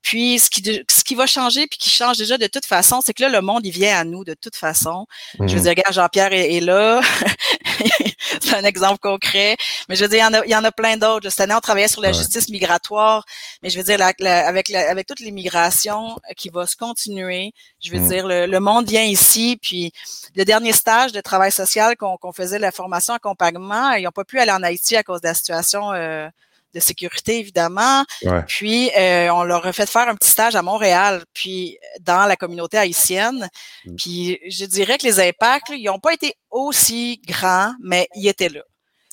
Puis 0.04 0.38
ce 0.38 0.50
qui, 0.50 0.62
ce 0.90 1.04
qui 1.04 1.16
va 1.16 1.26
changer, 1.26 1.66
puis 1.66 1.80
qui 1.80 1.90
change 1.90 2.18
déjà 2.18 2.38
de 2.38 2.48
toute 2.48 2.66
façon, 2.66 3.00
c'est 3.04 3.14
que 3.14 3.24
là, 3.24 3.30
le 3.30 3.40
monde, 3.40 3.66
il 3.66 3.72
vient 3.72 3.98
à 3.98 4.04
nous 4.04 4.26
de 4.26 4.34
toute 4.34 4.58
façon. 4.58 5.08
Je 5.40 5.44
veux 5.44 5.56
mhm. 5.56 5.62
dire, 5.62 5.70
regarde, 5.70 5.94
Jean-Pierre 5.94 6.34
est, 6.34 6.60
là. 6.60 7.00
c'est 8.42 8.54
un 8.54 8.66
exemple 8.66 9.00
concret. 9.00 9.56
Mais 9.88 9.96
je 9.96 10.04
veux 10.04 10.10
dire, 10.10 10.20
il 10.20 10.22
y 10.22 10.26
en 10.26 10.34
a, 10.34 10.46
il 10.46 10.52
y 10.52 10.56
en 10.58 10.64
a 10.66 10.74
plein 10.74 10.98
d'autres. 10.98 11.30
Cette 11.30 11.40
année, 11.40 11.56
on 11.56 11.62
travaillait 11.62 11.88
sur 11.88 12.02
la 12.02 12.12
justice 12.12 12.50
migratoire. 12.50 13.24
Mais 13.64 13.70
je 13.70 13.78
veux 13.78 13.84
dire, 13.86 14.02
avec, 14.02 14.20
la, 14.68 14.90
avec 14.90 15.08
toute 15.08 15.22
l'immigration 15.22 16.18
qui 16.36 16.50
va 16.50 16.68
se 16.68 16.76
continuer, 16.76 17.54
je 17.82 17.92
veux 17.92 18.00
mhm. 18.00 18.08
dire, 18.10 18.28
le, 18.28 18.60
monde 18.60 18.86
vient 18.86 19.06
ici. 19.06 19.58
Puis 19.62 19.94
le 20.36 20.44
dernier 20.44 20.74
stage 20.74 21.14
de 21.14 21.22
travail 21.22 21.54
social 21.54 21.96
qu'on 21.96 22.34
faisait, 22.34 22.60
la 22.60 22.74
formation 22.74 23.14
accompagnement, 23.14 23.92
ils 23.92 24.04
n'ont 24.04 24.12
pas 24.12 24.26
pu 24.26 24.38
aller 24.38 24.52
en 24.52 24.64
Haïti 24.64 24.98
à 24.98 25.04
cause 25.04 25.22
de 25.22 25.28
la 25.28 25.34
situation 25.34 25.94
euh, 25.94 26.28
de 26.74 26.80
sécurité, 26.80 27.40
évidemment. 27.40 28.04
Puis, 28.48 28.92
euh, 28.98 29.30
on 29.30 29.44
leur 29.44 29.66
a 29.66 29.74
fait 29.74 29.90
faire 29.90 30.08
un 30.08 30.16
petit 30.16 30.30
stage 30.30 30.56
à 30.56 30.62
Montréal, 30.62 31.24
puis 31.34 31.78
dans 32.02 32.26
la 32.26 32.36
communauté 32.36 32.78
haïtienne. 32.78 33.50
Mm. 33.86 33.96
Puis, 33.96 34.40
je 34.50 34.66
dirais 34.66 34.98
que 34.98 35.06
les 35.06 35.20
impacts, 35.20 35.70
ils 35.70 35.86
n'ont 35.86 36.00
pas 36.00 36.14
été 36.14 36.34
aussi 36.50 37.22
grands, 37.28 37.74
mais 37.82 38.08
ils 38.16 38.28
étaient 38.28 38.50
là. 38.50 38.62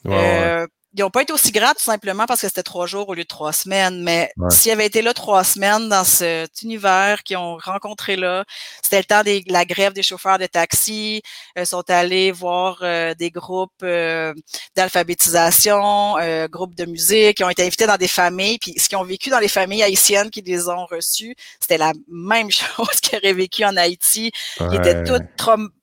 Euh, 0.06 0.66
ils 0.94 1.00
n'ont 1.00 1.10
pas 1.10 1.22
été 1.22 1.32
aussi 1.32 1.52
grands 1.52 1.72
tout 1.72 1.84
simplement 1.84 2.26
parce 2.26 2.40
que 2.40 2.48
c'était 2.48 2.64
trois 2.64 2.86
jours 2.86 3.08
au 3.08 3.14
lieu 3.14 3.22
de 3.22 3.28
trois 3.28 3.52
semaines. 3.52 4.02
Mais 4.02 4.32
s'ils 4.50 4.72
avaient 4.72 4.86
été 4.86 5.02
là 5.02 5.14
trois 5.14 5.44
semaines 5.44 5.88
dans 5.88 6.02
cet 6.02 6.62
univers 6.62 7.22
qu'ils 7.22 7.36
ont 7.36 7.58
rencontré 7.58 8.16
là, 8.16 8.44
c'était 8.82 8.98
le 8.98 9.04
temps 9.04 9.22
de 9.22 9.52
la 9.52 9.64
grève 9.64 9.92
des 9.92 10.02
chauffeurs 10.02 10.38
de 10.38 10.46
taxi. 10.46 11.22
Ils 11.56 11.66
sont 11.66 11.88
allés 11.88 12.32
voir 12.32 12.78
euh, 12.82 13.14
des 13.14 13.30
groupes 13.30 13.70
euh, 13.84 14.34
d'alphabétisation, 14.74 16.18
euh, 16.18 16.48
groupes 16.48 16.74
de 16.74 16.86
musique, 16.86 17.36
qui 17.36 17.44
ont 17.44 17.50
été 17.50 17.64
invités 17.64 17.86
dans 17.86 17.96
des 17.96 18.08
familles. 18.08 18.58
Puis 18.58 18.74
ce 18.76 18.88
qu'ils 18.88 18.98
ont 18.98 19.04
vécu 19.04 19.30
dans 19.30 19.38
les 19.38 19.48
familles 19.48 19.84
haïtiennes 19.84 20.30
qui 20.30 20.42
les 20.42 20.68
ont 20.68 20.86
reçus, 20.86 21.36
c'était 21.60 21.78
la 21.78 21.92
même 22.08 22.50
chose 22.50 23.00
qu'ils 23.00 23.18
auraient 23.18 23.32
vécu 23.32 23.64
en 23.64 23.76
Haïti. 23.76 24.32
Ils 24.58 24.74
étaient 24.74 25.04
tous 25.04 25.20
traumatisés 25.36 25.74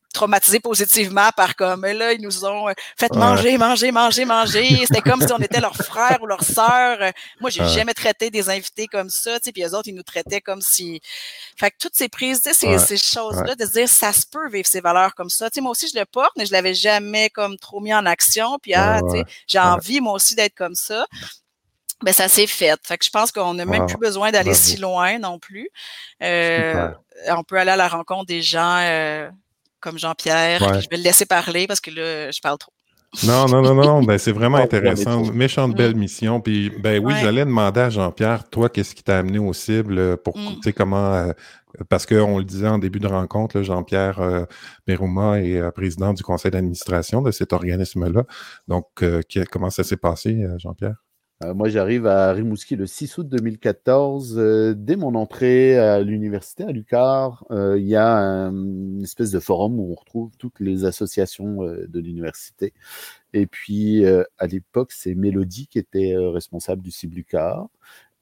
positivement 0.61 1.29
par 1.35 1.55
comme 1.55 1.85
là 1.85 2.13
ils 2.13 2.21
nous 2.21 2.45
ont 2.45 2.69
euh, 2.69 2.73
fait 2.97 3.13
manger 3.13 3.57
manger 3.57 3.91
manger 3.91 4.25
manger. 4.25 4.85
C'était 4.85 5.01
comme 5.01 5.21
si 5.21 5.31
on 5.31 5.39
était 5.39 5.59
leur 5.59 5.75
frère 5.75 6.19
ou 6.21 6.27
leur 6.27 6.43
sœur 6.43 6.97
moi 7.39 7.49
j'ai 7.49 7.67
jamais 7.67 7.93
traité 7.93 8.29
des 8.29 8.49
invités 8.49 8.87
comme 8.87 9.09
ça 9.09 9.39
tu 9.39 9.45
sais 9.45 9.51
puis 9.51 9.61
les 9.61 9.73
autres 9.73 9.87
ils 9.87 9.95
nous 9.95 10.03
traitaient 10.03 10.41
comme 10.41 10.61
si 10.61 11.01
fait 11.57 11.71
que 11.71 11.77
toutes 11.79 11.95
ces 11.95 12.09
prises 12.09 12.41
tu 12.41 12.53
sais 12.53 12.77
ces, 12.77 12.97
choses 12.97 13.41
là 13.43 13.55
de 13.55 13.65
se 13.65 13.71
dire 13.71 13.89
ça 13.89 14.13
se 14.13 14.25
peut 14.25 14.49
vivre 14.49 14.67
ces 14.67 14.81
valeurs 14.81 15.15
comme 15.15 15.29
ça. 15.29 15.49
Tu 15.49 15.55
sais 15.55 15.61
moi 15.61 15.71
aussi 15.71 15.87
je 15.87 15.97
le 15.97 16.05
porte 16.05 16.33
mais 16.37 16.45
je 16.45 16.51
l'avais 16.51 16.73
jamais 16.73 17.29
comme 17.29 17.57
trop 17.57 17.79
mis 17.79 17.93
en 17.93 18.05
action. 18.05 18.57
Puis 18.61 18.73
ah, 18.73 19.01
tu 19.03 19.17
sais 19.17 19.23
j'ai 19.47 19.59
envie 19.59 20.01
moi 20.01 20.13
aussi 20.13 20.35
d'être 20.35 20.55
comme 20.55 20.75
ça. 20.75 21.05
Ben 22.03 22.13
ça 22.13 22.27
s'est 22.27 22.47
fait. 22.47 22.79
Fait 22.83 22.97
que 22.97 23.05
je 23.05 23.09
pense 23.09 23.31
qu'on 23.31 23.55
n'a 23.55 23.65
même 23.65 23.87
plus 23.87 23.97
besoin 23.97 24.31
d'aller 24.31 24.53
si 24.53 24.77
loin 24.77 25.17
non 25.17 25.39
plus. 25.39 25.69
Euh, 26.21 26.91
on 27.29 27.43
peut 27.43 27.57
aller 27.57 27.71
à 27.71 27.75
la 27.75 27.87
rencontre 27.87 28.27
des 28.27 28.43
gens 28.43 28.77
euh, 28.81 29.29
comme 29.79 29.97
Jean-Pierre. 29.97 30.81
Je 30.81 30.89
vais 30.89 30.97
le 30.97 31.03
laisser 31.03 31.25
parler 31.25 31.67
parce 31.67 31.81
que 31.81 31.91
là, 31.91 32.31
je 32.31 32.39
parle 32.41 32.57
trop. 32.57 32.71
Non, 33.25 33.47
non, 33.47 33.61
non, 33.61 33.73
non, 33.73 34.03
ben, 34.03 34.17
c'est 34.17 34.31
vraiment 34.31 34.57
intéressant. 34.67 35.31
Méchante 35.33 35.75
belle 35.75 35.95
mission. 35.95 36.41
Puis, 36.41 36.69
ben 36.69 37.03
oui, 37.03 37.13
j'allais 37.21 37.45
demander 37.45 37.79
à 37.79 37.89
Jean-Pierre, 37.89 38.49
toi, 38.49 38.69
qu'est-ce 38.69 38.93
qui 38.93 39.03
t'a 39.03 39.17
amené 39.19 39.39
aux 39.39 39.53
cibles 39.53 40.17
pour, 40.17 40.37
mm. 40.37 40.55
tu 40.55 40.61
sais, 40.63 40.73
comment, 40.73 41.13
euh, 41.13 41.31
parce 41.89 42.05
qu'on 42.05 42.37
le 42.37 42.43
disait 42.43 42.67
en 42.67 42.77
début 42.79 42.99
de 42.99 43.07
rencontre, 43.07 43.61
Jean-Pierre 43.61 44.19
euh, 44.19 44.45
est 44.87 44.99
euh, 44.99 45.71
président 45.71 46.13
du 46.13 46.23
conseil 46.23 46.51
d'administration 46.51 47.21
de 47.21 47.31
cet 47.31 47.53
organisme-là. 47.53 48.23
Donc, 48.67 48.87
euh, 49.01 49.21
comment 49.51 49.69
ça 49.69 49.83
s'est 49.83 49.97
passé, 49.97 50.45
Jean-Pierre? 50.57 50.95
Euh, 51.43 51.53
moi, 51.53 51.69
j'arrive 51.69 52.07
à 52.07 52.33
Rimouski 52.33 52.75
le 52.75 52.87
6 52.87 53.19
août 53.19 53.27
2014. 53.29 54.35
Euh, 54.37 54.73
dès 54.75 54.95
mon 54.95 55.13
entrée 55.13 55.77
à 55.77 56.01
l'université 56.01 56.63
à 56.63 56.71
Lucar, 56.71 57.45
euh, 57.51 57.77
il 57.77 57.85
y 57.85 57.95
a 57.95 58.49
une 58.97 59.03
espèce 59.03 59.31
de 59.31 59.39
forum 59.39 59.79
où 59.79 59.91
on 59.91 59.95
retrouve 59.95 60.31
toutes 60.37 60.59
les 60.59 60.85
associations 60.85 61.61
de 61.63 61.99
l'université. 61.99 62.73
Et 63.33 63.47
puis, 63.47 64.05
à 64.05 64.47
l'époque, 64.47 64.91
c'est 64.91 65.15
Mélodie 65.15 65.67
qui 65.67 65.79
était 65.79 66.15
responsable 66.17 66.81
du 66.81 66.91
CIB 66.91 67.13
Lucar. 67.13 67.69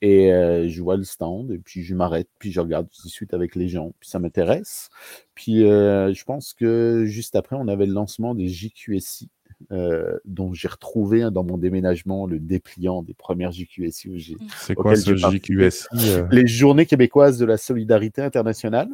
Et 0.02 0.30
je 0.68 0.82
vois 0.84 0.98
le 0.98 1.04
stand, 1.04 1.52
et 1.52 1.58
puis 1.58 1.82
je 1.84 1.96
m'arrête, 1.96 2.28
puis 2.38 2.52
je 2.52 2.60
regarde, 2.60 2.88
je 2.96 3.02
discute 3.02 3.34
avec 3.34 3.56
les 3.56 3.68
gens, 3.68 3.94
puis 4.00 4.10
ça 4.10 4.20
m'intéresse. 4.20 4.90
Puis 5.34 5.62
je 5.62 6.24
pense 6.24 6.54
que 6.54 7.06
juste 7.06 7.36
après, 7.36 7.56
on 7.56 7.68
avait 7.68 7.86
le 7.88 7.94
lancement 7.94 8.36
des 8.36 8.48
JQSI, 8.48 9.30
euh, 9.72 10.20
dont 10.26 10.54
j'ai 10.54 10.68
retrouvé 10.68 11.24
hein, 11.24 11.32
dans 11.32 11.44
mon 11.44 11.58
déménagement 11.58 12.28
le 12.28 12.40
dépliant 12.40 13.02
des 13.02 13.14
premières 13.14 13.52
JQSI. 13.52 14.38
C'est 14.58 14.76
quoi 14.76 14.96
ce 14.96 15.16
JQSI 15.16 15.88
euh? 15.94 16.28
Les 16.30 16.46
Journées 16.46 16.86
québécoises 16.86 17.40
de 17.40 17.46
la 17.46 17.58
solidarité 17.58 18.22
internationale. 18.22 18.90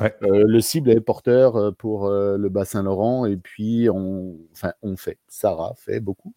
Euh, 0.00 0.44
le 0.46 0.60
cible 0.60 0.90
est 0.90 1.00
porteur 1.00 1.56
euh, 1.56 1.70
pour 1.70 2.06
euh, 2.06 2.38
le 2.38 2.48
Bas-Saint-Laurent 2.48 3.26
et 3.26 3.36
puis 3.36 3.88
on, 3.90 4.36
enfin, 4.52 4.72
on 4.82 4.96
fait, 4.96 5.18
Sarah 5.28 5.74
fait 5.76 6.00
beaucoup, 6.00 6.34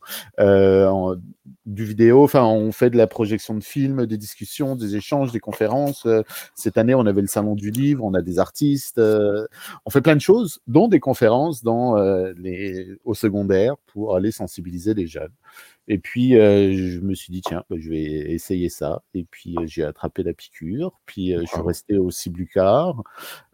du 1.65 1.84
vidéo, 1.84 2.23
enfin, 2.23 2.44
on 2.44 2.72
fait 2.72 2.90
de 2.90 2.98
la 2.98 3.07
projection 3.07 3.56
de 3.56 3.64
films, 3.64 4.06
des 4.06 4.18
discussions, 4.18 4.76
des 4.76 4.95
échanges, 4.95 5.32
des 5.32 5.40
conférences. 5.40 6.07
cette 6.53 6.77
année, 6.77 6.95
on 6.95 7.06
avait 7.06 7.22
le 7.22 7.27
salon 7.27 7.56
du 7.56 7.72
livre, 7.72 8.03
on 8.03 8.14
a 8.14 8.22
des 8.22 8.40
artistes, 8.40 8.99
on 8.99 9.90
fait 9.90 10.02
plein 10.02 10.15
de 10.15 10.22
choses, 10.22 10.60
dont 10.68 10.88
des 10.88 10.99
conférences 10.99 11.64
dans 11.64 11.95
les, 12.38 12.88
au 13.03 13.14
secondaire 13.14 13.77
pour 13.88 14.15
aller 14.15 14.32
sensibiliser 14.32 14.94
les 14.94 15.07
jeunes. 15.07 15.32
Et 15.87 15.99
puis, 15.99 16.35
euh, 16.35 16.73
je 16.75 16.99
me 16.99 17.13
suis 17.13 17.31
dit, 17.31 17.41
tiens, 17.41 17.63
bah, 17.69 17.75
je 17.79 17.89
vais 17.89 18.03
essayer 18.03 18.69
ça. 18.69 19.03
Et 19.13 19.23
puis, 19.23 19.55
euh, 19.57 19.67
j'ai 19.67 19.83
attrapé 19.83 20.23
la 20.23 20.33
piqûre. 20.33 20.99
Puis, 21.05 21.33
euh, 21.33 21.41
je 21.41 21.47
suis 21.47 21.61
resté 21.61 21.97
au 21.97 22.09
Ciblucar. 22.09 23.03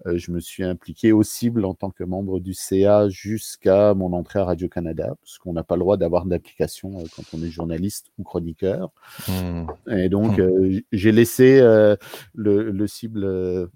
je 0.06 0.32
me 0.32 0.40
suis 0.40 0.64
impliqué 0.64 1.12
au 1.12 1.24
Cible 1.24 1.66
en 1.66 1.74
tant 1.74 1.92
que 1.92 2.04
membre 2.04 2.40
du 2.40 2.54
CA 2.54 3.10
jusqu'à 3.10 3.94
mon 3.94 4.14
entrée 4.14 4.40
à 4.40 4.46
Radio-Canada, 4.46 5.16
parce 5.22 5.38
qu'on 5.40 5.54
n'a 5.54 5.64
pas 5.64 5.76
le 5.76 5.82
droit 5.82 5.98
d'avoir 5.98 6.26
d'application 6.26 7.04
quand 7.16 7.24
on 7.34 7.44
est 7.44 7.50
journaliste 7.50 8.12
ou 8.18 8.24
chroniqueur. 8.24 8.92
Mmh. 9.28 9.68
Et 9.92 10.10
donc, 10.10 10.38
mmh. 10.40 10.82
j'ai 10.92 11.12
laissé 11.12 11.60
le, 11.60 12.72
le, 12.72 12.88
Cible 12.88 13.70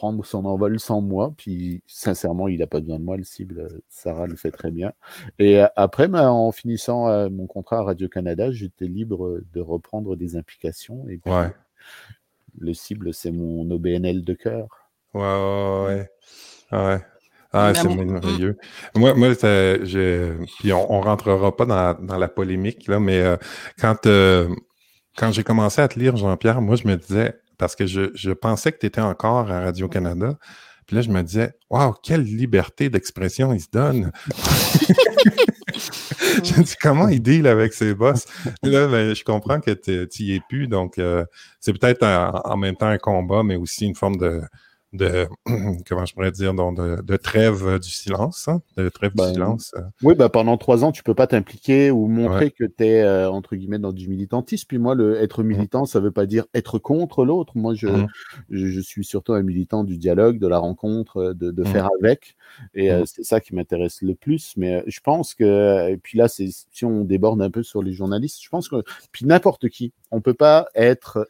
prendre 0.00 0.24
son 0.24 0.46
envol 0.46 0.80
sans 0.80 1.02
moi. 1.02 1.34
Puis 1.36 1.82
sincèrement, 1.86 2.48
il 2.48 2.60
n'a 2.60 2.66
pas 2.66 2.80
besoin 2.80 2.98
de 2.98 3.04
moi, 3.04 3.18
le 3.18 3.22
cible. 3.22 3.68
Sarah 3.90 4.26
le 4.26 4.34
fait 4.34 4.50
très 4.50 4.70
bien. 4.70 4.92
Et 5.38 5.60
euh, 5.60 5.66
après, 5.76 6.08
ben, 6.08 6.30
en 6.30 6.52
finissant 6.52 7.08
euh, 7.08 7.28
mon 7.28 7.46
contrat 7.46 7.80
à 7.80 7.82
Radio-Canada, 7.82 8.50
j'étais 8.50 8.86
libre 8.86 9.40
de 9.52 9.60
reprendre 9.60 10.16
des 10.16 10.36
implications. 10.36 11.06
Et 11.10 11.20
le 12.58 12.72
cible, 12.72 13.12
c'est 13.12 13.30
mon 13.30 13.70
OBNL 13.70 14.24
de 14.24 14.32
cœur. 14.32 14.68
Ouais, 15.12 15.20
ouais, 15.20 16.08
ouais. 16.72 16.98
Ah, 17.52 17.72
c'est 17.74 17.94
merveilleux. 17.94 18.56
Moi, 18.94 19.12
moi 19.12 19.34
puis 19.34 20.72
on, 20.72 20.92
on 20.94 21.00
rentrera 21.02 21.54
pas 21.54 21.66
dans, 21.66 22.02
dans 22.02 22.16
la 22.16 22.28
polémique, 22.28 22.86
là, 22.86 23.00
mais 23.00 23.20
euh, 23.20 23.36
quand, 23.78 24.08
quand 25.18 25.32
j'ai 25.32 25.42
commencé 25.42 25.82
à 25.82 25.88
te 25.88 25.98
lire, 25.98 26.16
Jean-Pierre, 26.16 26.62
moi, 26.62 26.76
je 26.76 26.88
me 26.88 26.96
disais, 26.96 27.34
parce 27.60 27.76
que 27.76 27.86
je, 27.86 28.32
pensais 28.32 28.72
que 28.72 28.78
tu 28.78 28.86
étais 28.86 29.02
encore 29.02 29.50
à 29.50 29.60
Radio-Canada. 29.60 30.38
Puis 30.86 30.96
là, 30.96 31.02
je 31.02 31.10
me 31.10 31.22
disais, 31.22 31.52
waouh, 31.68 31.92
quelle 32.02 32.22
liberté 32.22 32.88
d'expression 32.88 33.52
il 33.52 33.60
se 33.60 33.68
donne. 33.70 34.10
je 36.42 36.58
me 36.58 36.64
dis, 36.64 36.74
comment 36.80 37.08
il 37.08 37.20
deal 37.20 37.46
avec 37.46 37.74
ses 37.74 37.94
boss? 37.94 38.24
là, 38.62 38.88
ben, 38.88 39.14
je 39.14 39.22
comprends 39.24 39.60
que 39.60 39.72
tu 39.72 40.08
n'y 40.24 40.36
es 40.36 40.40
plus. 40.48 40.68
Donc, 40.68 40.98
euh, 40.98 41.26
c'est 41.60 41.78
peut-être 41.78 42.02
en, 42.02 42.56
même 42.56 42.76
temps 42.76 42.88
un 42.88 42.96
combat, 42.96 43.42
mais 43.42 43.56
aussi 43.56 43.84
une 43.84 43.94
forme 43.94 44.16
de, 44.16 44.40
de 44.92 45.28
comment 45.88 46.04
je 46.04 46.14
pourrais 46.14 46.32
dire 46.32 46.52
donc 46.52 46.76
de, 46.76 47.16
trêve 47.16 47.78
du 47.78 47.90
silence 47.90 48.48
hein, 48.48 48.60
de 48.76 48.88
trêve 48.88 49.12
du 49.12 49.18
ben, 49.18 49.32
silence 49.32 49.72
euh. 49.76 49.82
oui 50.02 50.14
bah 50.16 50.28
pendant 50.28 50.56
trois 50.56 50.84
ans 50.84 50.90
tu 50.90 51.04
peux 51.04 51.14
pas 51.14 51.28
t'impliquer 51.28 51.90
ou 51.92 52.08
montrer 52.08 52.50
que 52.50 52.64
tu 52.64 52.84
es 52.84 53.02
euh, 53.02 53.30
entre 53.30 53.54
guillemets 53.54 53.78
dans 53.78 53.92
du 53.92 54.08
militantisme 54.08 54.66
puis 54.66 54.78
moi 54.78 54.96
le 54.96 55.20
être 55.22 55.42
mmh. 55.42 55.46
militant 55.46 55.84
ça 55.84 56.00
veut 56.00 56.10
pas 56.10 56.26
dire 56.26 56.46
être 56.54 56.78
contre 56.78 57.24
l'autre 57.24 57.52
moi 57.56 57.74
je, 57.74 57.86
mmh. 57.86 58.08
je, 58.50 58.80
suis 58.80 59.04
surtout 59.04 59.32
un 59.32 59.42
militant 59.42 59.84
du 59.84 59.96
dialogue 59.96 60.38
de 60.38 60.48
la 60.48 60.58
rencontre 60.58 61.18
euh, 61.18 61.34
de, 61.34 61.52
de 61.52 61.62
mmh. 61.62 61.66
faire 61.66 61.88
avec 62.02 62.36
et 62.74 62.90
c'est 63.06 63.24
ça 63.24 63.40
qui 63.40 63.54
m'intéresse 63.54 64.02
le 64.02 64.14
plus 64.14 64.54
mais 64.56 64.82
je 64.88 65.00
pense 65.00 65.34
que 65.34 65.88
et 65.88 65.96
puis 65.96 66.18
là 66.18 66.26
c'est 66.26 66.48
si 66.50 66.84
on 66.84 67.04
déborde 67.04 67.40
un 67.42 67.50
peu 67.50 67.62
sur 67.62 67.82
les 67.82 67.92
journalistes 67.92 68.42
je 68.42 68.48
pense 68.48 68.68
que 68.68 68.82
puis 69.12 69.24
n'importe 69.24 69.68
qui 69.68 69.92
on 70.10 70.20
peut 70.20 70.34
pas 70.34 70.66
être 70.74 71.28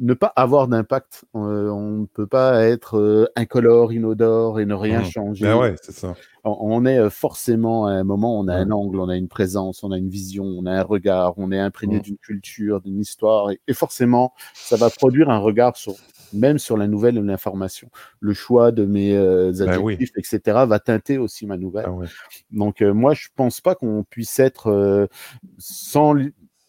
ne 0.00 0.14
pas 0.14 0.32
avoir 0.36 0.68
d'impact. 0.68 1.24
Euh, 1.34 1.70
on 1.70 2.00
ne 2.00 2.06
peut 2.06 2.26
pas 2.26 2.64
être 2.64 2.98
euh, 2.98 3.26
incolore, 3.36 3.92
inodore 3.92 4.60
et 4.60 4.66
ne 4.66 4.74
rien 4.74 5.00
mmh. 5.00 5.04
changer. 5.04 5.44
Ben 5.44 5.56
ouais, 5.56 5.74
c'est 5.82 5.92
ça. 5.92 6.14
On, 6.44 6.86
est 6.86 6.98
euh, 6.98 7.10
forcément 7.10 7.86
à 7.86 7.92
un 7.92 8.04
moment, 8.04 8.38
on 8.38 8.48
a 8.48 8.54
un 8.54 8.70
angle, 8.70 9.00
on 9.00 9.08
a 9.08 9.16
une 9.16 9.28
présence, 9.28 9.82
on 9.82 9.90
a 9.90 9.98
une 9.98 10.08
vision, 10.08 10.44
on 10.44 10.66
a 10.66 10.72
un 10.72 10.82
regard, 10.82 11.34
on 11.36 11.52
est 11.52 11.58
imprégné 11.58 11.98
mmh. 11.98 12.02
d'une 12.02 12.18
culture, 12.18 12.80
d'une 12.80 13.00
histoire, 13.00 13.50
et, 13.50 13.74
forcément, 13.74 14.32
ça 14.54 14.76
va 14.76 14.88
produire 14.88 15.30
un 15.30 15.38
regard 15.38 15.76
sur 15.76 15.94
même 16.34 16.58
sur 16.58 16.76
la 16.76 16.88
nouvelle 16.88 17.18
ou 17.18 17.22
l'information. 17.22 17.90
Le 18.20 18.34
choix 18.34 18.70
de 18.70 18.84
mes 18.84 19.14
ben 19.14 19.68
adjectifs, 19.68 20.12
etc., 20.14 20.40
va 20.66 20.78
teinter 20.78 21.16
aussi 21.16 21.46
ma 21.46 21.56
nouvelle. 21.56 21.86
Ah 21.88 22.04
Donc 22.50 22.82
moi, 22.82 23.14
je 23.14 23.28
pense 23.34 23.62
pas 23.62 23.74
qu'on 23.74 24.04
puisse 24.04 24.38
être 24.38 25.08
sans 25.56 26.16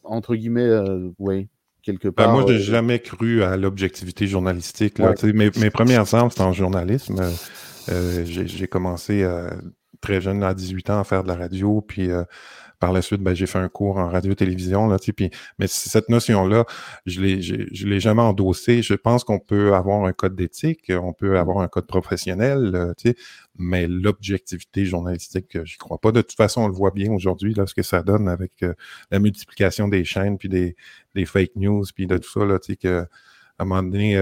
entre 0.05 0.35
guillemets, 0.35 0.79
oui, 1.19 1.49
quelque 1.97 2.15
ben, 2.15 2.31
moi, 2.31 2.43
j'ai 2.47 2.53
n'ai 2.53 2.59
jamais 2.59 2.99
cru 2.99 3.43
à 3.43 3.57
l'objectivité 3.57 4.27
journalistique. 4.27 4.99
Mes, 5.23 5.51
mes, 5.57 5.69
premières 5.69 6.13
armes, 6.13 6.29
c'était 6.29 6.43
en 6.43 6.53
journalisme. 6.53 7.21
Euh, 7.89 8.23
j'ai 8.25 8.67
commencé 8.67 9.23
euh, 9.23 9.49
très 10.01 10.21
jeune, 10.21 10.43
à 10.43 10.53
18 10.53 10.89
ans, 10.89 10.99
à 10.99 11.03
faire 11.03 11.23
de 11.23 11.27
la 11.27 11.35
radio, 11.35 11.81
puis 11.81 12.11
euh, 12.11 12.23
par 12.79 12.93
la 12.93 13.01
suite, 13.01 13.21
ben, 13.21 13.33
j'ai 13.33 13.45
fait 13.45 13.59
un 13.59 13.69
cours 13.69 13.97
en 13.97 14.09
radio-télévision. 14.09 14.87
Là, 14.87 14.97
puis, 15.15 15.29
mais 15.59 15.67
cette 15.67 16.09
notion-là, 16.09 16.65
je 17.05 17.21
l'ai, 17.21 17.41
je 17.41 17.87
l'ai 17.87 17.99
jamais 17.99 18.21
endossée. 18.21 18.81
Je 18.81 18.93
pense 18.93 19.23
qu'on 19.23 19.39
peut 19.39 19.75
avoir 19.75 20.05
un 20.05 20.13
code 20.13 20.35
d'éthique, 20.35 20.91
on 20.95 21.13
peut 21.13 21.37
avoir 21.37 21.59
un 21.59 21.67
code 21.67 21.87
professionnel, 21.87 22.93
mais 23.57 23.87
l'objectivité 23.87 24.85
journalistique, 24.85 25.57
je 25.63 25.77
crois 25.77 25.97
pas. 25.99 26.11
De 26.11 26.21
toute 26.21 26.37
façon, 26.37 26.61
on 26.61 26.67
le 26.67 26.73
voit 26.73 26.91
bien 26.91 27.11
aujourd'hui, 27.11 27.53
là, 27.53 27.67
ce 27.67 27.73
que 27.73 27.83
ça 27.83 28.01
donne 28.01 28.27
avec 28.29 28.63
la 29.11 29.19
multiplication 29.19 29.87
des 29.87 30.05
chaînes, 30.05 30.37
puis 30.37 30.49
des, 30.49 30.75
des 31.15 31.25
fake 31.25 31.55
news, 31.55 31.83
puis 31.93 32.07
de 32.07 32.17
tout 32.17 32.29
ça, 32.29 32.45
là, 32.45 32.59
que, 32.59 33.01
à 33.01 33.63
un 33.63 33.65
moment 33.65 33.83
donné, 33.83 34.17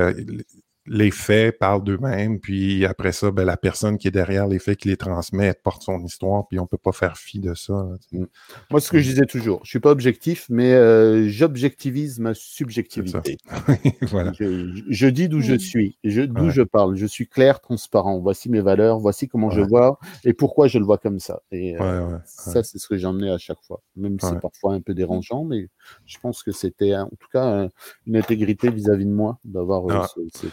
les 0.88 1.11
faits 1.11 1.57
parlent 1.59 1.84
d'eux-mêmes, 1.84 2.39
puis 2.39 2.85
après 2.85 3.11
ça, 3.11 3.31
ben, 3.31 3.45
la 3.45 3.57
personne 3.57 3.97
qui 3.97 4.07
est 4.07 4.11
derrière 4.11 4.47
les 4.47 4.59
faits 4.59 4.77
qui 4.77 4.88
les 4.88 4.97
transmet, 4.97 5.53
porte 5.64 5.84
son 5.84 5.99
histoire, 5.99 6.47
puis 6.47 6.59
on 6.59 6.68
peut 6.68 6.77
pas 6.77 6.91
faire 6.91 7.18
fi 7.18 7.39
de 7.39 7.53
ça. 7.53 7.88
Mm. 8.11 8.26
Moi, 8.72 8.81
ce 8.81 8.89
que 8.89 8.99
je 8.99 9.09
disais 9.09 9.26
toujours, 9.26 9.59
je 9.64 9.69
suis 9.69 9.80
pas 9.80 9.91
objectif, 9.91 10.45
mais 10.49 10.73
euh, 10.73 11.27
j'objectivise 11.27 12.19
ma 12.19 12.34
subjectivité. 12.34 13.38
voilà. 14.03 14.31
je, 14.38 15.07
dis 15.07 15.27
d'où 15.27 15.41
je 15.41 15.53
mm. 15.53 15.59
suis, 15.59 15.97
d'où 16.03 16.49
je 16.49 16.61
parle. 16.61 16.95
Je 16.95 17.05
suis 17.05 17.27
clair, 17.27 17.59
transparent. 17.59 18.19
Voici 18.19 18.49
mes 18.49 18.61
valeurs, 18.61 18.99
voici 18.99 19.27
comment 19.27 19.49
je 19.49 19.61
vois 19.61 19.99
et 20.23 20.34
pourquoi 20.34 20.68
je 20.68 20.80
le 20.80 20.85
vois 20.85 20.97
comme 20.97 21.19
ça. 21.19 21.41
Et 21.51 21.80
euh, 21.80 22.18
ça, 22.26 22.64
c'est 22.64 22.77
ce 22.77 22.88
que 22.88 22.97
j'en 22.97 23.19
ai 23.19 23.30
à 23.30 23.38
chaque 23.38 23.61
fois, 23.61 23.81
même 23.95 24.19
si 24.19 24.27
c'est 24.27 24.39
parfois 24.39 24.73
un 24.73 24.81
peu 24.81 24.93
dérangeant, 24.93 25.43
mais 25.43 25.68
je 26.05 26.18
pense 26.19 26.43
que 26.43 26.51
c'était 26.51 26.95
en 26.95 27.09
tout 27.09 27.27
cas 27.31 27.68
une 28.05 28.15
intégrité 28.15 28.69
vis-à-vis 28.69 29.05
de 29.05 29.11
moi 29.11 29.39
d'avoir 29.43 29.85
euh, 29.85 30.03
ah. 30.03 30.07
ce 30.34 30.47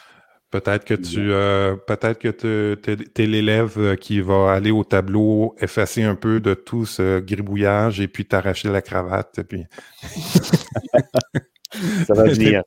Peut-être 0.55 0.85
que 0.85 0.95
tu 0.95 1.33
euh, 1.33 1.75
peut-être 1.75 2.21
que 2.21 2.29
tu 2.29 3.23
es, 3.23 3.27
l'élève 3.27 3.75
euh, 3.77 3.97
qui 3.97 4.21
va 4.21 4.53
aller 4.53 4.71
au 4.71 4.85
tableau, 4.85 5.57
effacer 5.59 6.05
un 6.05 6.15
peu 6.15 6.39
de 6.39 6.55
tout 6.55 6.87
ce 6.87 7.19
gribouillage 7.19 8.01
et 8.01 8.07
puis 8.07 8.25
t'arracher 8.25 8.69
la 8.69 8.81
cravate. 8.81 9.41
Et 9.41 9.43
puis... 9.43 9.65
Ça 12.07 12.15
va 12.15 12.25
venir. 12.25 12.63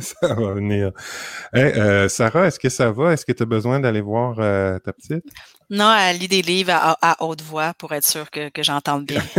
ça 0.00 0.34
va 0.34 0.52
venir. 0.54 0.92
Euh, 1.54 2.08
Sarah, 2.08 2.46
est-ce 2.46 2.58
que 2.58 2.68
ça 2.68 2.90
va? 2.90 3.12
Est-ce 3.12 3.24
que 3.24 3.32
tu 3.32 3.42
as 3.42 3.46
besoin 3.46 3.80
d'aller 3.80 4.00
voir 4.00 4.36
ta 4.36 4.92
petite? 4.92 5.24
Non, 5.70 5.94
elle 5.94 6.18
lit 6.18 6.28
des 6.28 6.42
livres 6.42 6.72
à, 6.72 7.16
haute 7.20 7.42
voix 7.42 7.74
pour 7.74 7.92
être 7.92 8.06
sûr 8.06 8.30
que, 8.30 8.48
que 8.48 8.62
j'entende 8.62 9.04
bien. 9.04 9.22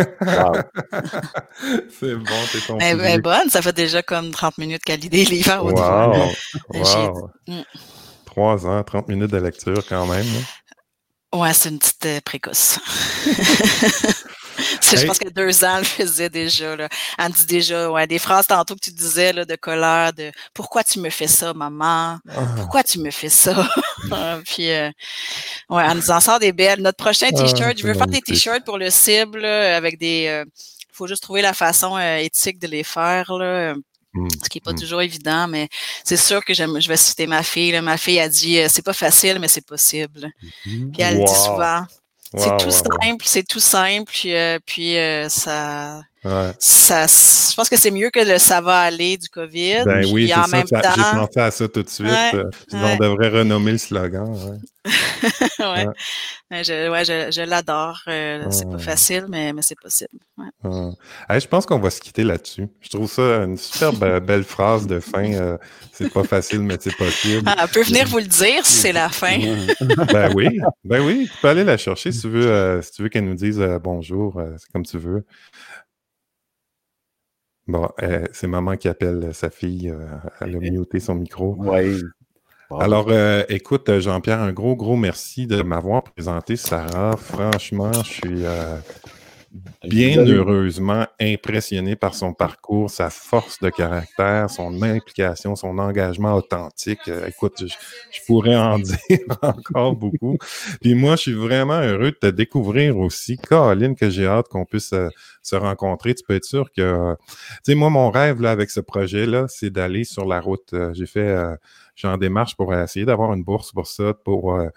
c'est 1.99 2.15
bon, 2.15 2.35
t'es 2.51 2.59
ton 2.67 2.77
Elle 2.79 3.01
est 3.01 3.19
bonne, 3.19 3.49
ça 3.49 3.63
fait 3.63 3.75
déjà 3.75 4.03
comme 4.03 4.29
30 4.29 4.59
minutes 4.59 4.83
qu'elle 4.83 4.99
lit 4.99 5.09
des 5.09 5.25
livres 5.25 5.51
à 5.51 5.63
haute 5.63 5.75
voix. 5.75 6.27
Wow. 6.69 7.29
Trois 8.25 8.67
ans, 8.67 8.83
30 8.83 9.07
minutes 9.07 9.31
de 9.31 9.37
lecture 9.37 9.83
quand 9.87 10.05
même. 10.05 10.27
Ouais, 11.33 11.53
c'est 11.53 11.69
une 11.69 11.79
petite 11.79 12.05
euh, 12.05 12.19
précoce. 12.23 12.79
Je 14.81 15.05
pense 15.05 15.19
que 15.19 15.29
deux 15.29 15.63
ans, 15.63 15.75
elle 15.75 15.79
le 15.79 15.85
faisait 15.85 16.29
déjà. 16.29 16.75
Là. 16.75 16.89
Elle 17.17 17.29
me 17.29 17.33
dit 17.33 17.45
déjà 17.45 17.91
ouais, 17.91 18.07
des 18.07 18.19
phrases 18.19 18.47
tantôt 18.47 18.75
que 18.75 18.79
tu 18.79 18.91
disais 18.91 19.33
là, 19.33 19.45
de 19.45 19.55
colère, 19.55 20.13
de 20.13 20.31
Pourquoi 20.53 20.83
tu 20.83 20.99
me 20.99 21.09
fais 21.09 21.27
ça, 21.27 21.53
maman? 21.53 22.17
Ah. 22.29 22.41
Pourquoi 22.55 22.83
tu 22.83 22.99
me 22.99 23.11
fais 23.11 23.29
ça? 23.29 23.67
Puis 24.45 24.71
euh, 24.71 24.89
ouais, 25.69 25.83
elle 25.89 25.97
nous 25.97 26.11
en 26.11 26.19
sort 26.19 26.39
des 26.39 26.51
belles. 26.51 26.81
Notre 26.81 26.97
prochain 26.97 27.27
ah, 27.33 27.37
t-shirt, 27.37 27.77
je 27.77 27.85
veux 27.85 27.93
faire 27.93 28.07
des 28.07 28.21
t-shirts 28.21 28.63
pour 28.65 28.77
le 28.77 28.89
cible 28.89 29.45
avec 29.45 29.97
des. 29.97 30.23
Il 30.23 30.27
euh, 30.27 30.45
faut 30.91 31.07
juste 31.07 31.23
trouver 31.23 31.41
la 31.41 31.53
façon 31.53 31.97
éthique 31.97 32.59
de 32.59 32.67
les 32.67 32.83
faire. 32.83 33.31
Là. 33.33 33.75
Mmh, 34.13 34.27
ce 34.43 34.49
qui 34.49 34.57
n'est 34.57 34.61
pas 34.61 34.73
mmh. 34.73 34.79
toujours 34.79 35.01
évident, 35.01 35.47
mais 35.47 35.69
c'est 36.03 36.17
sûr 36.17 36.43
que 36.43 36.53
je 36.53 36.87
vais 36.87 36.97
citer 36.97 37.27
ma 37.27 37.43
fille. 37.43 37.79
Ma 37.81 37.97
fille 37.97 38.19
a 38.19 38.27
dit 38.27 38.59
euh, 38.59 38.67
c'est 38.67 38.81
pas 38.81 38.93
facile, 38.93 39.37
mais 39.39 39.47
c'est 39.47 39.65
possible. 39.65 40.31
Mmh. 40.65 40.91
Puis 40.91 41.01
elle 41.01 41.23
dit 41.23 41.35
souvent. 41.35 41.85
C'est 42.37 42.57
tout 42.57 42.71
simple, 42.71 43.25
c'est 43.25 43.43
tout 43.43 43.59
simple, 43.59 44.11
puis, 44.11 44.35
euh, 44.35 44.59
puis 44.65 44.97
euh, 44.97 45.29
ça, 45.29 46.01
ça, 46.59 47.05
je 47.07 47.55
pense 47.55 47.69
que 47.69 47.77
c'est 47.77 47.91
mieux 47.91 48.09
que 48.09 48.19
le 48.19 48.37
ça 48.37 48.61
va 48.61 48.81
aller 48.81 49.17
du 49.17 49.29
COVID. 49.29 49.83
Ben 49.85 50.05
oui, 50.11 50.27
c'est 50.27 50.67
ça. 50.67 50.93
J'ai 50.95 51.01
pensé 51.01 51.39
à 51.39 51.51
ça 51.51 51.67
tout 51.67 51.83
de 51.83 51.89
suite. 51.89 52.09
On 52.73 52.97
devrait 52.97 53.29
renommer 53.29 53.73
le 53.73 53.77
slogan. 53.77 54.59
ouais. 55.59 55.85
Je, 56.51 56.89
ouais, 56.89 57.05
je, 57.05 57.31
je 57.31 57.41
l'adore. 57.41 58.01
Euh, 58.07 58.45
c'est 58.49 58.67
pas 58.69 58.77
facile, 58.77 59.25
mais, 59.29 59.53
mais 59.53 59.61
c'est 59.61 59.79
possible. 59.79 60.09
je 60.63 61.47
pense 61.47 61.65
qu'on 61.65 61.79
va 61.79 61.89
se 61.89 61.99
quitter 61.99 62.23
là-dessus. 62.23 62.67
Je 62.81 62.89
trouve 62.89 63.11
ça 63.11 63.43
une 63.43 63.57
super 63.57 63.93
belle 64.21 64.43
phrase 64.43 64.87
de 64.87 64.99
fin. 64.99 65.33
Euh, 65.33 65.57
c'est 65.91 66.11
pas 66.11 66.23
facile, 66.23 66.61
mais 66.61 66.77
c'est 66.79 66.95
possible. 66.95 67.43
Ah, 67.45 67.55
elle 67.63 67.69
peut 67.69 67.83
venir 67.83 68.07
vous 68.07 68.19
le 68.19 68.25
dire 68.25 68.65
si 68.65 68.73
c'est 68.73 68.93
la 68.93 69.09
fin. 69.09 69.37
ben 70.11 70.33
oui, 70.33 70.59
ben 70.83 71.05
oui. 71.05 71.29
Tu 71.31 71.41
peux 71.41 71.49
aller 71.49 71.63
la 71.63 71.77
chercher 71.77 72.11
si 72.11 72.21
tu 72.21 72.29
veux, 72.29 72.47
euh, 72.47 72.81
si 72.81 72.91
tu 72.91 73.03
veux 73.03 73.09
qu'elle 73.09 73.25
nous 73.25 73.35
dise 73.35 73.59
bonjour. 73.83 74.41
c'est 74.57 74.71
comme 74.71 74.85
tu 74.85 74.97
veux. 74.97 75.25
Bon, 77.69 77.87
c'est 78.33 78.47
maman 78.47 78.75
qui 78.77 78.87
appelle 78.87 79.29
sa 79.33 79.49
fille. 79.49 79.93
elle 80.41 80.55
a 80.55 80.59
muté 80.59 80.99
son 80.99 81.15
micro. 81.15 81.55
Oui. 81.57 82.01
Alors, 82.77 83.07
euh, 83.09 83.43
écoute, 83.49 83.89
euh, 83.89 83.99
Jean-Pierre, 83.99 84.41
un 84.41 84.51
gros, 84.51 84.75
gros 84.75 84.95
merci 84.95 85.47
de 85.47 85.63
m'avoir 85.63 86.03
présenté 86.03 86.55
Sarah. 86.55 87.17
Franchement, 87.17 87.91
je 87.93 88.09
suis 88.09 88.45
euh, 88.45 88.77
bien 89.83 90.25
heureusement 90.25 91.07
impressionné 91.19 91.95
par 91.95 92.13
son 92.13 92.33
parcours, 92.33 92.89
sa 92.89 93.09
force 93.09 93.59
de 93.59 93.69
caractère, 93.69 94.49
son 94.49 94.81
implication, 94.81 95.55
son 95.55 95.77
engagement 95.79 96.35
authentique. 96.35 97.09
écoute, 97.27 97.63
je, 97.65 98.19
pourrais 98.27 98.55
en 98.55 98.79
dire 98.79 98.97
encore 99.41 99.95
beaucoup. 99.95 100.37
Puis 100.81 100.95
moi, 100.95 101.15
je 101.15 101.21
suis 101.21 101.33
vraiment 101.33 101.79
heureux 101.79 102.11
de 102.11 102.17
te 102.17 102.27
découvrir 102.27 102.97
aussi. 102.97 103.37
Caroline, 103.37 103.95
que 103.95 104.09
j'ai 104.09 104.27
hâte 104.27 104.47
qu'on 104.49 104.65
puisse 104.65 104.93
se 105.41 105.55
rencontrer. 105.55 106.13
Tu 106.15 106.23
peux 106.27 106.35
être 106.35 106.45
sûr 106.45 106.71
que, 106.71 107.15
tu 107.27 107.35
sais, 107.63 107.75
moi, 107.75 107.89
mon 107.89 108.11
rêve 108.11 108.41
là, 108.41 108.51
avec 108.51 108.69
ce 108.69 108.79
projet-là, 108.79 109.45
c'est 109.47 109.69
d'aller 109.69 110.03
sur 110.03 110.25
la 110.25 110.41
route. 110.41 110.73
j'ai 110.93 111.05
fait 111.05 111.57
j'ai 111.99 112.07
en 112.07 112.17
démarche 112.17 112.55
pour 112.55 112.73
essayer 112.73 113.05
d'avoir 113.05 113.33
une 113.33 113.43
bourse 113.43 113.73
pour 113.73 113.85
ça, 113.85 114.13
pour 114.13 114.55
euh, 114.55 114.69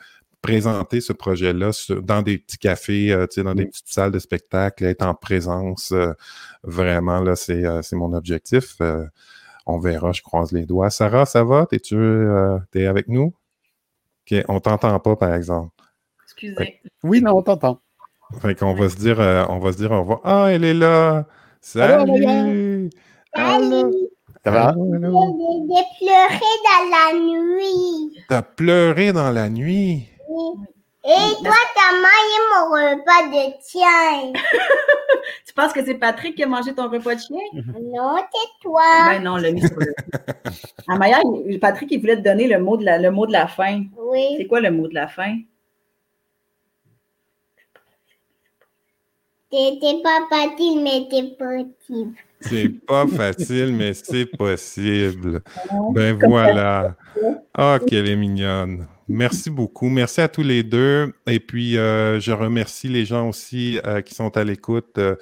présenter 0.43 1.01
ce 1.01 1.13
projet-là 1.13 1.71
dans 2.03 2.21
des 2.21 2.39
petits 2.39 2.59
cafés, 2.59 3.13
euh, 3.13 3.27
dans 3.39 3.55
des 3.55 3.65
mmh. 3.65 3.69
petites 3.69 3.89
salles 3.89 4.11
de 4.11 4.19
spectacle, 4.19 4.85
être 4.85 5.07
en 5.07 5.15
présence. 5.15 5.93
Euh, 5.93 6.13
vraiment, 6.65 7.21
là, 7.21 7.37
c'est 7.37 7.93
mon 7.93 8.13
objectif. 8.13 8.77
on 9.67 9.79
verra, 9.79 10.13
je 10.13 10.23
croise 10.23 10.53
les 10.53 10.67
doigts. 10.67 10.91
Sarah, 10.91 11.25
ça 11.25 11.45
va? 11.45 11.67
T'es-tu 11.67 11.97
es 12.75 12.87
avec 12.87 13.09
nous? 13.09 13.33
OK, 14.31 14.45
on 14.49 14.61
t'entend 14.61 14.99
pas, 15.01 15.17
par 15.17 15.35
exemple. 15.35 15.71
Excusez. 16.25 16.81
oui, 17.03 17.23
non, 17.23 17.39
on 17.39 17.43
t'entend. 17.43 17.81
Fait 18.41 18.55
qu'on 18.55 18.75
va 18.75 18.89
se 18.89 18.97
dire, 18.97 19.19
on 19.49 19.59
va 19.59 19.73
se 19.73 19.77
dire 19.77 19.93
au 19.93 20.01
revoir. 20.01 20.21
Ah, 20.25 20.47
elle 20.51 20.65
est 20.65 20.75
là! 20.75 21.27
Salut! 21.61 22.91
Salut! 23.35 23.93
Ça 24.45 24.51
va? 24.51 24.75
J'ai 24.75 25.85
pleuré 26.01 26.41
dans 26.65 26.91
la 26.91 27.21
nuit. 27.21 28.19
T'as 28.29 28.43
pleuré 28.43 29.13
dans 29.13 29.31
la 29.31 29.49
nuit? 29.49 30.12
Oui. 30.33 30.65
Et 31.05 31.35
toi, 31.43 31.57
t'as 31.75 31.93
mangé 31.97 32.39
mon 32.53 32.71
repas 32.71 33.27
de 33.29 33.53
chien. 33.67 34.33
tu 35.47 35.53
penses 35.53 35.73
que 35.73 35.85
c'est 35.85 35.95
Patrick 35.95 36.37
qui 36.37 36.45
a 36.45 36.47
mangé 36.47 36.73
ton 36.75 36.89
repas 36.89 37.17
de 37.17 37.21
chien? 37.21 37.41
Non, 37.93 38.17
c'est 38.33 38.63
toi. 38.63 39.11
Ben 39.11 39.23
non, 39.23 39.37
le 39.37 39.51
mis 39.51 39.67
sur 39.67 39.79
le... 39.79 39.93
Amaya, 40.89 41.21
Patrick, 41.61 41.91
il 41.91 42.01
voulait 42.01 42.17
te 42.17 42.23
donner 42.23 42.47
le 42.47 42.61
mot 42.61 42.77
de 42.77 42.85
la, 42.85 42.99
le 42.99 43.11
mot 43.11 43.27
de 43.27 43.33
la 43.33 43.49
fin. 43.49 43.83
Oui. 43.97 44.37
C'est 44.39 44.47
quoi 44.47 44.61
le 44.61 44.71
mot 44.71 44.87
de 44.87 44.95
la 44.95 45.09
fin? 45.09 45.39
T'es 49.51 50.01
pas 50.03 50.27
facile, 50.31 50.83
mais 50.83 51.09
t'es 51.11 51.25
possible. 51.37 52.15
C'est 52.41 52.69
pas 52.69 53.07
facile, 53.07 53.75
mais 53.75 53.93
c'est 53.93 54.25
possible. 54.25 55.43
Ben 55.91 56.17
voilà. 56.19 56.95
Ah, 57.53 57.79
qu'elle 57.87 58.09
est 58.09 58.17
mignonne. 58.17 58.87
Merci 59.13 59.51
beaucoup. 59.51 59.91
Merci 59.91 60.23
à 60.23 60.29
tous 60.29 60.43
les 60.43 60.63
deux. 60.63 61.13
Et 61.27 61.39
puis, 61.39 61.77
euh, 61.77 62.19
je 62.19 62.33
remercie 62.33 62.89
les 62.89 63.05
gens 63.05 63.29
aussi 63.29 63.79
euh, 63.85 64.01
qui 64.01 64.15
sont 64.15 64.35
à 64.39 64.43
l'écoute, 64.43 64.97
euh, 64.97 65.17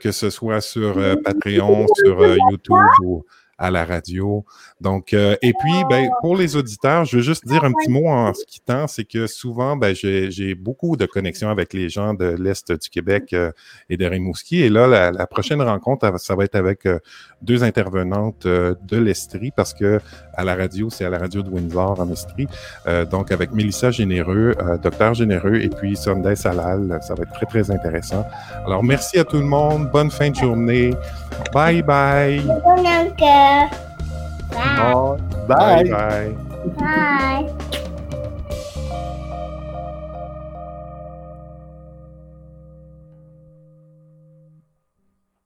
que 0.00 0.12
ce 0.12 0.30
soit 0.30 0.62
sur 0.62 0.98
Patreon, 1.22 1.86
sur 2.02 2.26
YouTube 2.26 2.86
ou 3.04 3.26
à 3.58 3.70
la 3.70 3.84
radio. 3.84 4.44
Donc, 4.80 5.12
euh, 5.12 5.36
et 5.42 5.52
puis, 5.52 5.84
ben, 5.90 6.08
pour 6.20 6.36
les 6.36 6.54
auditeurs, 6.56 7.04
je 7.04 7.16
veux 7.16 7.22
juste 7.22 7.46
dire 7.46 7.64
un 7.64 7.72
petit 7.72 7.90
mot 7.90 8.06
en 8.06 8.32
se 8.32 8.44
quittant, 8.44 8.86
c'est 8.86 9.04
que 9.04 9.26
souvent, 9.26 9.76
ben, 9.76 9.94
j'ai 9.94 10.54
beaucoup 10.54 10.96
de 10.96 11.06
connexions 11.06 11.50
avec 11.50 11.72
les 11.72 11.88
gens 11.88 12.14
de 12.14 12.36
l'Est 12.38 12.70
du 12.70 12.88
Québec 12.88 13.32
euh, 13.32 13.50
et 13.90 13.96
de 13.96 14.06
Rimouski. 14.06 14.62
Et 14.62 14.68
là, 14.68 15.10
la, 15.10 15.26
prochaine 15.26 15.60
rencontre, 15.60 16.18
ça 16.20 16.36
va 16.36 16.44
être 16.44 16.54
avec 16.54 16.86
euh, 16.86 17.00
deux 17.42 17.64
intervenantes 17.64 18.46
de 18.46 18.96
l'Estrie, 18.96 19.50
parce 19.50 19.74
que 19.74 20.00
à 20.34 20.44
la 20.44 20.54
radio, 20.54 20.88
c'est 20.90 21.04
à 21.04 21.10
la 21.10 21.18
radio 21.18 21.42
de 21.42 21.50
Windsor 21.50 21.98
en 21.98 22.10
Estrie. 22.12 22.46
donc, 23.10 23.32
avec 23.32 23.52
Mélissa 23.52 23.90
Généreux, 23.90 24.54
Docteur 24.82 25.14
Généreux, 25.14 25.56
et 25.56 25.68
puis 25.68 25.96
Sunday 25.96 26.36
Salal. 26.36 26.98
Ça 27.02 27.14
va 27.14 27.24
être 27.24 27.32
très, 27.32 27.46
très 27.46 27.70
intéressant. 27.70 28.24
Alors, 28.64 28.84
merci 28.84 29.18
à 29.18 29.24
tout 29.24 29.38
le 29.38 29.44
monde. 29.44 29.90
Bonne 29.90 30.10
fin 30.10 30.30
de 30.30 30.36
journée. 30.36 30.94
Bye 31.52 31.82
bye. 34.50 35.16
Bye. 35.48 35.84
Bye. 35.84 35.84
Bye. 35.84 36.34
Bye. 36.76 37.84